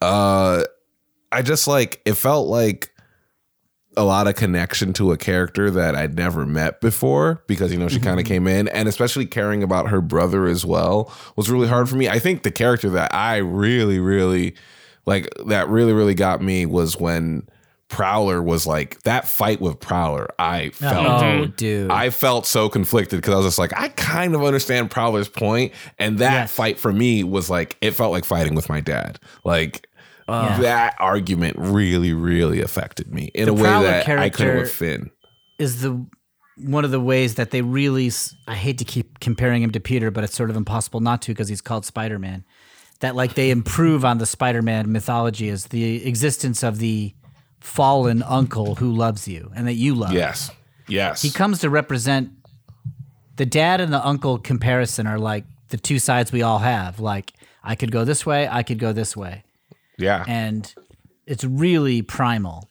Uh, 0.02 0.66
I 1.32 1.42
just 1.42 1.68
like 1.68 2.02
it 2.06 2.14
felt 2.14 2.48
like 2.48 2.92
a 3.98 4.04
lot 4.04 4.28
of 4.28 4.36
connection 4.36 4.94
to 4.94 5.12
a 5.12 5.18
character 5.18 5.72
that 5.72 5.96
I'd 5.96 6.16
never 6.16 6.46
met 6.46 6.82
before 6.82 7.44
because 7.48 7.72
you 7.72 7.80
know 7.80 7.88
she 7.88 8.00
kind 8.00 8.20
of 8.20 8.26
came 8.26 8.48
in 8.48 8.68
and 8.68 8.90
especially 8.90 9.26
caring 9.26 9.64
about 9.64 9.90
her 9.90 10.02
brother 10.02 10.48
as 10.48 10.66
well 10.66 11.12
was 11.36 11.50
really 11.50 11.68
hard 11.68 11.88
for 11.90 11.96
me. 11.96 12.10
I 12.10 12.20
think 12.20 12.44
the 12.44 12.52
character 12.52 12.90
that 12.90 13.14
I 13.16 13.38
really 13.38 14.00
really 14.00 14.56
like 15.06 15.30
that 15.48 15.70
really 15.70 15.94
really 15.94 16.14
got 16.14 16.42
me 16.42 16.66
was 16.66 17.00
when 17.00 17.48
Prowler 17.88 18.42
was 18.42 18.66
like 18.66 19.02
that 19.04 19.28
fight 19.28 19.62
with 19.62 19.80
Prowler. 19.80 20.28
I 20.40 20.68
oh, 20.68 20.70
felt 20.72 21.24
Oh, 21.24 21.46
dude. 21.46 21.92
I 21.92 22.10
felt 22.10 22.46
so 22.46 22.68
conflicted 22.68 23.20
because 23.22 23.34
I 23.34 23.38
was 23.38 23.46
just 23.46 23.60
like, 23.60 23.74
I 23.78 23.90
kind 23.90 24.34
of 24.34 24.44
understand 24.44 24.90
Prowler's 24.90 25.30
point, 25.30 25.72
and 26.00 26.18
that 26.20 26.34
Yes. 26.34 26.52
fight 26.52 26.80
for 26.80 26.92
me 26.92 27.24
was 27.24 27.50
like 27.50 27.78
it 27.82 27.92
felt 27.92 28.12
like 28.12 28.26
fighting 28.26 28.56
with 28.56 28.70
my 28.70 28.80
dad. 28.82 29.20
Like 29.44 29.88
oh. 30.28 30.42
Yeah. 30.42 30.58
that 30.62 30.96
argument 31.00 31.58
really, 31.60 32.14
really 32.14 32.62
affected 32.62 33.14
me 33.14 33.30
in 33.36 33.46
The 33.46 33.52
a 33.52 33.54
way 33.54 33.62
Prowler 33.62 33.88
that 33.88 34.20
I 34.20 34.30
couldn't 34.30 34.58
with 34.58 34.72
Phin. 34.72 35.12
is 35.60 35.82
the 35.82 36.06
one 36.58 36.86
of 36.86 36.92
the 36.92 37.02
ways 37.02 37.36
that 37.36 37.52
they 37.52 37.62
really 37.62 38.12
I 38.48 38.56
hate 38.56 38.78
to 38.80 38.86
keep 38.86 39.20
comparing 39.20 39.62
him 39.62 39.72
to 39.72 39.80
Peter, 39.80 40.10
but 40.10 40.24
it's 40.24 40.36
sort 40.36 40.50
of 40.50 40.56
impossible 40.56 41.02
not 41.02 41.22
to 41.24 41.32
because 41.34 41.50
he's 41.50 41.62
called 41.62 41.86
Spider-Man. 41.86 42.46
That 43.02 43.16
like 43.16 43.36
they 43.36 43.52
improve 43.52 44.06
on 44.06 44.18
the 44.18 44.26
Spider-Man 44.26 44.92
mythology 44.92 45.50
is 45.50 45.66
the 45.68 46.08
existence 46.08 46.64
of 46.64 46.80
the 46.80 47.14
fallen 47.66 48.22
uncle 48.24 48.76
who 48.76 48.92
loves 48.92 49.28
you 49.28 49.52
and 49.56 49.68
that 49.68 49.74
you 49.74 49.96
love. 49.96 50.14
Yes, 50.14 50.52
yes, 50.88 51.24
He 51.24 51.32
comes 51.32 51.60
to 51.60 51.70
represent 51.70 52.30
the 53.38 53.46
dad 53.46 53.82
and 53.82 53.92
the 53.92 54.06
uncle 54.06 54.38
comparison 54.38 55.08
are 55.08 55.18
like 55.20 55.46
the 55.70 55.78
two 55.78 55.98
sides 56.00 56.32
we 56.32 56.44
all 56.44 56.60
have. 56.60 57.00
Like 57.00 57.34
I 57.64 57.76
could 57.76 57.92
go 57.92 58.06
this 58.06 58.26
way, 58.26 58.48
I 58.48 58.62
could 58.64 58.78
go 58.80 58.94
this 58.94 59.18
way. 59.18 59.44
yeah, 59.98 60.24
and 60.28 60.74
it's 61.26 61.44
really 61.44 62.02
primal. 62.04 62.70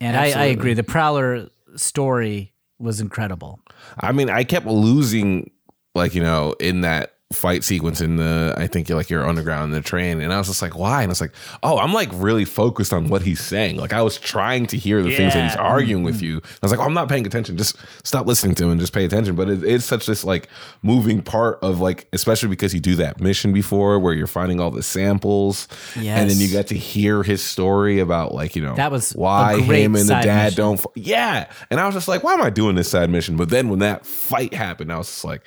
And 0.00 0.16
I, 0.16 0.26
I 0.30 0.44
agree. 0.44 0.74
The 0.74 0.84
Prowler 0.84 1.48
story 1.74 2.52
was 2.78 3.00
incredible. 3.00 3.58
I 3.98 4.12
mean, 4.12 4.30
I 4.30 4.44
kept 4.44 4.66
losing, 4.66 5.50
like 5.94 6.14
you 6.14 6.22
know, 6.22 6.54
in 6.60 6.82
that 6.82 7.14
fight 7.30 7.62
sequence 7.62 8.00
in 8.00 8.16
the 8.16 8.54
I 8.56 8.66
think 8.66 8.88
you're 8.88 8.96
like 8.96 9.10
you're 9.10 9.26
underground 9.28 9.64
in 9.64 9.70
the 9.72 9.82
train, 9.86 10.22
and 10.22 10.32
I 10.32 10.38
was 10.38 10.46
just 10.46 10.62
like, 10.62 10.74
why? 10.78 11.02
And 11.02 11.10
it's 11.10 11.20
like, 11.20 11.32
oh, 11.62 11.76
I'm 11.78 11.92
like 11.92 12.08
really 12.14 12.46
focused 12.46 12.90
on 12.90 13.10
what 13.10 13.20
he's 13.20 13.40
saying. 13.40 13.76
Like 13.76 13.92
I 13.92 14.00
was 14.00 14.16
trying 14.16 14.66
to 14.68 14.78
hear 14.78 15.02
the 15.02 15.14
things 15.14 15.34
that 15.34 15.44
he's 15.44 15.54
Yeah. 15.54 15.60
arguing 15.60 16.04
with 16.04 16.16
mm-hmm. 16.16 16.24
you. 16.24 16.36
I 16.44 16.58
was 16.62 16.70
like, 16.70 16.80
oh, 16.80 16.84
I'm 16.84 16.94
not 16.94 17.10
paying 17.10 17.26
attention. 17.26 17.58
Just 17.58 17.76
stop 18.02 18.26
listening 18.26 18.54
to 18.56 18.64
him 18.64 18.70
and 18.70 18.80
just 18.80 18.94
pay 18.94 19.04
attention. 19.04 19.34
But 19.36 19.50
it, 19.50 19.62
it's 19.62 19.84
such 19.84 20.06
this 20.06 20.24
like 20.24 20.48
moving 20.82 21.20
part 21.20 21.58
of 21.62 21.80
like, 21.80 22.08
especially 22.14 22.48
because 22.48 22.72
you 22.72 22.80
do 22.80 22.96
that 22.96 23.20
mission 23.20 23.52
before 23.52 23.98
where 23.98 24.14
you're 24.14 24.26
finding 24.26 24.58
all 24.58 24.70
the 24.70 24.82
samples, 24.82 25.68
and 25.96 26.30
then 26.30 26.38
you 26.38 26.48
get 26.48 26.68
to 26.68 26.76
hear 26.76 27.22
his 27.22 27.42
story 27.44 27.98
about 28.00 28.32
like 28.32 28.56
you 28.56 28.62
know 28.62 28.74
That 28.74 28.90
was 28.90 29.12
why 29.12 29.60
him 29.60 29.94
and 29.96 30.08
the 30.08 30.14
dad 30.14 30.44
mission. 30.44 30.56
don't. 30.56 30.78
f- 30.78 30.86
Yeah, 30.94 31.52
and 31.70 31.78
I 31.78 31.84
was 31.84 31.94
just 31.94 32.08
like, 32.08 32.22
why 32.24 32.32
am 32.32 32.40
I 32.40 32.48
doing 32.48 32.74
this 32.74 32.90
side 32.90 33.10
mission? 33.10 33.36
But 33.36 33.50
then 33.50 33.68
when 33.68 33.80
that 33.80 34.06
fight 34.06 34.54
happened, 34.54 34.90
I 34.90 34.96
was 34.96 35.08
just 35.08 35.24
like, 35.26 35.42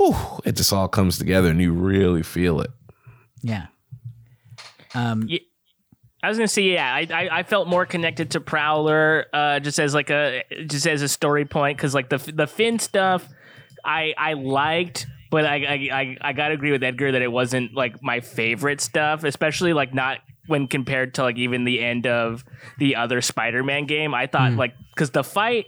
ooh, 0.00 0.16
it 0.44 0.56
just 0.56 0.72
all 0.72 0.88
comes 0.88 1.18
together, 1.18 1.48
and 1.48 1.60
you 1.60 1.72
really 1.72 2.22
feel 2.22 2.60
it. 2.60 2.70
Yeah. 3.42 3.66
Um, 4.94 5.26
yeah. 5.28 5.38
I 6.22 6.28
was 6.28 6.38
gonna 6.38 6.46
say, 6.46 6.62
yeah, 6.62 6.94
I, 6.94 7.08
I 7.12 7.38
I 7.38 7.42
felt 7.42 7.66
more 7.66 7.84
connected 7.84 8.30
to 8.32 8.40
Prowler, 8.40 9.26
uh, 9.32 9.58
just 9.58 9.80
as 9.80 9.92
like 9.92 10.10
a 10.10 10.44
just 10.66 10.86
as 10.86 11.02
a 11.02 11.08
story 11.08 11.44
point, 11.44 11.76
because 11.76 11.94
like 11.94 12.10
the 12.10 12.18
the 12.18 12.46
Phin 12.46 12.78
stuff, 12.78 13.26
I 13.84 14.14
I 14.16 14.34
liked, 14.34 15.06
but 15.32 15.44
I 15.44 15.64
I 15.64 15.88
I, 15.92 16.16
I 16.20 16.32
gotta 16.32 16.54
agree 16.54 16.70
with 16.70 16.84
Edgar 16.84 17.10
that 17.10 17.22
it 17.22 17.32
wasn't 17.32 17.74
like 17.74 18.00
my 18.04 18.20
favorite 18.20 18.80
stuff, 18.80 19.24
especially 19.24 19.72
like 19.72 19.92
not 19.94 20.18
when 20.46 20.68
compared 20.68 21.14
to 21.14 21.22
like 21.22 21.38
even 21.38 21.64
the 21.64 21.82
end 21.82 22.06
of 22.06 22.44
the 22.78 22.94
other 22.94 23.20
Spider-Man 23.20 23.86
game. 23.86 24.14
I 24.14 24.28
thought 24.28 24.52
like 24.52 24.74
because 24.94 25.10
the 25.10 25.24
fight 25.24 25.66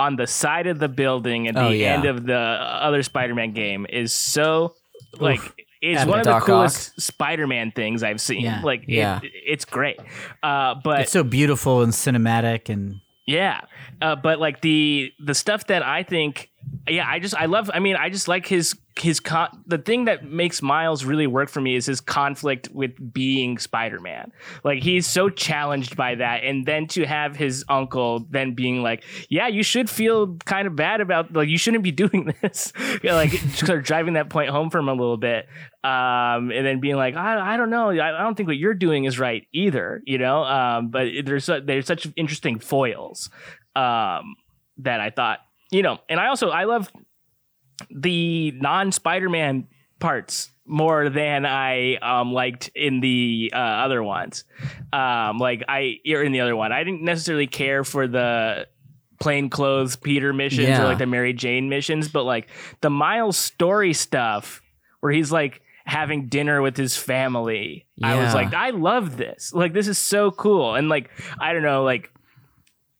on 0.00 0.16
the 0.16 0.26
side 0.26 0.66
of 0.66 0.78
the 0.78 0.88
building 0.88 1.48
at 1.48 1.54
the 1.54 1.60
Oh, 1.66 1.70
yeah. 1.70 1.94
end 1.94 2.04
of 2.04 2.24
the 2.26 2.36
other 2.38 3.02
Spider-Man 3.02 3.52
game 3.52 3.86
is 3.88 4.12
so 4.12 4.74
like. 5.18 5.40
It's 5.80 6.00
Epic. 6.00 6.10
one 6.10 6.18
of 6.18 6.24
the 6.24 6.30
Doc 6.32 6.42
Ock. 6.42 6.46
coolest 6.48 7.00
Spider-Man 7.00 7.70
things 7.70 8.02
I've 8.02 8.20
seen. 8.20 8.40
Yeah. 8.40 8.62
Like, 8.64 8.82
it- 8.82 8.94
Yeah. 8.96 9.20
it's 9.22 9.64
great. 9.64 10.00
Uh, 10.42 10.74
but 10.82 11.02
it's 11.02 11.12
so 11.12 11.22
beautiful 11.22 11.82
and 11.82 11.92
cinematic, 11.92 12.68
and 12.68 12.96
yeah, 13.28 13.60
uh, 14.02 14.16
but 14.16 14.40
like 14.40 14.60
the 14.60 15.12
the 15.24 15.34
stuff 15.34 15.68
that 15.68 15.84
I 15.84 16.02
think, 16.02 16.50
yeah, 16.88 17.06
I 17.08 17.18
just 17.18 17.34
I 17.34 17.46
love. 17.46 17.70
I 17.72 17.78
mean, 17.78 17.96
I 17.96 18.10
just 18.10 18.28
like 18.28 18.46
his 18.46 18.74
his 18.98 19.20
con- 19.20 19.62
the 19.66 19.78
thing 19.78 20.06
that 20.06 20.24
makes 20.24 20.60
Miles 20.60 21.04
really 21.04 21.26
work 21.26 21.48
for 21.48 21.60
me 21.60 21.76
is 21.76 21.86
his 21.86 22.00
conflict 22.00 22.68
with 22.72 22.92
being 23.12 23.58
Spider 23.58 24.00
Man. 24.00 24.32
Like 24.64 24.82
he's 24.82 25.06
so 25.06 25.28
challenged 25.28 25.96
by 25.96 26.16
that, 26.16 26.44
and 26.44 26.66
then 26.66 26.86
to 26.88 27.06
have 27.06 27.36
his 27.36 27.64
uncle 27.68 28.26
then 28.30 28.54
being 28.54 28.82
like, 28.82 29.04
yeah, 29.28 29.46
you 29.46 29.62
should 29.62 29.88
feel 29.88 30.36
kind 30.44 30.66
of 30.66 30.76
bad 30.76 31.00
about 31.00 31.32
like 31.32 31.48
you 31.48 31.58
shouldn't 31.58 31.84
be 31.84 31.92
doing 31.98 32.34
this, 32.42 32.72
like 33.04 33.30
sort 33.30 33.78
of 33.78 33.84
driving 33.84 34.14
that 34.14 34.30
point 34.30 34.50
home 34.50 34.70
for 34.70 34.78
him 34.78 34.88
a 34.88 34.94
little 34.94 35.16
bit, 35.16 35.46
um, 35.84 36.50
and 36.50 36.66
then 36.66 36.80
being 36.80 36.96
like, 36.96 37.14
I, 37.14 37.54
I 37.54 37.56
don't 37.56 37.70
know, 37.70 37.90
I, 37.90 38.18
I 38.18 38.22
don't 38.22 38.34
think 38.34 38.48
what 38.48 38.56
you're 38.56 38.74
doing 38.74 39.04
is 39.04 39.18
right 39.18 39.46
either, 39.52 40.02
you 40.04 40.18
know. 40.18 40.44
Um, 40.44 40.90
but 40.90 41.08
there's 41.24 41.46
there's 41.46 41.86
such 41.86 42.06
interesting 42.16 42.58
foils 42.58 43.30
um, 43.76 44.36
that 44.78 45.00
I 45.00 45.10
thought, 45.10 45.38
you 45.70 45.82
know, 45.82 45.98
and 46.08 46.18
I 46.20 46.28
also 46.28 46.50
I 46.50 46.64
love 46.64 46.90
the 47.90 48.52
non 48.52 48.92
Spider 48.92 49.28
Man 49.28 49.68
parts 50.00 50.50
more 50.66 51.08
than 51.08 51.46
I 51.46 51.96
um, 51.96 52.32
liked 52.32 52.70
in 52.74 53.00
the 53.00 53.50
uh, 53.54 53.58
other 53.58 54.02
ones. 54.02 54.44
Um, 54.92 55.38
like 55.38 55.62
I 55.68 55.96
or 56.08 56.22
in 56.22 56.32
the 56.32 56.40
other 56.40 56.56
one, 56.56 56.72
I 56.72 56.84
didn't 56.84 57.02
necessarily 57.02 57.46
care 57.46 57.84
for 57.84 58.06
the 58.06 58.66
plainclothes 59.20 59.96
Peter 59.96 60.32
missions 60.32 60.68
Yeah. 60.68 60.82
or 60.82 60.84
like 60.84 60.98
the 60.98 61.06
Mary 61.06 61.32
Jane 61.32 61.68
missions, 61.68 62.08
but 62.08 62.24
like 62.24 62.48
the 62.82 62.90
Miles 62.90 63.36
story 63.36 63.92
stuff 63.92 64.62
where 65.00 65.10
he's 65.12 65.32
like 65.32 65.60
having 65.84 66.28
dinner 66.28 66.60
with 66.62 66.76
his 66.76 66.96
family. 66.96 67.86
I 68.02 68.16
was 68.16 68.34
like, 68.34 68.52
I 68.54 68.70
love 68.70 69.16
this. 69.16 69.52
Like 69.52 69.72
this 69.72 69.88
is 69.88 69.98
so 69.98 70.30
cool. 70.30 70.74
And 70.74 70.88
like 70.88 71.10
I 71.40 71.52
don't 71.52 71.62
know, 71.62 71.82
like 71.82 72.12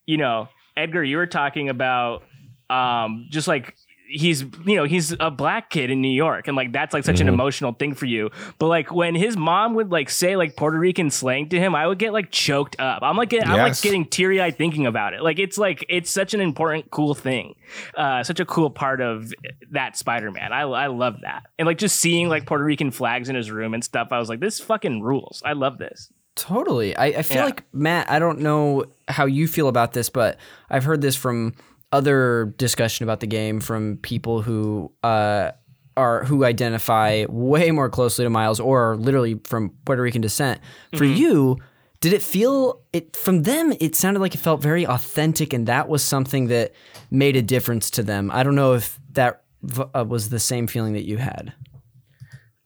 you 0.06 0.16
know, 0.16 0.48
Edgar, 0.76 1.04
you 1.04 1.18
were 1.18 1.26
talking 1.26 1.68
about 1.68 2.22
um 2.70 3.26
just 3.30 3.48
like 3.48 3.74
he's 4.10 4.40
you 4.64 4.74
know 4.74 4.84
he's 4.84 5.14
a 5.20 5.30
black 5.30 5.68
kid 5.68 5.90
in 5.90 6.00
New 6.00 6.08
York 6.10 6.48
and 6.48 6.56
like 6.56 6.72
that's 6.72 6.94
like 6.94 7.04
such 7.04 7.20
an 7.20 7.28
emotional 7.28 7.74
thing 7.74 7.94
for 7.94 8.06
you. 8.06 8.30
But 8.58 8.68
like 8.68 8.90
when 8.90 9.14
his 9.14 9.36
mom 9.36 9.74
would 9.74 9.90
like 9.90 10.08
say 10.08 10.34
like 10.34 10.56
Puerto 10.56 10.78
Rican 10.78 11.10
slang 11.10 11.50
to 11.50 11.58
him 11.60 11.74
I 11.74 11.86
would 11.86 11.98
get 11.98 12.14
like 12.14 12.30
choked 12.30 12.80
up. 12.80 13.02
I'm 13.02 13.18
like 13.18 13.34
I'm 13.34 13.58
like 13.58 13.78
getting 13.82 14.06
teary 14.06 14.40
eyed 14.40 14.56
thinking 14.56 14.86
about 14.86 15.12
it. 15.12 15.22
Like 15.22 15.38
it's 15.38 15.58
like 15.58 15.84
it's 15.90 16.10
such 16.10 16.32
an 16.32 16.40
important 16.40 16.90
cool 16.90 17.14
thing 17.14 17.54
uh 17.96 18.22
such 18.22 18.40
a 18.40 18.46
cool 18.46 18.70
part 18.70 19.02
of 19.02 19.30
that 19.72 19.94
Spider-Man. 19.98 20.54
I 20.54 20.62
I 20.62 20.86
love 20.86 21.16
that. 21.20 21.42
And 21.58 21.66
like 21.66 21.76
just 21.76 21.96
seeing 21.96 22.30
like 22.30 22.46
Puerto 22.46 22.64
Rican 22.64 22.90
flags 22.90 23.28
in 23.28 23.36
his 23.36 23.50
room 23.50 23.74
and 23.74 23.84
stuff 23.84 24.08
I 24.10 24.18
was 24.18 24.30
like 24.30 24.40
this 24.40 24.58
fucking 24.58 25.02
rules. 25.02 25.42
I 25.44 25.52
love 25.52 25.76
this. 25.76 26.10
Totally. 26.34 26.96
I, 26.96 27.06
I 27.06 27.22
feel 27.22 27.38
Yeah. 27.38 27.44
like 27.44 27.64
Matt. 27.74 28.08
I 28.10 28.18
don't 28.20 28.38
know 28.38 28.84
how 29.08 29.26
you 29.26 29.46
feel 29.48 29.68
about 29.68 29.92
this, 29.92 30.08
but 30.08 30.38
I've 30.70 30.84
heard 30.84 31.00
this 31.02 31.16
from 31.16 31.52
other 31.92 32.54
discussion 32.56 33.04
about 33.04 33.20
the 33.20 33.26
game 33.26 33.60
from 33.60 33.96
people 33.98 34.42
who 34.42 34.92
uh, 35.02 35.52
are 35.96 36.24
who 36.24 36.44
identify 36.44 37.24
way 37.28 37.70
more 37.70 37.88
closely 37.88 38.24
to 38.24 38.30
Miles 38.30 38.60
or 38.60 38.92
are 38.92 38.96
literally 38.96 39.40
from 39.44 39.70
Puerto 39.84 40.02
Rican 40.02 40.20
descent. 40.20 40.60
For 40.96 41.04
you, 41.04 41.58
did 42.00 42.12
it 42.12 42.22
feel 42.22 42.82
it 42.92 43.16
from 43.16 43.42
them? 43.42 43.72
It 43.80 43.96
sounded 43.96 44.20
like 44.20 44.34
it 44.34 44.38
felt 44.38 44.62
very 44.62 44.86
authentic, 44.86 45.52
and 45.52 45.66
that 45.66 45.88
was 45.88 46.04
something 46.04 46.46
that 46.48 46.72
made 47.10 47.36
a 47.36 47.42
difference 47.42 47.90
to 47.92 48.02
them. 48.02 48.30
I 48.30 48.42
don't 48.42 48.54
know 48.54 48.74
if 48.74 48.98
that 49.12 49.42
v- 49.62 49.84
uh, 49.94 50.04
was 50.04 50.28
the 50.28 50.38
same 50.38 50.66
feeling 50.66 50.92
that 50.92 51.04
you 51.06 51.16
had. 51.16 51.52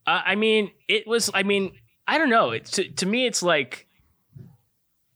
Uh, 0.06 0.20
I 0.24 0.34
mean, 0.34 0.72
it 0.88 1.06
was. 1.06 1.30
I 1.32 1.42
mean, 1.44 1.72
I 2.06 2.18
don't 2.18 2.30
know. 2.30 2.50
It's 2.50 2.72
to, 2.72 2.88
to 2.88 3.06
me, 3.06 3.26
it's 3.26 3.42
like 3.42 3.86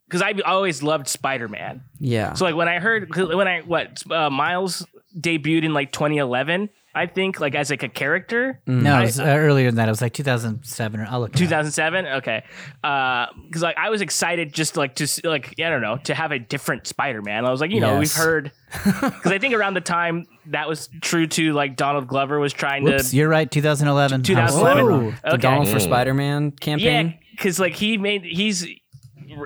because 0.08 0.22
I 0.22 0.32
always 0.44 0.82
loved 0.82 1.08
Spider 1.08 1.48
Man. 1.48 1.82
Yeah. 1.98 2.34
So 2.34 2.44
like 2.44 2.54
when 2.54 2.68
I 2.68 2.78
heard 2.78 3.14
when 3.16 3.48
I 3.48 3.60
what 3.62 4.02
uh, 4.10 4.30
Miles 4.30 4.86
debuted 5.18 5.64
in 5.64 5.72
like 5.74 5.92
2011, 5.92 6.68
I 6.94 7.06
think 7.06 7.40
like 7.40 7.54
as 7.54 7.68
like 7.70 7.82
a 7.82 7.88
character. 7.88 8.60
no, 8.66 9.00
it 9.00 9.02
was 9.02 9.20
uh, 9.20 9.24
earlier 9.24 9.66
than 9.68 9.76
that. 9.76 9.88
It 9.88 9.90
was 9.92 10.00
like 10.00 10.14
2007 10.14 11.00
or 11.00 11.06
I'll 11.10 11.20
look. 11.20 11.30
it 11.30 11.34
up. 11.36 11.38
2007 11.40 12.06
okay 12.06 12.42
because 12.80 13.62
like 13.62 13.76
i 13.76 13.90
was 13.90 14.00
excited 14.00 14.52
just 14.52 14.76
like 14.76 14.94
to 14.96 15.04
s- 15.04 15.22
like 15.24 15.54
i 15.60 15.68
don't 15.68 15.82
know 15.82 15.96
to 15.98 16.14
have 16.14 16.32
a 16.32 16.38
different 16.38 16.86
spider-man 16.86 17.44
i 17.44 17.50
was 17.50 17.60
like 17.60 17.70
you 17.70 17.80
know 17.80 17.98
we've 17.98 18.12
heard 18.12 18.50
because 18.84 19.32
i 19.32 19.38
think 19.38 19.54
around 19.54 19.74
the 19.74 19.80
time 19.80 20.26
that 20.46 20.68
was 20.68 20.88
true 21.02 21.26
to 21.26 21.52
like 21.52 21.76
donald 21.76 22.06
glover 22.06 22.38
was 22.38 22.52
trying 22.52 22.82
Whoops, 22.84 23.10
to 23.10 23.16
you're 23.16 23.28
right. 23.28 23.50
2011. 23.50 24.22
2011. 24.22 24.82
Oh. 24.82 24.86
wrong. 24.88 25.16
the 25.22 25.28
okay. 25.34 25.36
Donald 25.42 25.68
for 25.68 25.80
Spider 25.80 26.14
Man 26.14 26.50
campaign. 26.52 26.84
Yeah, 26.86 27.02
campaign. 27.02 27.20
because 27.32 27.58
like 27.60 27.74
he 27.74 27.98
made 27.98 28.24
he's 28.24 28.66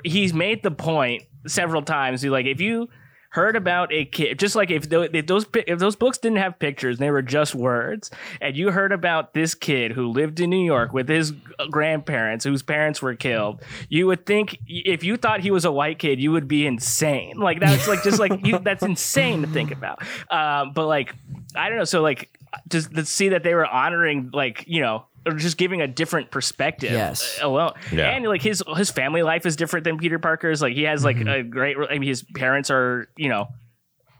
he's 0.04 0.32
made 0.32 0.62
the 0.62 0.70
point 0.70 1.24
several 1.46 1.82
times. 1.82 2.22
He's 2.22 2.30
like, 2.30 2.46
if 2.46 2.60
you 2.60 2.88
heard 3.30 3.54
about 3.54 3.92
a 3.92 4.04
kid, 4.04 4.38
just 4.38 4.56
like 4.56 4.70
if, 4.70 4.92
if 4.92 5.26
those 5.26 5.46
if 5.54 5.78
those 5.78 5.96
books 5.96 6.18
didn't 6.18 6.38
have 6.38 6.58
pictures, 6.58 6.98
they 6.98 7.10
were 7.10 7.22
just 7.22 7.54
words, 7.54 8.10
and 8.40 8.56
you 8.56 8.70
heard 8.70 8.92
about 8.92 9.34
this 9.34 9.54
kid 9.54 9.92
who 9.92 10.08
lived 10.08 10.40
in 10.40 10.50
New 10.50 10.64
York 10.64 10.92
with 10.92 11.08
his 11.08 11.32
grandparents 11.70 12.44
whose 12.44 12.62
parents 12.62 13.00
were 13.00 13.14
killed, 13.14 13.62
you 13.88 14.06
would 14.06 14.26
think 14.26 14.58
if 14.66 15.04
you 15.04 15.16
thought 15.16 15.40
he 15.40 15.50
was 15.50 15.64
a 15.64 15.72
white 15.72 15.98
kid, 15.98 16.20
you 16.20 16.32
would 16.32 16.48
be 16.48 16.66
insane. 16.66 17.38
Like 17.38 17.60
that's 17.60 17.86
like 17.88 18.02
just 18.02 18.18
like 18.18 18.44
you, 18.44 18.58
that's 18.58 18.82
insane 18.82 19.42
to 19.42 19.48
think 19.48 19.70
about. 19.70 20.02
Um, 20.30 20.72
but 20.72 20.86
like 20.86 21.14
I 21.54 21.68
don't 21.68 21.78
know, 21.78 21.84
so 21.84 22.02
like 22.02 22.36
just 22.68 22.94
to 22.94 23.04
see 23.04 23.30
that 23.30 23.44
they 23.44 23.54
were 23.54 23.66
honoring 23.66 24.30
like 24.32 24.64
you 24.66 24.80
know 24.80 25.06
or 25.26 25.32
just 25.34 25.56
giving 25.56 25.80
a 25.80 25.86
different 25.86 26.30
perspective 26.30 26.92
Yes. 26.92 27.38
Uh, 27.42 27.46
alone. 27.48 27.72
Yeah. 27.92 28.10
And 28.10 28.24
like 28.26 28.42
his 28.42 28.62
his 28.76 28.90
family 28.90 29.22
life 29.22 29.46
is 29.46 29.56
different 29.56 29.84
than 29.84 29.98
Peter 29.98 30.18
Parker's. 30.18 30.62
Like 30.62 30.74
he 30.74 30.82
has 30.84 31.04
like 31.04 31.16
mm-hmm. 31.16 31.28
a 31.28 31.42
great. 31.42 31.76
I 31.88 31.98
mean, 31.98 32.08
his 32.08 32.22
parents 32.34 32.70
are 32.70 33.08
you 33.16 33.28
know. 33.28 33.48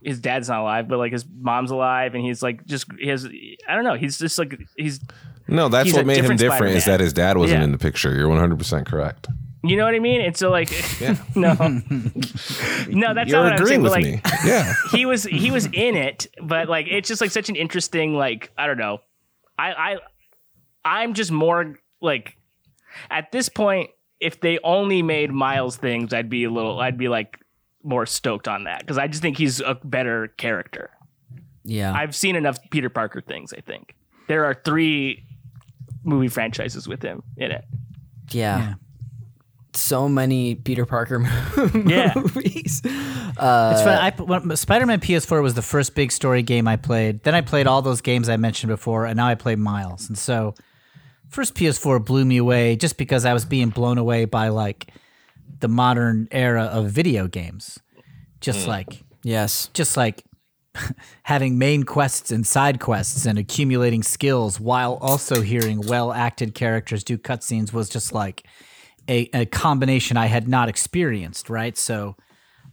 His 0.02 0.18
dad's 0.18 0.48
not 0.48 0.60
alive, 0.62 0.88
but 0.88 0.96
like 0.96 1.12
his 1.12 1.26
mom's 1.30 1.70
alive, 1.70 2.14
and 2.14 2.24
he's 2.24 2.42
like 2.42 2.64
just 2.64 2.86
he 2.98 3.08
has. 3.08 3.28
I 3.68 3.74
don't 3.74 3.84
know. 3.84 3.96
He's 3.96 4.18
just 4.18 4.38
like 4.38 4.58
he's. 4.76 4.98
No, 5.46 5.68
that's 5.68 5.86
He's 5.86 5.94
what 5.94 6.04
a 6.04 6.06
made 6.06 6.16
him 6.16 6.22
different 6.22 6.40
different 6.40 6.76
is 6.76 6.84
Spider-Man. 6.84 6.98
that 6.98 7.04
his 7.04 7.12
dad 7.12 7.36
wasn't 7.36 7.58
Yeah. 7.60 7.64
in 7.64 7.72
the 7.72 7.78
picture. 7.78 8.14
You're 8.14 8.28
100 8.28 8.56
percent 8.56 8.86
correct. 8.86 9.28
You 9.62 9.76
know 9.76 9.84
what 9.84 9.94
I 9.94 9.98
mean? 9.98 10.22
And 10.22 10.34
so 10.34 10.48
like, 10.48 10.70
no, 11.36 11.52
no, 12.88 13.14
that's 13.14 13.30
You're 13.30 13.42
not 13.42 13.44
what 13.44 13.52
I'm 13.52 13.52
agreeing 13.54 13.58
saying. 13.58 13.82
with 13.82 13.92
but, 13.92 13.92
like, 13.92 14.04
me. 14.04 14.22
Yeah. 14.46 14.72
he 14.92 15.04
was 15.04 15.24
he 15.24 15.50
was 15.50 15.66
in 15.66 15.96
it, 15.96 16.28
but 16.42 16.68
like 16.68 16.86
it's 16.88 17.08
just 17.08 17.20
like 17.20 17.30
such 17.30 17.48
an 17.50 17.56
interesting 17.56 18.14
like 18.14 18.52
I 18.56 18.66
don't 18.66 18.78
know. 18.78 19.00
I 19.58 19.72
I 19.72 19.96
I'm 20.84 21.14
just 21.14 21.30
more 21.30 21.76
like 22.00 22.36
at 23.10 23.30
this 23.32 23.48
point 23.48 23.90
if 24.20 24.40
they 24.40 24.58
only 24.64 25.02
made 25.02 25.30
Miles 25.32 25.76
things, 25.76 26.12
I'd 26.12 26.28
be 26.28 26.44
a 26.44 26.50
little 26.50 26.80
I'd 26.80 26.98
be 26.98 27.08
like 27.08 27.38
more 27.82 28.04
stoked 28.06 28.46
on 28.48 28.64
that 28.64 28.80
because 28.80 28.98
I 28.98 29.06
just 29.06 29.22
think 29.22 29.38
he's 29.38 29.60
a 29.60 29.74
better 29.82 30.28
character. 30.36 30.90
Yeah. 31.64 31.92
I've 31.92 32.14
seen 32.14 32.36
enough 32.36 32.58
Peter 32.70 32.88
Parker 32.90 33.20
things. 33.20 33.52
I 33.56 33.60
think 33.60 33.94
there 34.28 34.44
are 34.44 34.54
three 34.64 35.24
movie 36.04 36.28
franchises 36.28 36.86
with 36.88 37.02
him 37.02 37.22
in 37.36 37.50
it. 37.50 37.64
yeah. 38.30 38.58
Yeah. 38.58 38.74
So 39.72 40.08
many 40.08 40.56
Peter 40.56 40.84
Parker 40.84 41.20
Yeah. 41.86 42.12
movies. 42.16 42.80
It's 42.84 42.90
fun. 43.36 43.38
Uh, 43.38 44.00
I, 44.02 44.10
when, 44.20 44.56
Spider-Man 44.56 44.98
PS4 45.00 45.40
was 45.42 45.54
the 45.54 45.62
first 45.62 45.94
big 45.94 46.10
story 46.10 46.42
game 46.42 46.66
I 46.66 46.74
played. 46.74 47.22
Then 47.22 47.36
I 47.36 47.40
played 47.40 47.68
all 47.68 47.80
those 47.80 48.00
games 48.00 48.28
I 48.28 48.36
mentioned 48.36 48.68
before, 48.70 49.06
and 49.06 49.16
now 49.16 49.28
I 49.28 49.36
play 49.36 49.54
Miles. 49.54 50.08
And 50.08 50.18
so, 50.18 50.54
first 51.30 51.54
PS4 51.54 52.04
blew 52.04 52.24
me 52.24 52.36
away 52.36 52.76
just 52.76 52.96
because 52.96 53.24
I 53.24 53.32
was 53.32 53.44
being 53.44 53.70
blown 53.70 53.98
away 53.98 54.24
by 54.24 54.48
like 54.48 54.90
the 55.60 55.68
modern 55.68 56.28
era 56.30 56.64
of 56.64 56.90
video 56.90 57.26
games. 57.26 57.78
Just 58.40 58.64
hmm. 58.64 58.70
like, 58.70 59.02
Yes. 59.22 59.70
just 59.74 59.96
like 59.96 60.24
having 61.24 61.58
main 61.58 61.84
quests 61.84 62.30
and 62.30 62.46
side 62.46 62.80
quests 62.80 63.26
and 63.26 63.38
accumulating 63.38 64.02
skills 64.02 64.60
while 64.60 64.94
also 65.00 65.40
hearing 65.42 65.80
well 65.80 66.12
acted 66.12 66.54
characters 66.54 67.04
do 67.04 67.18
cutscenes 67.18 67.72
was 67.72 67.88
just 67.88 68.12
like 68.12 68.46
a, 69.08 69.28
a 69.34 69.46
combination 69.46 70.16
I 70.16 70.26
had 70.26 70.48
not 70.48 70.68
experienced, 70.68 71.50
right? 71.50 71.76
So 71.76 72.16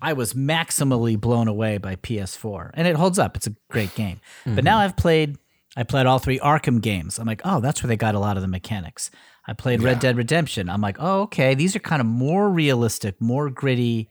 I 0.01 0.14
was 0.14 0.34
maximally 0.34 1.20
blown 1.20 1.47
away 1.47 1.78
by 1.78 1.95
PS4. 1.95 2.72
And 2.76 2.88
it 2.88 2.95
holds 2.95 3.18
up. 3.18 3.36
It's 3.36 3.47
a 3.47 3.55
great 3.70 3.93
game. 3.95 4.22
But 4.45 4.51
mm-hmm. 4.51 4.66
now 4.66 4.78
I've 4.80 4.95
played 4.95 5.38
I 5.76 5.84
played 5.84 6.05
all 6.05 6.20
three 6.20 6.39
Arkham 6.39 6.82
games. 6.82 7.20
I'm 7.20 7.28
like, 7.28 7.41
oh, 7.43 7.59
that's 7.59 7.84
where 7.84 7.88
they 7.88 7.97
got 7.97 8.15
a 8.15 8.20
lot 8.20 8.38
of 8.38 8.41
the 8.41 8.47
mechanics. 8.47 9.11
I 9.47 9.53
played 9.53 9.82
Red 9.82 9.99
Dead 9.99 10.18
Redemption. 10.18 10.70
I'm 10.70 10.82
like, 10.82 10.97
oh, 10.99 11.22
okay, 11.24 11.53
these 11.53 11.76
are 11.76 11.80
kind 11.80 12.01
of 12.01 12.05
more 12.05 12.49
realistic, 12.49 13.22
more 13.22 13.49
gritty, 13.49 14.09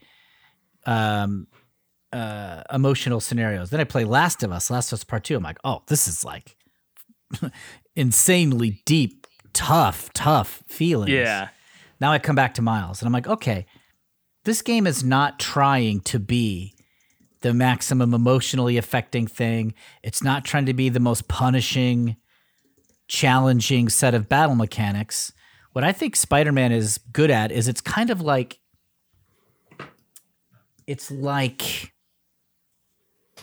um, 0.87 1.47
uh, 2.13 2.63
emotional 2.73 3.21
scenarios. 3.21 3.71
Then 3.71 3.81
I 3.81 3.85
play 3.85 4.05
Last 4.05 4.43
of 4.43 4.53
Us, 4.53 4.71
Last 4.71 4.93
of 4.93 4.99
Us 4.99 5.05
Part 5.05 5.25
Two. 5.25 5.37
I'm 5.37 5.43
like, 5.43 5.59
oh, 5.65 5.83
this 5.89 6.09
is 6.09 6.25
like 6.25 6.57
insanely 7.97 8.83
deep, 8.87 9.27
tough, 9.53 10.13
tough 10.13 10.63
feelings. 10.69 11.11
Yeah. 11.11 11.49
Now 12.01 12.13
I 12.13 12.19
come 12.19 12.37
back 12.37 12.55
to 12.55 12.63
Miles 12.63 13.01
and 13.01 13.07
I'm 13.07 13.13
like, 13.13 13.27
okay, 13.27 13.67
this 14.45 14.63
game 14.63 14.87
is 14.87 15.03
not 15.03 15.39
trying 15.39 16.01
to 16.03 16.21
be 16.21 16.76
the 17.41 17.55
maximum 17.55 18.15
emotionally 18.15 18.77
affecting 18.77 19.27
thing. 19.27 19.75
It's 20.03 20.23
not 20.23 20.45
trying 20.45 20.67
to 20.67 20.75
be 20.75 20.89
the 20.89 21.01
most 21.01 21.29
punishing, 21.29 22.17
challenging 23.09 23.89
set 23.89 24.15
of 24.15 24.29
battle 24.29 24.55
mechanics. 24.55 25.33
What 25.73 25.85
I 25.85 25.93
think 25.93 26.17
Spider 26.17 26.53
Man 26.53 26.73
is 26.73 26.99
good 27.13 27.31
at 27.31 27.53
is 27.53 27.69
it's 27.69 27.81
kind 27.81 28.11
of 28.11 28.21
like, 28.21 28.59
it's 30.87 31.11
like, 31.11 31.93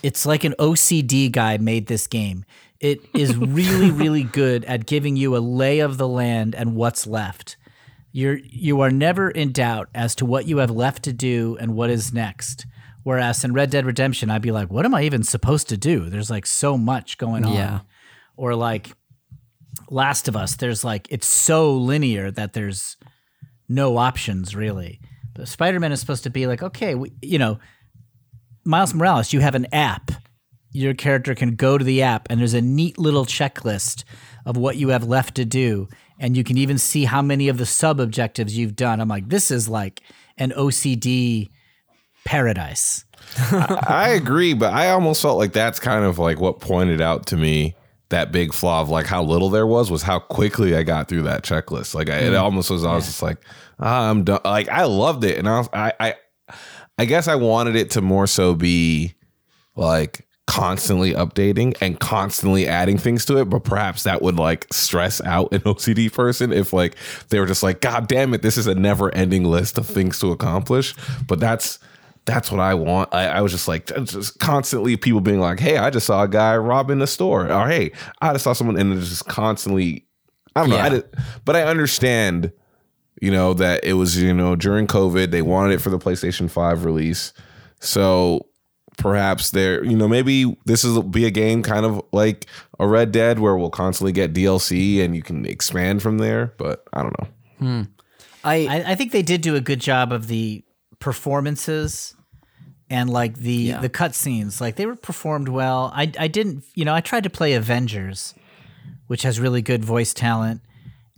it's 0.02 0.26
like 0.26 0.44
an 0.44 0.54
OCD 0.58 1.30
guy 1.30 1.58
made 1.58 1.86
this 1.86 2.06
game. 2.06 2.44
It 2.80 3.00
is 3.14 3.36
really, 3.36 3.90
really 3.90 4.24
good 4.24 4.64
at 4.64 4.86
giving 4.86 5.16
you 5.16 5.36
a 5.36 5.38
lay 5.38 5.78
of 5.78 5.98
the 5.98 6.08
land 6.08 6.54
and 6.54 6.74
what's 6.74 7.06
left 7.06 7.56
you're 8.14 8.38
you 8.44 8.80
are 8.80 8.92
never 8.92 9.28
in 9.28 9.50
doubt 9.50 9.88
as 9.92 10.14
to 10.14 10.24
what 10.24 10.46
you 10.46 10.58
have 10.58 10.70
left 10.70 11.02
to 11.02 11.12
do 11.12 11.58
and 11.60 11.74
what 11.74 11.90
is 11.90 12.14
next. 12.14 12.64
Whereas 13.04 13.44
in 13.44 13.52
Red 13.52 13.70
Dead 13.70 13.86
Redemption, 13.86 14.30
I'd 14.30 14.42
be 14.42 14.50
like, 14.50 14.70
what 14.70 14.84
am 14.84 14.94
I 14.94 15.02
even 15.02 15.22
supposed 15.22 15.68
to 15.68 15.76
do? 15.76 16.08
There's 16.10 16.30
like 16.30 16.46
so 16.46 16.76
much 16.76 17.18
going 17.18 17.44
on. 17.44 17.54
Yeah. 17.54 17.80
Or 18.36 18.54
like 18.54 18.90
Last 19.90 20.26
of 20.26 20.36
Us, 20.36 20.56
there's 20.56 20.84
like 20.84 21.06
it's 21.10 21.26
so 21.26 21.76
linear 21.76 22.30
that 22.30 22.54
there's 22.54 22.96
no 23.68 23.98
options 23.98 24.56
really. 24.56 25.00
But 25.34 25.48
Spider-Man 25.48 25.92
is 25.92 26.00
supposed 26.00 26.24
to 26.24 26.30
be 26.30 26.46
like, 26.46 26.62
okay, 26.62 26.94
we, 26.94 27.12
you 27.20 27.38
know, 27.38 27.58
Miles 28.64 28.94
Morales, 28.94 29.32
you 29.32 29.40
have 29.40 29.54
an 29.54 29.66
app. 29.72 30.10
Your 30.70 30.94
character 30.94 31.34
can 31.34 31.54
go 31.54 31.76
to 31.76 31.84
the 31.84 32.02
app, 32.02 32.26
and 32.30 32.40
there's 32.40 32.54
a 32.54 32.60
neat 32.60 32.98
little 32.98 33.24
checklist 33.24 34.04
of 34.44 34.56
what 34.56 34.76
you 34.76 34.88
have 34.88 35.04
left 35.04 35.34
to 35.36 35.44
do. 35.44 35.88
And 36.18 36.36
you 36.36 36.42
can 36.42 36.56
even 36.56 36.78
see 36.78 37.04
how 37.04 37.20
many 37.22 37.48
of 37.48 37.58
the 37.58 37.66
sub 37.66 38.00
objectives 38.00 38.56
you've 38.56 38.76
done. 38.76 39.00
I'm 39.00 39.08
like, 39.08 39.28
this 39.28 39.50
is 39.50 39.68
like 39.68 40.00
an 40.36 40.50
OCD 40.50 41.50
paradise. 42.24 43.04
I 43.38 44.10
agree, 44.10 44.54
but 44.54 44.72
I 44.72 44.90
almost 44.90 45.22
felt 45.22 45.38
like 45.38 45.52
that's 45.52 45.80
kind 45.80 46.04
of 46.04 46.18
like 46.18 46.38
what 46.38 46.60
pointed 46.60 47.00
out 47.00 47.26
to 47.26 47.36
me 47.36 47.74
that 48.10 48.30
big 48.30 48.52
flaw 48.52 48.80
of 48.80 48.88
like 48.88 49.06
how 49.06 49.22
little 49.22 49.50
there 49.50 49.66
was 49.66 49.90
was 49.90 50.02
how 50.02 50.20
quickly 50.20 50.76
I 50.76 50.82
got 50.82 51.08
through 51.08 51.22
that 51.22 51.42
checklist. 51.42 51.94
Like 51.94 52.10
I, 52.10 52.18
it 52.18 52.34
almost 52.34 52.70
was. 52.70 52.84
I 52.84 52.94
was 52.94 53.06
just 53.06 53.22
like, 53.22 53.38
ah, 53.80 54.10
I'm 54.10 54.24
done. 54.24 54.40
Like 54.44 54.68
I 54.68 54.84
loved 54.84 55.24
it, 55.24 55.38
and 55.38 55.48
I, 55.48 55.58
was, 55.58 55.68
I, 55.72 55.92
I, 55.98 56.14
I 56.98 57.04
guess 57.06 57.28
I 57.28 57.34
wanted 57.34 57.76
it 57.76 57.90
to 57.92 58.00
more 58.00 58.26
so 58.26 58.54
be 58.54 59.14
like 59.74 60.26
constantly 60.46 61.14
updating 61.14 61.74
and 61.80 61.98
constantly 61.98 62.68
adding 62.68 62.98
things 62.98 63.24
to 63.24 63.38
it 63.38 63.46
but 63.46 63.64
perhaps 63.64 64.02
that 64.02 64.20
would 64.20 64.36
like 64.36 64.66
stress 64.70 65.22
out 65.22 65.50
an 65.52 65.60
ocd 65.62 66.12
person 66.12 66.52
if 66.52 66.74
like 66.74 66.96
they 67.30 67.40
were 67.40 67.46
just 67.46 67.62
like 67.62 67.80
god 67.80 68.06
damn 68.08 68.34
it 68.34 68.42
this 68.42 68.58
is 68.58 68.66
a 68.66 68.74
never 68.74 69.12
ending 69.14 69.44
list 69.44 69.78
of 69.78 69.86
things 69.86 70.20
to 70.20 70.30
accomplish 70.30 70.94
but 71.26 71.40
that's 71.40 71.78
that's 72.26 72.50
what 72.50 72.60
I 72.60 72.74
want. 72.74 73.14
I, 73.14 73.26
I 73.26 73.40
was 73.42 73.52
just 73.52 73.68
like, 73.68 73.86
just 74.04 74.38
constantly 74.38 74.96
people 74.96 75.20
being 75.20 75.40
like, 75.40 75.60
"Hey, 75.60 75.76
I 75.76 75.90
just 75.90 76.06
saw 76.06 76.22
a 76.22 76.28
guy 76.28 76.56
robbing 76.56 76.98
the 76.98 77.06
store," 77.06 77.50
or 77.50 77.68
"Hey, 77.68 77.92
I 78.20 78.32
just 78.32 78.44
saw 78.44 78.52
someone," 78.52 78.78
and 78.78 78.92
it's 78.92 79.08
just 79.08 79.26
constantly. 79.26 80.06
I 80.56 80.60
don't 80.60 80.70
know. 80.70 80.78
I 80.78 80.88
did, 80.88 81.04
but 81.44 81.56
I 81.56 81.64
understand, 81.64 82.52
you 83.20 83.30
know, 83.30 83.54
that 83.54 83.84
it 83.84 83.94
was 83.94 84.20
you 84.20 84.32
know 84.32 84.56
during 84.56 84.86
COVID 84.86 85.30
they 85.30 85.42
wanted 85.42 85.74
it 85.74 85.80
for 85.80 85.90
the 85.90 85.98
PlayStation 85.98 86.50
Five 86.50 86.84
release, 86.84 87.32
so 87.80 88.46
perhaps 88.96 89.50
there, 89.50 89.84
you 89.84 89.96
know, 89.96 90.08
maybe 90.08 90.56
this 90.66 90.84
is 90.84 90.98
be 91.04 91.26
a 91.26 91.30
game 91.30 91.62
kind 91.62 91.84
of 91.84 92.02
like 92.12 92.46
a 92.78 92.86
Red 92.86 93.12
Dead 93.12 93.38
where 93.38 93.56
we'll 93.56 93.70
constantly 93.70 94.12
get 94.12 94.32
DLC 94.32 95.04
and 95.04 95.14
you 95.14 95.22
can 95.22 95.44
expand 95.46 96.02
from 96.02 96.18
there. 96.18 96.54
But 96.56 96.84
I 96.92 97.02
don't 97.02 97.14
know. 97.20 97.28
Hmm. 97.58 97.82
I, 98.42 98.66
I, 98.66 98.84
I 98.92 98.94
think 98.94 99.12
they 99.12 99.22
did 99.22 99.40
do 99.40 99.56
a 99.56 99.60
good 99.60 99.80
job 99.80 100.12
of 100.12 100.26
the 100.26 100.62
performances 101.04 102.14
and 102.88 103.10
like 103.10 103.36
the 103.36 103.52
Yeah. 103.52 103.80
the 103.80 103.90
cutscenes. 103.90 104.60
Like 104.60 104.76
they 104.76 104.86
were 104.86 104.96
performed 104.96 105.48
well. 105.48 105.92
I 105.94 106.10
I 106.18 106.28
didn't 106.28 106.64
you 106.74 106.84
know 106.86 106.94
I 106.94 107.00
tried 107.02 107.24
to 107.24 107.30
play 107.30 107.52
Avengers, 107.52 108.34
which 109.06 109.22
has 109.22 109.38
really 109.38 109.60
good 109.62 109.84
voice 109.84 110.14
talent 110.14 110.62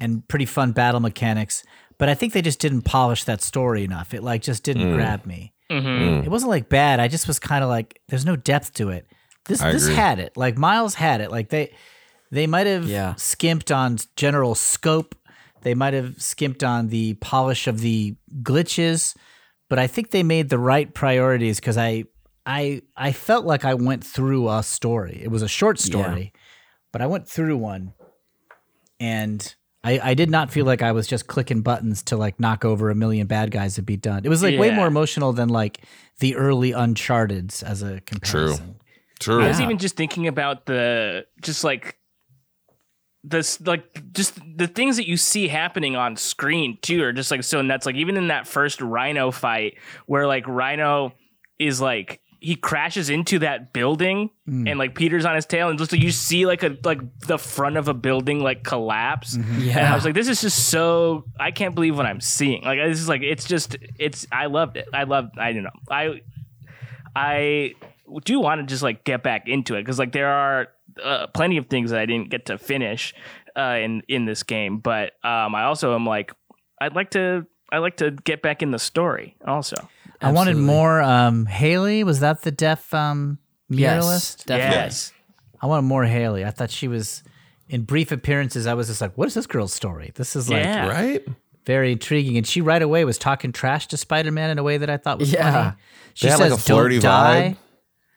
and 0.00 0.26
pretty 0.26 0.46
fun 0.46 0.72
battle 0.72 1.00
mechanics. 1.00 1.62
But 1.98 2.08
I 2.08 2.14
think 2.14 2.32
they 2.32 2.42
just 2.42 2.58
didn't 2.60 2.82
polish 2.82 3.24
that 3.24 3.42
story 3.42 3.84
enough. 3.84 4.12
It 4.12 4.22
like 4.24 4.42
just 4.42 4.64
didn't 4.64 4.90
mm. 4.90 4.94
grab 4.96 5.24
me. 5.24 5.52
Mm-hmm. 5.70 5.88
Mm. 5.88 6.24
It 6.26 6.30
wasn't 6.30 6.50
like 6.50 6.68
bad. 6.68 6.98
I 7.00 7.08
just 7.08 7.26
was 7.28 7.38
kind 7.38 7.62
of 7.64 7.70
like, 7.70 8.00
there's 8.08 8.26
no 8.26 8.36
depth 8.36 8.74
to 8.74 8.90
it. 8.90 9.06
This 9.46 9.62
I 9.62 9.72
this 9.72 9.84
agree. 9.84 9.94
had 9.94 10.18
it. 10.18 10.36
Like 10.36 10.58
Miles 10.58 10.94
had 10.94 11.20
it. 11.20 11.30
Like 11.30 11.48
they 11.50 11.72
they 12.32 12.46
might 12.48 12.66
have 12.66 12.88
Yeah. 12.88 13.14
skimped 13.14 13.70
on 13.70 13.98
general 14.16 14.54
scope. 14.56 15.14
They 15.62 15.74
might 15.74 15.94
have 15.94 16.20
skimped 16.20 16.62
on 16.62 16.88
the 16.88 17.14
polish 17.14 17.66
of 17.66 17.80
the 17.80 18.14
glitches, 18.42 19.16
but 19.68 19.78
I 19.78 19.86
think 19.86 20.10
they 20.10 20.22
made 20.22 20.48
the 20.48 20.58
right 20.58 20.92
priorities 20.92 21.60
because 21.60 21.76
I 21.76 22.04
I 22.44 22.82
I 22.96 23.12
felt 23.12 23.44
like 23.44 23.64
I 23.64 23.74
went 23.74 24.04
through 24.04 24.48
a 24.48 24.62
story. 24.62 25.20
It 25.22 25.28
was 25.28 25.42
a 25.42 25.48
short 25.48 25.78
story, 25.78 26.32
but 26.92 27.02
I 27.02 27.06
went 27.06 27.28
through 27.28 27.56
one, 27.56 27.92
and 29.00 29.54
I, 29.86 30.00
I 30.02 30.14
did 30.14 30.30
not 30.30 30.50
feel 30.50 30.66
like 30.66 30.82
I 30.82 30.90
was 30.92 31.06
just 31.06 31.28
clicking 31.28 31.62
buttons 31.62 32.02
to 32.04 32.16
like 32.16 32.40
knock 32.40 32.64
over 32.64 32.90
a 32.90 32.94
million 32.94 33.28
bad 33.28 33.52
guys 33.52 33.78
and 33.78 33.86
be 33.86 33.96
done. 33.96 34.24
It 34.24 34.28
was 34.28 34.42
like 34.42 34.58
way 34.58 34.72
more 34.72 34.86
emotional 34.86 35.32
than 35.32 35.48
like 35.48 35.80
the 36.18 36.34
early 36.34 36.72
Uncharted's 36.72 37.62
as 37.62 37.82
a 37.82 38.00
comparison. 38.00 38.20
True. 38.20 38.56
comparison. 38.56 38.80
True. 39.20 39.44
I 39.44 39.48
was 39.48 39.60
even 39.60 39.78
just 39.78 39.96
thinking 39.96 40.26
about 40.26 40.66
the 40.66 41.26
just 41.40 41.64
like 41.64 41.98
this 43.28 43.60
like 43.60 44.12
just 44.12 44.38
the 44.56 44.68
things 44.68 44.96
that 44.96 45.08
you 45.08 45.16
see 45.16 45.48
happening 45.48 45.96
on 45.96 46.16
screen 46.16 46.78
too 46.80 47.02
are 47.02 47.12
just 47.12 47.30
like 47.30 47.42
so 47.42 47.60
nuts. 47.60 47.84
Like 47.84 47.96
even 47.96 48.16
in 48.16 48.28
that 48.28 48.46
first 48.46 48.80
Rhino 48.80 49.30
fight 49.30 49.78
where 50.06 50.26
like 50.26 50.46
Rhino 50.46 51.12
is 51.58 51.80
like 51.80 52.20
he 52.38 52.54
crashes 52.54 53.10
into 53.10 53.40
that 53.40 53.72
building 53.72 54.30
mm. 54.48 54.70
and 54.70 54.78
like 54.78 54.94
Peter's 54.94 55.24
on 55.24 55.34
his 55.34 55.46
tail 55.46 55.68
and 55.68 55.78
just 55.78 55.90
like 55.90 56.00
you 56.00 56.12
see 56.12 56.46
like 56.46 56.62
a 56.62 56.76
like 56.84 57.00
the 57.20 57.38
front 57.38 57.76
of 57.76 57.88
a 57.88 57.94
building 57.94 58.40
like 58.40 58.62
collapse. 58.62 59.36
Mm-hmm. 59.36 59.70
And 59.70 59.86
I 59.86 59.94
was 59.94 60.04
like, 60.04 60.14
this 60.14 60.28
is 60.28 60.40
just 60.40 60.68
so 60.68 61.24
I 61.40 61.50
can't 61.50 61.74
believe 61.74 61.96
what 61.96 62.06
I'm 62.06 62.20
seeing. 62.20 62.62
Like 62.62 62.78
this 62.78 63.00
is 63.00 63.08
like 63.08 63.22
it's 63.22 63.44
just 63.44 63.76
it's 63.98 64.26
I 64.30 64.46
loved 64.46 64.76
it. 64.76 64.88
I 64.94 65.02
loved 65.02 65.36
I 65.36 65.52
don't 65.52 65.64
know. 65.64 65.70
I 65.90 66.20
I 67.16 67.74
do 68.24 68.38
want 68.38 68.60
to 68.60 68.66
just 68.66 68.82
like 68.82 69.02
get 69.02 69.24
back 69.24 69.48
into 69.48 69.74
it 69.74 69.82
because 69.82 69.98
like 69.98 70.12
there 70.12 70.28
are 70.28 70.68
uh, 71.02 71.26
plenty 71.28 71.56
of 71.56 71.66
things 71.68 71.90
that 71.90 72.00
I 72.00 72.06
didn't 72.06 72.30
get 72.30 72.46
to 72.46 72.58
finish 72.58 73.14
uh, 73.56 73.78
in 73.80 74.02
in 74.08 74.24
this 74.24 74.42
game, 74.42 74.78
but 74.78 75.12
um, 75.24 75.54
I 75.54 75.64
also 75.64 75.94
am 75.94 76.06
like 76.06 76.32
I'd 76.80 76.94
like 76.94 77.10
to 77.12 77.46
I 77.72 77.78
like 77.78 77.96
to 77.98 78.10
get 78.12 78.42
back 78.42 78.62
in 78.62 78.70
the 78.70 78.78
story 78.78 79.36
also. 79.46 79.76
I 80.20 80.32
wanted 80.32 80.56
more 80.56 81.02
um 81.02 81.46
Hailey, 81.46 82.04
was 82.04 82.20
that 82.20 82.42
the 82.42 82.50
deaf 82.50 82.92
um 82.94 83.38
Yes, 83.68 84.36
definitely. 84.36 84.76
Yes. 84.76 85.12
I 85.60 85.66
wanted 85.66 85.82
more 85.82 86.04
Hailey. 86.04 86.44
I 86.44 86.50
thought 86.50 86.70
she 86.70 86.86
was 86.88 87.22
in 87.68 87.82
brief 87.82 88.12
appearances, 88.12 88.66
I 88.66 88.74
was 88.74 88.86
just 88.86 89.00
like, 89.00 89.18
what 89.18 89.26
is 89.26 89.34
this 89.34 89.46
girl's 89.48 89.72
story? 89.72 90.12
This 90.14 90.36
is 90.36 90.48
like 90.48 90.62
Yeah. 90.64 90.86
right? 90.88 91.26
very 91.64 91.90
intriguing. 91.90 92.36
And 92.36 92.46
she 92.46 92.60
right 92.60 92.80
away 92.80 93.04
was 93.04 93.18
talking 93.18 93.50
trash 93.50 93.88
to 93.88 93.96
Spider 93.96 94.30
Man 94.30 94.50
in 94.50 94.58
a 94.58 94.62
way 94.62 94.78
that 94.78 94.88
I 94.88 94.98
thought 94.98 95.18
was 95.18 95.32
Yeah. 95.32 95.52
funny. 95.52 95.76
She 96.14 96.26
They 96.26 96.30
had, 96.30 96.38
says, 96.38 96.50
like, 96.52 96.60
a 96.60 96.62
flirty 96.62 97.00
"Don't 97.00 97.10
die." 97.10 97.50
vibe. 97.50 97.56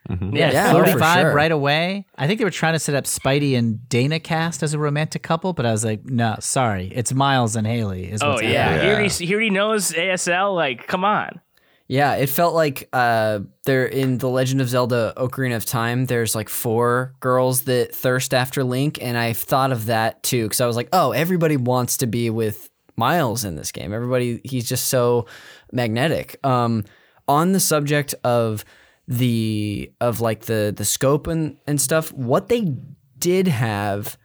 Yeah, 0.10 0.52
Yeah, 0.52 0.72
flirty 0.72 0.92
for 0.94 1.00
vibe 1.00 1.22
sure. 1.22 1.34
right 1.34 1.52
away. 1.52 2.06
I 2.18 2.26
think 2.28 2.40
they 2.40 2.44
were 2.46 2.50
trying 2.52 2.74
to 2.74 2.80
set 2.80 2.96
up 2.96 3.04
Spidey 3.04 3.58
and 3.58 3.80
Danikast 3.90 4.64
as 4.64 4.74
a 4.74 4.80
romantic 4.80 5.22
couple, 5.22 5.54
but 5.54 5.66
I 5.66 5.72
was 5.72 5.86
like, 5.86 6.06
no, 6.06 6.36
sorry, 6.40 6.88
it's 6.96 7.14
Miles 7.14 7.56
and 7.56 7.68
Hailey. 7.68 8.12
Is 8.12 8.24
Oh 8.24 8.32
what's 8.32 8.44
yeah. 8.44 8.70
happening. 8.70 8.82
He, 8.86 8.92
already, 8.94 9.10
he 9.10 9.34
already 9.34 9.50
knows 9.52 9.92
ASL. 9.92 10.56
Like, 10.56 10.88
come 10.88 11.04
on. 11.04 11.42
Yeah, 11.88 12.16
it 12.16 12.30
felt 12.30 12.54
like 12.54 12.88
uh, 12.94 13.40
there 13.66 13.86
in 13.86 14.20
the 14.20 14.30
Legend 14.30 14.62
of 14.62 14.70
Zelda: 14.70 15.14
Ocarina 15.18 15.56
of 15.56 15.66
Time. 15.66 16.06
There's 16.06 16.36
like 16.36 16.48
four 16.50 17.16
girls 17.20 17.64
that 17.64 17.94
thirst 17.96 18.34
after 18.34 18.64
Link, 18.64 19.00
and 19.02 19.18
I 19.18 19.34
thought 19.34 19.72
of 19.72 19.88
that 19.88 20.22
too 20.22 20.44
because 20.46 20.62
I 20.62 20.68
was 20.68 20.76
like, 20.76 20.90
oh, 20.94 21.12
everybody 21.14 21.58
wants 21.58 21.98
to 21.98 22.08
be 22.08 22.30
with 22.30 22.70
Miles 22.96 23.44
in 23.44 23.56
this 23.56 23.72
game. 23.72 23.92
Everybody, 23.92 24.40
he's 24.44 24.70
just 24.70 24.86
so 24.90 25.26
magnetic. 25.72 26.38
Um, 26.46 26.86
on 27.28 27.54
the 27.54 27.60
subject 27.60 28.14
of 28.24 28.64
the 29.10 29.92
of 30.00 30.22
like 30.22 30.42
the 30.42 30.72
the 30.76 30.86
scope 30.86 31.28
and 31.28 31.58
and 31.68 31.82
stuff, 31.82 32.14
what 32.14 32.48
they 32.48 32.74
did 33.18 33.48
have, 33.48 34.18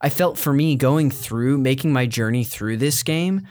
I 0.00 0.10
felt 0.10 0.36
for 0.36 0.52
me 0.52 0.74
going 0.74 1.10
through 1.10 1.58
making 1.58 1.92
my 1.92 2.06
journey 2.06 2.42
through 2.44 2.78
this 2.78 3.02
game 3.04 3.46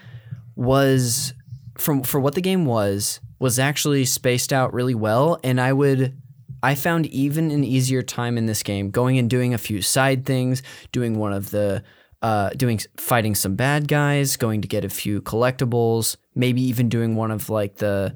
was 0.56 1.34
from 1.78 2.04
for 2.04 2.20
what 2.20 2.36
the 2.36 2.42
game 2.42 2.66
was 2.66 3.22
was 3.40 3.58
actually 3.58 4.06
spaced 4.06 4.54
out 4.54 4.74
really 4.74 4.94
well 4.94 5.40
and 5.44 5.60
I 5.60 5.74
would 5.74 6.16
I 6.62 6.76
found 6.76 7.08
even 7.08 7.50
an 7.52 7.64
easier 7.64 8.02
time 8.04 8.38
in 8.38 8.46
this 8.46 8.62
game 8.62 8.92
going 8.92 9.18
and 9.18 9.30
doing 9.30 9.54
a 9.54 9.58
few 9.58 9.82
side 9.82 10.26
things, 10.26 10.62
doing 10.92 11.18
one 11.18 11.34
of 11.34 11.52
the 11.52 11.84
uh, 12.22 12.50
doing 12.50 12.80
fighting 12.98 13.34
some 13.34 13.56
bad 13.56 13.88
guys, 13.88 14.38
going 14.38 14.62
to 14.62 14.68
get 14.68 14.86
a 14.86 14.90
few 14.90 15.22
collectibles, 15.22 16.18
maybe 16.36 16.62
even 16.62 16.90
doing 16.90 17.16
one 17.16 17.32
of 17.32 17.50
like 17.50 17.78
the 17.78 18.14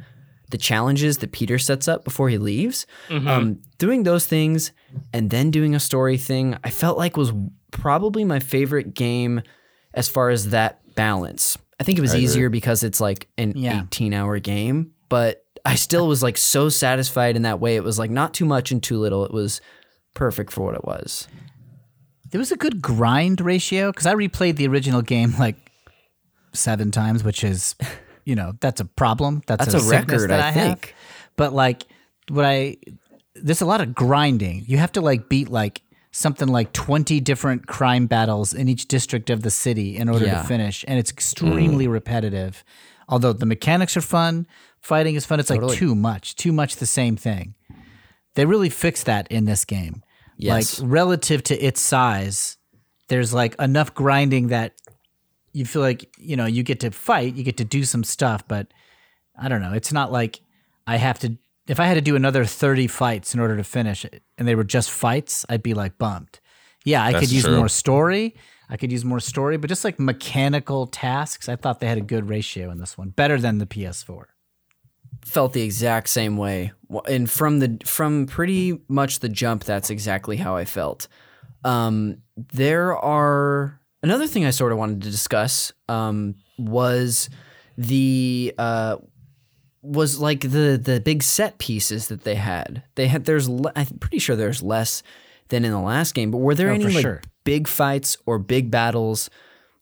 the 0.51 0.57
challenges 0.57 1.17
that 1.19 1.31
Peter 1.31 1.57
sets 1.57 1.87
up 1.87 2.03
before 2.03 2.29
he 2.29 2.37
leaves. 2.37 2.85
Um, 3.09 3.59
doing 3.77 4.03
those 4.03 4.25
things 4.27 4.71
and 5.13 5.29
then 5.29 5.51
doing 5.51 5.73
a 5.75 5.79
story 5.79 6.17
thing, 6.17 6.57
I 6.63 6.69
felt 6.69 6.97
like 6.97 7.17
was 7.17 7.31
probably 7.71 8.23
my 8.23 8.39
favorite 8.39 8.93
game 8.93 9.41
as 9.93 10.07
far 10.07 10.29
as 10.29 10.49
that 10.49 10.79
balance. 10.95 11.57
I 11.79 11.83
think 11.83 11.97
it 11.97 12.01
was 12.01 12.15
easier 12.15 12.49
because 12.49 12.83
it's 12.83 13.01
like 13.01 13.27
an 13.37 13.53
Yeah. 13.55 13.81
18 13.83 14.13
hour 14.13 14.39
game, 14.39 14.91
but 15.09 15.43
I 15.65 15.75
still 15.75 16.07
was 16.07 16.21
like 16.23 16.37
so 16.37 16.69
satisfied 16.69 17.35
in 17.35 17.41
that 17.41 17.59
way. 17.59 17.75
It 17.75 17.83
was 17.83 17.97
like 17.99 18.11
not 18.11 18.33
too 18.33 18.45
much 18.45 18.71
and 18.71 18.81
too 18.81 18.97
little. 18.99 19.25
It 19.25 19.33
was 19.33 19.61
perfect 20.13 20.51
for 20.53 20.65
what 20.65 20.75
it 20.75 20.85
was. 20.85 21.27
There 22.31 22.39
was 22.39 22.51
a 22.51 22.55
good 22.57 22.81
grind 22.81 23.41
ratio 23.41 23.91
because 23.91 24.05
I 24.05 24.13
replayed 24.13 24.55
the 24.57 24.67
original 24.67 25.01
game 25.01 25.33
like 25.39 25.55
seven 26.53 26.91
times, 26.91 27.23
which 27.23 27.43
is, 27.43 27.75
you 28.25 28.35
know, 28.35 28.53
that's 28.59 28.81
a 28.81 28.85
problem. 28.85 29.41
That's, 29.47 29.65
That's 29.65 29.83
a, 29.83 29.87
a 29.87 29.89
record, 29.89 30.29
that 30.29 30.41
I 30.41 30.47
I, 30.47 30.51
have. 30.51 30.67
think. 30.79 30.95
But 31.37 31.53
like, 31.53 31.85
what 32.29 32.43
I 32.45 32.77
there's 33.35 33.61
a 33.61 33.65
lot 33.65 33.81
of 33.81 33.93
grinding. 33.93 34.63
You 34.65 34.77
have 34.77 34.91
to 34.93 35.01
like 35.01 35.29
beat 35.29 35.49
like 35.49 35.81
something 36.11 36.47
like 36.47 36.71
20 36.71 37.19
different 37.19 37.67
crime 37.67 38.07
battles 38.07 38.53
in 38.53 38.69
each 38.69 38.87
district 38.87 39.29
of 39.29 39.41
the 39.41 39.51
city 39.51 39.97
in 39.97 40.07
order 40.09 40.25
Yeah. 40.25 40.41
to 40.41 40.47
finish, 40.47 40.85
and 40.87 40.97
it's 40.97 41.11
extremely 41.11 41.87
mm. 41.87 41.91
repetitive. 41.91 42.63
Although 43.07 43.33
the 43.33 43.45
mechanics 43.45 43.95
are 43.97 44.01
fun, 44.01 44.47
fighting 44.79 45.15
is 45.15 45.25
fun. 45.25 45.39
It's 45.39 45.49
like 45.49 45.67
too 45.73 45.93
much, 45.93 46.35
too 46.35 46.51
much 46.53 46.77
the 46.77 46.85
same 46.85 47.17
thing. 47.17 47.53
They 48.35 48.45
really 48.45 48.69
fixed 48.69 49.05
that 49.05 49.27
in 49.29 49.45
this 49.45 49.65
game. 49.65 50.03
Yes. 50.37 50.81
Like 50.81 50.89
relative 50.91 51.43
to 51.43 51.55
its 51.57 51.79
size, 51.81 52.57
there's 53.09 53.33
like 53.33 53.55
enough 53.59 53.93
grinding 53.93 54.47
that 54.47 54.73
you 55.55 55.65
feel 55.65 55.81
like, 55.81 56.09
you 56.17 56.35
know, 56.35 56.45
you 56.45 56.63
get 56.63 56.79
to 56.81 56.91
fight, 56.91 57.35
you 57.35 57.43
get 57.43 57.57
to 57.57 57.63
do 57.65 57.83
some 57.83 58.03
stuff, 58.03 58.47
but 58.47 58.67
I 59.39 59.47
don't 59.47 59.61
know. 59.61 59.73
It's 59.73 59.93
not 59.93 60.11
like 60.11 60.41
I 60.85 60.97
have 60.97 61.19
to 61.19 61.37
if 61.67 61.79
I 61.79 61.85
had 61.85 61.95
to 61.95 62.01
do 62.01 62.15
another 62.15 62.45
30 62.45 62.85
fights 62.87 63.33
in 63.33 63.39
order 63.39 63.57
to 63.57 63.63
finish 63.63 64.05
it 64.05 64.21
and 64.37 64.47
they 64.47 64.53
were 64.53 64.63
just 64.63 64.91
fights, 64.91 65.45
I'd 65.49 65.63
be 65.63 65.73
like 65.73 65.97
bummed. 65.97 66.39
Yeah, 66.83 67.03
I 67.03 67.11
That's 67.11 67.25
could 67.25 67.31
use 67.31 67.43
true. 67.45 67.57
more 67.57 67.69
story. 67.69 68.35
I 68.69 68.77
could 68.77 68.91
use 68.91 69.03
more 69.05 69.19
story, 69.19 69.57
but 69.57 69.67
just 69.67 69.83
like 69.83 69.99
mechanical 69.99 70.85
tasks, 70.87 71.49
I 71.49 71.55
thought 71.55 71.79
they 71.79 71.87
had 71.87 71.97
a 71.97 72.01
good 72.01 72.29
ratio 72.29 72.69
in 72.71 72.77
this 72.79 72.97
one, 72.97 73.09
better 73.09 73.39
than 73.39 73.57
the 73.59 73.65
PS4. 73.65 74.25
felt 75.23 75.53
the 75.53 75.61
exact 75.63 76.09
same 76.09 76.37
way 76.37 76.71
and 77.07 77.29
from 77.29 77.59
the 77.59 77.79
from 77.85 78.27
pretty 78.27 78.79
much 78.87 79.19
the 79.21 79.29
jump 79.29 79.63
that's 79.63 79.89
exactly 79.89 80.37
how 80.37 80.55
i 80.55 80.63
felt 80.65 81.07
um, 81.63 82.17
there 82.53 82.95
are 82.95 83.79
another 84.05 84.27
thing 84.27 84.45
i 84.45 84.51
sort 84.51 84.71
of 84.71 84.77
wanted 84.77 85.01
to 85.01 85.09
discuss 85.11 85.71
um, 85.89 86.35
was 86.57 87.29
the 87.77 88.53
uh, 88.57 88.97
was 89.81 90.19
like 90.19 90.41
the 90.41 90.79
the 90.81 90.99
big 91.03 91.21
set 91.23 91.57
pieces 91.57 92.07
that 92.07 92.23
they 92.23 92.35
had 92.35 92.83
they 92.95 93.07
had 93.07 93.25
there's 93.25 93.47
le- 93.49 93.71
i'm 93.75 93.85
pretty 93.99 94.19
sure 94.19 94.35
there's 94.35 94.61
less 94.63 95.03
than 95.49 95.65
in 95.65 95.71
the 95.71 95.79
last 95.79 96.13
game 96.15 96.31
but 96.31 96.37
were 96.39 96.55
there 96.55 96.69
Oh, 96.71 96.73
any 96.75 96.85
like 96.85 97.01
sure. 97.01 97.21
big 97.43 97.67
fights 97.67 98.17
or 98.25 98.39
big 98.39 98.71
battles 98.71 99.29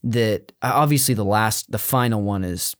that 0.03 0.51
uh, 0.61 0.71
obviously 0.73 1.13
the 1.13 1.23
last 1.25 1.71
the 1.71 1.77
final 1.77 2.21
one 2.21 2.43
is 2.43 2.75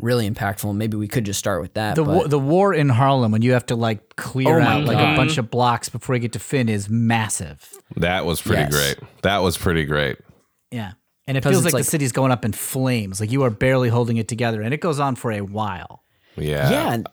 really 0.00 0.28
impactful 0.28 0.74
maybe 0.74 0.96
we 0.96 1.08
could 1.08 1.24
just 1.24 1.38
start 1.38 1.60
with 1.62 1.74
that 1.74 1.94
The 1.96 2.04
but- 2.04 2.14
war, 2.14 2.28
the 2.28 2.38
war 2.38 2.74
in 2.74 2.88
Harlem 2.90 3.32
when 3.32 3.42
you 3.42 3.52
have 3.52 3.66
to 3.66 3.76
like 3.76 4.16
clear 4.16 4.58
Oh 4.60 4.62
out 4.62 4.84
like 4.84 4.98
God. 4.98 5.14
a 5.14 5.16
bunch 5.16 5.38
of 5.38 5.50
blocks 5.50 5.88
before 5.88 6.14
you 6.14 6.20
get 6.20 6.32
to 6.34 6.38
Phin 6.38 6.68
is 6.68 6.88
massive. 6.90 7.68
That 7.96 8.24
was 8.26 8.40
pretty 8.42 8.62
Yes. 8.62 8.70
great. 8.74 8.98
That 9.22 9.38
was 9.38 9.56
pretty 9.58 9.84
great. 9.84 10.16
Yeah. 10.70 10.92
And 11.26 11.36
it 11.36 11.44
feels 11.44 11.64
like, 11.64 11.74
like- 11.74 11.84
the 11.84 11.90
city's 11.90 12.12
going 12.12 12.32
up 12.32 12.44
in 12.44 12.52
flames. 12.52 13.20
Like 13.20 13.30
you 13.30 13.42
are 13.44 13.50
barely 13.50 13.88
holding 13.88 14.16
it 14.16 14.28
together 14.28 14.62
and 14.62 14.74
it 14.74 14.80
goes 14.80 14.98
on 14.98 15.14
for 15.16 15.30
a 15.30 15.40
while. 15.42 16.02
Yeah. 16.36 16.70
Yeah. 16.70 16.92
And, 16.92 17.06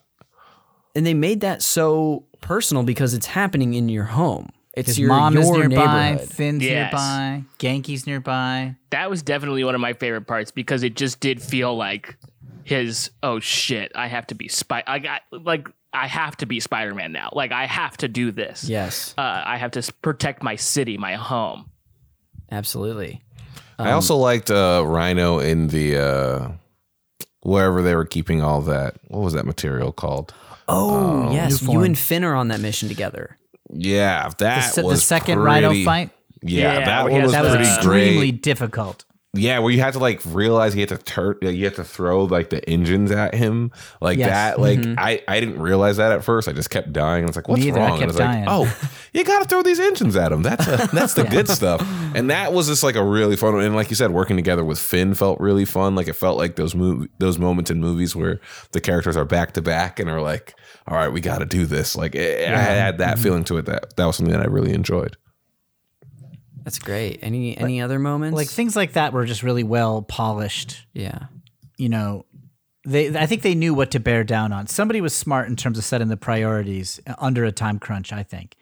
and 0.94 1.06
they 1.06 1.14
made 1.14 1.40
that 1.42 1.62
so 1.62 2.24
personal 2.40 2.82
because 2.82 3.14
it's 3.14 3.26
happening 3.26 3.74
in 3.74 3.88
your 3.88 4.04
home. 4.04 4.50
It's 4.74 4.88
His 4.88 4.98
your, 5.00 5.08
mom 5.08 5.34
your 5.34 5.42
is 5.42 5.50
nearby, 5.50 6.10
neighborhood. 6.12 6.30
Phin's 6.30 6.62
Yes. 6.62 6.92
nearby, 6.92 7.42
Ganke's 7.58 8.06
nearby. 8.06 8.76
That 8.90 9.10
was 9.10 9.22
definitely 9.22 9.64
one 9.64 9.74
of 9.74 9.80
my 9.80 9.92
favorite 9.92 10.26
parts 10.28 10.50
because 10.52 10.82
it 10.84 10.94
just 10.94 11.18
did 11.20 11.42
feel 11.42 11.76
like 11.76 12.16
his 12.64 13.10
oh 13.22 13.40
shit, 13.40 13.90
I 13.94 14.06
have 14.08 14.26
to 14.28 14.34
be 14.36 14.46
spy 14.48 14.84
I 14.86 14.98
got 15.00 15.22
like 15.32 15.68
I 15.92 16.06
have 16.06 16.36
to 16.38 16.46
be 16.46 16.60
Spider-Man 16.60 17.10
now. 17.12 17.30
Like 17.32 17.50
I 17.50 17.66
have 17.66 17.96
to 17.98 18.08
do 18.08 18.30
this. 18.30 18.64
Yes, 18.68 19.14
Uh, 19.18 19.42
I 19.44 19.56
have 19.56 19.72
to 19.72 19.92
protect 20.02 20.42
my 20.44 20.54
city, 20.54 20.96
my 20.98 21.14
home. 21.14 21.70
absolutely. 22.52 23.22
I 23.78 23.92
also 23.92 24.16
liked 24.16 24.50
uh, 24.50 24.82
Rhino 24.86 25.38
in 25.38 25.68
the 25.68 25.96
uh, 25.98 26.48
wherever 27.42 27.82
they 27.82 27.94
were 27.94 28.04
keeping 28.04 28.42
all 28.42 28.60
that. 28.62 28.96
What 29.08 29.20
was 29.20 29.34
that 29.34 29.46
material 29.46 29.92
called? 29.92 30.34
Oh, 30.66 31.32
yes. 31.32 31.62
You 31.62 31.82
and 31.82 31.96
Phin 31.96 32.24
are 32.24 32.34
on 32.34 32.48
that 32.48 32.60
mission 32.60 32.88
together. 32.88 33.36
Yeah, 33.70 34.28
The, 34.30 34.34
that 34.44 34.60
se- 34.74 34.80
the 34.82 34.86
was 34.86 35.04
second 35.06 35.40
pretty- 35.40 35.64
Rhino 35.66 35.84
fight, 35.84 36.10
Yeah, 36.42 36.78
Yeah, 36.78 36.84
that 36.86 37.04
we 37.06 37.12
one 37.12 37.22
was 37.22 37.32
that 37.32 37.42
the- 37.42 37.48
was 37.48 37.56
pretty 37.56 37.68
extremely 37.74 38.30
great. 38.32 38.42
difficult. 38.42 39.04
Yeah, 39.34 39.58
where 39.58 39.70
you 39.70 39.80
had 39.80 39.92
to 39.92 39.98
like 39.98 40.22
realize 40.24 40.74
you 40.74 40.80
had 40.80 40.88
to 40.88 40.96
turn, 40.96 41.36
you 41.42 41.64
had 41.66 41.74
to 41.74 41.84
throw 41.84 42.24
like 42.24 42.48
the 42.48 42.66
engines 42.68 43.10
at 43.10 43.34
him, 43.34 43.72
like 44.00 44.16
Yes. 44.16 44.30
that. 44.30 44.58
Like 44.58 44.78
Mm-hmm. 44.78 44.94
I, 44.98 45.22
I 45.28 45.38
didn't 45.38 45.60
realize 45.60 45.98
that 45.98 46.12
at 46.12 46.24
first. 46.24 46.48
I 46.48 46.52
just 46.52 46.70
kept 46.70 46.94
dying. 46.94 47.20
and 47.24 47.28
It's 47.28 47.36
like, 47.36 47.46
what's 47.46 47.62
either. 47.62 47.78
I 47.78 47.82
wrong? 47.88 47.90
And 47.92 48.00
kept 48.00 48.10
it's 48.12 48.18
like, 48.18 48.26
dying. 48.30 48.46
oh, 48.48 48.90
you 49.12 49.24
got 49.24 49.42
to 49.42 49.44
throw 49.48 49.62
these 49.62 49.78
engines 49.80 50.16
at 50.16 50.32
him. 50.32 50.42
That's 50.42 50.66
a, 50.66 50.88
that's 50.94 51.12
the 51.12 51.24
good 51.24 51.46
stuff. 51.46 51.86
And 52.14 52.30
that 52.30 52.54
was 52.54 52.68
just 52.68 52.82
like 52.82 52.96
a 52.96 53.04
really 53.04 53.36
fun. 53.36 53.60
And 53.60 53.76
like 53.76 53.90
you 53.90 53.96
said, 53.96 54.12
working 54.12 54.36
together 54.36 54.64
with 54.64 54.78
Phin 54.78 55.12
felt 55.12 55.38
really 55.40 55.66
fun. 55.66 55.94
Like 55.94 56.08
it 56.08 56.14
felt 56.14 56.38
like 56.38 56.56
those 56.56 56.72
mov- 56.72 57.08
those 57.18 57.38
moments 57.38 57.70
in 57.70 57.80
movies 57.80 58.16
where 58.16 58.40
the 58.72 58.80
characters 58.80 59.16
are 59.16 59.26
back 59.26 59.52
to 59.52 59.62
back 59.62 60.00
and 60.00 60.08
are 60.08 60.22
like, 60.22 60.54
all 60.86 60.96
right, 60.96 61.12
we 61.12 61.20
got 61.20 61.38
to 61.40 61.44
do 61.46 61.66
this. 61.66 61.94
Like 61.94 62.14
it, 62.14 62.48
I 62.48 62.56
had 62.58 62.96
that 62.98 63.16
Mm-hmm. 63.16 63.22
feeling 63.22 63.44
to 63.44 63.58
it. 63.58 63.66
That 63.66 63.94
that 63.96 64.06
was 64.06 64.16
something 64.16 64.32
that 64.32 64.40
I 64.42 64.46
really 64.48 64.72
enjoyed. 64.72 65.18
That's 66.68 66.78
great. 66.78 67.20
Any 67.22 67.56
any 67.56 67.80
other 67.80 67.98
moments? 67.98 68.36
Like 68.36 68.48
things 68.48 68.76
like 68.76 68.92
that 68.92 69.14
were 69.14 69.24
just 69.24 69.42
really 69.42 69.62
well 69.64 70.02
polished. 70.02 70.86
yeah. 70.92 71.26
You 71.78 71.88
know, 71.88 72.26
they 72.84 73.16
I 73.16 73.24
think 73.24 73.40
they 73.40 73.54
knew 73.54 73.72
what 73.72 73.90
to 73.92 74.00
bear 74.00 74.22
down 74.22 74.52
on. 74.52 74.66
Somebody 74.66 75.00
was 75.00 75.14
smart 75.14 75.48
in 75.48 75.56
terms 75.56 75.78
of 75.78 75.84
setting 75.84 76.08
the 76.08 76.16
priorities 76.18 77.00
under 77.18 77.44
a 77.44 77.52
time 77.52 77.78
crunch. 77.78 78.12
I 78.12 78.22
think. 78.22 78.56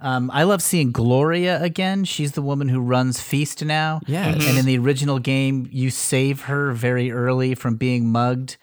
Um, 0.00 0.28
I 0.32 0.42
love 0.42 0.60
seeing 0.62 0.90
Gloria 0.90 1.62
again. 1.62 2.02
She's 2.04 2.32
the 2.32 2.42
woman 2.42 2.68
who 2.68 2.80
runs 2.80 3.20
Feast 3.20 3.64
now. 3.64 4.00
Yes. 4.08 4.44
And 4.44 4.58
in 4.58 4.66
the 4.66 4.76
original 4.78 5.20
game, 5.20 5.68
you 5.70 5.90
save 5.90 6.42
her 6.42 6.72
very 6.72 7.12
early 7.12 7.54
from 7.54 7.76
being 7.76 8.10
mugged, 8.10 8.56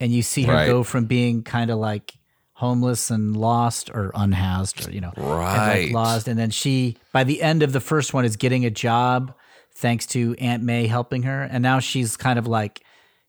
and 0.00 0.10
you 0.10 0.22
see 0.22 0.44
her 0.44 0.54
Right. 0.54 0.66
go 0.66 0.82
from 0.82 1.04
being 1.04 1.42
kind 1.42 1.70
of 1.70 1.78
like 1.78 2.14
homeless 2.58 3.08
and 3.10 3.36
lost 3.36 3.88
or 3.94 4.10
unhoused 4.16 4.86
or 4.88 4.90
you 4.90 5.00
know 5.00 5.12
Right. 5.16 5.84
like 5.84 5.92
lost 5.92 6.26
and 6.26 6.36
then 6.36 6.50
she 6.50 6.96
by 7.12 7.22
the 7.22 7.40
end 7.40 7.62
of 7.62 7.72
the 7.72 7.78
first 7.80 8.12
one 8.12 8.24
is 8.24 8.34
getting 8.36 8.64
a 8.64 8.70
job 8.70 9.32
thanks 9.76 10.06
to 10.06 10.34
aunt 10.40 10.64
may 10.64 10.88
helping 10.88 11.22
her 11.22 11.42
and 11.44 11.62
now 11.62 11.78
she's 11.78 12.16
kind 12.16 12.36
of 12.36 12.48
like 12.48 12.82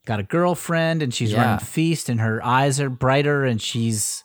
got 0.07 0.19
a 0.19 0.23
girlfriend 0.23 1.03
and 1.03 1.13
she's 1.13 1.31
Yeah. 1.31 1.43
running 1.43 1.59
feast 1.65 2.09
and 2.09 2.19
her 2.19 2.43
eyes 2.43 2.79
are 2.79 2.89
brighter 2.89 3.45
and 3.45 3.61
she's 3.61 4.23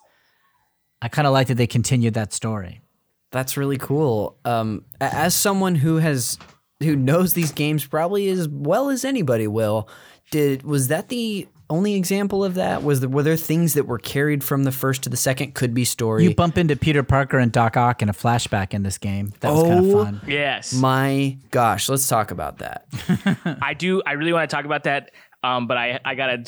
i 1.03 1.07
kind 1.07 1.27
of 1.27 1.33
like 1.33 1.47
that 1.49 1.55
they 1.55 1.67
continued 1.67 2.15
that 2.15 2.33
story 2.33 2.81
That's 3.31 3.57
really 3.57 3.77
cool. 3.77 4.37
Um, 4.45 4.85
as 4.99 5.35
someone 5.35 5.75
who 5.75 5.97
has 5.97 6.39
who 6.81 6.95
knows 6.95 7.33
these 7.33 7.51
games 7.51 7.85
probably 7.85 8.27
as 8.29 8.47
well 8.49 8.89
as 8.89 9.05
anybody 9.05 9.45
will, 9.47 9.87
did 10.31 10.63
was 10.63 10.87
that 10.87 11.09
the 11.09 11.47
only 11.69 11.95
example 11.95 12.43
of 12.43 12.55
that? 12.55 12.83
Was 12.83 12.99
there 12.99 13.09
were 13.09 13.23
there 13.23 13.35
things 13.37 13.73
that 13.73 13.85
were 13.87 13.97
carried 13.99 14.43
from 14.43 14.63
the 14.63 14.71
first 14.71 15.03
to 15.03 15.09
the 15.09 15.17
second? 15.17 15.55
Could 15.55 15.73
be 15.73 15.85
story. 15.85 16.23
you 16.23 16.35
bump 16.35 16.57
into 16.57 16.75
peter 16.75 17.03
parker 17.03 17.37
and 17.39 17.51
doc 17.51 17.75
ock 17.77 18.01
in 18.01 18.09
a 18.09 18.13
flashback 18.13 18.73
in 18.73 18.83
this 18.83 18.97
game 18.97 19.33
that 19.39 19.51
was 19.51 19.63
kind 19.63 19.85
Oh. 19.85 19.99
of 19.99 20.05
fun 20.05 20.21
Yes. 20.27 20.73
My 20.73 21.37
gosh, 21.51 21.89
let's 21.89 22.07
talk 22.07 22.31
about 22.31 22.59
that. 22.59 22.85
I 23.61 23.73
do. 23.73 24.01
I 24.05 24.13
really 24.13 24.33
want 24.33 24.49
to 24.49 24.55
talk 24.55 24.65
about 24.65 24.83
that. 24.83 25.11
Um, 25.43 25.67
but 25.67 25.77
I, 25.77 25.99
I 26.03 26.15
gotta, 26.15 26.43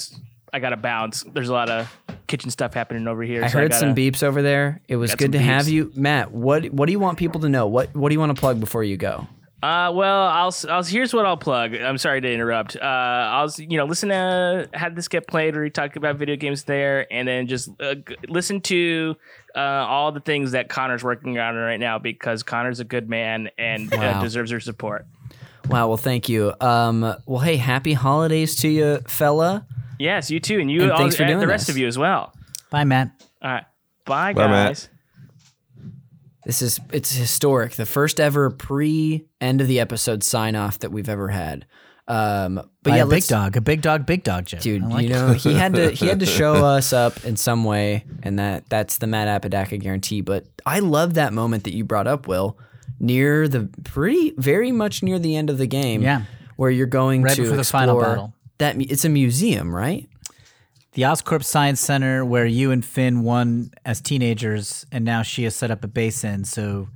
I 0.54 0.60
gotta 0.60 0.78
bounce. 0.78 1.24
There's 1.24 1.50
a 1.50 1.54
lot 1.54 1.70
of 1.70 1.96
kitchen 2.28 2.50
stuff 2.50 2.74
happening 2.74 3.08
over 3.08 3.22
here. 3.24 3.44
I 3.44 3.48
so 3.48 3.60
heard 3.60 3.72
gotta- 3.72 3.80
some 3.80 3.96
beeps 3.96 4.24
over 4.24 4.42
there. 4.42 4.82
It 4.88 4.96
was 4.96 5.14
good 5.16 5.32
to 5.34 5.38
some 5.38 5.46
have 5.46 5.68
you, 5.68 5.92
Matt. 5.96 6.32
What 6.32 6.72
what 6.72 6.86
do 6.88 6.92
you 6.92 7.00
want 7.00 7.18
people 7.18 7.42
to 7.42 7.50
know? 7.50 7.68
What 7.68 7.96
what 7.96 8.10
do 8.10 8.14
you 8.14 8.20
want 8.20 8.36
to 8.36 8.40
plug 8.40 8.60
before 8.60 8.84
you 8.84 8.98
go? 8.98 9.28
Uh, 9.64 9.92
well, 9.92 10.28
I'll, 10.28 10.56
I'll 10.70 10.84
here's 10.84 11.14
what 11.16 11.26
I'll 11.26 11.36
plug. 11.38 11.74
I'm 11.76 11.98
sorry 11.98 12.22
to 12.22 12.32
interrupt. 12.32 12.76
Uh, 12.76 12.80
I'll 12.86 13.50
you 13.58 13.78
know 13.78 13.86
listen 13.86 14.10
to 14.10 14.70
had 14.74 14.96
this 14.96 15.08
get 15.08 15.28
played 15.28 15.56
where 15.56 15.64
we 15.64 15.72
talk 15.72 15.96
about 15.96 16.18
video 16.18 16.36
games 16.36 16.64
there, 16.64 17.12
and 17.12 17.28
then 17.28 17.48
just 17.48 17.70
uh, 17.82 17.96
g- 17.96 18.16
listen 18.28 18.62
to 18.62 19.16
uh, 19.56 19.60
all 19.60 20.12
the 20.12 20.20
things 20.20 20.52
that 20.52 20.70
Connor's 20.70 21.04
working 21.04 21.40
on 21.40 21.56
right 21.56 21.80
now 21.80 21.98
because 21.98 22.44
Connor's 22.44 22.80
a 22.80 22.84
good 22.84 23.10
man 23.10 23.50
and 23.58 23.90
Wow. 23.92 24.20
uh, 24.20 24.22
deserves 24.22 24.54
our 24.54 24.60
support. 24.60 25.08
Wow. 25.70 25.88
Well, 25.88 25.98
thank 25.98 26.30
you. 26.30 26.54
Um. 26.62 27.02
Well, 27.26 27.40
hey, 27.40 27.58
happy 27.58 27.94
holidays 27.94 28.56
to 28.58 28.68
you, 28.68 29.00
fella. 29.08 29.66
Yes, 29.98 30.30
you 30.30 30.40
too, 30.40 30.60
and 30.60 30.70
you 30.70 30.84
And 30.84 30.92
all, 30.92 31.00
thanks 31.00 31.16
for 31.16 31.24
and 31.24 31.30
doing 31.32 31.40
the 31.40 31.48
rest 31.48 31.66
this. 31.66 31.74
of 31.74 31.80
you 31.80 31.88
as 31.88 31.98
well. 31.98 32.32
bye 32.70 32.84
matt 32.84 33.10
All 33.42 33.50
right, 33.50 33.64
bye, 34.06 34.34
Bye, 34.34 34.48
Matt. 34.48 34.90
This 36.48 36.62
is 36.62 36.80
it's 36.94 37.12
historic. 37.12 37.74
The 37.74 37.86
first 37.86 38.22
ever 38.22 38.50
pre 38.50 39.26
end 39.42 39.60
of 39.60 39.68
the 39.68 39.82
episode 39.82 40.24
sign 40.24 40.56
off 40.56 40.80
that 40.80 40.94
we've 40.94 41.10
ever 41.10 41.28
had. 41.28 41.66
Um, 42.08 42.56
but 42.56 42.92
By 42.92 42.96
yeah, 42.96 43.04
a 43.04 43.06
big 43.08 43.26
dog 43.26 43.58
a 43.58 43.62
big 43.62 43.82
dog 43.82 44.06
big 44.06 44.24
dog 44.24 44.46
joke 44.46 44.62
dude. 44.62 44.82
Like 44.82 45.04
you 45.04 45.10
know, 45.10 45.34
he 45.34 45.54
had 45.54 45.74
to 45.74 45.92
he 45.92 46.08
had 46.08 46.22
to 46.22 46.26
show 46.40 46.54
us 46.54 46.94
up 46.94 47.26
in 47.26 47.36
some 47.36 47.66
way, 47.66 48.06
and 48.24 48.40
that 48.40 48.70
that's 48.70 49.00
the 49.00 49.08
Matt 49.08 49.28
Apodaca 49.28 49.78
guarantee. 49.78 50.22
But 50.22 50.46
I 50.66 50.80
love 50.80 51.16
that 51.16 51.34
moment 51.34 51.66
that 51.66 51.74
you 51.74 51.84
brought 51.84 52.08
up, 52.08 52.30
Will, 52.30 52.58
near 52.98 53.50
the 53.50 53.70
pretty 53.84 54.34
very 54.38 54.72
much 54.72 55.04
near 55.04 55.20
the 55.20 55.36
end 55.36 55.50
of 55.50 55.58
the 55.58 55.68
game. 55.68 56.02
Yeah. 56.02 56.22
where 56.56 56.72
you're 56.72 56.88
going 56.88 57.24
Right 57.24 57.36
to 57.36 57.58
the 57.58 57.66
final 57.66 58.00
battle. 58.00 58.34
That 58.60 58.80
it's 58.82 59.04
a 59.04 59.10
museum, 59.10 59.76
right? 59.76 60.08
The 60.98 61.04
Oscorp 61.04 61.44
Science 61.44 61.80
Center, 61.80 62.26
where 62.26 62.48
you 62.48 62.72
and 62.72 62.84
Phin 62.84 63.22
won 63.22 63.70
as 63.86 64.02
teenagers, 64.02 64.84
and 64.92 65.06
now 65.06 65.22
she 65.22 65.44
has 65.44 65.56
set 65.56 65.70
up 65.70 65.84
a 65.84 65.88
base 65.88 66.24
in. 66.24 66.44
So 66.44 66.88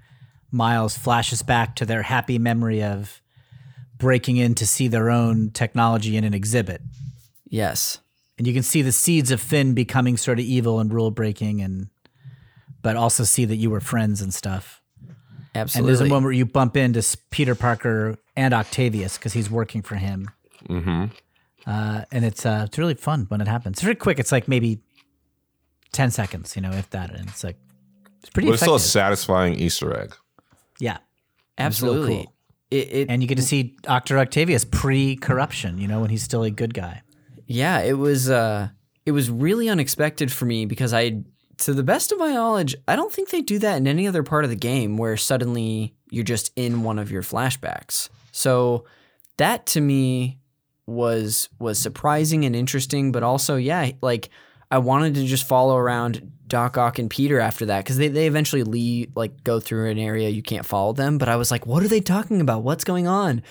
Miles 0.49 0.97
flashes 0.97 1.43
back 1.43 1.75
to 1.75 1.85
their 1.85 2.01
happy 2.01 2.39
memory 2.39 2.81
of 2.81 3.21
breaking 3.99 4.37
in 4.37 4.55
to 4.55 4.65
see 4.65 4.87
their 4.87 5.11
own 5.11 5.51
technology 5.51 6.17
in 6.17 6.23
an 6.23 6.33
exhibit. 6.33 6.81
Yes. 7.47 7.99
And 8.39 8.47
you 8.47 8.55
can 8.55 8.63
see 8.63 8.81
the 8.81 8.91
seeds 8.91 9.29
of 9.29 9.39
Phin 9.39 9.75
becoming 9.75 10.17
sort 10.17 10.39
of 10.39 10.45
evil 10.45 10.79
and 10.79 10.91
rule 10.91 11.11
breaking, 11.11 11.61
and 11.61 11.89
but 12.81 12.95
also 12.95 13.23
see 13.23 13.45
that 13.45 13.57
you 13.57 13.69
were 13.69 13.81
friends 13.81 14.19
and 14.19 14.33
stuff. 14.33 14.81
Absolutely. 15.53 15.79
And 15.79 15.87
there's 15.87 16.01
a 16.01 16.09
moment 16.09 16.23
where 16.23 16.33
you 16.33 16.47
bump 16.47 16.75
into 16.75 17.05
Peter 17.29 17.53
Parker 17.53 18.17
and 18.35 18.51
Octavius 18.51 19.19
because 19.19 19.33
he's 19.33 19.51
working 19.51 19.83
for 19.83 19.97
him. 19.97 20.31
Mm-hmm. 20.67 21.05
Uh, 21.67 22.03
and 22.11 22.25
it's 22.25 22.45
uh, 22.45 22.63
it's 22.67 22.77
really 22.77 22.95
fun 22.95 23.25
when 23.29 23.41
it 23.41 23.47
happens. 23.47 23.75
It's 23.75 23.81
very 23.83 23.95
quick. 23.95 24.19
It's 24.19 24.31
like 24.31 24.47
maybe 24.47 24.79
ten 25.91 26.11
seconds, 26.11 26.55
you 26.55 26.61
know, 26.61 26.71
if 26.71 26.89
that. 26.91 27.11
And 27.13 27.27
it's 27.29 27.43
like 27.43 27.57
it's 28.19 28.29
pretty 28.29 28.47
But 28.47 28.53
it's 28.53 28.61
still 28.61 28.73
a 28.73 28.77
effective. 28.77 28.91
satisfying 28.91 29.55
Easter 29.55 29.95
egg. 29.97 30.15
yeah, 30.79 30.93
It's 30.93 31.01
real 31.59 31.65
Absolutely. 31.67 32.15
cool. 32.23 32.33
It, 32.71 32.75
it 32.93 33.09
and 33.09 33.21
you 33.21 33.27
get 33.27 33.35
to 33.35 33.43
see 33.43 33.75
Doctor 33.81 34.17
Octavius 34.17 34.63
pre-corruption. 34.65 35.77
You 35.77 35.87
know, 35.87 35.99
when 36.01 36.09
he's 36.09 36.23
still 36.23 36.43
a 36.43 36.51
good 36.51 36.73
guy. 36.73 37.01
Yeah, 37.47 37.79
it 37.81 37.97
was 37.97 38.29
uh 38.29 38.69
it 39.05 39.11
was 39.11 39.29
really 39.29 39.67
unexpected 39.69 40.31
for 40.31 40.45
me 40.45 40.65
because 40.65 40.93
I 40.93 41.23
to 41.57 41.73
the 41.73 41.83
best 41.83 42.11
of 42.11 42.17
my 42.17 42.31
knowledge, 42.33 42.75
I 42.87 42.95
don't 42.95 43.11
think 43.13 43.29
they 43.29 43.41
do 43.41 43.59
that 43.59 43.77
in 43.77 43.85
any 43.87 44.07
other 44.07 44.23
part 44.23 44.45
of 44.45 44.49
the 44.49 44.55
game 44.55 44.97
where 44.97 45.15
suddenly 45.17 45.93
you're 46.09 46.23
just 46.23 46.51
in 46.55 46.81
one 46.83 46.97
of 46.97 47.11
your 47.11 47.21
flashbacks. 47.21 48.09
So 48.31 48.85
that 49.37 49.65
to 49.67 49.81
me 49.81 50.39
was 50.91 51.49
was 51.59 51.79
surprising 51.79 52.45
and 52.45 52.55
interesting, 52.55 53.11
but 53.11 53.23
also 53.23 53.55
yeah, 53.55 53.91
like 54.01 54.29
I 54.69 54.77
wanted 54.77 55.15
to 55.15 55.25
just 55.25 55.45
follow 55.47 55.75
around 55.77 56.31
Doc 56.47 56.77
Ock 56.77 56.99
and 56.99 57.09
Peter 57.09 57.39
after 57.39 57.65
that 57.67 57.83
because 57.83 57.97
they, 57.97 58.07
they 58.07 58.27
eventually 58.27 58.63
leave 58.63 59.11
like 59.15 59.43
go 59.43 59.59
through 59.59 59.89
an 59.89 59.97
area 59.97 60.29
you 60.29 60.43
can't 60.43 60.65
follow 60.65 60.93
them. 60.93 61.17
But 61.17 61.29
I 61.29 61.35
was 61.35 61.51
like, 61.51 61.65
what 61.65 61.83
are 61.83 61.87
they 61.87 62.01
talking 62.01 62.41
about? 62.41 62.63
What's 62.63 62.83
going 62.83 63.07
on? 63.07 63.41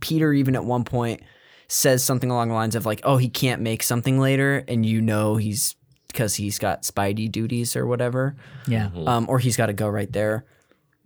Peter 0.00 0.32
even 0.32 0.54
at 0.56 0.64
one 0.64 0.84
point 0.84 1.22
says 1.68 2.02
something 2.02 2.30
along 2.30 2.48
the 2.48 2.54
lines 2.54 2.74
of 2.74 2.84
like, 2.86 3.00
oh, 3.04 3.16
he 3.16 3.28
can't 3.28 3.60
make 3.62 3.82
something 3.82 4.18
later, 4.18 4.64
and 4.68 4.84
you 4.84 5.00
know 5.00 5.36
he's 5.36 5.76
because 6.08 6.34
he's 6.34 6.58
got 6.58 6.82
Spidey 6.82 7.30
duties 7.30 7.76
or 7.76 7.86
whatever, 7.86 8.34
Yeah. 8.66 8.90
um, 9.06 9.26
or 9.28 9.38
he's 9.38 9.56
got 9.56 9.66
to 9.66 9.72
go 9.72 9.88
right 9.88 10.12
there. 10.12 10.44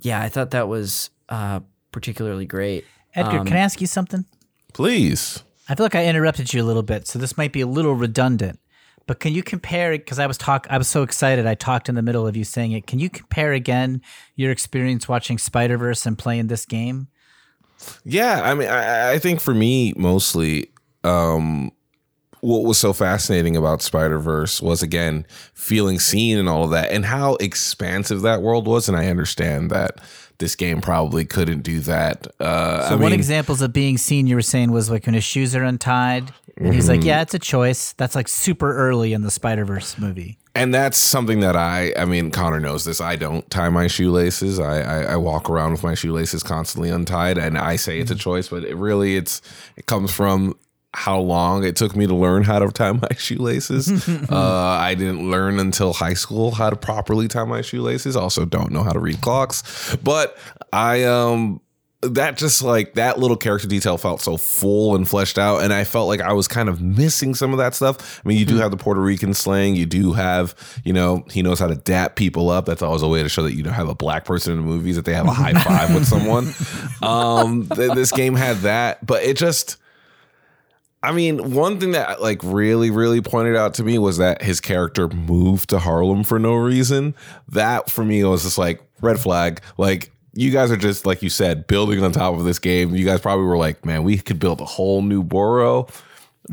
Yeah, 0.00 0.18
I 0.22 0.30
thought 0.30 0.52
that 0.52 0.66
was 0.66 1.10
uh, 1.28 1.60
particularly 1.92 2.46
great. 2.46 2.86
Edgar, 3.14 3.40
Um, 3.40 3.46
can 3.46 3.56
I 3.58 3.60
ask 3.60 3.82
you 3.82 3.86
something? 3.86 4.24
Please. 4.72 5.44
I 5.68 5.74
feel 5.74 5.84
like 5.84 5.94
I 5.94 6.06
interrupted 6.06 6.52
you 6.52 6.62
a 6.62 6.64
little 6.64 6.82
bit, 6.82 7.06
so 7.06 7.18
this 7.18 7.36
might 7.36 7.52
be 7.52 7.60
a 7.60 7.66
little 7.66 7.94
redundant. 7.94 8.58
But 9.06 9.20
can 9.20 9.34
you 9.34 9.42
compare? 9.42 9.92
Because 9.92 10.18
I 10.18 10.26
was 10.26 10.38
talk, 10.38 10.66
I 10.70 10.78
was 10.78 10.88
so 10.88 11.02
excited. 11.02 11.46
I 11.46 11.54
talked 11.54 11.88
in 11.88 11.94
the 11.94 12.02
middle 12.02 12.26
of 12.26 12.36
you 12.36 12.44
saying 12.44 12.72
it. 12.72 12.86
Can 12.86 12.98
you 12.98 13.10
compare 13.10 13.52
again 13.52 14.00
your 14.34 14.50
experience 14.50 15.08
watching 15.08 15.36
Spider 15.38 15.76
Verse 15.76 16.06
and 16.06 16.16
playing 16.16 16.46
this 16.46 16.64
game? 16.64 17.08
Yeah, 18.04 18.40
I 18.42 18.54
mean, 18.54 18.68
I, 18.68 19.12
I 19.12 19.18
think 19.18 19.40
for 19.40 19.52
me, 19.52 19.92
mostly, 19.96 20.70
um, 21.02 21.70
what 22.40 22.64
was 22.64 22.78
so 22.78 22.92
fascinating 22.92 23.56
about 23.56 23.82
Spider 23.82 24.18
Verse 24.18 24.60
was 24.62 24.82
again 24.82 25.26
feeling 25.54 25.98
seen 25.98 26.38
and 26.38 26.48
all 26.48 26.64
of 26.64 26.70
that, 26.70 26.90
and 26.90 27.04
how 27.04 27.36
expansive 27.36 28.22
that 28.22 28.42
world 28.42 28.66
was. 28.66 28.88
And 28.88 28.96
I 28.96 29.08
understand 29.08 29.70
that 29.70 30.00
this 30.38 30.56
game 30.56 30.80
probably 30.80 31.24
couldn't 31.24 31.62
do 31.62 31.80
that. 31.80 32.26
Uh, 32.40 32.88
So 32.88 32.94
I 32.94 32.98
one 32.98 33.10
mean, 33.10 33.12
examples 33.12 33.62
of 33.62 33.72
being 33.72 33.96
seen 33.98 34.26
you 34.26 34.34
were 34.34 34.42
saying 34.42 34.72
was 34.72 34.90
like 34.90 35.06
when 35.06 35.14
his 35.14 35.24
shoes 35.24 35.54
are 35.54 35.62
untied, 35.62 36.32
and 36.56 36.74
he's 36.74 36.84
Mm-hmm. 36.84 36.92
like, 36.92 37.04
"Yeah, 37.04 37.22
it's 37.22 37.34
a 37.34 37.38
choice." 37.38 37.92
That's 37.94 38.14
like 38.14 38.28
super 38.28 38.74
early 38.76 39.12
in 39.12 39.22
the 39.22 39.30
Spider 39.30 39.64
Verse 39.64 39.96
movie. 39.98 40.38
and 40.56 40.72
that's 40.72 40.96
something 40.98 41.40
that 41.40 41.56
I, 41.56 41.92
I 41.96 42.04
mean, 42.04 42.30
Connor 42.30 42.60
knows 42.60 42.84
this. 42.84 43.00
I 43.00 43.16
don't 43.16 43.48
tie 43.50 43.68
my 43.70 43.88
shoelaces. 43.88 44.60
I, 44.60 44.80
I, 44.82 45.02
I 45.14 45.16
walk 45.16 45.50
around 45.50 45.72
with 45.72 45.82
my 45.82 45.94
shoelaces 45.94 46.44
constantly 46.44 46.90
untied, 46.90 47.38
and 47.38 47.58
I 47.58 47.74
say 47.76 47.98
it's 47.98 48.12
a 48.12 48.14
choice, 48.14 48.48
but 48.48 48.62
it 48.64 48.76
really, 48.76 49.16
it's 49.16 49.42
it 49.76 49.86
comes 49.86 50.12
from 50.12 50.54
how 50.94 51.18
long 51.18 51.64
it 51.64 51.74
took 51.74 51.96
me 51.96 52.06
to 52.06 52.14
learn 52.14 52.44
how 52.44 52.60
to 52.60 52.68
tie 52.68 52.92
my 52.92 53.08
shoelaces. 53.16 54.08
uh, 54.30 54.36
I 54.36 54.94
didn't 54.94 55.30
learn 55.30 55.58
until 55.58 55.92
high 55.92 56.14
school 56.14 56.52
how 56.52 56.70
to 56.70 56.76
properly 56.76 57.28
tie 57.28 57.44
my 57.44 57.62
shoelaces. 57.62 58.16
Also, 58.16 58.44
don't 58.44 58.70
know 58.70 58.82
how 58.82 58.92
to 58.92 59.00
read 59.00 59.20
clocks, 59.20 59.96
but 59.96 60.38
I 60.72 61.04
um 61.04 61.60
that 62.02 62.36
just 62.36 62.62
like 62.62 62.94
that 62.94 63.18
little 63.18 63.36
character 63.36 63.66
detail 63.66 63.96
felt 63.96 64.20
so 64.20 64.36
full 64.36 64.94
and 64.94 65.08
fleshed 65.08 65.38
out 65.38 65.62
and 65.62 65.72
i 65.72 65.84
felt 65.84 66.06
like 66.06 66.20
i 66.20 66.34
was 66.34 66.46
kind 66.46 66.68
of 66.68 66.78
missing 66.82 67.34
some 67.34 67.52
of 67.52 67.58
that 67.58 67.74
stuff. 67.74 68.20
I 68.22 68.28
mean 68.28 68.36
you 68.36 68.44
do 68.44 68.56
have 68.58 68.70
the 68.70 68.76
puerto 68.76 69.00
rican 69.00 69.32
slang. 69.32 69.74
You 69.74 69.86
do 69.86 70.12
have 70.12 70.54
you 70.84 70.92
know 70.92 71.24
he 71.30 71.40
knows 71.42 71.58
how 71.58 71.66
to 71.66 71.76
dap 71.76 72.14
people 72.14 72.50
up. 72.50 72.66
That's 72.66 72.82
always 72.82 73.00
a 73.00 73.08
way 73.08 73.22
to 73.22 73.28
show 73.30 73.42
that 73.42 73.54
you 73.54 73.62
don't 73.62 73.72
have 73.72 73.88
a 73.88 73.94
black 73.94 74.26
person 74.26 74.52
in 74.52 74.58
the 74.58 74.64
movies 74.64 74.96
that 74.96 75.06
they 75.06 75.14
have 75.14 75.26
a 75.26 75.32
high 75.32 75.54
five 75.54 75.94
with 75.94 76.06
someone. 76.14 76.52
Um 77.02 77.68
th- 77.68 77.92
this 77.92 78.12
game 78.12 78.34
had 78.34 78.58
that 78.58 79.04
but 79.06 79.22
it 79.22 79.38
just 79.38 79.78
I 81.04 81.12
mean, 81.12 81.52
one 81.52 81.78
thing 81.80 81.92
that 81.92 82.20
like 82.22 82.40
really, 82.42 82.90
really 82.90 83.20
pointed 83.20 83.56
out 83.56 83.74
to 83.74 83.84
me 83.84 83.98
was 83.98 84.16
that 84.18 84.42
his 84.42 84.60
character 84.60 85.08
moved 85.08 85.70
to 85.70 85.78
Harlem 85.78 86.24
for 86.24 86.38
no 86.38 86.54
reason. 86.54 87.14
That 87.48 87.90
for 87.90 88.04
me 88.04 88.24
was 88.24 88.42
just 88.44 88.58
like 88.58 88.80
red 89.00 89.20
flag. 89.20 89.60
Like 89.76 90.10
you 90.32 90.50
guys 90.50 90.70
are 90.72 90.76
just 90.76 91.06
like 91.06 91.22
you 91.22 91.28
said, 91.30 91.66
building 91.66 92.02
on 92.02 92.12
top 92.12 92.34
of 92.34 92.44
this 92.44 92.58
game. 92.58 92.94
You 92.94 93.04
guys 93.04 93.20
probably 93.20 93.44
were 93.44 93.56
like, 93.58 93.84
man, 93.84 94.02
we 94.02 94.18
could 94.18 94.38
build 94.38 94.60
a 94.60 94.64
whole 94.64 95.02
new 95.02 95.22
borough. 95.22 95.86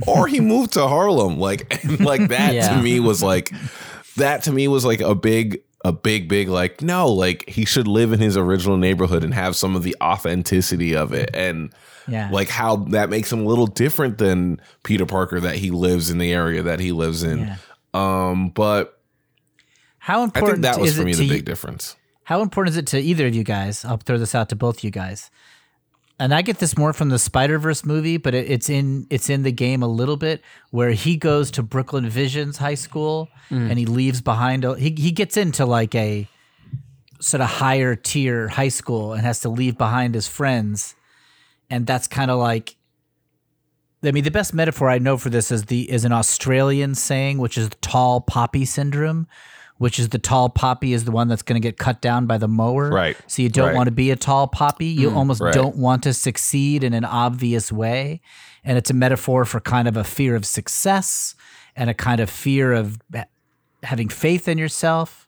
Or 0.08 0.28
he 0.28 0.40
moved 0.40 0.74
to 0.74 0.88
Harlem. 0.88 1.40
Like 1.40 1.84
and 1.84 2.00
like 2.00 2.28
that 2.30 2.54
Yeah. 2.54 2.76
to 2.76 2.82
me 2.82 3.00
was 3.00 3.24
like 3.24 3.52
that 4.18 4.44
to 4.44 4.52
me 4.52 4.68
was 4.68 4.86
like 4.86 5.02
a 5.02 5.16
big 5.16 5.62
a 5.84 5.92
big 5.92 6.28
big 6.30 6.48
like 6.48 6.82
no 6.84 7.08
like 7.12 7.44
he 7.50 7.66
should 7.66 7.88
live 7.88 8.14
in 8.14 8.20
his 8.20 8.38
original 8.38 8.78
neighborhood 8.78 9.24
and 9.24 9.34
have 9.34 9.56
some 9.56 9.76
of 9.76 9.82
the 9.82 9.96
authenticity 10.00 10.96
of 10.96 11.12
it 11.12 11.32
and 11.34 11.74
Yeah. 12.08 12.30
like 12.32 12.50
how 12.50 12.78
that 12.92 13.10
makes 13.10 13.32
him 13.32 13.42
a 13.42 13.46
little 13.46 13.68
different 13.68 14.18
than 14.18 14.60
Peter 14.84 15.06
Parker 15.06 15.40
that 15.40 15.56
he 15.56 15.72
lives 15.72 16.10
in 16.10 16.18
the 16.18 16.32
area 16.34 16.64
that 16.64 16.80
he 16.80 16.92
lives 16.92 17.24
in. 17.24 17.40
Yeah. 17.40 17.56
Um, 17.94 18.50
but 18.50 19.00
How 20.00 20.22
I 20.22 20.24
important 20.26 20.64
think 20.64 20.76
that 20.76 20.80
was 20.82 20.92
is 20.92 20.96
for 20.96 21.02
it 21.04 21.06
me 21.06 21.12
to 21.14 21.18
the 21.20 21.26
you- 21.26 21.34
big 21.34 21.46
difference. 21.46 21.96
How 22.24 22.42
important 22.42 22.74
is 22.74 22.78
it 22.78 22.88
to 22.88 23.00
either 23.00 23.28
of 23.28 23.36
you 23.36 23.44
guys? 23.44 23.84
I'll 23.84 23.98
throw 23.98 24.18
this 24.18 24.34
out 24.34 24.48
to 24.50 24.56
both 24.56 24.84
you 24.84 24.92
guys. 24.92 25.30
And 26.18 26.34
I 26.36 26.44
get 26.44 26.60
this 26.60 26.78
more 26.78 26.94
from 26.94 27.10
the 27.10 27.18
Spider 27.18 27.58
Verse 27.58 27.84
movie, 27.84 28.18
but 28.18 28.36
it, 28.36 28.50
it's 28.50 28.70
in 28.70 29.08
it's 29.10 29.28
in 29.30 29.42
the 29.42 29.52
game 29.52 29.82
a 29.82 29.88
little 29.88 30.18
bit 30.18 30.42
where 30.70 30.92
he 30.92 31.18
goes 31.18 31.50
to 31.52 31.64
Brooklyn 31.64 32.08
Visions 32.08 32.58
High 32.58 32.76
School 32.76 33.28
and 33.50 33.78
he 33.80 33.86
leaves 33.88 34.22
behind. 34.22 34.64
A, 34.64 34.76
he 34.78 34.92
he 34.98 35.12
gets 35.12 35.36
into 35.36 35.66
like 35.66 35.96
a 35.96 36.28
sort 37.20 37.42
of 37.42 37.50
higher 37.50 37.96
tier 37.96 38.48
high 38.48 38.70
school 38.70 39.14
and 39.14 39.24
has 39.24 39.40
to 39.42 39.50
leave 39.50 39.78
behind 39.80 40.14
his 40.16 40.28
friends, 40.28 40.96
and 41.72 41.88
that's 41.88 42.08
kind 42.08 42.30
of 42.30 42.38
like. 42.38 42.76
I 44.04 44.12
mean, 44.12 44.24
the 44.24 44.32
best 44.32 44.54
metaphor 44.54 44.90
I 44.90 44.98
know 44.98 45.16
for 45.16 45.30
this 45.30 45.52
is 45.52 45.66
the 45.66 45.90
is 45.90 46.06
an 46.06 46.12
Australian 46.12 46.96
saying, 46.96 47.38
which 47.38 47.58
is 47.58 47.70
the 47.70 47.76
tall 47.78 48.20
poppy 48.20 48.66
syndrome, 48.66 49.28
which 49.78 50.00
is 50.00 50.10
the 50.10 50.18
tall 50.18 50.50
poppy 50.50 50.94
is 50.94 51.06
the 51.06 51.12
one 51.12 51.28
that's 51.28 51.44
going 51.44 51.60
to 51.60 51.66
get 51.66 51.78
cut 51.78 52.02
down 52.02 52.26
by 52.26 52.40
the 52.40 52.48
mower. 52.48 52.90
Right. 52.90 53.16
So 53.28 53.44
you 53.44 53.50
don't 53.50 53.70
Right. 53.70 53.76
want 53.76 53.88
to 53.88 53.92
be 53.92 54.10
a 54.10 54.16
tall 54.16 54.48
poppy. 54.48 54.88
You 54.88 55.10
mm-hmm. 55.10 55.18
almost 55.18 55.42
right. 55.42 55.54
don't 55.54 55.76
want 55.76 56.02
to 56.04 56.14
succeed 56.14 56.84
in 56.84 56.94
an 56.94 57.06
obvious 57.06 57.72
way. 57.72 58.22
And 58.64 58.78
it's 58.78 58.90
a 58.90 58.94
metaphor 58.96 59.46
for 59.46 59.60
kind 59.60 59.88
of 59.88 59.96
a 59.96 60.04
fear 60.04 60.36
of 60.36 60.46
success 60.46 61.36
and 61.76 61.90
a 61.90 61.94
kind 61.94 62.20
of 62.20 62.30
fear 62.30 62.74
of 62.74 63.00
having 63.84 64.10
faith 64.10 64.48
in 64.48 64.58
yourself. 64.58 65.28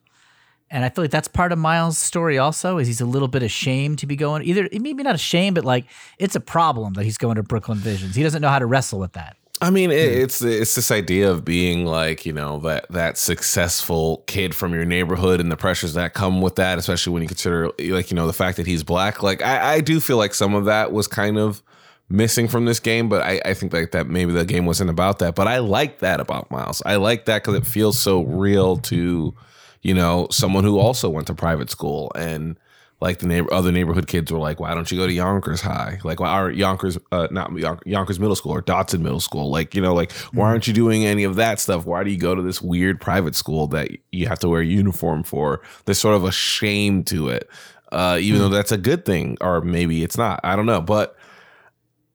And 0.74 0.84
I 0.84 0.90
feel 0.90 1.04
like 1.04 1.12
that's 1.12 1.28
part 1.28 1.52
of 1.52 1.60
Miles' 1.60 2.00
story 2.00 2.40
also 2.40 2.80
is 2.80 2.88
he's 2.88 3.00
a 3.00 3.06
little 3.06 3.28
bit 3.28 3.44
ashamed 3.44 4.00
to 4.00 4.08
be 4.08 4.16
going 4.16 4.44
either 4.44 4.68
maybe 4.72 5.04
not 5.04 5.14
ashamed, 5.14 5.54
but 5.54 5.64
like 5.64 5.86
it's 6.18 6.36
a 6.36 6.40
problem 6.40 6.94
that 6.94 7.04
he's 7.04 7.20
going 7.20 7.36
to 7.36 7.44
Brooklyn 7.44 7.78
Visions. 7.78 8.16
He 8.16 8.24
doesn't 8.24 8.42
know 8.42 8.50
how 8.50 8.58
to 8.58 8.66
wrestle 8.66 9.00
with 9.00 9.14
that. 9.14 9.38
I 9.62 9.70
mean, 9.70 9.92
it, 9.92 10.10
hmm. 10.10 10.22
it's 10.24 10.42
it's 10.42 10.74
this 10.74 10.90
idea 10.90 11.30
of 11.30 11.46
being 11.46 11.86
like 11.86 12.26
you 12.26 12.34
know 12.34 12.58
that 12.62 12.88
that 12.90 13.20
successful 13.20 14.24
kid 14.26 14.56
from 14.56 14.74
your 14.74 14.84
neighborhood 14.84 15.40
and 15.40 15.52
the 15.52 15.56
pressures 15.56 15.94
that 15.94 16.16
come 16.16 16.42
with 16.42 16.56
that, 16.56 16.80
especially 16.80 17.14
when 17.14 17.22
you 17.22 17.28
consider 17.28 17.70
like 17.80 18.10
you 18.10 18.16
know 18.16 18.26
the 18.26 18.34
fact 18.34 18.58
that 18.58 18.66
he's 18.66 18.84
black. 18.84 19.22
Like 19.22 19.44
I, 19.44 19.76
I 19.76 19.80
do 19.80 20.00
feel 20.00 20.18
like 20.18 20.34
some 20.34 20.56
of 20.56 20.66
that 20.66 20.92
was 20.92 21.08
kind 21.08 21.38
of 21.38 21.62
missing 22.10 22.48
from 22.48 22.66
this 22.66 22.80
game, 22.80 23.10
but 23.10 23.22
I, 23.22 23.40
I 23.46 23.54
think 23.54 23.74
like 23.74 23.92
that 23.92 24.08
maybe 24.08 24.34
the 24.34 24.44
game 24.44 24.66
wasn't 24.66 24.90
about 24.90 25.20
that. 25.20 25.36
But 25.36 25.48
I 25.48 25.60
like 25.60 26.00
that 26.00 26.20
about 26.20 26.50
Miles. 26.50 26.82
I 26.84 26.96
like 26.96 27.26
that 27.26 27.44
because 27.44 27.54
it 27.54 27.66
feels 27.68 28.00
so 28.00 28.24
real 28.24 28.78
to 28.78 29.36
you 29.84 29.94
know 29.94 30.28
someone 30.32 30.64
who 30.64 30.80
also 30.80 31.10
went 31.10 31.28
to 31.28 31.36
private 31.36 31.70
school 31.70 32.12
and 32.16 32.58
like 33.04 33.20
the 33.20 33.28
neighbor, 33.28 33.54
other 33.54 33.70
neighborhood 33.74 34.08
kids 34.08 34.32
were 34.32 34.40
like, 34.40 34.62
why 34.62 34.74
don't 34.74 34.90
you 34.90 34.98
go 34.98 35.06
to 35.06 35.12
Yonkers 35.12 35.60
High? 35.60 36.00
Like, 36.06 36.22
why 36.22 36.30
are 36.30 36.50
Yonkers, 36.50 36.98
uh, 37.12 37.28
not 37.32 37.52
Yon- 37.52 37.80
Yonkers 37.86 38.18
Middle 38.18 38.36
School 38.36 38.54
or 38.54 38.62
Dotson 38.62 39.02
Middle 39.02 39.20
School? 39.20 39.52
Like, 39.52 39.76
you 39.76 39.82
know, 39.82 39.94
like, 39.94 40.14
why 40.32 40.48
aren't 40.48 40.68
you 40.68 40.74
doing 40.74 41.06
any 41.06 41.26
of 41.26 41.36
that 41.36 41.60
stuff? 41.60 41.86
Why 41.86 42.06
do 42.06 42.12
you 42.12 42.18
go 42.18 42.34
to 42.34 42.42
this 42.42 42.62
weird 42.62 43.02
private 43.02 43.36
school 43.36 43.68
that 43.68 43.90
you 44.14 44.28
have 44.28 44.40
to 44.40 44.48
wear 44.48 44.62
a 44.62 44.66
uniform 44.66 45.24
for? 45.24 45.62
There's 45.84 46.00
sort 46.00 46.16
of 46.16 46.24
a 46.24 46.32
shame 46.32 47.04
to 47.06 47.28
it, 47.28 47.50
uh, 47.92 48.20
even 48.22 48.40
though 48.40 48.48
that's 48.48 48.72
a 48.72 48.78
good 48.78 49.04
thing, 49.04 49.38
or 49.42 49.60
maybe 49.60 50.02
it's 50.02 50.18
not. 50.18 50.40
I 50.42 50.56
don't 50.56 50.66
know. 50.66 50.80
But 50.80 51.18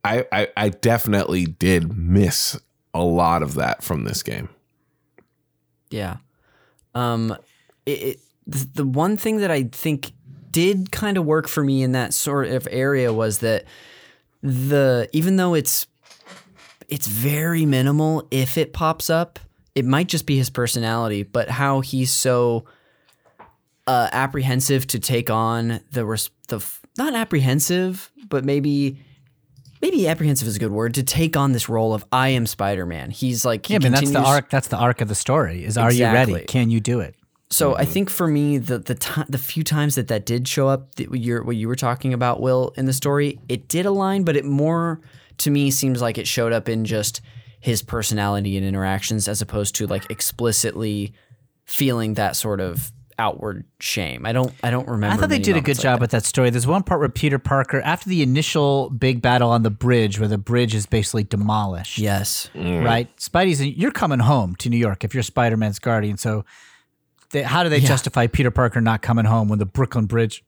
I, 0.04 0.24
I, 0.32 0.48
I 0.56 0.68
definitely 0.70 1.44
did 1.44 1.98
miss 1.98 2.58
a 2.94 3.02
lot 3.02 3.42
of 3.42 3.56
that 3.56 3.82
from 3.82 4.04
this 4.04 4.22
game. 4.22 4.48
Yeah. 5.90 6.16
Um, 6.94 7.36
it, 7.88 8.02
it 8.02 8.20
the, 8.46 8.68
the 8.74 8.84
one 8.84 9.16
thing 9.16 9.38
that 9.38 9.50
I 9.50 9.64
think 9.64 10.12
did 10.50 10.90
kind 10.90 11.16
of 11.16 11.24
work 11.24 11.48
for 11.48 11.62
me 11.62 11.82
in 11.82 11.92
that 11.92 12.14
sort 12.14 12.48
of 12.48 12.66
area 12.70 13.12
was 13.12 13.38
that 13.38 13.64
the 14.42 15.08
even 15.12 15.36
though 15.36 15.54
it's 15.54 15.86
it's 16.88 17.06
very 17.06 17.66
minimal 17.66 18.26
if 18.30 18.56
it 18.56 18.72
pops 18.72 19.10
up, 19.10 19.38
it 19.74 19.84
might 19.84 20.08
just 20.08 20.26
be 20.26 20.36
his 20.36 20.50
personality, 20.50 21.22
but 21.22 21.48
how 21.48 21.80
he's 21.80 22.10
so 22.10 22.64
uh, 23.86 24.08
apprehensive 24.12 24.86
to 24.88 24.98
take 24.98 25.30
on 25.30 25.80
the 25.92 26.04
res- 26.04 26.30
the 26.48 26.64
not 26.96 27.14
apprehensive, 27.14 28.10
but 28.28 28.44
maybe 28.44 28.98
maybe 29.82 30.08
apprehensive 30.08 30.48
is 30.48 30.56
a 30.56 30.58
good 30.58 30.72
word 30.72 30.94
to 30.94 31.02
take 31.02 31.36
on 31.36 31.52
this 31.52 31.68
role 31.68 31.94
of 31.94 32.04
I 32.10 32.28
am 32.30 32.46
Spider 32.46 32.86
Man. 32.86 33.10
He's 33.10 33.44
like 33.44 33.66
he 33.66 33.74
Yeah, 33.74 33.80
I 33.80 33.84
mean 33.84 33.92
that's 33.92 34.10
the 34.10 34.20
arc. 34.20 34.50
That's 34.50 34.68
the 34.68 34.76
arc 34.76 35.00
of 35.00 35.08
the 35.08 35.14
story. 35.14 35.64
Is 35.64 35.76
are 35.76 35.92
you 35.92 36.04
ready? 36.04 36.44
Can 36.44 36.70
you 36.70 36.80
do 36.80 37.00
it? 37.00 37.14
So 37.50 37.72
Mm-hmm. 37.72 37.80
I 37.80 37.84
think 37.86 38.10
for 38.10 38.26
me, 38.26 38.58
the 38.58 38.78
the 38.78 38.94
ti 38.94 39.22
the 39.28 39.38
few 39.38 39.64
times 39.64 39.94
that 39.94 40.08
that 40.08 40.26
did 40.26 40.46
show 40.46 40.68
up, 40.68 40.94
that 40.96 41.14
you're, 41.14 41.42
what 41.42 41.56
you 41.56 41.68
were 41.68 41.76
talking 41.76 42.12
about, 42.12 42.40
Will, 42.40 42.72
in 42.76 42.84
the 42.84 42.92
story, 42.92 43.38
it 43.48 43.68
did 43.68 43.86
align, 43.86 44.24
but 44.24 44.36
it 44.36 44.44
more 44.44 45.00
to 45.38 45.50
me 45.50 45.70
seems 45.70 46.02
like 46.02 46.18
it 46.18 46.26
showed 46.26 46.52
up 46.52 46.68
in 46.68 46.84
just 46.84 47.20
his 47.60 47.82
personality 47.82 48.56
and 48.56 48.66
interactions, 48.66 49.28
as 49.28 49.40
opposed 49.40 49.74
to 49.76 49.86
like 49.86 50.10
explicitly 50.10 51.12
feeling 51.64 52.14
that 52.14 52.36
sort 52.36 52.60
of 52.60 52.92
outward 53.18 53.64
shame. 53.80 54.24
I 54.26 54.32
don't 54.32 54.52
I 54.62 54.70
don't 54.70 54.86
remember. 54.86 55.14
I 55.14 55.16
thought 55.16 55.28
they 55.28 55.38
did 55.38 55.56
a 55.56 55.60
good 55.60 55.76
like 55.76 55.82
job 55.82 55.98
that. 55.98 56.02
with 56.02 56.10
that 56.12 56.24
story. 56.24 56.50
There's 56.50 56.66
one 56.66 56.82
part 56.82 57.00
where 57.00 57.08
Peter 57.08 57.38
Parker, 57.38 57.80
after 57.80 58.08
the 58.08 58.22
initial 58.22 58.90
big 58.90 59.20
battle 59.22 59.50
on 59.50 59.62
the 59.64 59.70
bridge, 59.70 60.20
where 60.20 60.28
the 60.28 60.38
bridge 60.38 60.74
is 60.74 60.86
basically 60.86 61.24
demolished. 61.24 61.98
Yes. 61.98 62.48
Right. 62.54 63.08
Spidey's. 63.16 63.64
You're 63.64 63.90
coming 63.90 64.20
home 64.20 64.54
to 64.56 64.68
New 64.68 64.76
York 64.76 65.02
if 65.02 65.14
you're 65.14 65.22
Spider-Man's 65.22 65.78
guardian. 65.78 66.16
So, 66.16 66.44
they, 67.30 67.42
how 67.42 67.62
do 67.62 67.68
they 67.68 67.80
justify 67.80 68.26
Peter 68.26 68.50
Parker 68.50 68.80
not 68.80 69.02
coming 69.02 69.24
home 69.24 69.48
when 69.48 69.58
the 69.58 69.66
Brooklyn 69.66 70.06
Bridge 70.06 70.44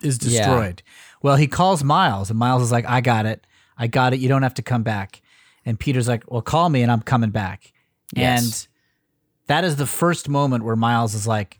is 0.00 0.18
Yeah. 0.22 0.40
destroyed? 0.40 0.82
Well, 1.22 1.36
he 1.36 1.46
calls 1.46 1.84
Miles, 1.84 2.30
and 2.30 2.38
Miles 2.38 2.62
is 2.62 2.72
like, 2.72 2.84
"I 2.88 3.00
got 3.00 3.26
it. 3.26 3.46
I 3.78 3.86
got 3.86 4.12
it. 4.14 4.20
You 4.20 4.28
don't 4.28 4.42
have 4.42 4.54
to 4.54 4.62
come 4.62 4.82
back." 4.82 5.20
And 5.64 5.78
Peter's 5.78 6.08
like, 6.08 6.24
"Well, 6.30 6.42
call 6.42 6.68
me, 6.68 6.82
and 6.82 6.90
I'm 6.90 7.02
coming 7.02 7.30
back." 7.30 7.72
Yes. 8.14 8.42
And 8.44 8.68
that 9.48 9.64
is 9.64 9.76
the 9.76 9.86
first 9.86 10.28
moment 10.28 10.64
where 10.64 10.76
Miles 10.76 11.14
is 11.14 11.26
like, 11.26 11.58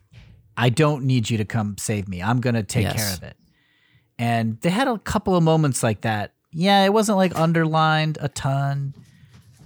I 0.55 0.69
don't 0.69 1.05
need 1.05 1.29
you 1.29 1.37
to 1.39 1.45
come 1.45 1.77
save 1.79 2.07
me. 2.07 2.21
I'm 2.21 2.39
going 2.39 2.53
to 2.55 2.63
take 2.63 2.83
Yes. 2.83 2.95
care 2.95 3.13
of 3.13 3.23
it. 3.23 3.35
And 4.19 4.59
they 4.61 4.69
had 4.69 4.87
a 4.87 4.97
couple 4.99 5.35
of 5.35 5.43
moments 5.43 5.81
like 5.81 6.01
that. 6.01 6.31
Yeah, 6.51 6.85
it 6.85 6.93
wasn't 6.93 7.17
like 7.17 7.35
underlined 7.37 8.17
a 8.21 8.29
ton, 8.29 8.93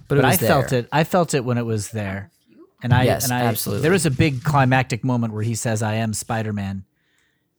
But, 0.08 0.16
but 0.16 0.18
it 0.18 0.24
I 0.24 0.28
was 0.30 0.38
felt 0.38 0.72
it. 0.72 0.88
I 0.90 1.04
felt 1.04 1.34
it 1.34 1.44
when 1.44 1.58
it 1.58 1.66
was 1.66 1.90
there. 1.90 2.30
And 2.82 2.92
I 2.94 3.04
Yes, 3.04 3.24
and 3.24 3.32
I 3.34 3.40
absolutely. 3.42 3.82
there 3.82 3.90
was 3.92 4.06
a 4.06 4.10
big 4.10 4.44
climactic 4.44 5.02
moment 5.04 5.32
where 5.32 5.42
he 5.42 5.54
says 5.54 5.82
I 5.82 5.94
am 5.94 6.12
Spider-Man. 6.14 6.84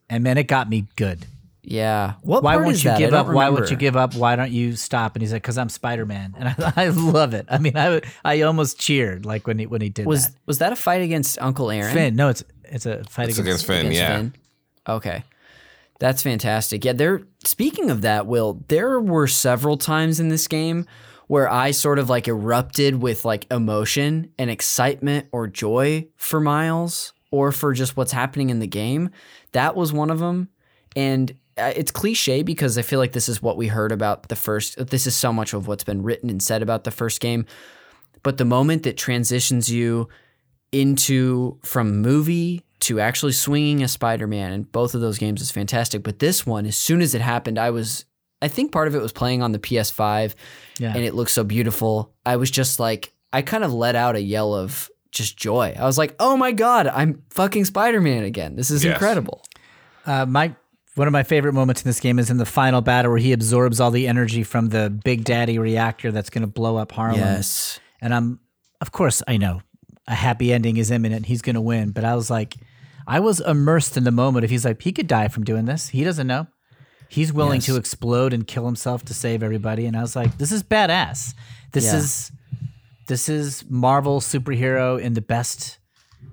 And 0.10 0.24
man, 0.24 0.38
it 0.38 0.48
got 0.48 0.70
me 0.70 0.88
good. 0.96 1.26
Yeah. 1.62 2.14
What 2.22 2.42
Why 2.42 2.54
part 2.54 2.64
won't 2.66 2.76
is 2.76 2.84
you 2.84 2.90
that? 2.90 2.98
Give 3.00 3.12
don't 3.12 3.28
up? 3.28 3.34
Why 3.34 3.50
won't 3.50 3.70
you 3.70 3.76
give 3.76 3.96
up? 3.98 4.16
Why 4.16 4.36
don't 4.36 4.50
you 4.52 4.76
stop? 4.76 5.16
And 5.16 5.22
he's 5.22 5.34
like, 5.34 5.44
"Cause 5.44 5.58
I'm 5.58 5.70
Spider-Man," 5.70 6.36
and 6.40 6.50
I, 6.58 6.74
I 6.76 6.88
love 6.88 7.34
it. 7.34 7.46
I 7.50 7.58
mean, 7.58 7.76
I 7.78 8.02
I 8.24 8.42
almost 8.42 8.80
cheered 8.80 9.26
like 9.26 9.46
when 9.46 9.60
he 9.60 9.66
when 9.68 9.82
he 9.82 9.90
did 9.90 10.06
Was 10.08 10.30
that. 10.30 10.36
was 10.46 10.58
that 10.60 10.72
a 10.72 10.76
fight 10.76 11.02
against 11.02 11.38
Uncle 11.42 11.70
Aaron? 11.70 11.94
Phin? 11.94 12.16
No, 12.16 12.30
it's 12.30 12.44
it's 12.64 12.86
a 12.86 13.04
fight 13.04 13.30
It's 13.30 13.38
against, 13.38 13.66
against 13.66 13.66
Phin, 13.68 13.80
against 13.82 13.98
yeah. 13.98 14.18
Phin? 14.18 14.34
Okay. 14.88 15.24
That's 16.00 16.24
fantastic. 16.24 16.86
Yeah, 16.86 16.94
there 16.94 17.22
speaking 17.44 17.90
of 17.92 18.02
that, 18.04 18.26
Will, 18.26 18.64
there 18.70 19.00
were 19.02 19.28
several 19.28 19.78
times 19.78 20.20
in 20.22 20.30
this 20.30 20.48
game 20.48 20.88
where 21.30 21.48
I 21.48 21.70
sort 21.70 22.00
of 22.00 22.10
like 22.10 22.28
erupted 22.28 23.04
with 23.04 23.24
like 23.24 23.46
emotion 23.52 24.32
and 24.40 24.50
excitement 24.50 25.28
or 25.32 25.46
joy 25.46 26.08
for 26.16 26.40
Miles 26.40 27.14
or 27.30 27.52
for 27.52 27.72
just 27.72 27.96
what's 27.96 28.12
happening 28.12 28.50
in 28.50 28.58
the 28.58 28.66
game. 28.66 29.12
That 29.52 29.76
was 29.76 29.94
one 29.94 30.10
of 30.10 30.18
them. 30.18 30.50
And 30.96 31.32
uh, 31.56 31.72
it's 31.76 31.92
cliche 31.92 32.42
because 32.42 32.80
I 32.80 32.82
feel 32.82 32.98
like 32.98 33.12
this 33.12 33.30
is 33.30 33.44
what 33.44 33.58
we 33.58 33.68
heard 33.68 33.92
about 33.92 34.28
the 34.30 34.36
first 34.36 34.84
this 34.88 35.06
is 35.06 35.16
so 35.16 35.32
much 35.32 35.54
of 35.54 35.68
what's 35.68 35.84
been 35.84 36.02
written 36.02 36.32
and 36.32 36.42
said 36.42 36.64
about 36.64 36.84
the 36.84 36.90
first 36.90 37.22
game. 37.22 37.46
But 38.24 38.40
the 38.40 38.46
moment 38.46 38.82
that 38.84 38.98
transitions 38.98 39.70
you 39.70 40.10
into 40.72 41.60
from 41.62 42.02
movie 42.02 42.66
to 42.80 43.00
actually 43.00 43.34
swinging 43.34 43.84
a 43.84 43.88
Spider-Man, 43.88 44.52
and 44.52 44.72
both 44.72 44.96
of 44.96 45.02
those 45.02 45.20
games 45.20 45.44
is 45.44 45.52
fantastic. 45.52 46.02
But 46.02 46.18
this 46.18 46.44
one, 46.44 46.66
as 46.66 46.76
soon 46.76 47.02
as 47.02 47.14
it 47.14 47.22
happened, 47.22 47.60
I 47.60 47.70
was 47.70 48.06
I 48.42 48.48
think 48.48 48.72
part 48.72 48.88
of 48.88 48.96
it 48.96 49.02
was 49.02 49.12
playing 49.12 49.42
on 49.44 49.52
the 49.52 49.60
PS5 49.60 50.34
Yeah. 50.80 50.94
and 50.96 51.04
it 51.04 51.14
looks 51.14 51.34
so 51.34 51.44
beautiful. 51.44 52.14
I 52.26 52.38
was 52.38 52.50
just 52.50 52.80
like, 52.80 53.14
I 53.34 53.42
kind 53.42 53.64
of 53.64 53.74
let 53.74 53.96
out 53.96 54.16
a 54.16 54.22
yell 54.22 54.54
of 54.56 54.90
just 55.12 55.38
joy. 55.38 55.76
I 55.78 55.86
was 55.86 55.98
like, 55.98 56.16
oh 56.20 56.38
my 56.38 56.52
God, 56.52 56.88
I'm 56.88 57.24
fucking 57.32 57.66
Spider 57.66 58.00
Man 58.02 58.24
again. 58.24 58.56
This 58.56 58.72
is 58.72 58.84
Yes. 58.84 58.94
incredible. 58.94 59.44
Uh, 60.06 60.26
my 60.26 60.56
one 60.96 61.08
of 61.08 61.12
my 61.14 61.24
favorite 61.24 61.54
moments 61.54 61.82
in 61.84 61.88
this 61.88 62.00
game 62.00 62.20
is 62.20 62.30
in 62.30 62.38
the 62.38 62.46
final 62.46 62.82
battle 62.82 63.12
where 63.12 63.20
he 63.20 63.32
absorbs 63.32 63.80
all 63.80 63.90
the 63.92 64.08
energy 64.08 64.44
from 64.44 64.70
the 64.70 64.90
Big 64.90 65.24
Daddy 65.24 65.58
reactor 65.58 66.12
that's 66.12 66.30
going 66.30 66.42
to 66.42 66.48
blow 66.48 66.76
up 66.78 66.92
Harlem. 66.92 67.20
Yes. 67.20 67.80
And 68.02 68.14
I'm, 68.14 68.40
of 68.82 68.92
course, 68.92 69.24
I 69.28 69.38
know 69.38 69.62
a 70.08 70.16
happy 70.16 70.52
ending 70.52 70.76
is 70.78 70.92
imminent. 70.92 71.28
He's 71.28 71.42
going 71.42 71.54
to 71.56 71.62
win. 71.62 71.92
But 71.92 72.04
I 72.04 72.16
was 72.16 72.30
like, 72.30 72.56
I 73.08 73.20
was 73.22 73.40
immersed 73.40 73.96
in 73.96 74.04
the 74.04 74.12
moment. 74.12 74.44
If 74.44 74.50
he's 74.50 74.66
like, 74.66 74.82
he 74.82 74.92
could 74.92 75.08
die 75.08 75.30
from 75.30 75.46
doing 75.46 75.66
this, 75.66 75.88
he 75.90 76.04
doesn't 76.04 76.28
know. 76.28 76.48
He's 77.10 77.34
willing 77.34 77.58
Yes. 77.58 77.66
to 77.66 77.76
explode 77.76 78.34
and 78.34 78.46
kill 78.48 78.66
himself 78.66 79.04
to 79.06 79.14
save 79.14 79.42
everybody. 79.44 79.86
And 79.86 79.98
I 79.98 80.02
was 80.02 80.16
like, 80.16 80.38
this 80.38 80.52
is 80.52 80.64
badass. 80.64 81.34
This 81.72 81.86
Yeah. 81.86 81.98
is, 81.98 82.32
this 83.08 83.28
is 83.30 83.66
Marvel 83.70 84.20
superhero 84.22 85.00
in 85.02 85.14
the 85.14 85.22
best. 85.22 85.80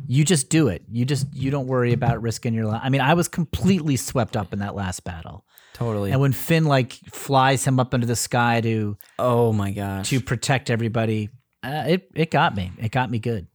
You 0.07 0.25
just 0.25 0.49
do 0.51 0.69
it. 0.69 0.83
You 0.91 1.05
just 1.05 1.27
you 1.35 1.51
don't 1.51 1.67
worry 1.67 1.93
about 1.93 2.21
risking 2.23 2.55
your 2.55 2.67
life. 2.67 2.81
I 2.85 2.91
mean, 2.91 3.01
I 3.01 3.15
was 3.15 3.29
completely 3.29 3.97
swept 3.97 4.37
up 4.37 4.53
in 4.53 4.59
that 4.61 4.75
last 4.75 5.03
battle. 5.05 5.45
Totally. 5.75 6.11
And 6.13 6.21
when 6.21 6.33
Phin 6.33 6.65
like 6.65 6.93
flies 7.13 7.65
him 7.65 7.79
up 7.81 7.93
into 7.95 8.07
the 8.07 8.17
sky 8.17 8.61
to 8.63 8.97
oh 9.19 9.53
my 9.53 9.73
gosh. 9.73 10.09
to 10.11 10.21
protect 10.21 10.71
everybody, 10.71 11.31
uh, 11.63 11.85
it 11.87 12.09
it 12.15 12.31
got 12.31 12.55
me. 12.55 12.73
It 12.79 12.93
got 12.93 13.11
me 13.11 13.19
good. 13.19 13.47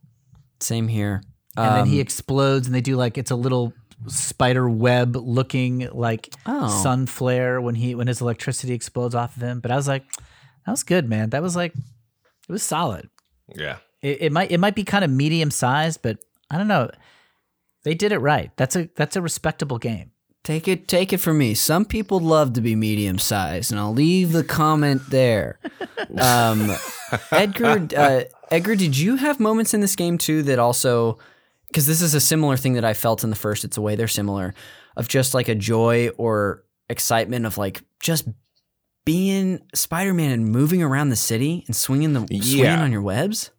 Same 0.59 0.87
here. 0.87 1.21
And 1.57 1.75
then 1.75 1.85
he 1.87 1.95
Um, 1.97 2.01
explodes, 2.01 2.65
and 2.67 2.73
they 2.75 2.81
do 2.81 2.95
like 2.95 3.17
it's 3.17 3.31
a 3.31 3.35
little 3.35 3.73
spider 4.07 4.69
web 4.69 5.15
looking 5.15 5.87
like 5.91 6.33
Oh. 6.45 6.67
sun 6.81 7.05
flare 7.05 7.59
when 7.61 7.75
he 7.75 7.95
when 7.95 8.07
his 8.07 8.21
electricity 8.21 8.73
explodes 8.73 9.15
off 9.15 9.35
of 9.37 9.43
him. 9.43 9.59
But 9.59 9.71
I 9.71 9.75
was 9.75 9.87
like, 9.87 10.03
that 10.65 10.71
was 10.71 10.83
good, 10.83 11.07
man. 11.09 11.29
That 11.31 11.41
was 11.41 11.55
like 11.55 11.73
it 11.75 12.51
was 12.51 12.63
solid. 12.63 13.09
Yeah. 13.55 13.77
It, 14.01 14.21
it 14.23 14.31
might 14.31 14.51
it 14.51 14.59
might 14.59 14.75
be 14.75 14.83
kind 14.83 15.03
of 15.03 15.09
medium 15.11 15.51
sized, 15.51 16.01
but 16.01 16.17
I 16.49 16.57
don't 16.57 16.67
know. 16.67 16.89
They 17.83 17.93
did 17.95 18.11
it 18.11 18.19
right. 18.19 18.51
That's 18.57 18.75
a 18.75 18.89
that's 18.95 19.15
a 19.15 19.21
respectable 19.21 19.77
game. 19.77 20.11
Take 20.43 20.67
it, 20.67 20.87
take 20.87 21.13
it 21.13 21.19
from 21.19 21.37
me. 21.37 21.53
Some 21.53 21.85
people 21.85 22.19
love 22.19 22.53
to 22.53 22.61
be 22.61 22.75
medium 22.75 23.19
sized, 23.19 23.71
and 23.71 23.79
I'll 23.79 23.93
leave 23.93 24.31
the 24.31 24.43
comment 24.43 25.01
there. 25.09 25.59
Um, 26.17 26.71
Edgar, 27.31 27.87
uh, 27.95 28.21
Edgar, 28.49 28.75
did 28.75 28.97
you 28.97 29.17
have 29.17 29.39
moments 29.39 29.73
in 29.75 29.81
this 29.81 29.95
game 29.95 30.17
too 30.17 30.41
that 30.43 30.57
also, 30.57 31.19
because 31.71 31.87
this 31.87 32.01
is 32.01 32.13
a 32.13 32.19
similar 32.19 32.57
thing 32.57 32.73
that 32.73 32.83
I 32.83 32.93
felt 32.93 33.23
in 33.23 33.29
the 33.29 33.35
first. 33.35 33.63
It's 33.63 33.77
a 33.77 33.81
way 33.81 33.95
they're 33.95 34.07
similar, 34.07 34.53
of 34.97 35.07
just 35.07 35.33
like 35.33 35.47
a 35.47 35.55
joy 35.55 36.09
or 36.17 36.65
excitement 36.89 37.45
of 37.45 37.57
like 37.57 37.81
just 38.01 38.27
being 39.05 39.61
Spider 39.73 40.13
Man 40.13 40.31
and 40.31 40.45
moving 40.45 40.83
around 40.83 41.09
the 41.09 41.15
city 41.15 41.63
and 41.67 41.75
swinging 41.75 42.13
the 42.13 42.27
swinging 42.41 42.65
on 42.67 42.91
your 42.91 43.01
webs. 43.01 43.51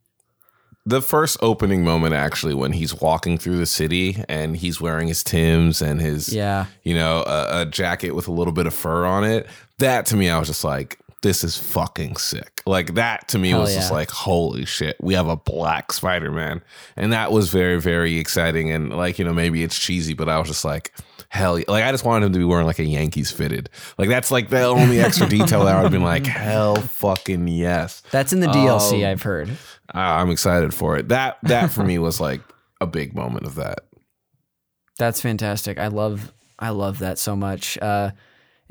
The 0.84 1.00
first 1.00 1.36
opening 1.40 1.84
moment, 1.84 2.12
actually, 2.12 2.54
when 2.54 2.72
he's 2.72 2.92
walking 3.00 3.38
through 3.38 3.56
the 3.56 3.66
city 3.66 4.22
and 4.28 4.56
he's 4.56 4.80
wearing 4.80 5.06
his 5.06 5.22
Tims 5.22 5.80
and 5.80 6.00
his, 6.00 6.32
Yeah, 6.34 6.66
you 6.82 6.94
know, 6.94 7.22
a, 7.26 7.62
a 7.62 7.66
jacket 7.66 8.12
with 8.12 8.28
a 8.28 8.32
little 8.32 8.52
bit 8.52 8.66
of 8.66 8.74
fur 8.74 9.04
on 9.04 9.24
it. 9.24 9.46
That 9.78 10.06
to 10.06 10.16
me, 10.16 10.28
I 10.28 10.38
was 10.38 10.48
just 10.48 10.64
like, 10.64 10.98
this 11.22 11.44
is 11.44 11.56
fucking 11.56 12.16
sick. 12.16 12.62
Like 12.66 12.94
that 12.94 13.28
to 13.28 13.38
me 13.38 13.50
Hell 13.50 13.60
was 13.60 13.74
just 13.74 13.90
like, 13.90 14.10
holy 14.10 14.64
shit, 14.64 14.96
we 15.00 15.14
have 15.14 15.28
a 15.28 15.36
black 15.36 15.92
Spider 15.92 16.30
Man. 16.30 16.62
And 16.96 17.12
that 17.12 17.32
was 17.32 17.50
very, 17.50 17.80
very 17.80 18.18
exciting. 18.18 18.70
And 18.70 18.90
like, 18.90 19.18
you 19.18 19.24
know, 19.24 19.32
maybe 19.32 19.62
it's 19.62 19.78
cheesy, 19.78 20.14
but 20.14 20.28
I 20.28 20.38
was 20.38 20.48
just 20.48 20.64
like, 20.64 20.92
hell 21.28 21.58
yeah. 21.58 21.64
Like 21.68 21.84
I 21.84 21.90
just 21.92 22.04
wanted 22.04 22.26
him 22.26 22.32
to 22.34 22.38
be 22.38 22.44
wearing 22.44 22.66
like 22.66 22.78
a 22.78 22.84
Yankees 22.84 23.30
fitted. 23.30 23.70
Like 23.98 24.08
that's 24.08 24.30
like 24.30 24.50
the 24.50 24.64
only 24.64 25.00
extra 25.00 25.28
detail 25.28 25.64
that 25.64 25.74
I 25.74 25.76
would 25.76 25.84
have 25.84 25.92
been 25.92 26.02
like, 26.02 26.26
hell 26.26 26.76
fucking 26.76 27.48
yes. 27.48 28.02
that's 28.10 28.32
in 28.32 28.40
the 28.40 28.48
DLC. 28.48 29.04
Um, 29.04 29.10
I've 29.10 29.22
heard. 29.22 29.50
I'm 29.94 30.30
excited 30.30 30.74
for 30.74 30.96
it. 30.96 31.08
That 31.08 31.38
that 31.42 31.70
for 31.70 31.84
me 31.84 31.98
was 31.98 32.20
like 32.20 32.40
a 32.80 32.86
big 32.86 33.14
moment 33.14 33.46
of 33.46 33.54
that. 33.56 33.80
That's 34.98 35.20
fantastic. 35.20 35.78
I 35.78 35.88
love 35.88 36.32
I 36.58 36.70
love 36.70 37.00
that 37.00 37.18
so 37.18 37.34
much. 37.34 37.78
Uh, 37.78 38.12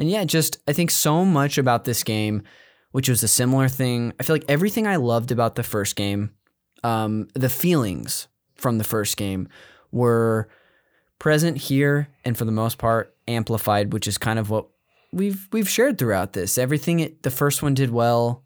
and 0.02 0.10
yeah, 0.10 0.24
just 0.24 0.58
I 0.68 0.74
think 0.74 0.90
so 0.90 1.24
much 1.24 1.60
about 1.60 1.86
this 1.86 2.04
game, 2.04 2.42
which 2.92 3.08
was 3.08 3.22
a 3.22 3.28
similar 3.28 3.70
thing. 3.70 4.14
I 4.20 4.24
feel 4.24 4.34
like 4.34 4.46
everything 4.50 4.88
I 4.88 4.96
loved 4.96 5.32
about 5.32 5.54
the 5.54 5.62
first 5.62 5.96
game, 5.96 6.32
um, 6.84 7.28
the 7.36 7.50
feelings 7.50 8.28
from 8.56 8.80
the 8.80 8.84
first 8.84 9.16
game 9.16 9.48
were 9.92 10.50
present 11.20 11.56
here 11.56 12.08
and 12.26 12.36
for 12.36 12.46
the 12.46 12.52
most 12.52 12.80
part 12.80 13.16
amplified, 13.28 13.94
which 13.94 14.08
is 14.08 14.18
kind 14.18 14.40
of 14.40 14.50
what 14.50 14.66
we've 15.14 15.48
we've 15.52 15.70
shared 15.70 16.00
throughout 16.00 16.34
this. 16.34 16.58
Everything 16.58 17.00
it, 17.00 17.22
the 17.22 17.30
first 17.30 17.62
one 17.62 17.76
did 17.76 17.92
well, 17.92 18.44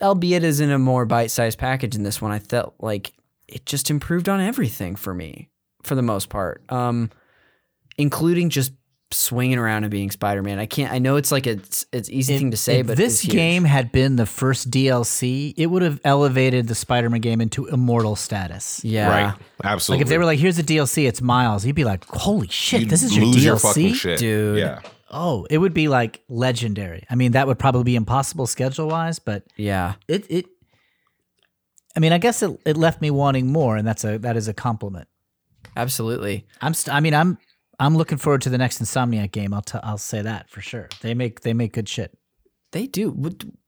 albeit 0.00 0.44
as 0.44 0.60
in 0.60 0.70
a 0.70 0.78
more 0.78 1.04
bite-sized 1.04 1.58
package 1.58 1.96
in 1.96 2.04
this 2.04 2.22
one. 2.22 2.30
I 2.30 2.38
felt 2.38 2.76
like 2.78 3.12
it 3.48 3.66
just 3.66 3.90
improved 3.90 4.28
on 4.28 4.40
everything 4.40 4.94
for 4.94 5.14
me 5.14 5.50
for 5.82 5.96
the 5.96 6.02
most 6.02 6.28
part. 6.28 6.62
Um, 6.70 7.10
including 7.98 8.50
just 8.50 8.72
swinging 9.12 9.58
around 9.58 9.84
and 9.84 9.90
being 9.90 10.10
Spider-Man. 10.10 10.58
I 10.58 10.66
can't 10.66 10.92
I 10.92 10.98
know 10.98 11.16
it's 11.16 11.30
like 11.32 11.46
a, 11.46 11.52
it's 11.52 11.86
it's 11.92 12.08
easy 12.10 12.34
If- 12.34 12.40
thing 12.40 12.50
to 12.50 12.56
say, 12.56 12.80
if 12.80 12.86
but 12.86 12.96
this 12.96 13.24
game 13.24 13.64
had 13.64 13.92
been 13.92 14.16
the 14.16 14.26
first 14.26 14.70
DLC, 14.70 15.54
it 15.56 15.66
would 15.66 15.82
have 15.82 16.00
elevated 16.04 16.68
the 16.68 16.74
Spider-Man 16.74 17.20
game 17.20 17.40
into 17.40 17.66
immortal 17.66 18.16
status. 18.16 18.84
yeah. 18.84 19.08
Right. 19.08 19.34
Absolutely. 19.64 20.00
Like 20.00 20.06
if 20.06 20.08
they 20.10 20.18
were 20.18 20.24
like, 20.24 20.38
"Here's 20.40 20.58
a 20.58 20.62
DLC, 20.64 21.06
it's 21.06 21.22
Miles," 21.22 21.64
you'd 21.64 21.76
be 21.76 21.84
like, 21.84 22.04
"Holy 22.06 22.48
shit, 22.48 22.80
You'd 22.80 22.90
this 22.90 23.02
is 23.04 23.16
your 23.16 23.26
lose 23.26 23.44
DLC, 23.44 23.60
fucking 23.60 23.94
shit. 23.94 24.18
Dude. 24.18 24.58
Yeah. 24.58 24.80
Oh, 25.10 25.46
it 25.50 25.58
would 25.58 25.74
be 25.74 25.88
like 25.88 26.22
legendary. 26.28 27.04
I 27.10 27.14
mean, 27.14 27.32
that 27.32 27.46
would 27.46 27.58
probably 27.58 27.84
be 27.84 27.96
impossible 27.96 28.46
schedule 28.46 28.88
wise, 28.88 29.18
but 29.18 29.44
Yeah. 29.56 29.94
it 30.08 30.26
it. 30.30 30.46
I 31.94 32.00
mean, 32.00 32.12
I 32.12 32.18
guess 32.18 32.42
it, 32.42 32.58
it 32.64 32.76
left 32.76 33.02
me 33.02 33.10
wanting 33.10 33.52
more, 33.52 33.76
and 33.76 33.86
that's 33.86 34.02
a 34.04 34.18
that 34.18 34.36
is 34.36 34.48
a 34.48 34.54
compliment. 34.54 35.06
Absolutely. 35.76 36.46
I'm 36.60 36.74
st- 36.74 36.94
I 36.94 37.00
mean, 37.00 37.14
I'm 37.14 37.38
I'm 37.82 37.96
looking 37.96 38.18
forward 38.18 38.42
to 38.42 38.50
the 38.50 38.58
next 38.58 38.80
Insomniac 38.80 39.32
game. 39.32 39.52
I'll 39.52 39.62
t- 39.62 39.78
I'll 39.82 39.98
say 39.98 40.22
that 40.22 40.48
for 40.48 40.60
sure. 40.60 40.88
They 41.00 41.14
make 41.14 41.40
they 41.40 41.52
make 41.52 41.72
good 41.72 41.88
shit. 41.88 42.16
They 42.70 42.86
do. 42.86 43.10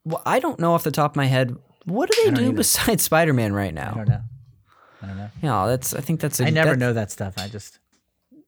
Well, 0.05 0.23
I 0.25 0.39
don't 0.39 0.59
know 0.61 0.73
off 0.75 0.85
the 0.85 0.91
top 0.91 1.13
of 1.13 1.17
my 1.17 1.27
head. 1.27 1.57
What 1.85 2.11
do 2.11 2.17
they 2.25 2.31
don't 2.31 2.45
either. 2.45 2.53
besides 2.53 3.03
Spider-Man 3.11 3.53
right 3.53 3.75
now. 3.75 3.91
I 3.93 3.97
don't 3.97 4.09
know. 4.09 4.21
I 5.03 5.07
don't 5.07 5.17
know. 5.17 5.29
Yeah, 5.43 5.67
that's. 5.67 5.95
I 5.95 6.01
think 6.01 6.21
that's. 6.21 6.41
A, 6.41 6.47
I 6.47 6.51
never 6.51 6.71
that- 6.71 6.79
know 6.79 6.93
that 6.93 7.11
stuff. 7.11 7.35
I 7.37 7.49
just 7.49 7.79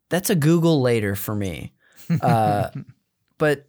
That's 0.08 0.30
a 0.30 0.34
Google 0.36 0.80
later 0.80 1.16
for 1.16 1.34
me. 1.34 1.72
Uh, 2.22 2.70
but 3.38 3.66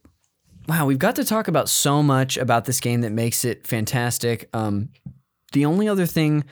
wow, 0.67 0.85
we've 0.85 0.99
got 0.99 1.15
to 1.15 1.25
talk 1.25 1.47
about 1.47 1.67
so 1.67 2.03
much 2.03 2.37
about 2.37 2.65
this 2.65 2.79
game 2.79 3.01
that 3.01 3.11
makes 3.11 3.43
it 3.43 3.65
fantastic. 3.65 4.49
Um, 4.53 4.89
the 5.53 5.65
only 5.65 5.87
other 5.87 6.05
thing 6.05 6.43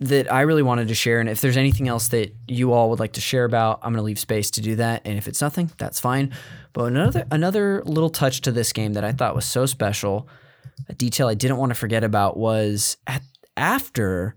that 0.00 0.30
I 0.32 0.40
really 0.42 0.62
wanted 0.62 0.88
to 0.88 0.94
share, 0.94 1.20
and 1.20 1.28
if 1.28 1.40
there's 1.40 1.56
anything 1.56 1.86
else 1.88 2.08
that 2.08 2.34
you 2.48 2.72
all 2.72 2.90
would 2.90 2.98
like 3.00 3.12
to 3.12 3.20
share 3.20 3.44
about, 3.44 3.78
I'm 3.82 3.92
going 3.92 4.00
to 4.02 4.04
leave 4.04 4.18
space 4.18 4.50
to 4.52 4.60
do 4.60 4.76
that. 4.76 5.02
And 5.04 5.16
if 5.16 5.28
it's 5.28 5.40
nothing, 5.40 5.70
that's 5.78 6.00
fine. 6.00 6.32
But 6.72 6.86
another 6.86 7.26
another 7.30 7.82
little 7.84 8.10
touch 8.10 8.40
to 8.42 8.52
this 8.52 8.72
game 8.72 8.94
that 8.94 9.04
I 9.04 9.12
thought 9.12 9.34
was 9.36 9.44
so 9.44 9.66
special, 9.66 10.28
a 10.88 10.94
detail 10.94 11.28
I 11.28 11.34
didn't 11.34 11.58
want 11.58 11.70
to 11.70 11.74
forget 11.76 12.02
about 12.02 12.36
was 12.36 12.96
at, 13.06 13.22
after 13.56 14.34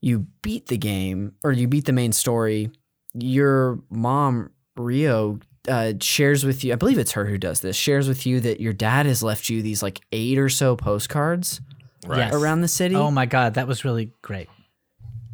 you 0.00 0.26
beat 0.42 0.66
the 0.66 0.78
game 0.78 1.34
or 1.42 1.50
you 1.52 1.66
beat 1.66 1.84
the 1.86 1.92
main 1.92 2.12
story, 2.12 2.70
your 3.14 3.80
mom 3.90 4.50
Rio 4.76 5.40
uh, 5.68 5.92
shares 6.00 6.44
with 6.44 6.62
you. 6.64 6.72
I 6.72 6.76
believe 6.76 6.98
it's 6.98 7.12
her 7.12 7.26
who 7.26 7.38
does 7.38 7.60
this. 7.60 7.76
Shares 7.76 8.06
with 8.08 8.24
you 8.26 8.40
that 8.40 8.60
your 8.60 8.72
dad 8.72 9.06
has 9.06 9.22
left 9.22 9.48
you 9.48 9.62
these 9.62 9.82
like 9.82 10.00
eight 10.12 10.38
or 10.38 10.48
so 10.48 10.76
postcards 10.76 11.60
Right. 12.06 12.18
Yes. 12.18 12.34
around 12.34 12.62
the 12.62 12.68
city. 12.68 12.96
oh 12.96 13.10
my 13.12 13.26
god, 13.26 13.54
that 13.54 13.68
was 13.68 13.84
really 13.84 14.12
great. 14.22 14.48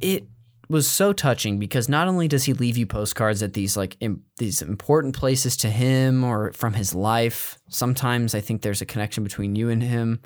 It 0.00 0.26
was 0.68 0.88
so 0.88 1.12
touching 1.12 1.58
because 1.58 1.88
not 1.88 2.08
only 2.08 2.28
does 2.28 2.44
he 2.44 2.52
leave 2.52 2.76
you 2.76 2.86
postcards 2.86 3.42
at 3.42 3.54
these 3.54 3.76
like 3.76 3.96
Im- 4.00 4.24
these 4.36 4.60
important 4.60 5.16
places 5.16 5.56
to 5.58 5.70
him 5.70 6.24
or 6.24 6.52
from 6.52 6.74
his 6.74 6.94
life. 6.94 7.58
Sometimes 7.68 8.34
I 8.34 8.40
think 8.40 8.62
there's 8.62 8.82
a 8.82 8.86
connection 8.86 9.24
between 9.24 9.56
you 9.56 9.70
and 9.70 9.82
him. 9.82 10.20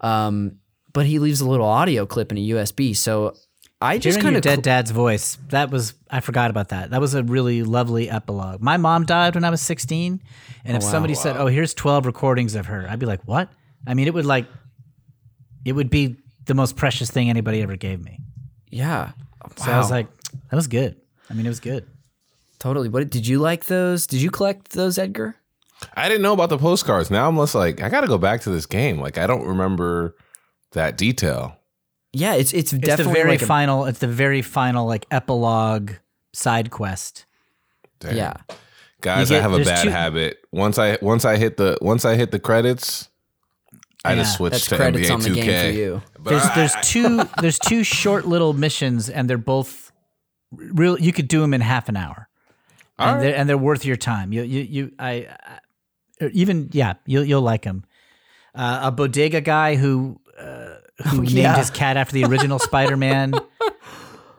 Um, 0.00 0.56
but 0.92 1.06
he 1.06 1.18
leaves 1.18 1.40
a 1.40 1.48
little 1.48 1.66
audio 1.66 2.06
clip 2.06 2.32
in 2.32 2.38
a 2.38 2.48
USB. 2.48 2.96
So 2.96 3.34
I 3.80 3.98
just 3.98 4.20
kind 4.20 4.36
of 4.36 4.42
dead 4.42 4.62
dad's 4.62 4.90
voice, 4.90 5.36
that 5.48 5.70
was 5.70 5.92
I 6.08 6.20
forgot 6.20 6.50
about 6.50 6.70
that. 6.70 6.90
That 6.90 7.00
was 7.00 7.14
a 7.14 7.22
really 7.22 7.62
lovely 7.62 8.08
epilogue. 8.08 8.62
My 8.62 8.78
mom 8.78 9.04
died 9.04 9.34
when 9.34 9.44
I 9.44 9.50
was 9.50 9.60
16, 9.60 10.22
and 10.64 10.76
if 10.76 10.82
wow. 10.82 10.88
somebody 10.88 11.14
said, 11.14 11.36
"Oh, 11.36 11.48
here's 11.48 11.74
12 11.74 12.06
recordings 12.06 12.54
of 12.54 12.66
her," 12.66 12.86
I'd 12.88 12.98
be 12.98 13.04
like, 13.04 13.20
"What?" 13.26 13.50
I 13.86 13.92
mean, 13.92 14.06
it 14.06 14.14
would 14.14 14.24
like 14.24 14.46
it 15.66 15.72
would 15.72 15.90
be 15.90 16.16
the 16.46 16.54
most 16.54 16.76
precious 16.76 17.10
thing 17.10 17.28
anybody 17.28 17.60
ever 17.60 17.76
gave 17.76 18.02
me. 18.02 18.20
Yeah. 18.74 19.12
So 19.56 19.70
I 19.70 19.78
was 19.78 19.90
like, 19.90 20.06
that 20.50 20.56
was 20.56 20.66
good. 20.66 20.96
I 21.30 21.34
mean, 21.34 21.46
it 21.46 21.50
was 21.50 21.60
good. 21.60 21.86
totally. 22.58 22.88
What 22.88 23.08
did 23.10 23.26
you 23.26 23.38
like 23.38 23.66
those? 23.66 24.06
Did 24.06 24.20
you 24.22 24.30
collect 24.30 24.70
those, 24.70 24.98
Edgar? 24.98 25.36
I 25.94 26.08
didn't 26.08 26.22
know 26.22 26.32
about 26.32 26.48
the 26.48 26.58
postcards. 26.58 27.10
Now 27.10 27.28
I'm 27.28 27.36
just 27.36 27.54
like, 27.54 27.82
I 27.82 27.88
got 27.90 28.00
to 28.02 28.06
go 28.06 28.16
back 28.18 28.40
to 28.42 28.50
this 28.50 28.64
game. 28.66 28.98
Like, 28.98 29.18
I 29.18 29.26
don't 29.26 29.46
remember 29.46 30.16
that 30.72 30.96
detail. 30.96 31.56
Yeah, 32.12 32.34
it's 32.34 32.52
it's, 32.54 32.72
It's 32.72 32.84
definitely 32.86 33.12
the 33.12 33.18
very 33.18 33.30
like 33.30 33.42
a- 33.42 33.46
final. 33.46 33.84
It's 33.86 33.98
the 33.98 34.06
very 34.08 34.40
final 34.40 34.86
like 34.86 35.04
epilogue 35.10 35.92
side 36.32 36.70
quest. 36.70 37.26
Damn. 38.00 38.16
yeah. 38.16 38.34
Guys, 39.00 39.30
You 39.30 39.36
I 39.36 39.40
have 39.40 39.52
a 39.52 39.62
bad 39.64 39.82
two- 39.84 39.90
habit. 39.90 40.38
Once 40.52 40.78
I 40.78 40.96
once 41.02 41.24
I 41.24 41.36
hit 41.36 41.56
the 41.58 41.76
once 41.82 42.04
I 42.06 42.14
hit 42.16 42.30
the 42.30 42.38
credits, 42.38 43.08
I 44.04 44.14
just 44.14 44.32
Yeah, 44.32 44.36
switch 44.36 44.52
That's 44.52 44.66
to 44.68 44.76
credits 44.76 45.08
NBA 45.08 45.14
on 45.14 45.20
the 45.20 45.28
2K. 45.30 45.34
game 45.44 45.72
for 45.72 45.78
you. 45.78 46.02
There's 46.24 46.42
I- 46.44 46.54
there's 46.54 46.74
two 46.82 47.24
there's 47.40 47.58
two 47.58 47.82
short 47.84 48.26
little 48.26 48.52
missions, 48.52 49.08
and 49.08 49.28
they're 49.30 49.38
both 49.38 49.92
real. 50.52 50.98
You 50.98 51.12
could 51.12 51.28
do 51.28 51.40
them 51.40 51.54
in 51.54 51.60
half 51.60 51.88
an 51.88 51.96
hour, 51.96 52.28
and 52.98 53.08
All 53.08 53.14
right. 53.16 53.22
they're 53.22 53.36
and 53.36 53.48
they're 53.48 53.58
worth 53.58 53.84
your 53.84 53.96
time. 53.96 54.32
You 54.32 54.42
you 54.42 54.60
you 54.60 54.92
I, 54.98 55.28
I 56.20 56.28
even 56.32 56.68
yeah 56.72 56.94
you'll 57.06 57.24
you'll 57.24 57.42
like 57.42 57.62
them. 57.62 57.84
Uh, 58.54 58.80
a 58.84 58.92
bodega 58.92 59.40
guy 59.40 59.76
who 59.76 60.20
uh, 60.38 60.74
who 61.08 61.18
named 61.22 61.30
yeah. 61.30 61.56
his 61.56 61.70
cat 61.70 61.96
after 61.96 62.12
the 62.14 62.24
original 62.24 62.58
Spider-Man 62.70 63.32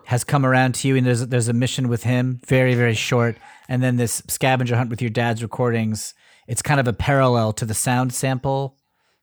has 0.06 0.24
come 0.24 0.46
around 0.46 0.76
to 0.76 0.88
you, 0.88 0.96
and 0.96 1.06
there's 1.06 1.26
there's 1.28 1.48
a 1.48 1.54
mission 1.54 1.88
with 1.90 2.04
him, 2.04 2.40
very 2.46 2.76
very 2.76 2.94
short, 2.94 3.36
and 3.68 3.82
then 3.84 3.98
this 3.98 4.22
scavenger 4.28 4.76
hunt 4.76 4.90
with 4.90 5.02
your 5.02 5.10
dad's 5.10 5.42
recordings. 5.42 6.14
It's 6.48 6.62
kind 6.62 6.80
of 6.80 6.88
a 6.88 6.94
parallel 6.94 7.54
to 7.54 7.66
the 7.66 7.74
sound 7.74 8.14
sample 8.14 8.78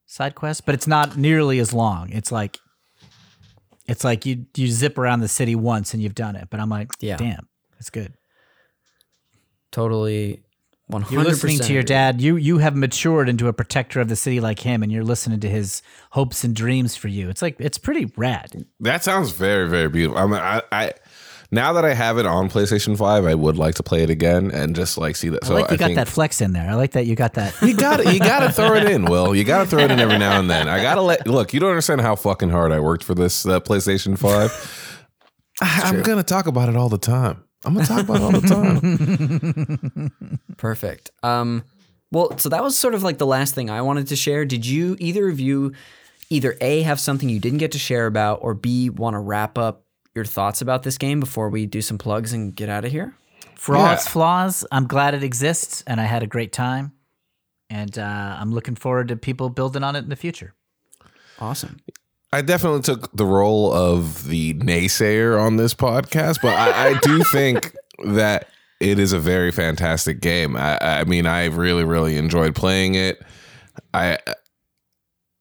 side 0.07 0.35
quest, 0.35 0.67
but 0.67 0.75
it's 0.75 0.87
not 0.87 1.17
nearly 1.17 1.59
as 1.59 1.73
long. 1.73 2.11
It's 2.11 2.31
like 2.33 2.59
it's 3.87 4.05
like 4.05 4.25
you 4.27 4.47
you 4.57 4.69
zip 4.69 4.99
around 4.99 5.21
the 5.21 5.29
city 5.29 5.55
once 5.55 5.95
and 5.95 6.03
you've 6.03 6.15
done 6.15 6.37
it. 6.37 6.49
But 6.51 6.61
I'm 6.61 6.69
like, 6.69 6.91
Yeah. 7.01 7.17
damn, 7.17 7.49
it's 7.79 7.91
good. 7.91 8.15
Totally 9.71 10.43
100% 10.91 11.11
You're 11.11 11.25
listening 11.25 11.59
to 11.61 11.73
your 11.73 11.83
dad. 11.83 12.21
You 12.21 12.37
you 12.37 12.59
have 12.59 12.77
matured 12.77 13.29
into 13.29 13.49
a 13.49 13.53
protector 13.53 14.01
of 14.01 14.09
the 14.09 14.17
city 14.17 14.41
like 14.41 14.59
him, 14.61 14.83
and 14.83 14.93
you're 14.93 15.05
listening 15.05 15.41
to 15.41 15.49
his 15.49 15.81
hopes 16.11 16.45
and 16.45 16.55
dreams 16.55 16.95
for 16.97 17.09
you. 17.09 17.31
It's 17.31 17.41
like 17.41 17.57
it's 17.59 17.79
pretty 17.79 18.13
rad. 18.17 18.67
That 18.81 19.03
sounds 19.03 19.33
very, 19.33 19.69
very 19.69 19.89
beautiful. 19.89 20.19
I 20.21 20.27
mean, 20.27 20.35
I, 20.41 20.63
I 20.71 20.93
now 21.53 21.75
that 21.75 21.85
I 21.85 21.93
have 21.95 22.19
it 22.19 22.27
on 22.27 22.49
PlayStation 22.49 22.97
Five, 22.97 23.27
I 23.27 23.35
would 23.35 23.57
like 23.57 23.75
to 23.77 23.83
play 23.83 24.03
it 24.03 24.11
again 24.11 24.51
and 24.51 24.75
just 24.75 24.97
like 24.99 25.15
see 25.15 25.29
that. 25.29 25.45
I 25.45 25.47
So 25.47 25.55
like 25.55 25.69
you 25.71 25.75
I 25.75 25.77
got 25.77 25.87
think 25.87 25.97
that 25.97 26.09
flex 26.09 26.41
in 26.41 26.53
there. 26.53 26.69
I 26.69 26.75
like 26.75 26.93
that 26.93 27.07
you 27.07 27.15
got 27.15 27.35
that. 27.35 27.55
you 27.63 27.75
got 27.77 27.99
to 27.99 28.13
You 28.13 28.19
got 28.19 28.41
to 28.41 28.51
throw 28.51 28.75
it 28.75 28.91
in. 28.91 29.05
Will 29.05 29.35
you 29.37 29.45
got 29.45 29.63
to 29.65 29.67
throw 29.71 29.81
it 29.81 29.91
in 29.91 30.01
every 30.01 30.19
now 30.19 30.41
and 30.41 30.51
then? 30.51 30.69
I 30.69 30.83
got 30.83 30.95
to 30.97 31.03
let 31.03 31.27
look. 31.27 31.53
You 31.53 31.61
don't 31.61 31.69
understand 31.71 32.01
how 32.01 32.17
fucking 32.17 32.49
hard 32.49 32.73
I 32.73 32.81
worked 32.81 33.05
for 33.05 33.15
this 33.15 33.47
uh, 33.47 33.61
PlayStation 33.61 34.19
Five. 34.19 34.51
I, 35.61 35.83
I'm 35.85 36.03
gonna 36.03 36.23
talk 36.23 36.47
about 36.47 36.69
it 36.71 36.77
all 36.77 36.89
the 36.89 36.99
time. 36.99 37.45
I'm 37.65 37.75
gonna 37.75 37.87
talk 37.87 38.01
about 38.03 38.17
it 38.17 38.23
all 38.23 38.33
the 38.33 40.11
time. 40.11 40.33
Perfect. 40.57 41.11
Um, 41.23 41.65
well, 42.11 42.37
so 42.39 42.49
that 42.49 42.63
was 42.63 42.77
sort 42.79 42.95
of 42.95 43.03
like 43.03 43.19
the 43.19 43.27
last 43.27 43.55
thing 43.55 43.71
I 43.71 43.83
wanted 43.83 44.09
to 44.09 44.17
share. 44.17 44.45
Did 44.45 44.67
you 44.67 44.97
either 44.99 45.29
of 45.29 45.39
you 45.39 45.73
either 46.31 46.57
A 46.61 46.83
have 46.83 46.99
something 46.99 47.29
you 47.29 47.39
didn't 47.39 47.59
get 47.59 47.73
to 47.73 47.79
share 47.79 48.07
about 48.07 48.39
or 48.43 48.55
B 48.55 48.89
want 48.91 49.15
to 49.15 49.19
wrap 49.19 49.59
up 49.59 49.85
your 50.15 50.25
thoughts 50.25 50.61
about 50.61 50.83
this 50.83 50.99
game 50.99 51.21
before 51.21 51.49
we 51.49 51.67
do 51.67 51.81
some 51.83 51.99
plugs 51.99 52.33
and 52.33 52.55
get 52.55 52.69
out 52.69 52.85
of 52.85 52.91
here? 52.93 53.15
For 53.57 53.77
all 53.77 53.85
Yeah. 53.87 53.95
its 53.95 54.09
flaws, 54.09 54.65
I'm 54.73 54.87
glad 54.87 55.15
it 55.15 55.23
exists, 55.23 55.83
and 55.87 56.01
I 56.01 56.05
had 56.05 56.23
a 56.23 56.27
great 56.27 56.53
time. 56.53 56.93
And 57.71 57.99
uh, 57.99 58.37
I'm 58.39 58.53
looking 58.53 58.75
forward 58.75 59.09
to 59.09 59.17
people 59.17 59.49
building 59.49 59.83
on 59.83 59.97
it 59.97 60.01
in 60.01 60.11
the 60.11 60.17
future. 60.17 60.53
Awesome. 61.39 61.79
I 62.33 62.43
definitely 62.43 62.81
took 62.83 63.15
the 63.17 63.25
role 63.27 63.73
of 63.73 64.27
the 64.29 64.55
naysayer 64.55 65.41
on 65.41 65.57
this 65.57 65.75
podcast, 65.75 66.39
but 66.43 66.55
I, 66.59 66.91
I 66.91 66.99
do 67.01 67.23
think 67.33 67.75
that 68.05 68.49
it 68.81 68.99
is 68.99 69.13
a 69.13 69.19
very 69.19 69.53
fantastic 69.53 70.21
game. 70.21 70.57
I, 70.57 71.01
I 71.01 71.05
mean, 71.05 71.25
I 71.27 71.47
really, 71.47 71.85
really 71.85 72.17
enjoyed 72.17 72.55
playing 72.55 72.95
it. 72.95 73.23
I 73.95 74.19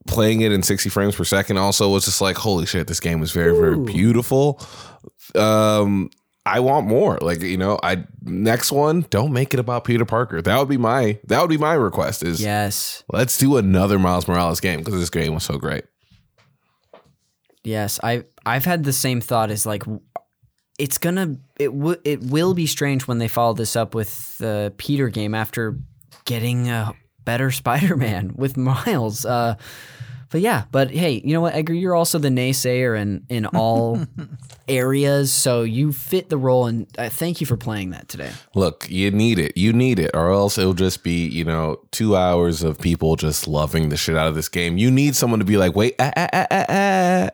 playing 0.07 0.41
it 0.41 0.51
in 0.51 0.63
60 0.63 0.89
frames 0.89 1.15
per 1.15 1.23
second 1.23 1.57
also 1.57 1.89
was 1.89 2.05
just 2.05 2.21
like, 2.21 2.37
holy 2.37 2.65
shit, 2.65 2.87
this 2.87 2.99
game 2.99 3.19
was 3.19 3.31
very, 3.31 3.53
very 3.55 3.77
beautiful. 3.77 4.59
Um, 5.35 6.09
I 6.45 6.59
want 6.59 6.87
more. 6.87 7.19
Like, 7.21 7.41
you 7.41 7.57
know, 7.57 7.79
I 7.83 8.03
next 8.23 8.71
one, 8.71 9.05
don't 9.11 9.31
make 9.31 9.53
it 9.53 9.59
about 9.59 9.83
Peter 9.83 10.05
Parker. 10.05 10.41
That 10.41 10.57
would 10.57 10.69
be 10.69 10.77
my 10.77 11.19
that 11.27 11.39
would 11.39 11.49
be 11.51 11.57
my 11.57 11.73
request 11.73 12.23
is 12.23 12.41
Yes. 12.41 13.03
let's 13.13 13.37
do 13.37 13.57
another 13.57 13.99
Miles 13.99 14.27
Morales 14.27 14.59
game 14.59 14.79
because 14.79 14.95
this 14.95 15.09
game 15.11 15.33
was 15.35 15.43
so 15.43 15.57
great. 15.57 15.83
Yes, 17.63 17.99
I 18.01 18.23
I've 18.45 18.65
had 18.65 18.83
the 18.83 18.93
same 18.93 19.21
thought 19.21 19.51
as 19.51 19.65
like 19.67 19.83
it's 20.79 20.97
gonna 20.97 21.35
it 21.59 21.67
w- 21.67 22.01
it 22.03 22.23
will 22.23 22.55
be 22.55 22.65
strange 22.65 23.07
when 23.07 23.19
they 23.19 23.27
follow 23.27 23.53
this 23.53 23.75
up 23.75 23.93
with 23.93 24.37
the 24.39 24.73
Peter 24.77 25.09
game 25.09 25.35
after 25.35 25.77
getting 26.25 26.69
a 26.69 26.93
better 27.25 27.51
Spider-Man 27.51 28.33
with 28.35 28.57
Miles. 28.57 29.25
Uh, 29.25 29.55
but 30.31 30.39
yeah, 30.39 30.63
but 30.71 30.91
hey, 30.91 31.21
you 31.25 31.33
know 31.33 31.41
what, 31.41 31.53
Edgar, 31.53 31.73
you're 31.73 31.93
also 31.93 32.17
the 32.17 32.29
naysayer 32.29 32.97
in 32.97 33.25
in 33.27 33.45
all 33.47 33.99
areas, 34.69 35.33
so 35.33 35.63
you 35.63 35.91
fit 35.91 36.29
the 36.29 36.37
role, 36.37 36.67
and 36.67 36.87
uh, 36.97 37.09
thank 37.09 37.41
you 37.41 37.47
for 37.47 37.57
playing 37.57 37.89
that 37.89 38.07
today. 38.07 38.31
Look, 38.55 38.89
you 38.89 39.11
need 39.11 39.39
it. 39.39 39.57
You 39.57 39.73
need 39.73 39.99
it, 39.99 40.11
or 40.13 40.31
else 40.31 40.57
it'll 40.57 40.73
just 40.73 41.03
be, 41.03 41.27
you 41.27 41.43
know, 41.43 41.81
two 41.91 42.15
hours 42.15 42.63
of 42.63 42.79
people 42.79 43.17
just 43.17 43.45
loving 43.45 43.89
the 43.89 43.97
shit 43.97 44.15
out 44.15 44.27
of 44.27 44.35
this 44.35 44.47
game. 44.47 44.77
You 44.77 44.89
need 44.89 45.17
someone 45.17 45.39
to 45.39 45.45
be 45.45 45.57
like, 45.57 45.75
wait, 45.75 45.95
ah, 45.99 46.13
ah, 46.15 46.29
ah, 46.31 46.47
ah, 46.49 46.65
ah. 46.69 47.29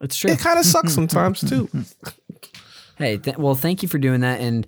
It's 0.00 0.16
true. 0.16 0.32
it 0.32 0.40
kind 0.40 0.58
of 0.58 0.64
sucks 0.66 0.92
sometimes 0.94 1.48
too. 1.48 1.70
Hey, 2.98 3.18
th- 3.18 3.36
well, 3.36 3.54
thank 3.54 3.84
you 3.84 3.88
for 3.88 3.98
doing 3.98 4.22
that, 4.22 4.40
and 4.40 4.66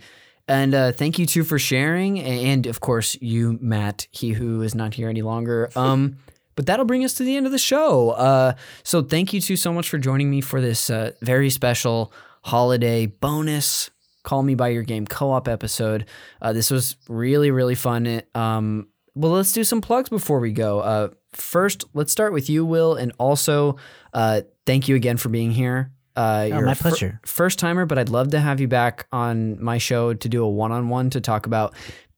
and 0.48 0.74
uh, 0.74 0.92
thank 0.92 1.18
you 1.18 1.26
too 1.26 1.44
for 1.44 1.58
sharing, 1.58 2.20
and 2.20 2.66
of 2.66 2.80
course 2.80 3.16
you, 3.20 3.58
Matt, 3.60 4.06
he 4.10 4.32
who 4.32 4.62
is 4.62 4.74
not 4.74 4.94
here 4.94 5.08
any 5.08 5.22
longer. 5.22 5.70
Um, 5.76 6.16
but 6.56 6.66
that'll 6.66 6.86
bring 6.86 7.04
us 7.04 7.14
to 7.14 7.22
the 7.22 7.36
end 7.36 7.46
of 7.46 7.52
the 7.52 7.58
show. 7.58 8.10
Uh, 8.10 8.54
so 8.82 9.02
thank 9.02 9.32
you 9.32 9.40
two 9.40 9.56
so 9.56 9.72
much 9.72 9.88
for 9.88 9.98
joining 9.98 10.30
me 10.30 10.40
for 10.40 10.60
this 10.60 10.90
uh, 10.90 11.12
very 11.22 11.50
special 11.50 12.12
holiday 12.42 13.06
bonus. 13.06 13.90
Call 14.24 14.42
Me 14.42 14.54
by 14.54 14.68
Your 14.68 14.82
Game 14.82 15.06
co-op 15.06 15.46
episode. 15.46 16.06
Uh, 16.42 16.52
this 16.52 16.70
was 16.70 16.96
really 17.08 17.50
really 17.50 17.76
fun. 17.76 18.22
Um, 18.34 18.88
well, 19.14 19.32
let's 19.32 19.52
do 19.52 19.64
some 19.64 19.80
plugs 19.80 20.08
before 20.08 20.40
we 20.40 20.52
go. 20.52 20.80
Uh, 20.80 21.08
first, 21.32 21.84
let's 21.94 22.12
start 22.12 22.32
with 22.32 22.48
you, 22.48 22.64
Will, 22.64 22.94
and 22.94 23.12
also 23.18 23.76
uh, 24.14 24.42
thank 24.64 24.88
you 24.88 24.96
again 24.96 25.16
for 25.16 25.28
being 25.28 25.50
here. 25.50 25.92
Uh, 26.18 26.46
you're 26.48 26.66
my 26.66 26.72
a 26.72 26.74
fir- 26.74 26.88
pleasure. 26.90 27.20
first 27.24 27.58
timer, 27.58 27.86
but 27.86 27.96
I'd 27.98 28.08
love 28.08 28.30
to 28.32 28.40
have 28.40 28.60
you 28.60 28.66
back 28.68 29.06
on 29.12 29.62
my 29.62 29.78
show 29.78 30.14
to 30.14 30.28
do 30.28 30.42
a 30.44 30.48
one 30.48 30.72
on 30.72 30.88
one 30.88 31.10
to 31.10 31.20
talk 31.20 31.46
about 31.46 31.74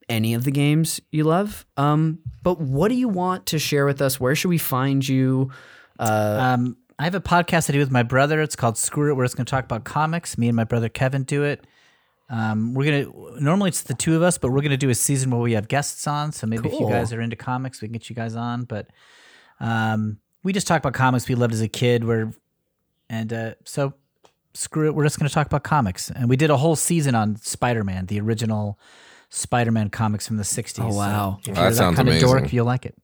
any 0.09 0.35
of 0.35 0.45
the 0.45 0.51
games 0.51 1.01
you 1.13 1.25
love. 1.25 1.67
Um, 1.77 2.21
but 2.43 2.61
what 2.61 2.89
do 2.89 2.95
you 2.95 3.09
want 3.09 3.47
to 3.47 3.59
share 3.59 3.85
with 3.85 4.01
us? 4.01 4.19
Where 4.19 4.35
should 4.35 4.49
we 4.49 4.59
find 4.59 5.07
you? 5.07 5.51
Uh, 5.99 6.39
Um, 6.55 6.77
I 6.99 7.05
have 7.05 7.15
a 7.15 7.21
podcast 7.21 7.71
I 7.71 7.75
do 7.75 7.79
with 7.79 7.91
my 7.91 8.03
brother. 8.03 8.41
It's 8.41 8.57
called 8.57 8.77
Screw 8.79 9.11
It, 9.11 9.15
where 9.15 9.25
it's 9.25 9.35
going 9.35 9.47
to 9.47 9.51
talk 9.51 9.65
about 9.65 9.85
comics. 9.85 10.37
Me 10.37 10.49
and 10.49 10.57
my 10.57 10.65
brother 10.65 10.89
Kevin 10.89 11.25
do 11.25 11.45
it. 11.45 11.67
Um, 12.31 12.75
we're 12.75 12.85
gonna 12.85 13.41
normally 13.41 13.69
it's 13.69 13.83
the 13.83 13.95
two 13.95 14.15
of 14.15 14.23
us, 14.23 14.39
but 14.39 14.53
we're 14.53 14.61
gonna 14.63 14.77
do 14.77 14.89
a 14.89 14.95
season 14.95 15.31
where 15.33 15.41
we 15.41 15.53
have 15.55 15.67
guests 15.67 16.07
on. 16.07 16.31
So 16.31 16.47
maybe 16.47 16.69
if 16.69 16.79
you 16.79 16.89
guys 16.89 17.13
are 17.13 17.21
into 17.21 17.35
comics, 17.37 17.83
we 17.83 17.89
can 17.89 17.93
get 17.95 18.09
you 18.09 18.15
guys 18.15 18.37
on. 18.37 18.63
But 18.65 18.87
um, 19.59 20.19
we 20.45 20.53
just 20.53 20.67
talk 20.69 20.79
about 20.79 20.95
comics 20.95 21.29
we 21.29 21.35
loved 21.35 21.53
as 21.55 21.61
a 21.61 21.69
kid. 21.69 22.05
We're 22.05 22.33
and 23.11 23.31
uh, 23.33 23.55
so 23.67 23.93
screw 24.55 24.87
it. 24.87 24.95
We're 24.95 25.05
just 25.05 25.19
gonna 25.19 25.29
talk 25.29 25.47
about 25.47 25.63
comics, 25.65 26.11
and 26.11 26.29
we 26.31 26.37
did 26.37 26.49
a 26.51 26.57
whole 26.57 26.77
season 26.77 27.15
on 27.15 27.37
Spider 27.37 27.85
Man, 27.85 28.07
the 28.07 28.19
original 28.21 28.79
Spider 29.29 29.71
Man 29.71 29.91
comics 29.91 30.27
from 30.27 30.39
the 30.39 30.43
'60s. 30.45 30.83
Oh, 30.83 30.97
wow. 30.97 31.39
So 31.45 31.51
if 31.51 31.57
That 31.57 31.61
you're 31.61 31.71
that 31.71 31.77
sounds 31.77 31.97
kind 31.97 32.09
of 32.09 32.19
dork, 32.21 32.39
amazing. 32.39 32.57
you'll 32.57 32.67
like 32.67 32.87
it. 32.87 32.95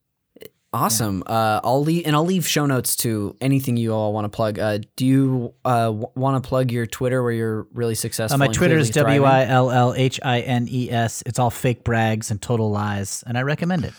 awesome. 0.72 1.22
Uh, 1.26 1.60
I'll 1.64 1.82
leave 1.82 2.06
and 2.06 2.14
I'll 2.16 2.24
leave 2.24 2.46
show 2.46 2.66
notes 2.66 2.96
to 2.96 3.34
anything 3.40 3.76
you 3.76 3.92
all 3.94 4.12
want 4.12 4.24
to 4.24 4.28
plug. 4.28 4.58
Uh, 4.58 4.78
do 4.96 5.06
you 5.06 5.54
uh, 5.64 5.86
w- 5.86 6.06
want 6.14 6.42
to 6.42 6.46
plug 6.46 6.70
your 6.70 6.86
Twitter 6.86 7.22
where 7.22 7.32
you're 7.32 7.66
really 7.72 7.94
successful? 7.94 8.34
Uh, 8.42 8.46
my 8.46 8.52
Twitter 8.52 8.76
is 8.76 8.90
clearly 8.90 9.18
W 9.18 9.22
thriving? 9.22 9.48
I 9.50 9.52
L 9.52 9.70
L 9.70 9.94
H 9.96 10.20
I 10.24 10.40
N 10.40 10.66
E 10.70 10.90
S. 10.90 11.22
It's 11.26 11.38
all 11.38 11.50
fake 11.50 11.84
brags 11.84 12.30
and 12.30 12.40
total 12.42 12.70
lies, 12.70 13.22
and 13.26 13.38
I 13.38 13.42
recommend 13.42 13.84
it. 13.84 13.94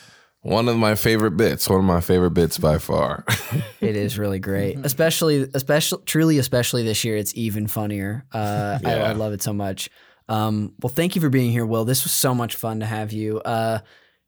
One 0.47 0.69
of 0.69 0.77
my 0.77 0.95
favorite 0.95 1.31
bits. 1.31 1.67
One 1.69 1.79
of 1.79 1.85
my 1.85 1.99
favorite 1.99 2.31
bits 2.31 2.57
by 2.57 2.77
far. 2.77 3.25
It 3.79 3.95
is 3.95 4.17
really 4.17 4.39
great, 4.39 4.77
especially, 4.83 5.47
especially, 5.53 6.03
truly, 6.05 6.39
especially 6.39 6.83
this 6.83 7.03
year. 7.03 7.15
It's 7.15 7.33
even 7.35 7.67
funnier. 7.67 8.25
Uh, 8.33 8.79
I, 8.83 8.95
I 8.95 9.11
love 9.13 9.31
it 9.33 9.41
so 9.41 9.53
much. 9.53 9.89
Um, 10.27 10.73
well, 10.81 10.91
thank 10.91 11.15
you 11.15 11.21
for 11.21 11.29
being 11.29 11.51
here, 11.51 11.65
Will. 11.65 11.85
This 11.85 12.03
was 12.03 12.11
so 12.11 12.33
much 12.33 12.55
fun 12.55 12.79
to 12.79 12.85
have 12.85 13.11
you. 13.13 13.39
Uh, 13.39 13.79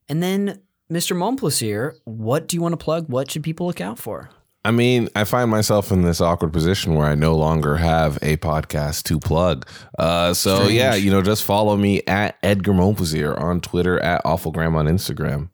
and 0.08 0.22
then, 0.22 0.62
Mr. 0.92 1.18
Montplaisir, 1.18 1.96
what 2.06 2.48
do 2.48 2.56
you 2.56 2.62
want 2.62 2.74
to 2.74 2.78
plug? 2.78 3.10
What 3.10 3.32
should 3.32 3.44
people 3.44 3.68
look 3.68 3.82
out 3.82 3.98
for? 3.98 4.30
I 4.64 4.72
mean, 4.72 5.10
I 5.16 5.24
find 5.24 5.50
myself 5.50 5.92
in 5.92 6.02
this 6.02 6.20
awkward 6.22 6.52
position 6.54 6.96
where 6.96 7.08
I 7.08 7.16
no 7.16 7.36
longer 7.36 7.78
have 7.78 8.18
a 8.22 8.38
podcast 8.38 9.04
to 9.04 9.20
plug. 9.20 9.68
Uh, 9.98 10.34
so 10.34 10.56
Strange. 10.56 10.74
yeah, 10.74 10.96
you 10.96 11.12
know, 11.12 11.22
just 11.22 11.44
follow 11.44 11.78
me 11.78 12.02
at 12.08 12.38
Edgar 12.44 12.74
Montplaisir 12.74 13.40
on 13.40 13.62
Twitter, 13.62 14.00
at 14.02 14.24
Awfulgram 14.26 14.76
on 14.76 14.86
Instagram. 14.86 15.50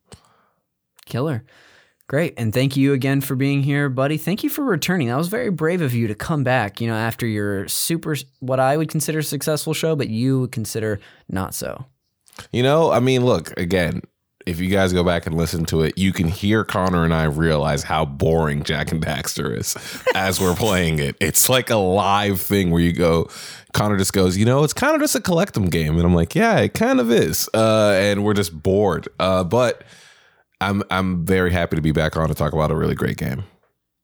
Killer. 1.06 1.44
Great. 2.08 2.36
And 2.38 2.54
thank 2.54 2.78
you 2.78 2.94
again 2.94 3.20
for 3.20 3.36
being 3.36 3.64
here, 3.64 3.90
buddy. 3.90 4.18
Thank 4.18 4.44
you 4.44 4.50
for 4.50 4.64
returning. 4.64 5.08
That 5.08 5.18
was 5.18 5.28
very 5.28 5.50
brave 5.50 5.82
of 5.82 5.94
you 5.96 6.06
to 6.08 6.14
come 6.14 6.44
back, 6.44 6.80
you 6.80 6.88
know, 6.88 6.94
after 6.94 7.26
your 7.26 7.68
super, 7.68 8.16
what 8.42 8.60
I 8.60 8.78
would 8.78 8.90
consider 8.90 9.24
successful 9.24 9.74
show, 9.74 9.96
but 9.96 10.08
you 10.08 10.42
would 10.42 10.52
consider 10.52 11.00
not 11.30 11.56
so. 11.56 11.86
You 12.52 12.62
know, 12.62 12.92
I 12.92 13.00
mean, 13.00 13.26
look 13.26 13.58
again. 13.60 14.02
if 14.46 14.60
you 14.60 14.70
guys 14.70 14.94
go 14.94 15.04
back 15.04 15.26
and 15.26 15.36
listen 15.36 15.66
to 15.66 15.82
it, 15.82 15.98
you 15.98 16.14
can 16.14 16.28
hear 16.28 16.64
Connor 16.64 17.04
and 17.04 17.14
I 17.14 17.24
realize 17.24 17.84
how 17.84 18.06
boring 18.06 18.64
Jak 18.64 18.92
and 18.92 19.04
Daxter 19.04 19.58
is 19.58 19.76
as 20.16 20.40
we're 20.40 20.56
playing 20.56 21.00
it. 21.00 21.16
It's 21.20 21.50
like 21.50 21.70
a 21.70 21.76
live 21.76 22.40
thing 22.40 22.70
where 22.70 22.82
you 22.82 22.94
go, 22.94 23.30
Connor 23.74 23.98
just 23.98 24.14
goes, 24.14 24.38
you 24.38 24.46
know, 24.46 24.64
it's 24.64 24.74
kind 24.74 24.96
of 24.96 25.02
just 25.02 25.16
a 25.16 25.20
collectum 25.20 25.70
game, 25.72 25.96
and 25.98 26.06
I'm 26.06 26.14
like, 26.14 26.36
yeah, 26.36 26.60
it 26.60 26.74
kind 26.74 27.00
of 27.00 27.12
is, 27.12 27.50
uh, 27.54 27.94
and 28.00 28.24
we're 28.24 28.34
just 28.36 28.62
bored. 28.62 29.08
Uh, 29.20 29.44
but 29.44 29.84
I'm 30.66 30.84
I'm 30.90 31.26
very 31.26 31.52
happy 31.52 31.76
to 31.76 31.82
be 31.82 31.92
back 31.92 32.18
on 32.18 32.28
to 32.30 32.36
talk 32.36 32.54
about 32.54 32.72
a 32.72 32.76
really 32.76 32.96
great 32.96 33.18
game. 33.18 33.44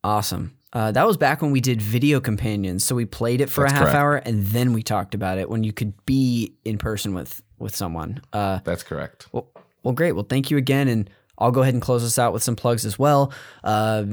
Awesome. 0.04 0.56
Uh, 0.72 0.90
that 0.92 1.06
was 1.06 1.16
back 1.18 1.42
when 1.42 1.50
we 1.50 1.60
did 1.60 1.82
video 1.82 2.18
companions. 2.18 2.84
So 2.84 2.94
we 2.94 3.04
played 3.04 3.40
it 3.42 3.50
for 3.50 3.62
That's 3.62 3.72
a 3.72 3.76
half 3.76 3.84
correct. 3.84 3.96
hour 3.96 4.16
and 4.16 4.46
then 4.46 4.72
we 4.72 4.82
talked 4.82 5.14
about 5.14 5.36
it 5.38 5.50
when 5.50 5.64
you 5.64 5.72
could 5.72 5.92
be 6.06 6.54
in 6.64 6.78
person 6.78 7.14
with 7.14 7.42
with 7.58 7.76
someone. 7.76 8.22
Uh, 8.32 8.60
That's 8.64 8.82
correct. 8.82 9.28
Well, 9.32 9.48
well, 9.82 9.92
great. 9.94 10.12
Well, 10.12 10.26
thank 10.28 10.50
you 10.50 10.56
again, 10.56 10.88
and 10.88 11.10
I'll 11.38 11.50
go 11.50 11.62
ahead 11.62 11.74
and 11.74 11.82
close 11.82 12.04
us 12.04 12.18
out 12.18 12.32
with 12.32 12.42
some 12.42 12.56
plugs 12.56 12.84
as 12.86 12.98
well. 12.98 13.32
Uh, 13.64 14.04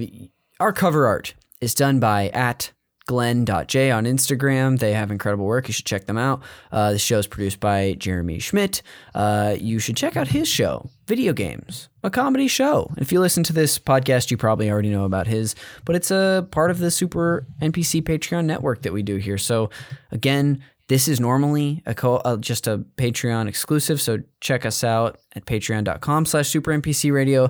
our 0.59 0.73
cover 0.73 1.05
art 1.05 1.35
is 1.61 1.73
done 1.76 1.99
by 1.99 2.30
at 2.30 2.71
glenn.j 3.10 3.90
on 3.90 4.06
Instagram. 4.06 4.77
They 4.77 4.94
have 4.94 5.10
incredible 5.10 5.45
work. 5.45 5.68
You 5.68 5.73
should 5.73 5.88
check 5.88 6.06
them 6.06 6.19
out. 6.19 6.44
Uh, 6.72 6.91
the 6.91 6.99
show 6.99 7.18
is 7.18 7.26
produced 7.26 7.60
by 7.60 7.95
Jeremy 7.98 8.38
Schmidt. 8.38 8.84
Uh, 9.15 9.56
you 9.60 9.80
should 9.80 9.98
check 9.98 10.15
out 10.15 10.27
his 10.27 10.48
show, 10.48 10.91
Video 11.07 11.34
Games, 11.34 11.90
a 12.03 12.11
comedy 12.11 12.48
show. 12.48 12.91
If 12.98 13.11
you 13.11 13.19
listen 13.19 13.41
to 13.45 13.53
this 13.53 13.80
podcast, 13.80 14.30
you 14.30 14.38
probably 14.38 14.69
already 14.69 14.91
know 14.91 15.06
about 15.06 15.26
his, 15.26 15.56
but 15.86 15.95
it's 15.95 16.11
a 16.11 16.48
part 16.52 16.69
of 16.69 16.77
the 16.77 16.91
Super 16.91 17.48
NPC 17.64 18.03
Patreon 18.03 18.45
network 18.45 18.84
that 18.84 18.94
we 18.94 19.02
do 19.02 19.15
here. 19.15 19.40
So, 19.40 19.72
again, 20.11 20.64
this 20.88 21.07
is 21.07 21.19
normally 21.19 21.81
a 21.88 21.95
co- 21.95 22.18
uh, 22.18 22.38
just 22.38 22.68
a 22.68 22.77
Patreon 22.95 23.48
exclusive, 23.48 23.99
so 23.99 24.19
check 24.40 24.68
us 24.68 24.84
out 24.84 25.19
at 25.36 25.48
patreon.com 25.48 26.27
slash 26.27 26.48
super 26.48 26.69
NPC 26.72 27.11
radio. 27.11 27.49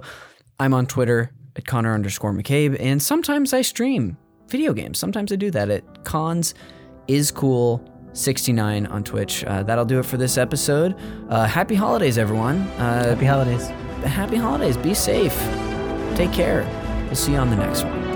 I'm 0.57 0.73
on 0.73 0.85
Twitter 0.85 1.31
at 1.57 1.65
Connor 1.65 1.93
underscore 1.93 2.31
McCabe, 2.31 2.77
and 2.79 3.03
sometimes 3.03 3.51
I 3.53 3.61
stream 3.61 4.15
video 4.49 4.73
games. 4.73 4.97
Sometimes 4.97 5.31
I 5.31 5.35
do 5.35 5.51
that 5.51 5.69
at 5.69 6.03
cons 6.03 6.53
is 7.07 7.31
cool 7.31 7.83
69 8.13 8.85
on 8.87 9.03
Twitch. 9.03 9.43
Uh, 9.45 9.63
that'll 9.63 9.85
do 9.85 9.99
it 9.99 10.05
for 10.05 10.17
this 10.17 10.37
episode. 10.37 10.95
Uh, 11.29 11.45
happy 11.45 11.75
holidays, 11.75 12.17
everyone. 12.17 12.61
Uh, 12.77 13.15
happy 13.15 13.25
holidays. 13.25 13.67
Happy 14.05 14.35
holidays. 14.37 14.77
Be 14.77 14.93
safe. 14.93 15.37
Take 16.15 16.31
care. 16.33 16.63
We'll 17.05 17.15
see 17.15 17.33
you 17.33 17.37
on 17.37 17.49
the 17.49 17.55
next 17.55 17.83
one. 17.83 18.08